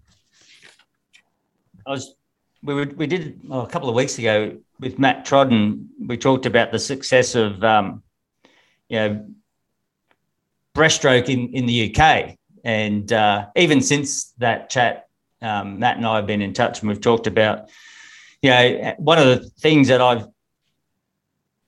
I 1.86 1.92
was 1.92 2.16
we 2.62 2.86
we 2.86 3.08
did 3.08 3.42
oh, 3.50 3.62
a 3.62 3.68
couple 3.68 3.90
of 3.90 3.96
weeks 3.96 4.18
ago 4.18 4.58
with 4.80 5.00
Matt 5.00 5.26
Trodden. 5.26 5.88
We 6.08 6.18
talked 6.18 6.46
about 6.46 6.72
the 6.72 6.80
success 6.80 7.36
of 7.36 7.64
um, 7.64 8.04
you 8.90 8.98
know 8.98 9.26
breaststroke 10.76 11.30
in 11.30 11.50
in 11.54 11.66
the 11.66 11.94
UK, 11.94 12.38
and 12.64 13.12
uh, 13.12 13.48
even 13.56 13.82
since 13.82 14.32
that 14.38 14.70
chat, 14.70 15.08
um, 15.42 15.80
Matt 15.80 15.98
and 15.98 16.06
I 16.06 16.18
have 16.18 16.28
been 16.28 16.42
in 16.42 16.54
touch, 16.54 16.80
and 16.80 16.90
we've 16.90 17.02
talked 17.02 17.28
about 17.28 17.70
you 18.42 18.50
know 18.50 18.96
one 18.98 19.20
of 19.20 19.26
the 19.28 19.50
things 19.60 19.90
that 19.90 20.02
I've 20.02 20.28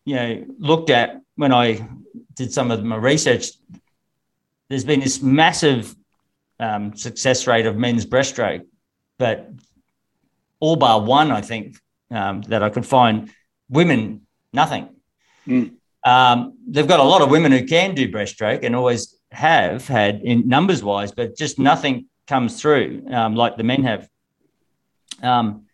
you 0.06 0.16
know 0.16 0.46
looked 0.60 0.90
at 0.90 1.22
when 1.36 1.52
I 1.52 1.88
did 2.34 2.54
some 2.54 2.72
of 2.72 2.84
my 2.84 2.96
research. 2.96 3.48
There's 4.70 4.86
been 4.86 5.00
this 5.00 5.22
massive 5.22 5.96
um, 6.60 6.96
success 6.96 7.48
rate 7.48 7.66
of 7.66 7.76
men's 7.76 8.06
breaststroke, 8.06 8.66
but 9.20 9.52
all 10.60 10.76
bar 10.76 11.02
one, 11.02 11.32
I 11.32 11.42
think, 11.42 11.78
um, 12.10 12.42
that 12.44 12.64
I 12.64 12.70
could 12.70 12.86
find 12.86 13.32
women, 13.70 14.22
nothing. 14.54 14.90
Mm. 15.48 15.76
Um, 16.04 16.58
they've 16.68 16.88
got 16.88 17.00
a 17.00 17.04
lot 17.04 17.22
of 17.22 17.30
women 17.30 17.52
who 17.52 17.66
can 17.66 17.96
do 17.96 18.12
breaststroke 18.12 18.64
and 18.64 18.76
always 18.76 19.16
have 19.32 19.88
had 19.88 20.22
in 20.22 20.48
numbers 20.48 20.84
wise, 20.84 21.12
but 21.12 21.36
just 21.36 21.60
nothing 21.60 22.08
comes 22.28 22.60
through 22.60 23.06
um, 23.12 23.36
like 23.36 23.58
the 23.58 23.64
men 23.64 23.84
have. 23.84 24.08
Um, 25.22 25.66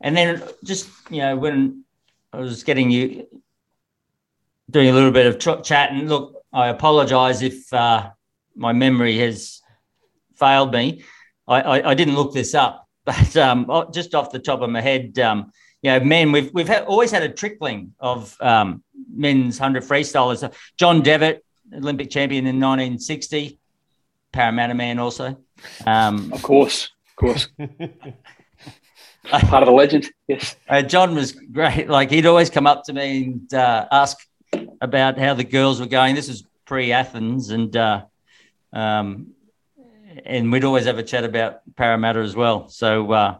and 0.00 0.16
then 0.16 0.42
just, 0.64 0.88
you 1.10 1.18
know, 1.18 1.36
when 1.36 1.83
I 2.34 2.40
was 2.40 2.64
getting 2.64 2.90
you 2.90 3.26
doing 4.70 4.88
a 4.88 4.92
little 4.92 5.12
bit 5.12 5.26
of 5.26 5.38
ch- 5.38 5.66
chat, 5.66 5.92
and 5.92 6.08
look, 6.08 6.42
I 6.52 6.68
apologize 6.68 7.42
if 7.42 7.72
uh, 7.72 8.10
my 8.56 8.72
memory 8.72 9.18
has 9.18 9.62
failed 10.36 10.72
me. 10.72 11.04
I, 11.46 11.60
I, 11.60 11.90
I 11.90 11.94
didn't 11.94 12.16
look 12.16 12.32
this 12.32 12.54
up, 12.54 12.88
but 13.04 13.36
um, 13.36 13.70
just 13.92 14.14
off 14.14 14.32
the 14.32 14.38
top 14.38 14.62
of 14.62 14.70
my 14.70 14.80
head, 14.80 15.18
um, 15.20 15.52
you 15.82 15.90
know, 15.90 16.00
men, 16.00 16.32
we've 16.32 16.52
we've 16.52 16.68
had, 16.68 16.84
always 16.84 17.10
had 17.10 17.22
a 17.22 17.28
trickling 17.28 17.94
of 18.00 18.36
um, 18.40 18.82
men's 19.14 19.58
hundred 19.58 19.84
freestylers. 19.84 20.52
John 20.76 21.02
Devitt, 21.02 21.44
Olympic 21.72 22.10
champion 22.10 22.46
in 22.46 22.56
1960, 22.56 23.58
Parramatta 24.32 24.74
man 24.74 24.98
also. 24.98 25.38
Um, 25.86 26.32
Of 26.32 26.42
course, 26.42 26.90
of 27.10 27.16
course. 27.16 27.48
Part 29.30 29.62
of 29.62 29.66
the 29.66 29.72
legend. 29.72 30.10
Yes. 30.28 30.56
uh, 30.68 30.82
John 30.82 31.14
was 31.14 31.32
great. 31.32 31.88
Like 31.88 32.10
he'd 32.10 32.26
always 32.26 32.50
come 32.50 32.66
up 32.66 32.84
to 32.84 32.92
me 32.92 33.24
and 33.24 33.54
uh, 33.54 33.86
ask 33.90 34.18
about 34.80 35.18
how 35.18 35.34
the 35.34 35.44
girls 35.44 35.80
were 35.80 35.86
going. 35.86 36.14
This 36.14 36.28
was 36.28 36.44
pre 36.66 36.92
Athens, 36.92 37.50
and 37.50 37.74
uh, 37.74 38.04
um, 38.72 39.28
and 40.24 40.52
we'd 40.52 40.64
always 40.64 40.84
have 40.84 40.98
a 40.98 41.02
chat 41.02 41.24
about 41.24 41.60
Parramatta 41.76 42.20
as 42.20 42.36
well. 42.36 42.68
So 42.68 43.12
uh, 43.12 43.38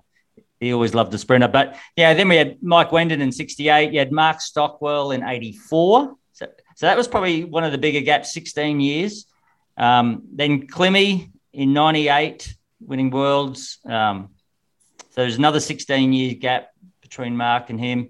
he 0.58 0.72
always 0.72 0.94
loved 0.94 1.12
the 1.12 1.18
sprinter. 1.18 1.48
But 1.48 1.76
yeah, 1.96 2.14
then 2.14 2.28
we 2.28 2.36
had 2.36 2.62
Mike 2.62 2.90
Wenden 2.90 3.20
in 3.20 3.30
'68. 3.30 3.92
You 3.92 3.98
had 3.98 4.10
Mark 4.10 4.40
Stockwell 4.40 5.10
in 5.10 5.22
'84. 5.22 6.16
So, 6.32 6.46
so 6.76 6.86
that 6.86 6.96
was 6.96 7.08
probably 7.08 7.44
one 7.44 7.64
of 7.64 7.72
the 7.72 7.78
bigger 7.78 8.00
gaps, 8.00 8.32
16 8.32 8.80
years. 8.80 9.26
Um, 9.76 10.22
then 10.32 10.66
Klimmy 10.66 11.30
in 11.52 11.72
'98, 11.74 12.56
winning 12.80 13.10
worlds. 13.10 13.78
Um, 13.84 14.30
so 15.14 15.20
there's 15.20 15.38
another 15.38 15.60
16 15.60 16.12
year 16.12 16.34
gap 16.34 16.70
between 17.00 17.36
Mark 17.36 17.70
and 17.70 17.78
him. 17.78 18.08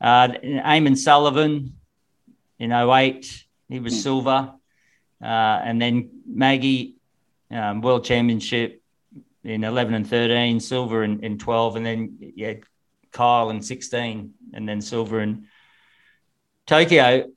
Uh, 0.00 0.28
Eamon 0.42 0.98
Sullivan 0.98 1.76
in 2.58 2.72
08, 2.72 3.44
he 3.68 3.78
was 3.78 4.02
silver. 4.02 4.52
Uh, 5.22 5.26
and 5.26 5.80
then 5.80 6.10
Maggie, 6.26 6.96
um, 7.52 7.82
world 7.82 8.04
championship 8.04 8.82
in 9.44 9.62
11 9.62 9.94
and 9.94 10.08
13, 10.08 10.58
silver 10.58 11.04
in, 11.04 11.22
in 11.22 11.38
12. 11.38 11.76
And 11.76 11.86
then 11.86 12.18
yeah, 12.34 12.54
Kyle 13.12 13.50
in 13.50 13.62
16, 13.62 14.34
and 14.52 14.68
then 14.68 14.80
silver 14.80 15.20
in 15.20 15.46
Tokyo. 16.66 17.30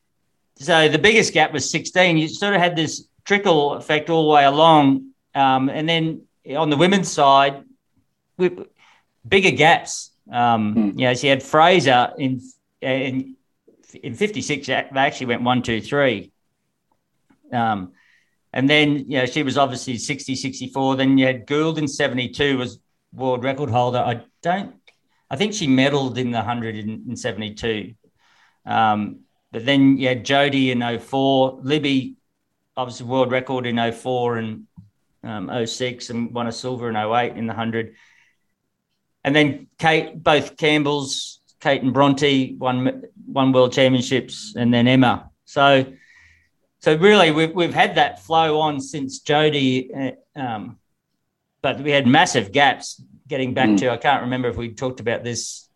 So 0.56 0.90
the 0.90 0.98
biggest 0.98 1.34
gap 1.34 1.54
was 1.54 1.70
16. 1.70 2.18
You 2.18 2.28
sort 2.30 2.56
of 2.56 2.62
had 2.62 2.76
this 2.76 3.08
trickle 3.26 3.74
effect 3.76 4.10
all 4.10 4.24
the 4.24 4.34
way 4.34 4.46
along. 4.46 5.12
Um, 5.36 5.70
and 5.70 5.88
then 5.88 6.24
on 6.58 6.72
the 6.72 6.78
women's 6.78 7.12
side, 7.12 7.64
we, 8.38 8.50
bigger 9.28 9.52
gaps. 9.52 10.12
Um, 10.32 10.74
Hmm. 10.74 11.00
You 11.00 11.08
know, 11.08 11.14
she 11.14 11.28
had 11.28 11.44
Fraser 11.44 12.12
in 12.18 12.42
in 12.82 13.36
in 14.02 14.16
'56. 14.16 14.68
They 14.68 14.88
actually 14.96 15.28
went 15.28 15.44
one, 15.44 15.62
two, 15.62 15.82
three. 15.82 16.32
Um, 17.52 17.92
and 18.52 18.70
then 18.70 19.00
you 19.10 19.18
know 19.20 19.26
she 19.26 19.44
was 19.44 19.58
obviously 19.58 19.98
60, 19.98 20.36
64. 20.36 20.96
Then 20.96 21.18
you 21.18 21.26
had 21.26 21.46
Gould 21.46 21.78
in 21.78 21.88
'72 21.88 22.58
was 22.58 22.80
world 23.12 23.44
record 23.44 23.70
holder. 23.70 24.00
I 24.00 24.22
don't. 24.42 24.76
I 25.30 25.36
think 25.36 25.54
she 25.54 25.68
medaled 25.68 26.18
in 26.18 26.32
the 26.32 26.42
hundred 26.42 26.76
in, 26.76 27.06
in 27.10 27.16
'72. 27.16 27.94
Um, 28.66 29.22
but 29.52 29.66
then 29.66 29.98
you 29.98 30.08
had 30.08 30.26
Jodie 30.26 30.72
in 30.72 31.00
04, 31.00 31.60
Libby, 31.62 32.16
obviously 32.76 33.06
world 33.06 33.32
record 33.32 33.68
in 33.68 33.92
04 33.92 34.38
and 34.38 34.64
um, 35.24 35.66
06 35.66 36.10
and 36.10 36.34
won 36.34 36.48
a 36.48 36.52
silver 36.52 36.90
in 36.90 36.96
08 36.96 37.38
in 37.38 37.46
the 37.46 37.54
100. 37.54 37.96
And 39.24 39.36
then 39.36 39.68
Kate, 39.80 40.22
both 40.22 40.58
Campbell's 40.58 41.40
Kate 41.62 41.82
and 41.82 41.94
Bronte 41.94 42.56
won 42.58 43.04
won 43.26 43.52
world 43.54 43.72
championships, 43.72 44.54
and 44.56 44.74
then 44.74 44.86
Emma. 44.88 45.30
So, 45.46 45.86
so 46.82 46.96
really, 46.98 47.32
we've 47.32 47.54
we've 47.56 47.74
had 47.74 47.96
that 47.96 48.22
flow 48.22 48.60
on 48.60 48.82
since 48.82 49.22
Jodie, 49.22 50.16
uh, 50.36 50.40
um, 50.40 50.78
but 51.62 51.80
we 51.80 51.92
had 51.92 52.06
massive 52.06 52.52
gaps 52.52 53.02
getting 53.28 53.54
back 53.54 53.70
Mm. 53.70 53.78
to. 53.80 53.92
I 53.92 53.98
can't 53.98 54.24
remember 54.24 54.50
if 54.50 54.58
we 54.58 54.74
talked 54.74 55.00
about 55.00 55.24
this 55.24 55.70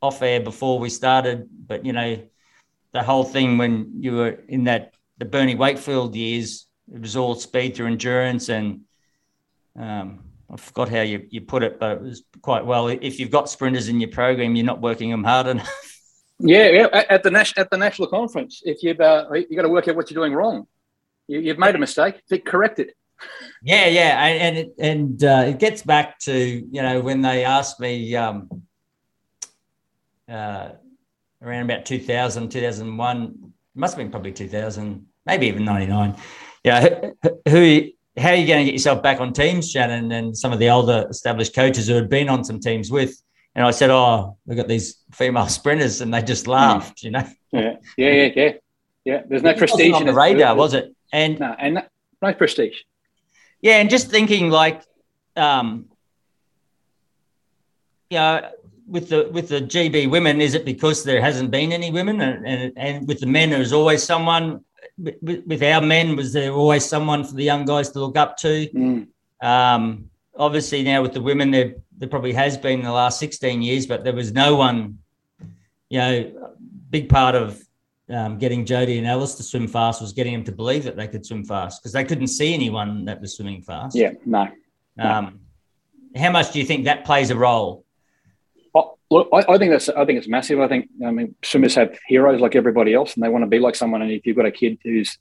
off 0.00 0.22
air 0.22 0.40
before 0.40 0.78
we 0.78 0.88
started, 0.88 1.46
but 1.66 1.84
you 1.84 1.92
know, 1.92 2.18
the 2.92 3.02
whole 3.02 3.24
thing 3.24 3.58
when 3.58 3.92
you 4.00 4.12
were 4.16 4.38
in 4.48 4.64
that 4.64 4.94
the 5.18 5.26
Bernie 5.26 5.54
Wakefield 5.54 6.14
years, 6.16 6.66
it 6.90 7.00
was 7.02 7.14
all 7.16 7.34
speed 7.34 7.76
through 7.76 7.88
endurance 7.88 8.48
and. 8.48 8.80
Um, 9.78 10.20
I 10.50 10.56
forgot 10.56 10.88
how 10.88 11.02
you, 11.02 11.26
you 11.30 11.40
put 11.40 11.62
it, 11.62 11.80
but 11.80 11.92
it 11.92 12.02
was 12.02 12.22
quite 12.40 12.64
well. 12.64 12.88
If 12.88 13.18
you've 13.18 13.30
got 13.30 13.50
sprinters 13.50 13.88
in 13.88 14.00
your 14.00 14.10
program, 14.10 14.54
you're 14.54 14.66
not 14.66 14.80
working 14.80 15.10
them 15.10 15.24
hard 15.24 15.46
enough. 15.48 15.70
Yeah, 16.38 16.68
yeah. 16.68 16.88
At 16.92 17.10
at 17.10 17.22
the 17.22 17.30
national 17.30 17.62
at 17.62 17.70
the 17.70 17.78
national 17.78 18.08
conference, 18.08 18.60
if 18.64 18.82
you've 18.82 19.00
uh, 19.00 19.24
you 19.32 19.56
got 19.56 19.62
to 19.62 19.70
work 19.70 19.88
out 19.88 19.96
what 19.96 20.10
you're 20.10 20.22
doing 20.22 20.34
wrong. 20.34 20.66
You, 21.28 21.40
you've 21.40 21.58
made 21.58 21.74
a 21.74 21.78
mistake. 21.78 22.20
Correct 22.44 22.78
it. 22.78 22.90
Yeah, 23.62 23.86
yeah, 23.86 24.24
and 24.24 24.42
and 24.42 24.56
it, 24.58 24.74
and 24.78 25.24
uh, 25.24 25.44
it 25.48 25.58
gets 25.58 25.82
back 25.82 26.18
to 26.20 26.34
you 26.34 26.82
know 26.82 27.00
when 27.00 27.22
they 27.22 27.44
asked 27.44 27.80
me 27.80 28.14
um, 28.14 28.62
uh, 30.28 30.70
around 31.42 31.70
about 31.70 31.86
2000, 31.86 32.50
2001, 32.50 33.52
must 33.74 33.94
have 33.94 33.98
been 33.98 34.10
probably 34.10 34.32
2000, 34.32 35.06
maybe 35.24 35.46
even 35.46 35.64
99. 35.64 36.16
Yeah, 36.64 36.80
who, 36.82 37.40
who 37.48 37.88
how 38.16 38.30
are 38.30 38.34
you 38.34 38.46
going 38.46 38.60
to 38.60 38.64
get 38.64 38.72
yourself 38.72 39.02
back 39.02 39.20
on 39.20 39.32
teams, 39.32 39.70
Shannon, 39.70 40.12
and 40.12 40.36
some 40.36 40.52
of 40.52 40.58
the 40.58 40.70
older 40.70 41.06
established 41.10 41.54
coaches 41.54 41.86
who 41.88 41.94
had 41.94 42.08
been 42.08 42.28
on 42.28 42.44
some 42.44 42.60
teams 42.60 42.90
with? 42.90 43.20
And 43.54 43.64
I 43.64 43.70
said, 43.70 43.90
oh, 43.90 44.36
we've 44.46 44.56
got 44.56 44.68
these 44.68 44.98
female 45.12 45.48
sprinters, 45.48 46.00
and 46.00 46.12
they 46.12 46.22
just 46.22 46.46
laughed, 46.46 47.02
you 47.02 47.10
know. 47.10 47.26
Yeah, 47.52 47.76
yeah, 47.96 48.10
yeah, 48.10 48.30
yeah. 48.34 48.52
Yeah, 49.04 49.22
there's 49.28 49.42
no 49.42 49.50
It 49.50 49.52
wasn't 49.52 49.58
prestige 49.58 49.94
on 49.94 50.02
in 50.02 50.06
the 50.08 50.14
radar, 50.14 50.56
was 50.56 50.74
it? 50.74 50.94
And 51.12 51.38
No, 51.38 51.54
and 51.58 51.74
no, 51.76 51.82
no 52.20 52.34
prestige. 52.34 52.74
Yeah, 53.62 53.74
and 53.74 53.88
just 53.88 54.10
thinking 54.10 54.50
like, 54.50 54.82
um, 55.36 55.86
you 58.10 58.18
know, 58.18 58.50
with 58.88 59.08
the 59.08 59.28
with 59.32 59.48
the 59.48 59.60
GB 59.60 60.10
women, 60.10 60.40
is 60.40 60.54
it 60.54 60.64
because 60.64 61.04
there 61.04 61.20
hasn't 61.20 61.50
been 61.50 61.72
any 61.72 61.90
women, 61.90 62.20
and 62.20 62.46
and, 62.46 62.72
and 62.76 63.08
with 63.08 63.20
the 63.20 63.26
men, 63.26 63.50
there's 63.50 63.72
always 63.72 64.02
someone. 64.02 64.64
With, 64.98 65.44
with 65.46 65.62
our 65.62 65.80
men, 65.80 66.16
was 66.16 66.32
there 66.32 66.52
always 66.52 66.84
someone 66.84 67.24
for 67.24 67.34
the 67.34 67.44
young 67.44 67.64
guys 67.64 67.90
to 67.90 68.00
look 68.00 68.16
up 68.16 68.36
to? 68.38 68.68
Mm. 68.68 69.08
Um, 69.42 70.10
obviously, 70.34 70.82
now 70.82 71.02
with 71.02 71.12
the 71.12 71.20
women, 71.20 71.50
there 71.50 71.74
there 71.98 72.08
probably 72.08 72.32
has 72.32 72.56
been 72.56 72.80
in 72.80 72.84
the 72.84 72.92
last 72.92 73.18
16 73.18 73.62
years, 73.62 73.86
but 73.86 74.04
there 74.04 74.12
was 74.12 74.32
no 74.32 74.56
one. 74.56 74.98
You 75.88 75.98
know, 75.98 76.54
big 76.90 77.08
part 77.08 77.34
of 77.34 77.62
um, 78.08 78.38
getting 78.38 78.64
Jodie 78.64 78.98
and 78.98 79.06
Alice 79.06 79.34
to 79.36 79.42
swim 79.42 79.68
fast 79.68 80.00
was 80.00 80.12
getting 80.12 80.32
them 80.32 80.44
to 80.44 80.52
believe 80.52 80.84
that 80.84 80.96
they 80.96 81.08
could 81.08 81.24
swim 81.24 81.44
fast 81.44 81.80
because 81.80 81.92
they 81.92 82.04
couldn't 82.04 82.28
see 82.28 82.54
anyone 82.54 83.04
that 83.04 83.20
was 83.20 83.36
swimming 83.36 83.62
fast. 83.62 83.96
Yeah, 83.96 84.12
no. 84.24 84.48
Um, 84.98 85.40
how 86.16 86.30
much 86.30 86.52
do 86.52 86.58
you 86.58 86.64
think 86.64 86.84
that 86.84 87.04
plays 87.04 87.30
a 87.30 87.36
role? 87.36 87.84
Look, 89.10 89.28
I, 89.32 89.44
I 89.48 89.58
think 89.58 89.70
that's 89.70 89.88
I 89.88 90.04
think 90.04 90.18
it's 90.18 90.28
massive. 90.28 90.60
I 90.60 90.68
think 90.68 90.88
I 91.04 91.10
mean 91.10 91.34
swimmers 91.42 91.74
have 91.76 91.98
heroes 92.06 92.40
like 92.40 92.56
everybody 92.56 92.92
else, 92.92 93.14
and 93.14 93.22
they 93.22 93.28
want 93.28 93.42
to 93.42 93.48
be 93.48 93.58
like 93.58 93.76
someone. 93.76 94.02
And 94.02 94.10
if 94.10 94.26
you've 94.26 94.36
got 94.36 94.46
a 94.46 94.50
kid 94.50 94.78
who's 94.82 95.18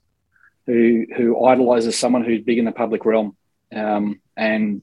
who 0.65 1.05
who 1.15 1.45
idolizes 1.45 1.97
someone 1.97 2.23
who's 2.23 2.41
big 2.41 2.57
in 2.57 2.65
the 2.65 2.71
public 2.71 3.05
realm, 3.05 3.35
um, 3.75 4.19
and 4.35 4.81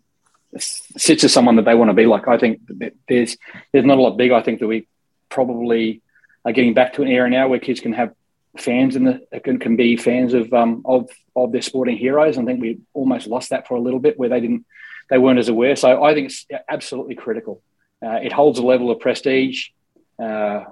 sits 0.59 1.25
as 1.25 1.33
someone 1.33 1.57
that 1.57 1.65
they 1.65 1.75
want 1.75 1.89
to 1.89 1.95
be 1.95 2.07
like, 2.07 2.29
I 2.29 2.39
think 2.39 2.61
there's 3.09 3.37
there's 3.73 3.85
not 3.85 3.99
a 3.99 4.03
lot 4.03 4.17
big. 4.17 4.33
I 4.33 4.43
think 4.43 4.61
that 4.61 4.69
we 4.69 4.87
probably 5.29 6.03
are 6.45 6.53
getting 6.53 6.75
back 6.75 6.95
to 6.95 7.03
an 7.03 7.09
era 7.09 7.29
now 7.29 7.49
where 7.49 7.59
kids 7.59 7.81
can 7.81 7.93
have 7.95 8.15
fans 8.59 8.95
the 8.95 9.21
can, 9.43 9.59
can 9.59 9.77
be 9.77 9.97
fans 9.97 10.35
of 10.35 10.53
um, 10.53 10.83
of 10.85 11.09
of 11.35 11.53
their 11.53 11.63
sporting 11.63 11.97
heroes. 11.97 12.39
I 12.39 12.45
think 12.45 12.61
we 12.61 12.81
almost 12.93 13.27
lost 13.27 13.51
that 13.51 13.67
for 13.67 13.75
a 13.75 13.81
little 13.81 14.01
bit 14.01 14.19
where 14.19 14.29
they 14.29 14.41
didn't 14.41 14.67
they 15.11 15.19
weren't 15.19 15.39
as 15.39 15.49
aware. 15.49 15.77
So 15.77 16.03
I 16.03 16.15
think 16.15 16.27
it's 16.27 16.47
absolutely 16.69 17.15
critical. 17.15 17.63
Uh, 18.05 18.19
it 18.23 18.33
holds 18.33 18.59
a 18.59 18.63
level 18.63 18.91
of 18.91 18.99
prestige. 18.99 19.69
Uh, 20.19 20.65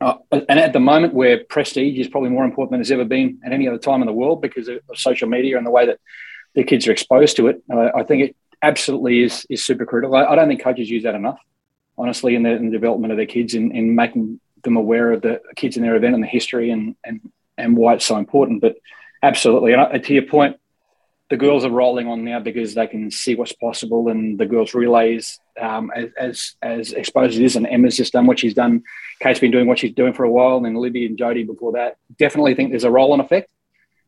uh, 0.00 0.14
and 0.30 0.58
at 0.58 0.72
the 0.72 0.80
moment, 0.80 1.14
where 1.14 1.44
prestige 1.44 1.98
is 1.98 2.08
probably 2.08 2.30
more 2.30 2.44
important 2.44 2.72
than 2.72 2.80
it's 2.80 2.90
ever 2.90 3.04
been 3.04 3.40
at 3.44 3.52
any 3.52 3.66
other 3.66 3.78
time 3.78 4.00
in 4.02 4.06
the 4.06 4.12
world 4.12 4.40
because 4.40 4.68
of, 4.68 4.80
social 4.94 5.28
media 5.28 5.56
and 5.56 5.66
the 5.66 5.70
way 5.70 5.86
that 5.86 5.98
the 6.54 6.62
kids 6.62 6.86
are 6.86 6.92
exposed 6.92 7.36
to 7.36 7.48
it, 7.48 7.62
I 7.70 8.02
think 8.04 8.22
it 8.22 8.36
absolutely 8.62 9.22
is 9.22 9.46
is 9.50 9.64
super 9.64 9.84
critical. 9.84 10.14
I, 10.16 10.24
I 10.24 10.34
don't 10.36 10.48
think 10.48 10.62
coaches 10.62 10.88
use 10.88 11.02
that 11.02 11.14
enough, 11.14 11.38
honestly, 11.98 12.34
in 12.34 12.42
the, 12.42 12.50
in 12.50 12.66
the 12.66 12.72
development 12.72 13.12
of 13.12 13.16
their 13.16 13.26
kids 13.26 13.54
in, 13.54 13.72
in 13.72 13.94
making 13.94 14.40
them 14.62 14.76
aware 14.76 15.12
of 15.12 15.22
the 15.22 15.40
kids 15.56 15.76
in 15.76 15.82
their 15.82 15.96
event 15.96 16.14
and 16.14 16.22
the 16.22 16.28
history 16.28 16.70
and 16.70 16.96
and 17.04 17.20
and 17.56 17.76
why 17.76 17.94
it's 17.94 18.06
so 18.06 18.16
important. 18.16 18.60
But 18.60 18.76
absolutely, 19.22 19.72
and 19.72 19.82
I, 19.82 19.98
to 19.98 20.14
your 20.14 20.26
point, 20.26 20.56
the 21.34 21.46
girls 21.46 21.64
are 21.64 21.70
rolling 21.70 22.06
on 22.06 22.22
now 22.24 22.38
because 22.38 22.74
they 22.74 22.86
can 22.86 23.10
see 23.10 23.34
what's 23.34 23.52
possible, 23.52 24.08
and 24.08 24.38
the 24.38 24.46
girls 24.46 24.72
relays 24.72 25.40
um, 25.60 25.90
as, 25.96 26.10
as 26.16 26.54
as 26.62 26.92
exposed 26.92 27.32
as 27.32 27.38
it 27.40 27.44
is. 27.44 27.56
And 27.56 27.66
Emma's 27.66 27.96
just 27.96 28.12
done 28.12 28.26
what 28.26 28.38
she's 28.38 28.54
done. 28.54 28.84
Kate's 29.20 29.40
been 29.40 29.50
doing 29.50 29.66
what 29.66 29.80
she's 29.80 29.94
doing 29.94 30.12
for 30.12 30.22
a 30.22 30.30
while, 30.30 30.56
and 30.58 30.64
then 30.64 30.74
Libby 30.74 31.06
and 31.06 31.18
Jodie 31.18 31.44
before 31.44 31.72
that. 31.72 31.96
Definitely 32.16 32.54
think 32.54 32.70
there's 32.70 32.84
a 32.84 32.90
roll 32.90 33.12
on 33.12 33.18
effect. 33.18 33.50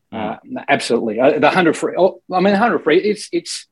Uh, 0.09 0.37
absolutely, 0.69 1.19
uh, 1.19 1.37
the 1.37 1.49
hundred 1.49 1.75
free. 1.75 1.95
Oh, 1.97 2.21
I 2.31 2.39
mean, 2.39 2.53
the 2.53 2.59
hundred 2.59 2.79
free. 2.79 2.99
It's 2.99 3.27
it's 3.33 3.67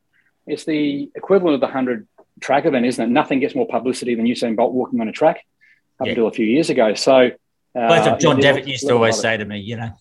it's 0.46 0.64
the 0.64 1.10
equivalent 1.14 1.54
of 1.54 1.62
the 1.62 1.68
hundred 1.68 2.06
track 2.40 2.66
event, 2.66 2.84
isn't 2.84 3.02
it? 3.02 3.08
Nothing 3.10 3.40
gets 3.40 3.54
more 3.54 3.66
publicity 3.66 4.14
than 4.16 4.26
Usain 4.26 4.54
Bolt 4.54 4.74
walking 4.74 5.00
on 5.00 5.08
a 5.08 5.12
track 5.12 5.38
up 5.98 6.06
Yeah. 6.06 6.10
until 6.10 6.26
a 6.26 6.32
few 6.32 6.44
years 6.44 6.68
ago. 6.68 6.92
So 6.92 7.30
uh, 7.74 7.86
what 7.88 8.20
John 8.20 8.38
yeah, 8.38 8.52
Devitt 8.52 8.68
used 8.68 8.86
to 8.86 8.92
always 8.92 9.18
say 9.18 9.38
to 9.38 9.46
me, 9.46 9.60
you 9.60 9.76
know, 9.76 9.92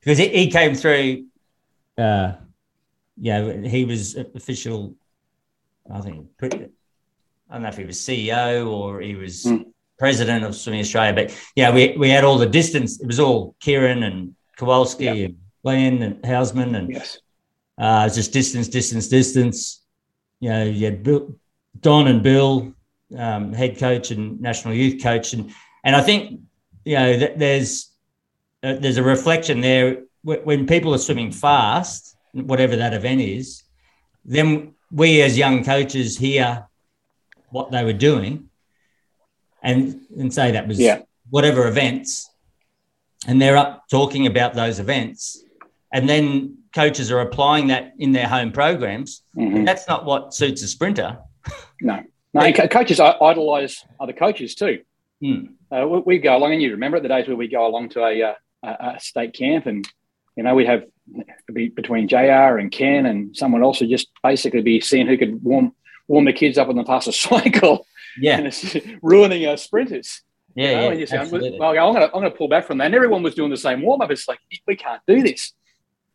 because 0.00 0.18
he, 0.18 0.26
he 0.28 0.50
came 0.50 0.74
through, 0.74 1.26
uh, 1.96 2.32
yeah, 3.20 3.52
he 3.66 3.84
was 3.84 4.14
official, 4.16 4.94
I 5.92 6.00
think, 6.00 6.26
I 6.42 6.48
don't 7.54 7.62
know 7.62 7.68
if 7.68 7.76
he 7.76 7.84
was 7.84 7.98
CEO 7.98 8.70
or 8.70 9.00
he 9.00 9.14
was 9.14 9.44
Mm. 9.44 9.64
president 9.98 10.44
of 10.44 10.54
Swimming 10.54 10.80
Australia, 10.80 11.14
but 11.14 11.36
yeah, 11.56 11.72
we, 11.72 11.96
we 11.96 12.08
had 12.10 12.24
all 12.24 12.38
the 12.38 12.46
distance. 12.46 13.00
It 13.00 13.06
was 13.06 13.18
all 13.18 13.54
Kieran 13.60 14.02
and 14.02 14.34
Kowalski 14.56 15.04
Yeah. 15.04 15.12
and 15.12 15.36
Glen 15.64 16.20
Housman 16.24 16.76
and 16.76 16.90
Yes. 16.90 17.18
uh, 17.78 18.04
it's 18.06 18.14
just 18.16 18.32
distance, 18.32 18.68
distance, 18.68 19.08
distance. 19.08 19.82
You 20.40 20.50
know, 20.50 20.64
you 20.64 20.84
had 20.84 21.02
Bill, 21.02 21.34
Don 21.80 22.06
and 22.06 22.22
Bill, 22.22 22.72
um, 23.16 23.52
head 23.52 23.78
coach 23.78 24.10
and 24.10 24.40
national 24.40 24.74
youth 24.74 25.02
coach, 25.02 25.32
and 25.32 25.50
and 25.84 25.96
I 25.96 26.02
think 26.02 26.40
you 26.84 26.94
know 26.94 27.18
th- 27.18 27.36
there's 27.38 27.90
uh, 28.62 28.74
there's 28.74 28.98
a 28.98 29.02
reflection 29.02 29.60
there 29.62 30.02
when 30.22 30.66
people 30.66 30.94
are 30.94 30.98
swimming 30.98 31.32
fast, 31.32 32.16
whatever 32.32 32.76
that 32.76 32.94
event 32.94 33.20
is. 33.20 33.62
Then 34.24 34.74
we 34.90 35.22
as 35.22 35.36
young 35.38 35.64
coaches 35.64 36.18
hear 36.18 36.66
what 37.50 37.70
they 37.70 37.84
were 37.84 37.92
doing, 37.92 38.48
and 39.62 40.00
and 40.18 40.32
say 40.32 40.52
that 40.52 40.68
was 40.68 40.78
Yeah. 40.78 41.00
whatever 41.30 41.66
events, 41.68 42.30
and 43.26 43.40
they're 43.40 43.56
up 43.56 43.84
talking 43.90 44.26
about 44.26 44.54
those 44.54 44.78
events, 44.78 45.42
and 45.92 46.08
then 46.08 46.58
coaches 46.74 47.10
are 47.10 47.20
applying 47.20 47.68
that 47.68 47.92
in 47.98 48.12
their 48.12 48.28
home 48.28 48.52
programs. 48.52 49.22
Mhm. 49.36 49.64
That's 49.64 49.88
not 49.88 50.04
what 50.04 50.34
suits 50.34 50.62
a 50.62 50.68
sprinter. 50.68 51.18
No, 51.80 52.02
no. 52.34 52.40
and 52.40 52.54
co- 52.54 52.66
coaches 52.68 52.98
idolise 53.00 53.84
other 54.00 54.12
coaches 54.12 54.54
too. 54.56 54.80
Hmm. 55.22 55.44
Uh, 55.70 55.86
we, 55.86 55.98
we 56.06 56.18
go 56.18 56.36
along, 56.36 56.52
and 56.52 56.60
you 56.62 56.72
remember 56.72 56.98
the 57.00 57.08
days 57.08 57.26
where 57.28 57.36
we 57.36 57.46
go 57.48 57.66
along 57.66 57.90
to 57.90 58.04
a, 58.04 58.22
uh, 58.22 58.34
a, 58.64 58.68
a 58.96 59.00
state 59.00 59.32
camp, 59.32 59.66
and 59.66 59.88
you 60.36 60.42
know 60.42 60.54
we 60.56 60.66
have 60.66 60.84
be 61.52 61.68
between 61.68 62.08
Jr. 62.08 62.58
and 62.58 62.70
Ken 62.70 63.06
and 63.06 63.36
someone 63.36 63.62
else 63.62 63.78
who 63.78 63.86
just 63.86 64.08
basically 64.22 64.62
be 64.62 64.80
seeing 64.80 65.06
who 65.06 65.16
could 65.18 65.42
warm 65.42 65.72
warm 66.06 66.24
the 66.24 66.32
kids 66.32 66.58
up 66.58 66.68
on 66.68 66.76
the 66.76 66.84
fastest 66.84 67.20
cycle, 67.28 67.86
Yeah, 68.18 68.38
and 68.38 68.46
it's 68.46 68.76
ruining 69.02 69.46
our 69.46 69.56
sprinters. 69.56 70.22
yeah, 70.54 70.68
you 70.70 70.74
know, 70.76 70.82
yeah. 70.82 70.90
and 70.90 71.00
you 71.00 71.06
say, 71.06 71.16
absolutely. 71.18 71.58
well, 71.58 71.70
I'm 71.70 71.94
going 71.94 72.08
to 72.08 72.14
I'm 72.16 72.22
to 72.22 72.30
pull 72.30 72.48
back 72.48 72.66
from 72.66 72.78
that. 72.78 72.86
And 72.86 72.94
everyone 72.94 73.22
was 73.22 73.34
doing 73.34 73.50
the 73.50 73.56
same 73.56 73.82
warm 73.82 74.00
up. 74.00 74.10
It's 74.10 74.26
like 74.28 74.38
we 74.66 74.76
can't 74.76 75.02
do 75.06 75.22
this. 75.22 75.52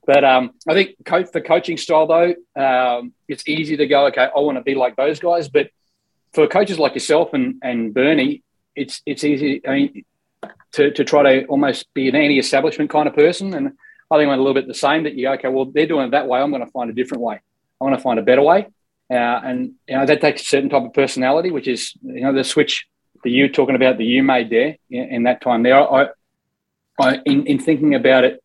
But 0.06 0.24
um, 0.26 0.52
I 0.68 0.74
think 0.74 0.96
coach 1.06 1.32
the 1.32 1.42
coaching 1.42 1.78
style 1.78 2.08
though, 2.08 2.34
um, 2.62 3.14
it's 3.28 3.48
easy 3.48 3.78
to 3.78 3.88
go. 3.88 4.08
Okay, 4.08 4.28
I 4.36 4.40
want 4.40 4.58
to 4.58 4.64
be 4.64 4.76
like 4.76 4.96
those 4.96 5.20
guys. 5.20 5.48
But 5.48 5.70
for 6.34 6.48
coaches 6.48 6.78
like 6.80 6.94
yourself 6.94 7.34
and 7.34 7.56
and 7.64 7.94
Bernie, 7.94 8.44
it's 8.76 9.02
it's 9.06 9.24
easy. 9.24 9.62
I 9.66 9.72
mean, 9.72 10.06
to 10.74 10.92
to 10.92 11.04
try 11.06 11.24
to 11.24 11.46
almost 11.46 11.94
be 11.94 12.10
an 12.10 12.16
anti-establishment 12.16 12.90
kind 12.90 13.08
of 13.08 13.16
person. 13.16 13.54
And 13.54 13.78
I 14.14 14.18
think 14.18 14.30
I'm 14.30 14.40
a 14.40 14.42
little 14.42 14.54
bit 14.54 14.68
the 14.68 14.76
same. 14.76 15.04
That 15.04 15.16
you 15.16 15.26
go, 15.26 15.34
okay, 15.34 15.48
well 15.48 15.66
they're 15.66 15.88
doing 15.88 16.08
it 16.08 16.12
that 16.12 16.28
way. 16.28 16.40
I'm 16.40 16.52
going 16.52 16.64
to 16.64 16.72
find 16.72 16.90
a 16.90 16.94
different 16.94 17.24
way. 17.24 17.42
I 17.82 17.84
want 17.84 17.96
to 17.98 18.02
find 18.02 18.20
a 18.20 18.24
better 18.24 18.44
way. 18.44 18.68
Uh, 19.10 19.16
and 19.16 19.74
you 19.88 19.98
know 19.98 20.06
that 20.06 20.22
takes 20.22 20.44
a 20.44 20.46
certain 20.46 20.70
type 20.70 20.84
of 20.84 20.94
personality, 20.94 21.52
which 21.52 21.68
is 21.68 21.94
you 22.04 22.22
know 22.22 22.34
the 22.34 22.44
switch 22.44 22.88
that 23.24 23.30
you 23.30 23.50
talking 23.50 23.76
about 23.76 23.98
that 23.98 24.04
you 24.04 24.22
made 24.22 24.50
there 24.50 24.78
in, 24.90 25.04
in 25.16 25.24
that 25.24 25.42
time 25.42 25.64
there. 25.64 25.76
I, 25.76 26.10
I 27.00 27.20
in, 27.26 27.48
in 27.48 27.60
thinking 27.60 27.96
about 27.96 28.24
it, 28.24 28.44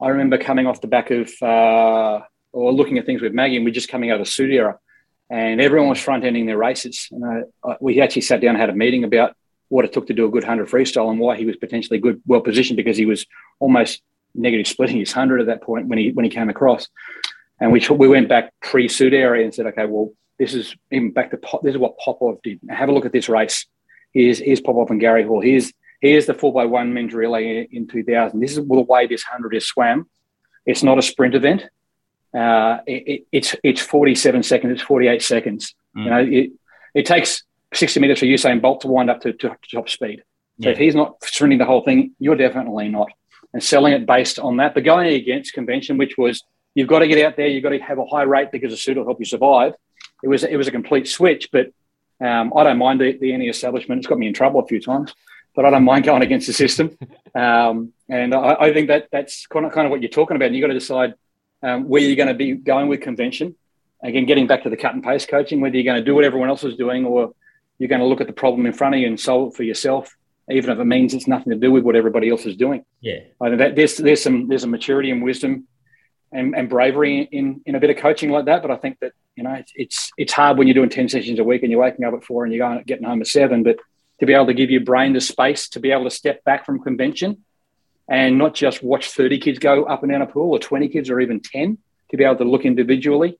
I 0.00 0.08
remember 0.08 0.38
coming 0.38 0.66
off 0.66 0.80
the 0.80 0.86
back 0.86 1.10
of 1.10 1.30
uh, 1.42 2.20
or 2.52 2.72
looking 2.72 2.98
at 2.98 3.06
things 3.06 3.20
with 3.20 3.32
Maggie, 3.32 3.56
and 3.56 3.64
we're 3.64 3.74
just 3.74 3.88
coming 3.88 4.10
out 4.10 4.20
of 4.20 4.26
the 4.26 4.30
studio, 4.30 4.78
and 5.28 5.60
everyone 5.60 5.88
was 5.88 6.00
front 6.00 6.24
ending 6.24 6.46
their 6.46 6.58
races. 6.58 7.08
And 7.10 7.24
I, 7.24 7.68
I, 7.68 7.76
we 7.80 8.00
actually 8.00 8.22
sat 8.22 8.40
down 8.40 8.50
and 8.50 8.60
had 8.60 8.70
a 8.70 8.74
meeting 8.74 9.04
about 9.04 9.36
what 9.68 9.84
it 9.84 9.92
took 9.92 10.06
to 10.08 10.14
do 10.14 10.26
a 10.26 10.30
good 10.30 10.42
100 10.42 10.68
freestyle 10.68 11.10
and 11.10 11.20
why 11.20 11.36
he 11.36 11.44
was 11.44 11.56
potentially 11.56 11.98
good, 11.98 12.20
well 12.26 12.40
positioned 12.40 12.76
because 12.76 12.96
he 12.96 13.06
was 13.06 13.24
almost 13.60 14.02
negative 14.34 14.66
splitting 14.66 14.98
his 14.98 15.14
100 15.14 15.40
at 15.40 15.46
that 15.46 15.62
point 15.62 15.88
when 15.88 15.98
he 15.98 16.10
when 16.10 16.24
he 16.24 16.30
came 16.30 16.48
across. 16.48 16.88
And 17.60 17.72
we 17.72 17.86
we 17.90 18.08
went 18.08 18.28
back 18.28 18.52
pre 18.60 18.88
suit 18.88 19.12
area 19.12 19.44
and 19.44 19.54
said, 19.54 19.66
okay, 19.66 19.86
well, 19.86 20.12
this 20.38 20.54
is 20.54 20.74
even 20.90 21.12
back 21.12 21.30
to 21.30 21.36
Pop, 21.36 21.62
this 21.62 21.72
is 21.72 21.78
what 21.78 21.98
Popov 21.98 22.40
did. 22.42 22.60
Now 22.62 22.74
have 22.74 22.88
a 22.88 22.92
look 22.92 23.06
at 23.06 23.12
this 23.12 23.28
race. 23.28 23.66
Here's 24.12 24.38
here's 24.38 24.60
Popov 24.60 24.90
and 24.90 25.00
Gary 25.00 25.24
Hall. 25.24 25.40
Here's 25.40 25.72
here's 26.00 26.26
the 26.26 26.34
four 26.34 26.52
by 26.52 26.64
one 26.64 26.94
men's 26.94 27.12
relay 27.12 27.68
in 27.70 27.86
2000. 27.86 28.40
This 28.40 28.52
is 28.52 28.56
the 28.56 28.62
way 28.62 29.06
this 29.06 29.24
100 29.24 29.54
is 29.54 29.66
swam. 29.66 30.08
It's 30.64 30.82
not 30.82 30.98
a 30.98 31.02
sprint 31.02 31.34
event. 31.34 31.64
Uh, 32.32 32.78
it, 32.86 33.02
it, 33.06 33.26
it's 33.32 33.56
it's 33.62 33.80
47 33.80 34.42
seconds. 34.42 34.72
It's 34.72 34.82
48 34.82 35.22
seconds. 35.22 35.74
Mm. 35.96 36.04
You 36.04 36.10
know, 36.10 36.40
it, 36.40 36.50
it 36.94 37.06
takes 37.06 37.42
60 37.74 38.00
minutes 38.00 38.20
for 38.20 38.26
Usain 38.26 38.60
Bolt 38.60 38.80
to 38.82 38.88
wind 38.88 39.10
up 39.10 39.20
to, 39.22 39.32
to, 39.32 39.48
to 39.48 39.56
top 39.72 39.88
speed. 39.88 40.22
So 40.60 40.68
yeah. 40.68 40.72
if 40.72 40.78
he's 40.78 40.94
not 40.94 41.22
sprinting 41.24 41.58
the 41.58 41.64
whole 41.64 41.82
thing, 41.82 42.14
you're 42.18 42.36
definitely 42.36 42.88
not. 42.88 43.10
And 43.52 43.62
selling 43.62 43.92
it 43.92 44.06
based 44.06 44.38
on 44.38 44.58
that, 44.58 44.74
but 44.74 44.84
going 44.84 45.12
against 45.12 45.54
convention, 45.54 45.98
which 45.98 46.16
was 46.16 46.44
you've 46.74 46.86
got 46.86 47.00
to 47.00 47.08
get 47.08 47.24
out 47.24 47.36
there, 47.36 47.48
you've 47.48 47.64
got 47.64 47.70
to 47.70 47.78
have 47.80 47.98
a 47.98 48.06
high 48.06 48.22
rate 48.22 48.52
because 48.52 48.70
the 48.70 48.76
suit 48.76 48.96
will 48.96 49.04
help 49.04 49.18
you 49.18 49.24
survive. 49.24 49.74
It 50.22 50.28
was 50.28 50.44
it 50.44 50.56
was 50.56 50.68
a 50.68 50.70
complete 50.70 51.08
switch, 51.08 51.48
but 51.50 51.72
um, 52.20 52.52
I 52.54 52.64
don't 52.64 52.78
mind 52.78 53.00
the, 53.00 53.16
the 53.18 53.32
any 53.32 53.48
establishment. 53.48 53.98
It's 53.98 54.06
got 54.06 54.18
me 54.18 54.28
in 54.28 54.34
trouble 54.34 54.60
a 54.60 54.66
few 54.66 54.80
times, 54.80 55.14
but 55.54 55.64
I 55.64 55.70
don't 55.70 55.84
mind 55.84 56.04
going 56.04 56.22
against 56.22 56.46
the 56.46 56.52
system. 56.52 56.96
Um, 57.32 57.92
and 58.08 58.34
I, 58.34 58.56
I, 58.58 58.72
think 58.72 58.88
that 58.88 59.06
that's 59.12 59.46
kind 59.46 59.64
of 59.64 59.70
kind 59.70 59.86
of 59.86 59.92
what 59.92 60.02
you're 60.02 60.10
talking 60.10 60.34
about. 60.34 60.46
And 60.46 60.56
you've 60.56 60.64
got 60.64 60.72
to 60.72 60.74
decide 60.74 61.14
um, 61.62 61.88
where 61.88 62.02
you're 62.02 62.16
going 62.16 62.26
to 62.26 62.34
be 62.34 62.54
going 62.54 62.88
with 62.88 63.02
convention. 63.02 63.54
Again, 64.02 64.26
getting 64.26 64.48
back 64.48 64.64
to 64.64 64.68
the 64.68 64.76
cut 64.76 64.94
and 64.94 65.04
paste 65.04 65.28
coaching, 65.28 65.60
whether 65.60 65.76
you're 65.76 65.84
going 65.84 66.00
to 66.00 66.04
do 66.04 66.16
what 66.16 66.24
everyone 66.24 66.48
else 66.48 66.64
is 66.64 66.74
doing 66.74 67.04
or 67.04 67.32
you're 67.78 67.88
going 67.88 68.00
to 68.00 68.06
look 68.06 68.20
at 68.20 68.26
the 68.26 68.32
problem 68.32 68.66
in 68.66 68.72
front 68.72 68.96
of 68.96 69.00
you 69.00 69.06
and 69.06 69.20
solve 69.20 69.52
it 69.52 69.56
for 69.56 69.62
yourself, 69.62 70.16
even 70.50 70.70
if 70.70 70.78
it 70.78 70.84
means 70.84 71.14
it's 71.14 71.26
nothing 71.26 71.52
to 71.52 71.58
do 71.58 71.70
with 71.70 71.84
what 71.84 71.96
everybody 71.96 72.30
else 72.30 72.46
is 72.46 72.56
doing. 72.56 72.84
Yeah, 73.00 73.20
I 73.40 73.48
think 73.48 73.58
that 73.58 73.76
there's 73.76 73.96
there's 73.96 74.22
some 74.22 74.48
there's 74.48 74.64
a 74.64 74.68
maturity 74.68 75.10
and 75.10 75.22
wisdom 75.22 75.66
and, 76.32 76.54
and 76.54 76.68
bravery 76.68 77.28
in 77.30 77.60
in 77.66 77.74
a 77.74 77.80
bit 77.80 77.90
of 77.90 77.96
coaching 77.96 78.30
like 78.30 78.46
that. 78.46 78.62
But 78.62 78.70
I 78.70 78.76
think 78.76 78.98
that 79.00 79.12
you 79.36 79.42
know 79.42 79.52
it's, 79.54 79.72
it's 79.74 80.10
it's 80.16 80.32
hard 80.32 80.58
when 80.58 80.66
you're 80.66 80.74
doing 80.74 80.90
ten 80.90 81.08
sessions 81.08 81.38
a 81.38 81.44
week 81.44 81.62
and 81.62 81.70
you're 81.70 81.80
waking 81.80 82.04
up 82.04 82.14
at 82.14 82.24
four 82.24 82.44
and 82.44 82.52
you're 82.52 82.66
going 82.66 82.82
getting 82.84 83.06
home 83.06 83.20
at 83.20 83.26
seven. 83.26 83.62
But 83.62 83.76
to 84.20 84.26
be 84.26 84.34
able 84.34 84.46
to 84.46 84.54
give 84.54 84.70
your 84.70 84.82
brain 84.82 85.12
the 85.12 85.20
space 85.20 85.68
to 85.70 85.80
be 85.80 85.90
able 85.92 86.04
to 86.04 86.10
step 86.10 86.44
back 86.44 86.66
from 86.66 86.82
convention 86.82 87.44
and 88.08 88.36
not 88.36 88.54
just 88.54 88.82
watch 88.82 89.10
30 89.10 89.38
kids 89.38 89.58
go 89.58 89.84
up 89.84 90.02
and 90.02 90.12
down 90.12 90.20
a 90.20 90.26
pool 90.26 90.50
or 90.50 90.58
20 90.58 90.88
kids 90.88 91.08
or 91.08 91.20
even 91.20 91.40
10 91.40 91.78
to 92.10 92.16
be 92.16 92.24
able 92.24 92.36
to 92.36 92.44
look 92.44 92.64
individually. 92.64 93.38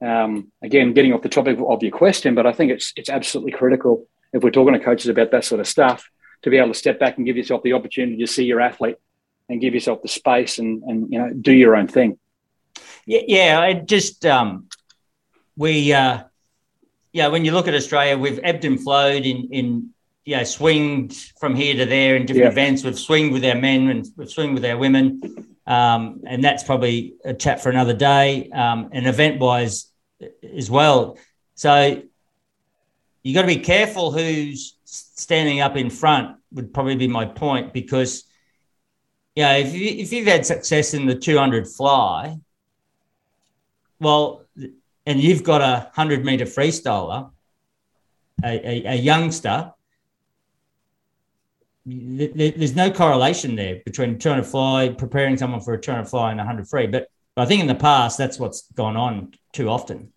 Um, 0.00 0.50
again, 0.62 0.94
getting 0.94 1.12
off 1.12 1.22
the 1.22 1.28
topic 1.28 1.58
of 1.58 1.82
your 1.82 1.92
question, 1.92 2.34
but 2.34 2.46
I 2.46 2.52
think 2.52 2.72
it's 2.72 2.92
it's 2.96 3.10
absolutely 3.10 3.52
critical 3.52 4.06
if 4.32 4.42
we're 4.42 4.50
talking 4.50 4.74
to 4.74 4.80
coaches 4.80 5.08
about 5.08 5.30
that 5.30 5.44
sort 5.44 5.60
of 5.60 5.68
stuff 5.68 6.08
to 6.44 6.50
be 6.50 6.58
able 6.58 6.68
to 6.68 6.74
step 6.74 7.00
back 7.00 7.16
and 7.16 7.26
give 7.26 7.36
yourself 7.36 7.62
the 7.62 7.72
opportunity 7.72 8.18
to 8.18 8.26
see 8.26 8.44
your 8.44 8.60
athlete 8.60 8.96
and 9.48 9.60
give 9.60 9.74
yourself 9.74 10.02
the 10.02 10.08
space 10.08 10.58
and 10.58 10.82
and 10.84 11.12
you 11.12 11.18
know 11.18 11.32
do 11.32 11.52
your 11.52 11.74
own 11.74 11.88
thing. 11.88 12.18
Yeah, 13.06 13.22
yeah. 13.26 13.60
I 13.60 13.72
just 13.72 14.24
um, 14.26 14.68
we 15.56 15.92
uh, 15.92 16.24
yeah. 17.12 17.28
When 17.28 17.44
you 17.44 17.52
look 17.52 17.66
at 17.66 17.74
Australia, 17.74 18.16
we've 18.16 18.40
ebbed 18.42 18.64
and 18.64 18.80
flowed 18.80 19.24
in 19.24 19.48
in 19.52 19.90
you 20.26 20.36
know 20.36 20.44
swinged 20.44 21.32
from 21.40 21.54
here 21.56 21.74
to 21.76 21.86
there 21.86 22.14
in 22.14 22.26
different 22.26 22.44
yeah. 22.44 22.62
events. 22.62 22.84
We've 22.84 22.98
swinged 22.98 23.32
with 23.32 23.44
our 23.44 23.60
men 23.60 23.88
and 23.88 24.06
we've 24.16 24.30
swinged 24.30 24.54
with 24.54 24.64
our 24.64 24.76
women. 24.76 25.20
Um, 25.66 26.20
and 26.26 26.44
that's 26.44 26.62
probably 26.62 27.14
a 27.24 27.32
chat 27.32 27.62
for 27.62 27.70
another 27.70 27.94
day. 27.94 28.50
Um, 28.50 28.90
and 28.92 29.06
event 29.06 29.40
wise 29.40 29.86
as 30.54 30.70
well. 30.70 31.16
So 31.54 32.02
you 33.22 33.34
got 33.34 33.42
to 33.42 33.48
be 33.48 33.60
careful 33.60 34.12
who's 34.12 34.73
standing 34.94 35.60
up 35.60 35.76
in 35.76 35.90
front. 35.90 36.36
Would 36.52 36.72
probably 36.72 36.96
be 36.96 37.08
my 37.08 37.24
point 37.24 37.72
because 37.72 38.24
yeah, 39.34 39.54
if 39.54 39.74
you 39.74 39.88
if 39.88 40.12
you've 40.12 40.26
had 40.26 40.46
success 40.46 40.94
in 40.94 41.06
the 41.06 41.14
200 41.14 41.66
fly, 41.66 42.38
well, 44.00 44.44
and 45.06 45.20
you've 45.20 45.42
got 45.42 45.60
a 45.60 45.90
100 45.94 46.24
meter 46.24 46.44
freestyler, 46.44 47.30
a, 48.44 48.48
a, 48.48 48.92
a 48.92 48.94
youngster 48.94 49.72
there's 51.86 52.74
no 52.74 52.90
correlation 52.90 53.56
there 53.56 53.80
between 53.84 54.18
200 54.18 54.44
fly, 54.44 54.88
preparing 54.88 55.36
someone 55.36 55.60
for 55.60 55.74
a 55.74 55.80
200 55.80 56.06
fly 56.06 56.30
and 56.30 56.38
100 56.38 56.68
free. 56.68 56.86
But, 56.86 57.08
but 57.34 57.42
I 57.42 57.44
think 57.46 57.60
in 57.60 57.66
the 57.66 57.74
past, 57.74 58.16
that's 58.16 58.38
what's 58.38 58.62
gone 58.72 58.96
on 58.96 59.32
too 59.52 59.68
often. 59.68 60.12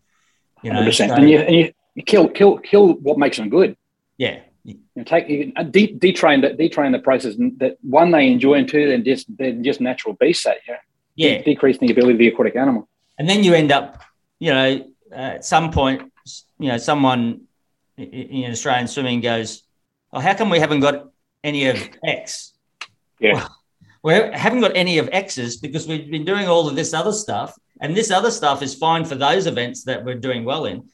You 0.64 0.74
know, 0.74 0.90
so, 0.90 1.04
and, 1.06 1.30
you, 1.30 1.40
and 1.40 1.56
you, 1.96 2.04
kill 2.04 2.30
kill 2.30 2.58
kill 2.58 2.94
what 2.94 3.18
makes 3.18 3.38
them 3.38 3.50
good. 3.50 3.78
Yeah, 4.18 4.40
you 4.68 4.80
know, 4.96 5.04
take 5.04 5.28
you, 5.30 5.52
de- 5.72 5.98
detrain 5.98 6.42
the 6.42 6.50
detrain 6.50 6.92
the 6.92 7.00
process 7.00 7.36
that 7.58 7.78
one 7.82 8.12
they 8.12 8.28
enjoy 8.28 8.54
and 8.54 8.68
two 8.68 8.88
then 8.88 9.04
just 9.04 9.26
they're 9.38 9.54
just 9.54 9.82
natural 9.82 10.14
beasts 10.14 10.44
that 10.44 10.58
yeah 10.68 10.76
yeah 11.16 11.38
de- 11.38 11.44
decreasing 11.44 11.88
the 11.88 11.94
ability 11.94 12.14
of 12.14 12.20
the 12.20 12.28
aquatic 12.28 12.56
animal. 12.56 12.88
And 13.20 13.28
then 13.28 13.44
you 13.44 13.56
end 13.56 13.72
up, 13.72 14.04
you 14.38 14.54
know, 14.54 14.86
uh, 15.12 15.16
at 15.38 15.46
some 15.46 15.72
point, 15.72 16.12
you 16.60 16.68
know, 16.68 16.78
someone 16.78 17.48
in 17.98 18.52
Australian 18.52 18.88
swimming 18.88 19.22
goes, 19.22 19.64
"Oh, 20.14 20.20
how 20.20 20.36
come 20.36 20.52
we 20.52 20.60
haven't 20.60 20.82
got 20.82 21.08
any 21.44 21.68
of 21.68 21.90
X. 22.04 22.54
Yeah. 23.20 23.48
Well, 24.04 24.30
we 24.32 24.38
haven't 24.38 24.62
got 24.62 24.76
any 24.76 24.98
of 24.98 25.10
X's 25.12 25.58
because 25.58 25.88
we've 25.88 26.10
been 26.10 26.26
doing 26.26 26.48
all 26.48 26.68
of 26.68 26.76
this 26.76 26.94
other 26.94 27.14
stuff. 27.14 27.58
And 27.80 27.96
this 27.96 28.12
other 28.12 28.32
stuff 28.32 28.62
is 28.62 28.76
fine 28.76 29.06
for 29.06 29.16
those 29.16 29.48
events 29.48 29.84
that 29.86 30.04
we're 30.04 30.16
doing 30.16 30.44
well 30.44 30.66
in. 30.66 30.90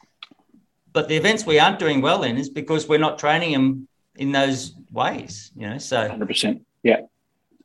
But 0.93 1.07
the 1.07 1.17
events 1.17 1.45
we 1.45 1.59
aren't 1.59 1.79
doing 1.79 2.01
well 2.01 2.23
in 2.23 2.37
is 2.37 2.49
because 2.49 2.87
we're 2.87 2.99
not 2.99 3.17
training 3.19 3.51
them 3.51 3.87
in 4.15 4.31
those 4.31 4.75
ways, 4.91 5.51
you 5.55 5.67
know. 5.67 5.77
So 5.79 6.07
100%. 6.07 6.61
Yeah. 6.83 7.01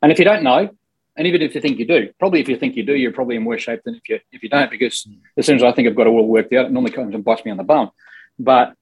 And 0.03 0.11
if 0.11 0.19
you 0.19 0.25
don't 0.25 0.43
know, 0.43 0.71
and 1.17 1.27
even 1.27 1.43
if 1.43 1.55
you 1.55 1.61
think 1.61 1.79
you 1.79 1.87
do, 1.87 2.11
probably 2.19 2.41
if 2.41 2.49
you 2.49 2.57
think 2.57 2.77
you 2.77 2.85
do, 2.85 2.95
you're 2.95 3.13
probably 3.13 3.37
in 3.37 3.45
worse 3.45 3.63
shape 3.63 3.83
than 3.85 3.97
if 3.97 4.09
you 4.09 4.21
if 4.31 4.43
you 4.43 4.49
don't, 4.49 4.71
because 4.71 5.07
as 5.37 5.47
soon 5.47 5.57
as 5.57 5.65
I 5.65 5.73
think 5.73 5.89
I've 5.89 5.97
got 5.97 6.07
it 6.07 6.11
all 6.11 6.27
worked 6.27 6.53
out, 6.53 6.67
it 6.67 6.73
normally 6.73 6.93
comes 6.93 7.15
and 7.15 7.25
bites 7.25 7.45
me 7.45 7.51
on 7.51 7.57
the 7.57 7.65
bum. 7.65 7.91
But 8.39 8.75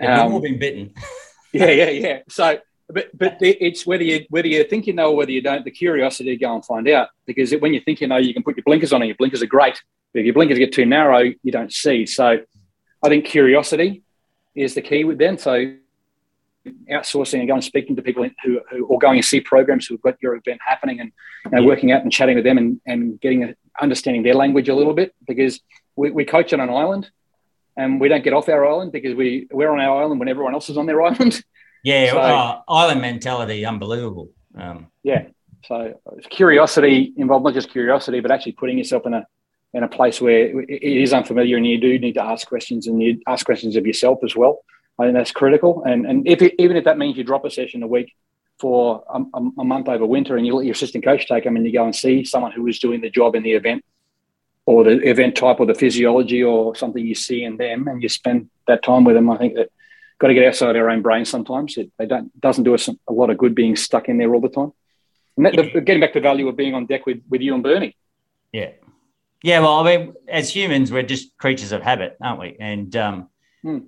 um, 0.00 0.26
we've 0.26 0.34
all 0.34 0.40
been 0.40 0.58
bitten. 0.58 0.94
yeah, 1.52 1.70
yeah, 1.70 1.90
yeah. 1.90 2.18
So 2.28 2.60
but 2.92 3.16
but 3.16 3.38
it's 3.40 3.86
whether 3.86 4.02
you 4.02 4.24
whether 4.30 4.48
you 4.48 4.62
think 4.64 4.86
you 4.86 4.92
know 4.92 5.10
or 5.10 5.16
whether 5.16 5.30
you 5.30 5.42
don't. 5.42 5.64
The 5.64 5.70
curiosity 5.70 6.30
to 6.30 6.36
go 6.36 6.54
and 6.54 6.64
find 6.64 6.88
out 6.88 7.08
because 7.26 7.52
when 7.52 7.74
you 7.74 7.80
think 7.80 8.00
you 8.00 8.06
know, 8.06 8.16
you 8.16 8.34
can 8.34 8.42
put 8.42 8.56
your 8.56 8.64
blinkers 8.64 8.92
on, 8.92 9.02
and 9.02 9.08
your 9.08 9.16
blinkers 9.16 9.42
are 9.42 9.46
great. 9.46 9.82
But 10.12 10.20
if 10.20 10.26
your 10.26 10.34
blinkers 10.34 10.58
get 10.58 10.72
too 10.72 10.86
narrow, 10.86 11.20
you 11.20 11.52
don't 11.52 11.72
see. 11.72 12.06
So 12.06 12.40
I 13.02 13.08
think 13.08 13.24
curiosity 13.24 14.02
is 14.54 14.74
the 14.74 14.82
key 14.82 15.04
with 15.04 15.18
them. 15.18 15.38
So 15.38 15.74
outsourcing 16.90 17.38
and 17.38 17.48
going 17.48 17.62
speaking 17.62 17.96
to 17.96 18.02
people 18.02 18.28
who, 18.44 18.60
who 18.70 18.84
or 18.84 18.98
going 18.98 19.20
to 19.20 19.26
see 19.26 19.40
programs 19.40 19.86
who've 19.86 20.00
got 20.02 20.16
your 20.20 20.34
event 20.36 20.60
happening 20.64 21.00
and 21.00 21.12
you 21.46 21.50
know, 21.52 21.64
working 21.64 21.90
out 21.92 22.02
and 22.02 22.12
chatting 22.12 22.36
with 22.36 22.44
them 22.44 22.58
and, 22.58 22.80
and 22.86 23.20
getting 23.20 23.44
a, 23.44 23.54
understanding 23.80 24.22
their 24.22 24.34
language 24.34 24.68
a 24.68 24.74
little 24.74 24.92
bit 24.92 25.14
because 25.26 25.60
we, 25.96 26.10
we 26.10 26.24
coach 26.24 26.52
on 26.52 26.60
an 26.60 26.68
island 26.68 27.10
and 27.76 28.00
we 28.00 28.08
don't 28.08 28.22
get 28.22 28.34
off 28.34 28.48
our 28.48 28.66
island 28.66 28.92
because 28.92 29.14
we 29.14 29.48
we're 29.50 29.70
on 29.70 29.80
our 29.80 30.02
island 30.02 30.20
when 30.20 30.28
everyone 30.28 30.52
else 30.52 30.68
is 30.68 30.76
on 30.76 30.86
their 30.86 31.00
island. 31.06 31.42
Yeah, 31.82 32.10
so, 32.10 32.18
uh, 32.18 32.60
island 32.68 33.00
mentality, 33.00 33.64
unbelievable. 33.64 34.30
Um, 34.54 34.88
yeah, 35.02 35.28
so 35.64 35.98
curiosity 36.28 37.14
involved, 37.16 37.44
not 37.44 37.54
just 37.54 37.70
curiosity, 37.70 38.20
but 38.20 38.30
actually 38.30 38.52
putting 38.52 38.76
yourself 38.76 39.06
in 39.06 39.14
a 39.14 39.26
in 39.72 39.82
a 39.82 39.88
place 39.88 40.20
where 40.20 40.60
it 40.60 40.82
is 40.82 41.12
unfamiliar, 41.12 41.56
and 41.56 41.66
you 41.66 41.78
do 41.78 41.98
need 41.98 42.14
to 42.14 42.24
ask 42.24 42.48
questions, 42.48 42.86
and 42.86 43.00
you 43.02 43.20
ask 43.26 43.46
questions 43.46 43.76
of 43.76 43.86
yourself 43.86 44.18
as 44.24 44.34
well. 44.34 44.60
I 44.98 45.04
think 45.04 45.14
that's 45.16 45.32
critical. 45.32 45.82
And 45.84 46.06
and 46.06 46.26
if 46.26 46.42
it, 46.42 46.54
even 46.58 46.76
if 46.76 46.84
that 46.84 46.98
means 46.98 47.16
you 47.16 47.24
drop 47.24 47.44
a 47.44 47.50
session 47.50 47.82
a 47.82 47.86
week 47.86 48.14
for 48.58 49.02
a, 49.08 49.20
a, 49.58 49.64
month 49.64 49.88
over 49.88 50.04
winter, 50.04 50.36
and 50.36 50.46
you 50.46 50.54
let 50.54 50.66
your 50.66 50.74
assistant 50.74 51.04
coach 51.04 51.26
take 51.26 51.44
them, 51.44 51.56
and 51.56 51.64
you 51.64 51.72
go 51.72 51.84
and 51.84 51.96
see 51.96 52.24
someone 52.24 52.52
who 52.52 52.66
is 52.66 52.78
doing 52.78 53.00
the 53.00 53.10
job 53.10 53.34
in 53.34 53.42
the 53.42 53.52
event, 53.52 53.84
or 54.66 54.84
the 54.84 54.98
event 55.08 55.36
type, 55.36 55.60
or 55.60 55.66
the 55.66 55.74
physiology, 55.74 56.42
or 56.42 56.74
something 56.74 57.04
you 57.04 57.14
see 57.14 57.44
in 57.44 57.56
them, 57.56 57.88
and 57.88 58.02
you 58.02 58.08
spend 58.08 58.50
that 58.66 58.82
time 58.82 59.04
with 59.04 59.14
them, 59.14 59.30
I 59.30 59.38
think 59.38 59.54
that 59.54 59.70
got 60.20 60.28
to 60.28 60.34
get 60.34 60.46
outside 60.46 60.76
our 60.76 60.90
own 60.90 61.02
brain 61.02 61.24
sometimes. 61.24 61.76
It 61.76 61.90
they 61.98 62.06
don't 62.06 62.38
doesn't 62.40 62.64
do 62.64 62.74
us 62.74 62.88
a 62.88 63.12
lot 63.12 63.30
of 63.30 63.38
good 63.38 63.54
being 63.54 63.74
stuck 63.74 64.08
in 64.08 64.18
there 64.18 64.32
all 64.32 64.40
the 64.40 64.48
time. 64.48 64.72
And 65.36 65.46
that, 65.46 65.56
the, 65.56 65.80
getting 65.80 66.00
back 66.00 66.12
to 66.12 66.20
the 66.20 66.22
value 66.22 66.46
of 66.48 66.56
being 66.56 66.74
on 66.74 66.86
deck 66.86 67.06
with 67.06 67.22
with 67.28 67.40
you 67.40 67.54
and 67.54 67.62
Bernie. 67.62 67.96
Yeah, 68.52 68.70
yeah. 69.42 69.60
Well, 69.60 69.74
I 69.74 69.96
mean, 69.96 70.14
as 70.28 70.54
humans, 70.54 70.92
we're 70.92 71.02
just 71.02 71.36
creatures 71.38 71.72
of 71.72 71.82
habit, 71.82 72.16
aren't 72.22 72.40
we? 72.40 72.56
And 72.60 72.94
um, 72.96 73.28
hmm. 73.62 73.78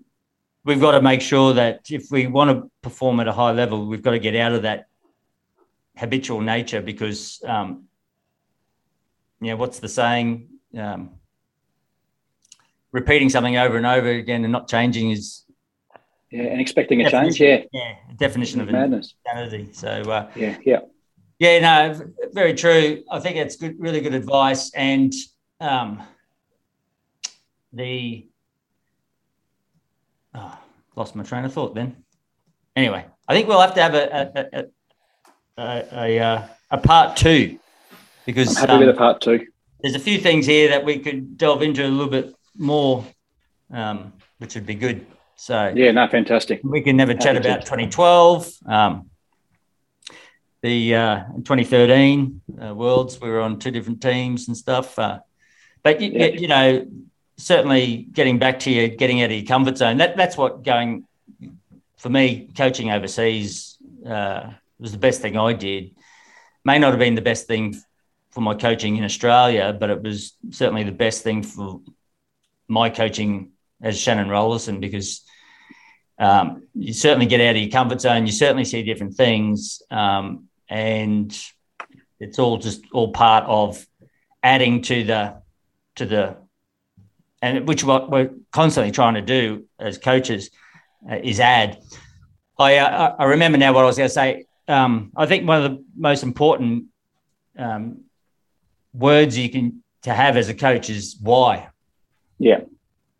we've 0.64 0.80
got 0.80 0.92
to 0.92 1.02
make 1.02 1.20
sure 1.20 1.54
that 1.54 1.90
if 1.90 2.06
we 2.10 2.26
want 2.26 2.50
to 2.50 2.70
perform 2.82 3.20
at 3.20 3.28
a 3.28 3.32
high 3.32 3.52
level, 3.52 3.86
we've 3.86 4.02
got 4.02 4.12
to 4.12 4.18
get 4.18 4.36
out 4.36 4.52
of 4.52 4.62
that 4.62 4.86
habitual 5.96 6.40
nature 6.40 6.80
because, 6.80 7.42
um, 7.46 7.84
you 9.40 9.48
know, 9.48 9.56
what's 9.56 9.78
the 9.78 9.88
saying? 9.88 10.48
Um, 10.76 11.10
repeating 12.92 13.30
something 13.30 13.56
over 13.56 13.76
and 13.76 13.86
over 13.86 14.08
again 14.08 14.44
and 14.44 14.52
not 14.52 14.68
changing 14.68 15.10
is 15.10 15.44
yeah, 16.30 16.44
and 16.44 16.60
expecting 16.60 17.04
a 17.04 17.10
change. 17.10 17.40
Yeah, 17.40 17.62
yeah, 17.72 17.94
definition 18.16 18.60
of 18.60 18.70
madness. 18.70 19.14
Insanity. 19.26 19.68
So 19.72 19.88
uh, 19.88 20.30
yeah, 20.34 20.56
yeah, 20.64 20.80
yeah. 21.38 21.58
No, 21.58 22.12
very 22.32 22.54
true. 22.54 23.02
I 23.10 23.20
think 23.20 23.36
it's 23.36 23.56
good, 23.56 23.76
really 23.78 24.00
good 24.00 24.14
advice. 24.14 24.72
And 24.74 25.12
um, 25.62 26.02
the 27.72 28.26
oh, 30.34 30.58
lost 30.96 31.14
my 31.14 31.22
train 31.22 31.44
of 31.44 31.52
thought. 31.52 31.74
Then 31.74 32.04
anyway, 32.76 33.06
I 33.28 33.34
think 33.34 33.48
we'll 33.48 33.60
have 33.60 33.74
to 33.74 33.82
have 33.82 33.94
a 33.94 34.04
a 34.34 34.64
a, 35.58 35.62
a, 35.62 35.86
a, 35.92 36.18
uh, 36.18 36.46
a 36.70 36.78
part 36.78 37.16
two 37.16 37.58
because 38.26 38.56
I'm 38.56 38.68
happy 38.68 38.86
with 38.86 38.88
um, 38.88 38.94
a 38.94 38.98
part 38.98 39.20
two. 39.20 39.46
there's 39.82 39.94
a 39.94 40.00
few 40.00 40.18
things 40.18 40.46
here 40.46 40.68
that 40.68 40.84
we 40.84 40.98
could 40.98 41.38
delve 41.38 41.62
into 41.62 41.86
a 41.86 41.88
little 41.88 42.10
bit 42.10 42.34
more, 42.56 43.04
um, 43.72 44.12
which 44.38 44.54
would 44.54 44.66
be 44.66 44.74
good. 44.74 45.06
So 45.36 45.72
Yeah, 45.74 45.90
no, 45.92 46.06
fantastic. 46.08 46.60
we 46.62 46.82
can 46.82 46.96
never 46.96 47.14
chat 47.14 47.36
about 47.36 47.62
2012, 47.62 48.52
um, 48.66 49.10
the 50.62 50.94
uh, 50.94 51.24
2013 51.38 52.40
uh, 52.62 52.74
Worlds. 52.74 53.20
We 53.20 53.28
were 53.28 53.40
on 53.40 53.58
two 53.58 53.72
different 53.72 54.00
teams 54.00 54.46
and 54.46 54.56
stuff. 54.56 54.96
Uh, 54.98 55.18
but 55.82 56.00
you, 56.00 56.10
Yeah. 56.12 56.26
you 56.26 56.48
know, 56.48 56.86
certainly 57.36 58.08
getting 58.12 58.38
back 58.38 58.60
to 58.60 58.70
you, 58.70 58.88
getting 58.88 59.22
out 59.22 59.30
of 59.30 59.36
your 59.36 59.46
comfort 59.46 59.76
zone. 59.78 59.98
That 59.98 60.16
that's 60.16 60.36
what 60.36 60.62
going 60.62 61.06
for 61.96 62.08
me. 62.08 62.48
Coaching 62.56 62.90
overseas 62.90 63.76
uh, 64.06 64.50
was 64.78 64.92
the 64.92 64.98
best 64.98 65.20
thing 65.20 65.36
I 65.36 65.52
did. 65.52 65.94
May 66.64 66.78
not 66.78 66.90
have 66.90 66.98
been 66.98 67.14
the 67.14 67.22
best 67.22 67.46
thing 67.46 67.76
for 68.30 68.40
my 68.40 68.54
coaching 68.54 68.96
in 68.96 69.04
Australia, 69.04 69.76
but 69.78 69.90
it 69.90 70.02
was 70.02 70.34
certainly 70.50 70.84
the 70.84 70.92
best 70.92 71.22
thing 71.22 71.42
for 71.42 71.80
my 72.68 72.88
coaching 72.88 73.50
as 73.82 73.98
Shannon 73.98 74.28
Rollason 74.28 74.80
because 74.80 75.22
um, 76.18 76.68
you 76.74 76.92
certainly 76.92 77.26
get 77.26 77.40
out 77.40 77.56
of 77.56 77.62
your 77.62 77.70
comfort 77.70 78.00
zone. 78.00 78.26
You 78.26 78.32
certainly 78.32 78.64
see 78.64 78.82
different 78.84 79.14
things, 79.14 79.82
um, 79.90 80.48
and 80.68 81.36
it's 82.20 82.38
all 82.38 82.58
just 82.58 82.84
all 82.92 83.10
part 83.10 83.44
of 83.46 83.84
adding 84.42 84.82
to 84.82 85.04
the 85.04 85.41
to 85.96 86.06
the 86.06 86.36
and 87.40 87.66
which 87.66 87.82
what 87.82 88.10
we're 88.10 88.30
constantly 88.52 88.92
trying 88.92 89.14
to 89.14 89.20
do 89.20 89.64
as 89.78 89.98
coaches 89.98 90.50
uh, 91.10 91.16
is 91.16 91.40
add. 91.40 91.78
I 92.58 92.76
uh, 92.78 93.16
I 93.18 93.24
remember 93.24 93.58
now 93.58 93.72
what 93.72 93.82
I 93.82 93.86
was 93.86 93.96
going 93.96 94.08
to 94.08 94.14
say. 94.14 94.46
Um, 94.68 95.10
I 95.16 95.26
think 95.26 95.46
one 95.48 95.62
of 95.62 95.70
the 95.72 95.84
most 95.96 96.22
important 96.22 96.84
um, 97.58 98.02
words 98.94 99.36
you 99.36 99.48
can 99.48 99.82
to 100.02 100.12
have 100.14 100.36
as 100.36 100.48
a 100.48 100.54
coach 100.54 100.88
is 100.88 101.16
why. 101.20 101.68
Yeah, 102.38 102.60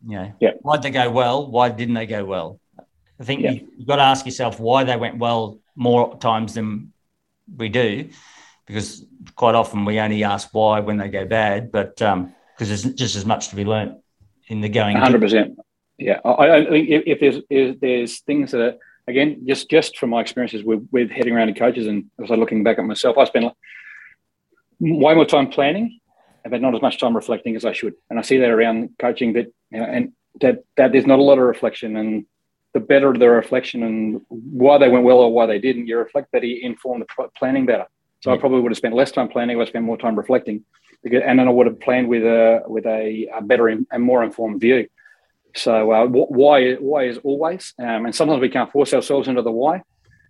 You 0.07 0.17
know, 0.17 0.33
Yeah. 0.41 0.51
why'd 0.63 0.83
they 0.83 0.91
go 0.91 1.11
well? 1.11 1.51
Why 1.51 1.69
didn't 1.69 1.95
they 1.95 2.07
go 2.07 2.25
well? 2.25 2.61
I 3.21 3.25
think 3.25 3.43
Yeah. 3.43 3.53
you, 3.53 3.69
you've 3.77 3.87
got 3.89 3.97
to 3.97 4.03
ask 4.03 4.25
yourself 4.25 4.59
why 4.59 4.85
they 4.85 4.97
went 4.97 5.19
well 5.19 5.59
more 5.77 6.17
times 6.19 6.55
than 6.55 6.93
we 7.57 7.69
do, 7.69 8.09
because 8.67 9.05
quite 9.37 9.55
often 9.55 9.85
we 9.85 9.99
only 10.01 10.25
ask 10.25 10.49
why 10.53 10.81
when 10.81 10.97
they 10.97 11.09
go 11.09 11.25
bad, 11.25 11.71
but 11.73 12.01
because 12.63 12.83
there's 12.83 12.95
just 12.95 13.17
as 13.17 13.25
much 13.25 13.49
to 13.49 13.57
be 13.57 13.65
learned 13.65 13.97
in 14.47 14.61
the 14.61 14.69
going. 14.69 14.97
hundred 14.97 15.21
percent. 15.21 15.59
Yeah, 15.99 16.21
I, 16.25 16.57
I 16.57 16.67
think 16.69 16.89
if, 16.89 17.03
if 17.07 17.21
there's 17.21 17.43
if 17.51 17.81
there's 17.81 18.21
things 18.21 18.53
that 18.53 18.61
are, 18.61 18.75
again, 19.09 19.45
just 19.47 19.69
just 19.69 19.99
from 19.99 20.11
my 20.11 20.21
experiences 20.21 20.63
with 20.63 20.87
with 20.93 21.11
heading 21.11 21.35
around 21.35 21.49
to 21.49 21.59
coaches, 21.59 21.87
and 21.87 22.11
as 22.23 22.31
I 22.31 22.35
looking 22.35 22.63
back 22.63 22.79
at 22.79 22.85
myself, 22.85 23.19
I 23.19 23.25
spend 23.25 23.51
way 24.81 25.15
more 25.15 25.25
time 25.25 25.49
planning, 25.49 26.01
but 26.49 26.61
not 26.61 26.75
as 26.75 26.83
much 26.83 26.99
time 26.99 27.17
reflecting 27.17 27.57
as 27.57 27.65
I 27.65 27.73
should. 27.73 27.95
And 28.11 28.19
I 28.19 28.23
see 28.23 28.39
that 28.39 28.51
around 28.51 28.91
coaching 28.99 29.33
that, 29.35 29.53
you 29.71 29.79
know, 29.79 29.85
and 29.85 30.13
that 30.41 30.65
that 30.77 30.93
there's 30.93 31.07
not 31.07 31.19
a 31.19 31.23
lot 31.23 31.39
of 31.39 31.45
reflection. 31.45 31.97
And 31.97 32.27
the 32.75 32.81
better 32.81 33.13
the 33.13 33.29
reflection 33.29 33.83
and 33.83 34.23
why 34.29 34.79
they 34.79 34.89
went 34.89 35.05
well 35.05 35.19
or 35.19 35.33
why 35.33 35.47
they 35.47 35.59
didn't, 35.59 35.89
you 35.89 35.99
reflect 35.99 36.33
better, 36.33 36.47
you 36.47 36.67
inform 36.67 37.01
the 37.01 37.29
planning 37.37 37.67
better. 37.67 37.87
So 38.23 38.33
I 38.33 38.39
probably 38.39 38.61
would 38.61 38.71
have 38.71 38.79
spent 38.79 38.95
less 38.95 39.11
time 39.11 39.29
planning, 39.29 39.57
I 39.57 39.59
would 39.59 39.69
spent 39.69 39.85
more 39.85 39.99
time 39.99 40.15
reflecting, 40.17 40.65
because, 41.03 41.23
and 41.27 41.39
then 41.39 41.49
I 41.49 41.51
would 41.51 41.67
have 41.67 41.81
planned 41.81 42.09
with 42.09 42.23
a 42.23 42.63
with 42.67 42.87
a, 42.87 43.29
a 43.35 43.43
better 43.43 43.67
and 43.69 43.87
more 43.99 44.23
informed 44.23 44.61
view. 44.61 44.89
So 45.55 45.93
uh, 45.93 46.07
why 46.07 46.75
why 46.75 47.05
is 47.05 47.19
always, 47.19 47.75
um, 47.79 48.07
and 48.07 48.15
sometimes 48.15 48.41
we 48.41 48.49
can't 48.49 48.71
force 48.71 48.95
ourselves 48.95 49.29
into 49.29 49.43
the 49.43 49.51
why. 49.51 49.83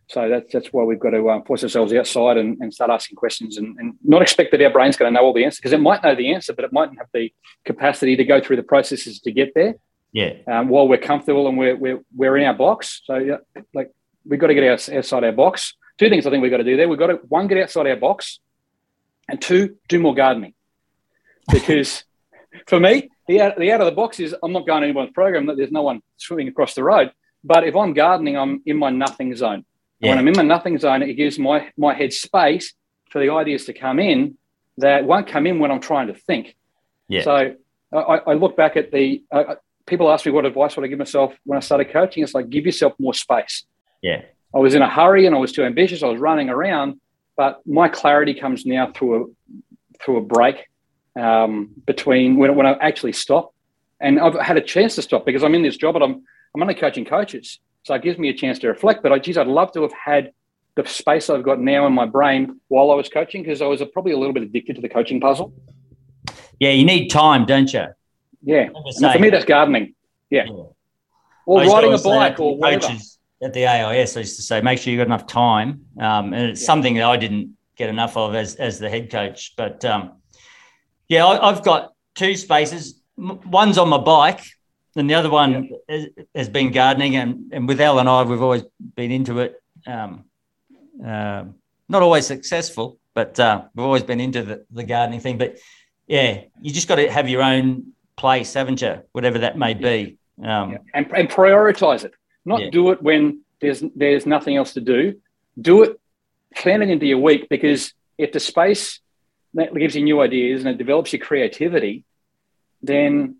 So 0.08 0.28
that's 0.28 0.52
that's 0.52 0.68
why 0.72 0.84
we've 0.84 0.98
got 0.98 1.10
to 1.10 1.28
uh, 1.28 1.42
force 1.44 1.62
ourselves 1.62 1.92
outside 1.92 2.38
and, 2.38 2.58
and 2.60 2.72
start 2.72 2.90
asking 2.90 3.16
questions 3.16 3.56
and, 3.58 3.78
and 3.78 3.94
not 4.02 4.22
expect 4.22 4.50
that 4.52 4.62
our 4.62 4.70
brain's 4.70 4.96
going 4.96 5.12
to 5.12 5.14
know 5.14 5.24
all 5.24 5.32
the 5.32 5.44
answers 5.44 5.58
because 5.58 5.72
it 5.72 5.80
might 5.80 6.02
know 6.02 6.14
the 6.14 6.34
answer, 6.34 6.52
but 6.52 6.64
it 6.64 6.72
mightn't 6.72 6.98
have 6.98 7.08
the 7.12 7.32
capacity 7.64 8.16
to 8.16 8.24
go 8.24 8.40
through 8.40 8.56
the 8.56 8.62
processes 8.62 9.20
to 9.20 9.30
get 9.30 9.52
there. 9.54 9.74
Yeah, 10.12 10.34
Um, 10.46 10.68
while 10.68 10.88
we're 10.88 10.98
comfortable 10.98 11.46
and 11.48 11.56
we're, 11.56 11.76
we're 11.76 12.00
we're 12.14 12.36
in 12.36 12.44
our 12.44 12.54
box, 12.54 13.00
so 13.04 13.16
yeah, 13.16 13.36
like 13.72 13.90
we've 14.26 14.40
got 14.40 14.48
to 14.48 14.54
get 14.54 14.64
outside 14.64 15.24
our 15.24 15.32
box. 15.32 15.74
Two 15.98 16.08
things 16.08 16.26
I 16.26 16.30
think 16.30 16.42
we've 16.42 16.50
got 16.50 16.58
to 16.58 16.64
do 16.64 16.76
there. 16.76 16.88
We've 16.88 16.98
got 16.98 17.08
to 17.08 17.20
one 17.28 17.46
get 17.46 17.58
outside 17.58 17.86
our 17.86 17.96
box, 17.96 18.40
and 19.28 19.40
two 19.40 19.76
do 19.88 19.98
more 19.98 20.14
gardening 20.14 20.54
because 21.50 22.04
for 22.66 22.80
me 22.80 23.10
the 23.28 23.40
out, 23.40 23.58
the 23.58 23.70
out 23.72 23.80
of 23.80 23.86
the 23.86 23.92
box 23.92 24.20
is 24.20 24.34
I'm 24.42 24.52
not 24.52 24.66
going 24.66 24.82
to 24.82 24.88
anyone's 24.88 25.12
program. 25.12 25.46
that 25.46 25.56
There's 25.56 25.72
no 25.72 25.82
one 25.82 26.02
swimming 26.16 26.48
across 26.48 26.74
the 26.74 26.84
road. 26.84 27.12
But 27.44 27.64
if 27.64 27.74
I'm 27.74 27.92
gardening, 27.92 28.36
I'm 28.36 28.62
in 28.66 28.76
my 28.76 28.90
nothing 28.90 29.34
zone. 29.34 29.64
And 30.00 30.08
When 30.08 30.18
I'm 30.18 30.28
in 30.28 30.36
my 30.36 30.42
nothing 30.42 30.78
zone, 30.78 31.02
it 31.02 31.14
gives 31.14 31.38
my 31.38 31.70
my 31.76 31.94
head 31.94 32.12
space 32.12 32.74
for 33.10 33.20
the 33.20 33.32
ideas 33.32 33.66
to 33.66 33.72
come 33.72 33.98
in 33.98 34.36
that 34.78 35.04
won't 35.04 35.26
come 35.26 35.46
in 35.46 35.58
when 35.58 35.70
I'm 35.70 35.80
trying 35.80 36.08
to 36.08 36.14
think. 36.14 36.56
Yeah. 37.08 37.22
So 37.22 37.54
I, 37.92 38.20
I 38.26 38.32
look 38.34 38.56
back 38.56 38.76
at 38.76 38.90
the 38.90 39.22
uh, 39.30 39.56
people 39.86 40.10
ask 40.10 40.24
me 40.24 40.32
what 40.32 40.46
advice 40.46 40.76
would 40.76 40.84
I 40.84 40.88
give 40.88 40.98
myself 40.98 41.34
when 41.44 41.56
I 41.56 41.60
started 41.60 41.92
coaching. 41.92 42.22
It's 42.22 42.34
like 42.34 42.48
give 42.48 42.66
yourself 42.66 42.94
more 42.98 43.14
space. 43.14 43.64
yeah, 44.00 44.22
I 44.54 44.58
was 44.58 44.74
in 44.74 44.82
a 44.82 44.88
hurry 44.88 45.26
and 45.26 45.34
I 45.34 45.38
was 45.38 45.52
too 45.52 45.64
ambitious. 45.64 46.02
I 46.02 46.06
was 46.08 46.20
running 46.20 46.48
around, 46.50 47.00
but 47.36 47.60
my 47.66 47.88
clarity 47.88 48.34
comes 48.34 48.66
now 48.66 48.92
through 48.92 49.22
a 49.22 49.24
through 50.02 50.18
a 50.18 50.20
break 50.20 50.68
um, 51.16 51.70
between 51.86 52.36
when, 52.36 52.54
when 52.56 52.66
I 52.66 52.72
actually 52.72 53.12
stop, 53.12 53.54
and 54.00 54.18
I've 54.20 54.38
had 54.38 54.56
a 54.56 54.60
chance 54.60 54.94
to 54.96 55.02
stop 55.02 55.24
because 55.24 55.42
I'm 55.44 55.54
in 55.54 55.62
this 55.62 55.76
job, 55.76 55.94
but 55.94 56.02
I'm 56.02 56.22
I'm 56.54 56.60
only 56.62 56.74
coaching 56.74 57.04
coaches, 57.04 57.60
so 57.82 57.94
it 57.94 58.02
gives 58.02 58.18
me 58.18 58.28
a 58.28 58.34
chance 58.34 58.58
to 58.60 58.68
reflect. 58.68 59.02
But 59.02 59.12
I, 59.12 59.18
geez, 59.18 59.38
I'd 59.38 59.46
love 59.46 59.72
to 59.72 59.82
have 59.82 59.92
had 59.92 60.32
the 60.74 60.86
space 60.86 61.28
I've 61.30 61.42
got 61.42 61.60
now 61.60 61.86
in 61.86 61.92
my 61.92 62.06
brain 62.06 62.60
while 62.68 62.90
I 62.90 62.94
was 62.94 63.08
coaching 63.08 63.42
because 63.42 63.62
I 63.62 63.66
was 63.66 63.82
probably 63.92 64.12
a 64.12 64.18
little 64.18 64.32
bit 64.32 64.42
addicted 64.42 64.76
to 64.76 64.82
the 64.82 64.88
coaching 64.88 65.20
puzzle. 65.20 65.52
yeah. 66.58 66.70
You 66.70 66.84
need 66.84 67.08
time, 67.08 67.44
don't 67.44 67.72
you? 67.72 67.84
Yeah, 68.42 68.68
for 69.12 69.18
me 69.18 69.30
that's 69.30 69.44
gardening. 69.44 69.94
Yeah, 70.30 70.44
Yeah. 70.44 70.52
or 71.46 71.60
riding 71.60 71.68
a 71.68 71.74
always 71.76 72.02
say 72.02 72.10
that 72.10 72.30
bike 72.30 72.40
or 72.40 72.56
whatever. 72.56 72.86
coaches 72.88 73.18
At 73.42 73.52
the 73.52 73.66
AIS, 73.66 74.16
I 74.16 74.20
used 74.20 74.36
to 74.36 74.42
say, 74.42 74.60
make 74.60 74.78
sure 74.78 74.92
you 74.92 74.98
got 74.98 75.06
enough 75.06 75.26
time, 75.26 75.84
um, 75.98 76.32
and 76.32 76.50
it's 76.50 76.64
something 76.64 76.94
that 76.94 77.04
I 77.04 77.16
didn't 77.16 77.56
get 77.76 77.88
enough 77.88 78.16
of 78.16 78.34
as 78.36 78.54
as 78.54 78.78
the 78.78 78.88
head 78.88 79.10
coach. 79.10 79.54
But 79.56 79.84
um, 79.84 80.12
yeah, 81.08 81.26
I, 81.26 81.48
I've 81.48 81.64
got 81.64 81.92
two 82.14 82.36
spaces. 82.36 83.00
One's 83.16 83.78
on 83.78 83.88
my 83.88 83.98
bike, 83.98 84.44
and 84.94 85.10
the 85.10 85.14
other 85.14 85.28
one 85.30 85.70
has, 85.88 86.06
has 86.34 86.48
been 86.48 86.70
gardening. 86.70 87.16
And 87.16 87.52
and 87.52 87.66
with 87.66 87.80
Al 87.80 87.98
and 87.98 88.08
I, 88.08 88.22
we've 88.22 88.40
always 88.42 88.62
been 88.94 89.10
into 89.10 89.40
it. 89.40 89.60
Um, 89.86 90.24
uh, 91.04 91.44
not 91.88 92.02
always 92.02 92.26
successful, 92.26 92.98
but 93.12 93.40
uh, 93.40 93.64
we've 93.74 93.84
always 93.84 94.04
been 94.04 94.20
into 94.20 94.42
the, 94.42 94.64
the 94.70 94.84
gardening 94.84 95.20
thing. 95.20 95.36
But 95.36 95.58
yeah, 96.06 96.42
you 96.60 96.72
just 96.72 96.86
got 96.86 96.96
to 96.96 97.10
have 97.10 97.28
your 97.28 97.42
own 97.42 97.92
place, 98.16 98.54
haven't 98.54 98.80
you? 98.82 99.02
Whatever 99.12 99.40
that 99.40 99.58
may 99.58 99.74
be. 99.74 100.16
Um, 100.42 100.72
Yeah. 100.72 100.78
and, 100.94 101.10
and 101.14 101.28
prioritize 101.28 102.04
it. 102.04 102.14
Not 102.44 102.60
Yeah. 102.60 102.70
do 102.70 102.90
it 102.90 103.02
when 103.02 103.42
there's 103.60 103.82
there's 103.94 104.26
nothing 104.26 104.56
else 104.56 104.74
to 104.74 104.80
do. 104.80 105.20
Do 105.60 105.82
it, 105.82 106.00
plan 106.54 106.82
it 106.82 106.90
into 106.90 107.06
your 107.06 107.18
week 107.18 107.48
because 107.48 107.92
if 108.18 108.32
the 108.32 108.40
space 108.40 109.00
that 109.54 109.74
gives 109.74 109.94
you 109.94 110.02
new 110.02 110.20
ideas 110.20 110.62
and 110.62 110.70
it 110.70 110.78
develops 110.78 111.12
your 111.12 111.20
creativity, 111.20 112.04
then 112.82 113.36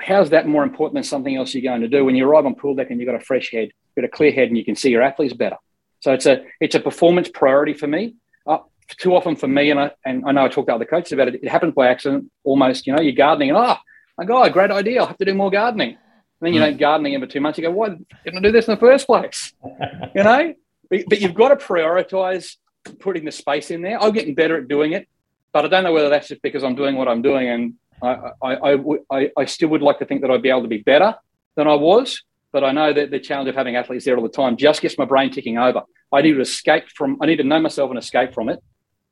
how's 0.00 0.30
that 0.30 0.46
more 0.46 0.62
important 0.62 0.94
than 0.94 1.04
something 1.04 1.36
else 1.36 1.54
you're 1.54 1.62
going 1.62 1.80
to 1.80 1.88
do? 1.88 2.04
When 2.04 2.14
you 2.14 2.28
arrive 2.28 2.46
on 2.46 2.54
pool 2.54 2.74
deck 2.74 2.90
and 2.90 3.00
you've 3.00 3.06
got 3.06 3.20
a 3.20 3.24
fresh 3.24 3.50
head, 3.50 3.70
you've 3.72 4.02
got 4.02 4.04
a 4.04 4.08
clear 4.08 4.32
head, 4.32 4.48
and 4.48 4.58
you 4.58 4.64
can 4.64 4.76
see 4.76 4.90
your 4.90 5.02
athletes 5.02 5.34
better. 5.34 5.56
So 6.00 6.12
it's 6.12 6.26
a 6.26 6.44
it's 6.60 6.74
a 6.74 6.80
performance 6.80 7.28
priority 7.28 7.74
for 7.74 7.86
me. 7.86 8.14
Uh, 8.46 8.58
too 8.88 9.14
often 9.14 9.36
for 9.36 9.48
me, 9.48 9.70
and 9.70 9.78
I 9.80 9.90
and 10.04 10.24
I 10.26 10.32
know 10.32 10.44
I 10.44 10.48
talked 10.48 10.68
to 10.68 10.74
other 10.74 10.84
coaches 10.84 11.12
about 11.12 11.28
it. 11.28 11.40
It 11.42 11.48
happens 11.48 11.74
by 11.74 11.88
accident, 11.88 12.30
almost. 12.44 12.86
You 12.86 12.94
know, 12.94 13.02
you're 13.02 13.12
gardening 13.12 13.50
and 13.50 13.58
oh, 13.58 13.76
I 14.18 14.24
go, 14.24 14.42
oh, 14.42 14.48
great 14.50 14.70
idea. 14.70 15.00
I'll 15.00 15.06
have 15.06 15.18
to 15.18 15.24
do 15.24 15.34
more 15.34 15.50
gardening. 15.50 15.96
And 16.40 16.46
then 16.46 16.54
you 16.54 16.60
don't 16.60 16.78
gardening 16.78 17.12
in 17.12 17.20
for 17.20 17.26
two 17.26 17.40
months. 17.40 17.58
You 17.58 17.64
go, 17.64 17.70
why 17.70 17.88
didn't 18.24 18.38
I 18.38 18.40
do 18.40 18.52
this 18.52 18.66
in 18.66 18.74
the 18.74 18.80
first 18.80 19.06
place? 19.06 19.52
you 20.14 20.22
know, 20.22 20.54
but, 20.88 21.00
but 21.08 21.20
you've 21.20 21.34
got 21.34 21.48
to 21.48 21.56
prioritize 21.56 22.56
putting 22.98 23.24
the 23.26 23.32
space 23.32 23.70
in 23.70 23.82
there. 23.82 24.02
I'm 24.02 24.12
getting 24.12 24.34
better 24.34 24.56
at 24.56 24.66
doing 24.66 24.92
it, 24.92 25.06
but 25.52 25.64
I 25.64 25.68
don't 25.68 25.84
know 25.84 25.92
whether 25.92 26.08
that's 26.08 26.28
just 26.28 26.40
because 26.42 26.64
I'm 26.64 26.74
doing 26.74 26.96
what 26.96 27.08
I'm 27.08 27.20
doing. 27.20 27.48
And 27.48 27.74
I, 28.02 28.30
I, 28.42 28.54
I, 28.54 28.74
would- 28.76 29.02
I, 29.10 29.30
I 29.36 29.44
still 29.44 29.68
would 29.68 29.82
like 29.82 29.98
to 29.98 30.06
think 30.06 30.22
that 30.22 30.30
I'd 30.30 30.42
be 30.42 30.48
able 30.48 30.62
to 30.62 30.68
be 30.68 30.78
better 30.78 31.14
than 31.56 31.68
I 31.68 31.74
was. 31.74 32.22
But 32.52 32.64
I 32.64 32.72
know 32.72 32.92
that 32.92 33.10
the 33.10 33.20
challenge 33.20 33.48
of 33.48 33.54
having 33.54 33.76
athletes 33.76 34.06
there 34.06 34.16
all 34.16 34.22
the 34.22 34.28
time 34.28 34.56
just 34.56 34.80
gets 34.80 34.98
my 34.98 35.04
brain 35.04 35.30
ticking 35.30 35.58
over. 35.58 35.82
I 36.12 36.22
need 36.22 36.32
to 36.32 36.40
escape 36.40 36.88
from, 36.88 37.18
I 37.20 37.26
need 37.26 37.36
to 37.36 37.44
know 37.44 37.60
myself 37.60 37.90
and 37.90 37.98
escape 37.98 38.34
from 38.34 38.48
it 38.48 38.60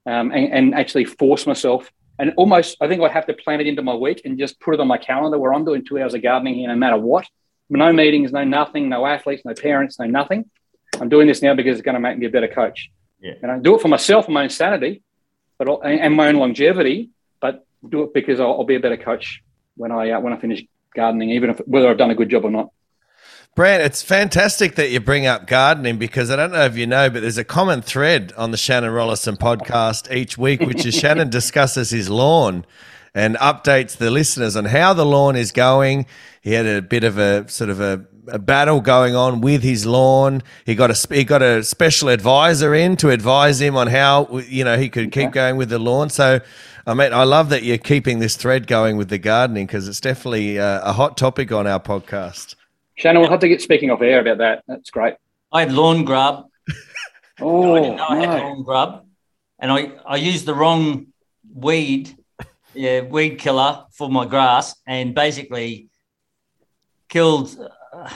um, 0.06 0.32
and, 0.32 0.52
and 0.52 0.74
actually 0.74 1.04
force 1.04 1.46
myself. 1.46 1.92
And 2.18 2.32
almost, 2.36 2.76
I 2.80 2.88
think 2.88 3.02
I 3.02 3.08
have 3.08 3.26
to 3.26 3.34
plan 3.34 3.60
it 3.60 3.66
into 3.66 3.82
my 3.82 3.94
week 3.94 4.22
and 4.24 4.38
just 4.38 4.60
put 4.60 4.74
it 4.74 4.80
on 4.80 4.88
my 4.88 4.98
calendar 4.98 5.38
where 5.38 5.54
I'm 5.54 5.64
doing 5.64 5.84
two 5.84 6.00
hours 6.00 6.14
of 6.14 6.22
gardening 6.22 6.54
here 6.54 6.68
no 6.68 6.76
matter 6.76 6.96
what. 6.96 7.26
No 7.70 7.92
meetings, 7.92 8.32
no 8.32 8.44
nothing, 8.44 8.88
no 8.88 9.06
athletes, 9.06 9.42
no 9.44 9.54
parents, 9.54 9.98
no 9.98 10.06
nothing. 10.06 10.50
I'm 11.00 11.08
doing 11.08 11.26
this 11.26 11.42
now 11.42 11.54
because 11.54 11.78
it's 11.78 11.84
going 11.84 11.94
to 11.94 12.00
make 12.00 12.18
me 12.18 12.26
a 12.26 12.30
better 12.30 12.48
coach. 12.48 12.90
Yeah. 13.20 13.34
And 13.42 13.50
I 13.50 13.58
do 13.58 13.74
it 13.74 13.82
for 13.82 13.88
myself 13.88 14.26
and 14.26 14.34
my 14.34 14.44
own 14.44 14.50
sanity, 14.50 15.02
but 15.58 15.68
and 15.84 16.00
and 16.00 16.14
my 16.14 16.28
own 16.28 16.36
longevity. 16.36 17.10
But 17.40 17.66
do 17.86 18.04
it 18.04 18.14
because 18.14 18.40
I'll, 18.40 18.52
I'll 18.52 18.64
be 18.64 18.76
a 18.76 18.80
better 18.80 18.96
coach 18.96 19.42
when 19.76 19.92
I 19.92 20.12
uh, 20.12 20.20
when 20.20 20.32
I 20.32 20.38
finish 20.38 20.64
gardening, 20.94 21.30
even 21.30 21.50
if 21.50 21.58
whether 21.66 21.88
I've 21.88 21.98
done 21.98 22.10
a 22.10 22.14
good 22.14 22.30
job 22.30 22.44
or 22.44 22.50
not. 22.50 22.70
Brant, 23.58 23.82
it's 23.82 24.04
fantastic 24.04 24.76
that 24.76 24.92
you 24.92 25.00
bring 25.00 25.26
up 25.26 25.48
gardening 25.48 25.98
because 25.98 26.30
I 26.30 26.36
don't 26.36 26.52
know 26.52 26.64
if 26.64 26.76
you 26.76 26.86
know, 26.86 27.10
but 27.10 27.22
there's 27.22 27.38
a 27.38 27.44
common 27.44 27.82
thread 27.82 28.32
on 28.36 28.52
the 28.52 28.56
Shannon 28.56 28.92
Rollason 28.92 29.36
podcast 29.36 30.14
each 30.14 30.38
week, 30.38 30.60
which 30.60 30.86
is 30.86 30.94
Shannon 30.94 31.28
discusses 31.30 31.90
his 31.90 32.08
lawn 32.08 32.64
and 33.16 33.34
updates 33.38 33.96
the 33.96 34.12
listeners 34.12 34.54
on 34.54 34.66
how 34.66 34.94
the 34.94 35.04
lawn 35.04 35.34
is 35.34 35.50
going. 35.50 36.06
He 36.40 36.52
had 36.52 36.66
a 36.66 36.80
bit 36.80 37.02
of 37.02 37.18
a 37.18 37.48
sort 37.48 37.68
of 37.68 37.80
a, 37.80 38.06
a 38.28 38.38
battle 38.38 38.80
going 38.80 39.16
on 39.16 39.40
with 39.40 39.64
his 39.64 39.84
lawn. 39.84 40.44
He 40.64 40.76
got 40.76 40.92
a 40.92 41.12
he 41.12 41.24
got 41.24 41.42
a 41.42 41.64
special 41.64 42.10
advisor 42.10 42.76
in 42.76 42.96
to 42.98 43.10
advise 43.10 43.60
him 43.60 43.76
on 43.76 43.88
how 43.88 44.38
you 44.46 44.62
know 44.62 44.78
he 44.78 44.88
could 44.88 45.10
keep 45.10 45.32
going 45.32 45.56
with 45.56 45.70
the 45.70 45.80
lawn. 45.80 46.10
So, 46.10 46.38
I 46.86 46.94
mean, 46.94 47.12
I 47.12 47.24
love 47.24 47.48
that 47.48 47.64
you're 47.64 47.78
keeping 47.78 48.20
this 48.20 48.36
thread 48.36 48.68
going 48.68 48.96
with 48.96 49.08
the 49.08 49.18
gardening 49.18 49.66
because 49.66 49.88
it's 49.88 50.00
definitely 50.00 50.60
uh, 50.60 50.88
a 50.88 50.92
hot 50.92 51.16
topic 51.16 51.50
on 51.50 51.66
our 51.66 51.80
podcast. 51.80 52.54
Shannon, 52.98 53.20
we'll 53.22 53.30
have 53.30 53.40
to 53.40 53.48
get 53.48 53.62
speaking 53.62 53.90
off 53.90 54.02
air 54.02 54.20
about 54.20 54.38
that. 54.38 54.64
That's 54.66 54.90
great. 54.90 55.14
I 55.52 55.60
had 55.60 55.72
lawn 55.72 56.04
grub. 56.04 56.46
Oh, 57.40 57.74
I 57.76 57.80
didn't 57.80 57.96
know 57.96 58.06
I 58.08 58.16
had 58.16 58.28
no. 58.28 58.36
lawn 58.48 58.62
grub, 58.64 59.06
and 59.60 59.70
I 59.70 59.92
I 60.04 60.16
used 60.16 60.44
the 60.44 60.54
wrong 60.54 61.06
weed, 61.54 62.14
yeah, 62.74 63.00
weed 63.02 63.38
killer 63.38 63.84
for 63.92 64.10
my 64.10 64.24
grass, 64.26 64.74
and 64.86 65.14
basically 65.14 65.88
killed 67.08 67.56
uh, 67.94 68.10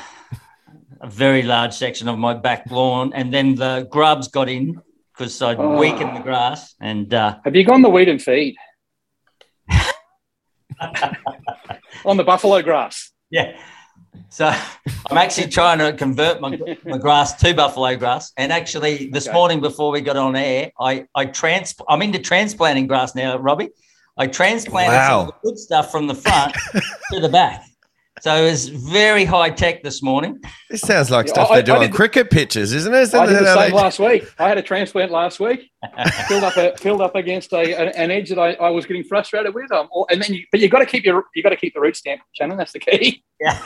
a 1.01 1.09
very 1.09 1.43
large 1.43 1.73
section 1.75 2.09
of 2.09 2.19
my 2.19 2.35
back 2.35 2.69
lawn. 2.71 3.13
And 3.15 3.33
then 3.33 3.55
the 3.55 3.87
grubs 3.91 4.29
got 4.29 4.49
in 4.49 4.81
because 5.13 5.41
I'd 5.41 5.59
Oh. 5.59 5.79
weakened 5.79 6.17
the 6.17 6.21
grass, 6.23 6.75
and 6.81 7.15
uh, 7.15 7.37
Have 7.45 7.55
you 7.55 7.65
gone 7.65 7.83
the 7.83 7.91
weed 7.91 8.09
and 8.09 8.21
feed? 8.21 8.57
On 12.05 12.17
the 12.17 12.25
buffalo 12.25 12.61
grass. 12.63 13.13
yeah. 13.31 13.57
So 14.29 14.47
I'm 15.11 15.19
actually 15.19 15.49
trying 15.49 15.79
to 15.79 15.93
convert 15.93 16.41
my, 16.41 16.59
my 16.85 16.99
grass 16.99 17.35
to 17.41 17.55
buffalo 17.55 17.97
grass. 17.97 18.33
And 18.37 18.53
actually, 18.53 19.09
this 19.11 19.27
Okay. 19.27 19.35
morning 19.35 19.61
before 19.61 19.91
we 19.91 20.01
got 20.01 20.17
on 20.17 20.37
air, 20.37 20.71
I 20.81 21.07
I 21.15 21.27
trans 21.27 21.75
I'm 21.89 22.03
into 22.03 22.19
transplanting 22.19 22.87
grass 22.87 23.15
now, 23.15 23.37
Robbie. 23.39 23.71
I 24.19 24.27
transplanted 24.27 25.01
some 25.09 25.21
of 25.21 25.27
the 25.43 25.49
good 25.51 25.59
stuff 25.59 25.91
from 25.91 26.07
the 26.07 26.15
front 26.15 26.55
to 27.13 27.21
the 27.21 27.29
back. 27.29 27.65
So 28.21 28.35
it 28.37 28.51
was 28.51 28.69
very 28.69 29.25
high 29.25 29.51
tech 29.51 29.83
this 29.83 30.03
morning. 30.03 30.39
This 30.71 30.83
sounds 30.83 31.11
like 31.11 31.27
Yeah, 31.27 31.33
stuff 31.33 31.51
I- 31.51 31.57
they 31.57 31.63
do 31.63 31.73
I 31.73 31.77
on 31.77 31.83
did- 31.83 31.93
cricket 31.95 32.31
pitches, 32.31 32.73
isn't 32.73 32.95
it? 32.95 33.01
Isn't 33.01 33.19
I 33.19 33.27
did 33.27 33.37
the 33.37 33.55
same 33.55 33.71
they- 33.71 33.77
last 33.77 33.99
week. 33.99 34.25
I 34.39 34.49
had 34.49 34.59
a 34.59 34.63
transplant 34.63 35.11
last 35.11 35.41
week. 35.41 35.71
filled 36.29 36.45
up 36.45 36.57
a, 36.57 36.77
filled 36.77 37.01
up 37.01 37.17
against 37.17 37.53
a, 37.55 37.75
an, 37.75 37.89
an 37.89 38.11
edge 38.11 38.29
that 38.29 38.39
I, 38.39 38.53
I 38.55 38.69
was 38.71 38.85
getting 38.87 39.03
frustrated 39.03 39.55
with. 39.55 39.73
Um, 39.73 39.89
or- 39.91 40.07
and 40.11 40.23
then, 40.23 40.35
you, 40.35 40.45
but 40.53 40.61
you 40.61 40.69
got 40.69 40.81
to 40.81 40.87
keep 40.87 41.05
your 41.05 41.25
you 41.35 41.43
got 41.43 41.49
to 41.49 41.57
keep 41.57 41.73
the 41.75 41.81
root 41.81 41.97
stamp, 41.97 42.21
Shannon. 42.33 42.59
That's 42.59 42.73
the 42.73 42.79
key. 42.81 43.25
Yeah. 43.41 43.61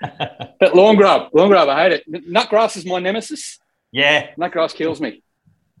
But 0.60 0.74
lawn 0.74 0.96
grub, 0.96 1.30
lawn 1.32 1.48
grub, 1.48 1.68
I 1.68 1.82
hate 1.82 1.92
it. 2.06 2.28
Nutgrass 2.30 2.76
is 2.76 2.84
my 2.84 2.98
nemesis. 2.98 3.58
Yeah. 3.92 4.34
Nutgrass 4.38 4.74
kills 4.74 5.00
me. 5.00 5.22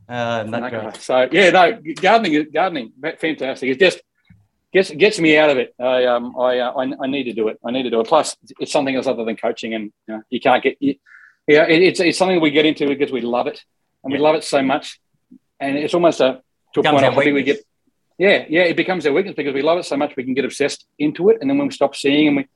Uh, 0.08 0.44
Nutgrass. 0.44 1.00
So 1.00 1.28
yeah, 1.30 1.50
no, 1.50 1.78
gardening, 2.00 2.50
gardening, 2.52 2.92
fantastic. 3.18 3.70
It 3.70 3.78
just 3.78 4.00
gets 4.72 4.90
gets 4.90 5.18
me 5.20 5.36
out 5.36 5.50
of 5.50 5.58
it. 5.58 5.74
I 5.78 6.04
um 6.06 6.34
I, 6.38 6.58
uh, 6.58 6.72
I 6.72 6.92
I 7.04 7.06
need 7.06 7.24
to 7.24 7.32
do 7.32 7.48
it. 7.48 7.58
I 7.64 7.70
need 7.70 7.84
to 7.84 7.90
do 7.90 8.00
it. 8.00 8.06
Plus, 8.06 8.36
it's 8.58 8.72
something 8.72 8.94
else 8.94 9.06
other 9.06 9.24
than 9.24 9.36
coaching, 9.36 9.74
and 9.74 9.92
you, 10.06 10.14
know, 10.14 10.22
you 10.30 10.40
can't 10.40 10.62
get. 10.62 10.76
You, 10.80 10.96
yeah, 11.46 11.66
it, 11.66 11.82
it's 11.82 12.00
it's 12.00 12.18
something 12.18 12.40
we 12.40 12.50
get 12.50 12.66
into 12.66 12.86
because 12.86 13.12
we 13.12 13.20
love 13.20 13.46
it, 13.46 13.62
and 14.04 14.12
we 14.12 14.18
love 14.18 14.34
it 14.34 14.44
so 14.44 14.62
much, 14.62 15.00
and 15.58 15.76
it's 15.76 15.94
almost 15.94 16.20
a 16.20 16.42
to 16.74 16.80
a 16.80 16.82
point. 16.82 17.04
I 17.04 17.32
we 17.32 17.42
get. 17.42 17.58
Yeah, 18.18 18.44
yeah, 18.50 18.62
it 18.62 18.76
becomes 18.76 19.06
our 19.06 19.14
weakness 19.14 19.34
because 19.34 19.54
we 19.54 19.62
love 19.62 19.78
it 19.78 19.84
so 19.84 19.96
much 19.96 20.14
we 20.14 20.24
can 20.24 20.34
get 20.34 20.44
obsessed 20.44 20.86
into 20.98 21.30
it, 21.30 21.38
and 21.40 21.48
then 21.48 21.56
when 21.56 21.68
we 21.68 21.72
stop 21.72 21.96
seeing 21.96 22.28
and 22.28 22.36
we 22.36 22.48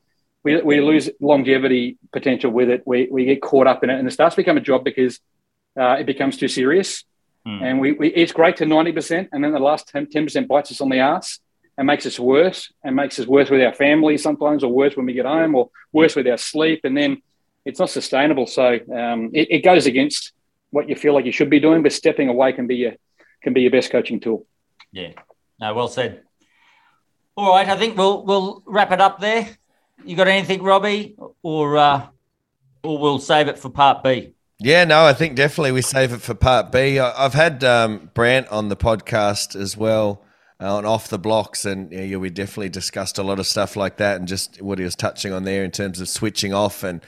we, 0.44 0.60
we 0.60 0.80
lose 0.80 1.10
longevity 1.20 1.98
potential 2.12 2.50
with 2.50 2.68
it, 2.68 2.82
we, 2.86 3.08
we 3.10 3.24
get 3.24 3.42
caught 3.42 3.66
up 3.66 3.82
in 3.82 3.90
it, 3.90 3.98
and 3.98 4.06
it 4.06 4.12
starts 4.12 4.34
to 4.36 4.42
become 4.42 4.58
a 4.58 4.60
job 4.60 4.84
because 4.84 5.18
uh, 5.80 5.96
it 5.98 6.06
becomes 6.06 6.36
too 6.36 6.48
serious. 6.48 7.04
Hmm. 7.46 7.62
And 7.62 7.80
we, 7.80 7.92
we 7.92 8.08
it's 8.08 8.32
great 8.32 8.56
to 8.58 8.66
ninety 8.66 8.92
percent, 8.92 9.30
and 9.32 9.42
then 9.42 9.52
the 9.52 9.58
last 9.58 9.88
10 9.88 10.06
percent 10.06 10.48
bites 10.48 10.70
us 10.70 10.80
on 10.80 10.90
the 10.90 10.98
ass 10.98 11.40
and 11.76 11.86
makes 11.86 12.06
us 12.06 12.20
worse, 12.20 12.72
and 12.84 12.94
makes 12.94 13.18
us 13.18 13.26
worse 13.26 13.50
with 13.50 13.60
our 13.60 13.74
family 13.74 14.16
sometimes, 14.16 14.62
or 14.62 14.70
worse 14.70 14.96
when 14.96 15.06
we 15.06 15.12
get 15.12 15.26
home, 15.26 15.54
or 15.56 15.70
worse 15.92 16.14
with 16.14 16.26
our 16.28 16.38
sleep, 16.38 16.82
and 16.84 16.96
then 16.96 17.20
it's 17.64 17.80
not 17.80 17.90
sustainable. 17.90 18.46
So 18.46 18.78
um, 18.94 19.30
it, 19.32 19.48
it 19.50 19.64
goes 19.64 19.86
against 19.86 20.32
what 20.70 20.88
you 20.88 20.94
feel 20.94 21.14
like 21.14 21.24
you 21.24 21.32
should 21.32 21.50
be 21.50 21.60
doing, 21.60 21.82
but 21.82 21.92
stepping 21.92 22.28
away 22.28 22.52
can 22.52 22.66
be 22.66 22.76
your 22.76 22.92
can 23.42 23.52
be 23.52 23.62
your 23.62 23.70
best 23.70 23.90
coaching 23.90 24.20
tool. 24.20 24.46
Yeah. 24.92 25.12
No, 25.60 25.74
well 25.74 25.88
said. 25.88 26.22
All 27.36 27.50
right, 27.50 27.68
I 27.68 27.76
think 27.76 27.96
we'll 27.96 28.24
we'll 28.24 28.62
wrap 28.66 28.92
it 28.92 29.00
up 29.00 29.20
there. 29.20 29.48
You 30.04 30.16
got 30.16 30.28
anything, 30.28 30.62
Robbie, 30.62 31.16
or 31.42 31.76
uh, 31.76 32.06
or 32.82 32.98
we'll 32.98 33.18
save 33.18 33.48
it 33.48 33.58
for 33.58 33.70
part 33.70 34.02
B? 34.02 34.34
Yeah, 34.58 34.84
no, 34.84 35.04
I 35.04 35.14
think 35.14 35.34
definitely 35.34 35.72
we 35.72 35.82
save 35.82 36.12
it 36.12 36.20
for 36.20 36.34
part 36.34 36.70
B. 36.70 36.98
I've 36.98 37.34
had 37.34 37.64
um, 37.64 38.10
Brant 38.14 38.48
on 38.48 38.68
the 38.68 38.76
podcast 38.76 39.56
as 39.56 39.76
well 39.76 40.22
uh, 40.60 40.76
on 40.76 40.84
Off 40.84 41.08
the 41.08 41.18
Blocks, 41.18 41.64
and 41.64 41.90
yeah, 41.92 42.16
we 42.16 42.30
definitely 42.30 42.68
discussed 42.68 43.18
a 43.18 43.22
lot 43.22 43.38
of 43.38 43.46
stuff 43.46 43.76
like 43.76 43.96
that 43.96 44.18
and 44.18 44.28
just 44.28 44.62
what 44.62 44.78
he 44.78 44.84
was 44.84 44.94
touching 44.94 45.32
on 45.32 45.44
there 45.44 45.64
in 45.64 45.70
terms 45.70 46.00
of 46.00 46.08
switching 46.08 46.54
off 46.54 46.82
and 46.82 47.00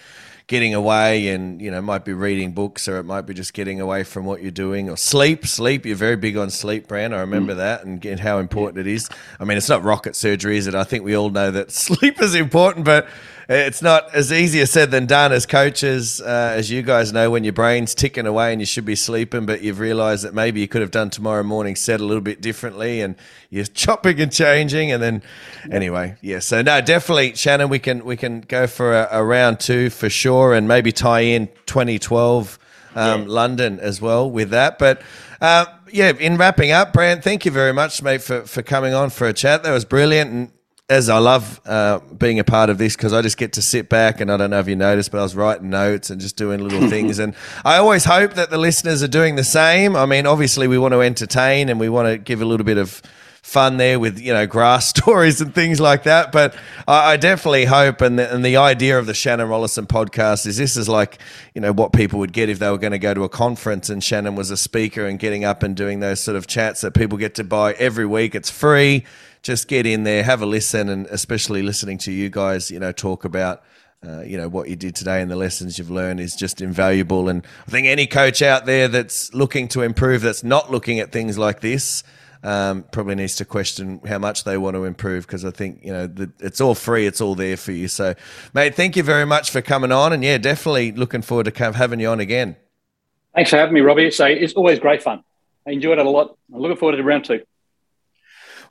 getting 0.46 0.74
away 0.74 1.28
and, 1.28 1.60
you 1.60 1.70
know, 1.70 1.82
might 1.82 2.04
be 2.04 2.12
reading 2.12 2.52
books 2.52 2.86
or 2.86 2.98
it 2.98 3.02
might 3.02 3.22
be 3.22 3.34
just 3.34 3.52
getting 3.52 3.80
away 3.80 4.04
from 4.04 4.24
what 4.24 4.42
you're 4.42 4.50
doing 4.52 4.88
or 4.88 4.96
sleep. 4.96 5.44
Sleep, 5.46 5.84
you're 5.84 5.96
very 5.96 6.16
big 6.16 6.36
on 6.36 6.50
sleep, 6.50 6.86
Brant. 6.86 7.12
I 7.12 7.20
remember 7.20 7.54
mm. 7.54 7.56
that 7.56 7.84
and 7.84 8.20
how 8.20 8.38
important 8.38 8.78
it 8.78 8.86
is. 8.86 9.08
I 9.40 9.44
mean, 9.44 9.58
it's 9.58 9.68
not 9.68 9.82
rocket 9.82 10.14
surgery, 10.14 10.56
is 10.56 10.68
it? 10.68 10.74
I 10.74 10.84
think 10.84 11.04
we 11.04 11.16
all 11.16 11.30
know 11.30 11.50
that 11.50 11.70
sleep 11.72 12.22
is 12.22 12.34
important, 12.34 12.84
but 12.84 13.08
it's 13.48 13.80
not 13.80 14.12
as 14.12 14.32
easier 14.32 14.66
said 14.66 14.90
than 14.90 15.06
done 15.06 15.30
as 15.30 15.46
coaches, 15.46 16.20
uh, 16.20 16.54
as 16.56 16.68
you 16.68 16.82
guys 16.82 17.12
know, 17.12 17.30
when 17.30 17.44
your 17.44 17.52
brain's 17.52 17.94
ticking 17.94 18.26
away 18.26 18.52
and 18.52 18.60
you 18.60 18.66
should 18.66 18.84
be 18.84 18.96
sleeping, 18.96 19.46
but 19.46 19.62
you've 19.62 19.78
realised 19.78 20.24
that 20.24 20.34
maybe 20.34 20.60
you 20.60 20.66
could 20.66 20.80
have 20.80 20.90
done 20.90 21.10
tomorrow 21.10 21.44
morning 21.44 21.76
set 21.76 22.00
a 22.00 22.04
little 22.04 22.20
bit 22.20 22.40
differently, 22.40 23.00
and 23.00 23.14
you're 23.50 23.64
chopping 23.64 24.20
and 24.20 24.32
changing, 24.32 24.90
and 24.90 25.00
then 25.02 25.22
anyway, 25.70 26.16
yeah. 26.22 26.40
So 26.40 26.60
no, 26.62 26.80
definitely, 26.80 27.34
Shannon, 27.36 27.68
we 27.68 27.78
can 27.78 28.04
we 28.04 28.16
can 28.16 28.40
go 28.40 28.66
for 28.66 28.92
a, 28.92 29.08
a 29.12 29.24
round 29.24 29.60
two 29.60 29.90
for 29.90 30.10
sure, 30.10 30.52
and 30.52 30.66
maybe 30.66 30.90
tie 30.90 31.20
in 31.20 31.46
2012 31.66 32.58
um, 32.96 33.26
London 33.26 33.78
as 33.80 34.00
well 34.00 34.30
with 34.30 34.50
that, 34.50 34.78
but. 34.78 35.02
Uh, 35.38 35.66
yeah, 35.92 36.12
in 36.18 36.38
wrapping 36.38 36.72
up, 36.72 36.94
Brant, 36.94 37.22
thank 37.22 37.44
you 37.44 37.50
very 37.50 37.72
much, 37.72 38.02
mate, 38.02 38.22
for, 38.22 38.40
for 38.42 38.62
coming 38.62 38.94
on 38.94 39.10
for 39.10 39.26
a 39.28 39.34
chat. 39.34 39.62
That 39.62 39.70
was 39.70 39.84
brilliant. 39.84 40.30
And 40.30 40.50
as 40.88 41.08
I 41.08 41.18
love 41.18 41.60
uh, 41.66 41.98
being 42.16 42.38
a 42.38 42.44
part 42.44 42.70
of 42.70 42.78
this 42.78 42.94
because 42.94 43.12
I 43.12 43.20
just 43.20 43.36
get 43.36 43.54
to 43.54 43.62
sit 43.62 43.88
back 43.88 44.20
and 44.20 44.30
I 44.30 44.36
don't 44.36 44.50
know 44.50 44.60
if 44.60 44.68
you 44.68 44.76
noticed, 44.76 45.10
but 45.10 45.18
I 45.18 45.22
was 45.22 45.34
writing 45.34 45.68
notes 45.68 46.10
and 46.10 46.20
just 46.20 46.36
doing 46.36 46.60
little 46.60 46.88
things. 46.90 47.18
And 47.18 47.34
I 47.64 47.78
always 47.78 48.04
hope 48.04 48.34
that 48.34 48.50
the 48.50 48.58
listeners 48.58 49.02
are 49.02 49.08
doing 49.08 49.34
the 49.34 49.44
same. 49.44 49.96
I 49.96 50.06
mean, 50.06 50.26
obviously, 50.26 50.68
we 50.68 50.78
want 50.78 50.92
to 50.92 51.00
entertain 51.00 51.68
and 51.68 51.80
we 51.80 51.88
want 51.88 52.08
to 52.08 52.18
give 52.18 52.40
a 52.40 52.44
little 52.44 52.64
bit 52.64 52.78
of 52.78 53.02
fun 53.42 53.76
there 53.76 54.00
with 54.00 54.18
you 54.18 54.32
know 54.32 54.44
grass 54.48 54.88
stories 54.88 55.40
and 55.40 55.52
things 55.52 55.80
like 55.80 56.04
that. 56.04 56.30
But 56.30 56.54
I, 56.86 57.12
I 57.12 57.16
definitely 57.16 57.64
hope, 57.64 58.00
and 58.00 58.16
the, 58.16 58.32
and 58.32 58.44
the 58.44 58.56
idea 58.56 58.96
of 58.96 59.06
the 59.06 59.14
Shannon 59.14 59.48
Rollason 59.48 59.88
podcast 59.88 60.46
is 60.46 60.56
this 60.56 60.76
is 60.76 60.88
like 60.88 61.18
you 61.52 61.60
know 61.60 61.72
what 61.72 61.92
people 61.92 62.20
would 62.20 62.32
get 62.32 62.48
if 62.48 62.60
they 62.60 62.70
were 62.70 62.78
going 62.78 62.92
to 62.92 62.98
go 63.00 63.12
to 63.12 63.24
a 63.24 63.28
conference 63.28 63.90
and 63.90 64.04
Shannon 64.04 64.36
was 64.36 64.52
a 64.52 64.56
speaker 64.56 65.04
and 65.04 65.18
getting 65.18 65.44
up 65.44 65.64
and 65.64 65.74
doing 65.74 65.98
those 65.98 66.20
sort 66.20 66.36
of 66.36 66.46
chats 66.46 66.82
that 66.82 66.94
people 66.94 67.18
get 67.18 67.34
to 67.36 67.44
buy 67.44 67.72
every 67.72 68.06
week. 68.06 68.36
It's 68.36 68.50
free. 68.50 69.04
Just 69.46 69.68
get 69.68 69.86
in 69.86 70.02
there, 70.02 70.24
have 70.24 70.42
a 70.42 70.46
listen, 70.46 70.88
and 70.88 71.06
especially 71.06 71.62
listening 71.62 71.98
to 71.98 72.10
you 72.10 72.28
guys, 72.30 72.68
you 72.68 72.80
know, 72.80 72.90
talk 72.90 73.24
about. 73.24 73.62
Uh, 74.04 74.20
you 74.22 74.36
know 74.36 74.48
what 74.48 74.68
you 74.68 74.76
did 74.76 74.94
today 74.94 75.22
and 75.22 75.30
the 75.30 75.36
lessons 75.36 75.78
you've 75.78 75.90
learned 75.90 76.20
is 76.20 76.36
just 76.36 76.60
invaluable 76.60 77.30
and 77.30 77.46
i 77.66 77.70
think 77.70 77.86
any 77.86 78.06
coach 78.06 78.42
out 78.42 78.66
there 78.66 78.88
that's 78.88 79.32
looking 79.32 79.66
to 79.66 79.80
improve 79.80 80.20
that's 80.20 80.44
not 80.44 80.70
looking 80.70 81.00
at 81.00 81.10
things 81.10 81.38
like 81.38 81.60
this 81.60 82.04
um, 82.42 82.84
probably 82.92 83.14
needs 83.14 83.36
to 83.36 83.46
question 83.46 84.00
how 84.06 84.18
much 84.18 84.44
they 84.44 84.58
want 84.58 84.76
to 84.76 84.84
improve 84.84 85.26
because 85.26 85.44
I 85.44 85.50
think 85.50 85.82
you 85.82 85.92
know 85.92 86.06
the, 86.06 86.30
it's 86.40 86.60
all 86.60 86.74
free, 86.74 87.06
it's 87.06 87.20
all 87.20 87.34
there 87.34 87.56
for 87.56 87.72
you. 87.72 87.88
So, 87.88 88.14
mate, 88.52 88.74
thank 88.74 88.96
you 88.96 89.02
very 89.02 89.24
much 89.24 89.50
for 89.50 89.62
coming 89.62 89.90
on, 89.90 90.12
and 90.12 90.22
yeah, 90.22 90.38
definitely 90.38 90.92
looking 90.92 91.22
forward 91.22 91.52
to 91.52 91.72
having 91.72 91.98
you 91.98 92.08
on 92.08 92.20
again. 92.20 92.54
Thanks 93.34 93.50
for 93.50 93.56
having 93.56 93.74
me, 93.74 93.80
Robbie. 93.80 94.10
So 94.10 94.26
it's 94.26 94.52
always 94.52 94.78
great 94.78 95.02
fun. 95.02 95.24
I 95.66 95.72
enjoyed 95.72 95.98
it 95.98 96.06
a 96.06 96.10
lot. 96.10 96.36
I'm 96.54 96.60
looking 96.60 96.76
forward 96.76 96.96
to 96.96 97.02
round 97.02 97.24
two. 97.24 97.42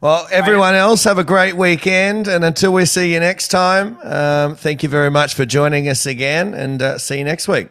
Well, 0.02 0.28
everyone 0.32 0.76
else, 0.76 1.04
have 1.06 1.18
a 1.18 1.24
great 1.24 1.56
weekend, 1.56 2.28
and 2.28 2.44
until 2.44 2.74
we 2.74 2.86
see 2.86 3.14
you 3.14 3.20
next 3.20 3.48
time, 3.48 3.98
um, 4.04 4.56
thank 4.56 4.84
you 4.84 4.90
very 4.90 5.10
much 5.10 5.34
for 5.34 5.46
joining 5.46 5.88
us 5.88 6.06
again, 6.06 6.54
and 6.54 6.82
uh, 6.82 6.98
see 6.98 7.18
you 7.18 7.24
next 7.24 7.48
week. 7.48 7.70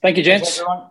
Thank 0.00 0.16
you, 0.16 0.22
gents. 0.22 0.58
Everyone. 0.58 0.89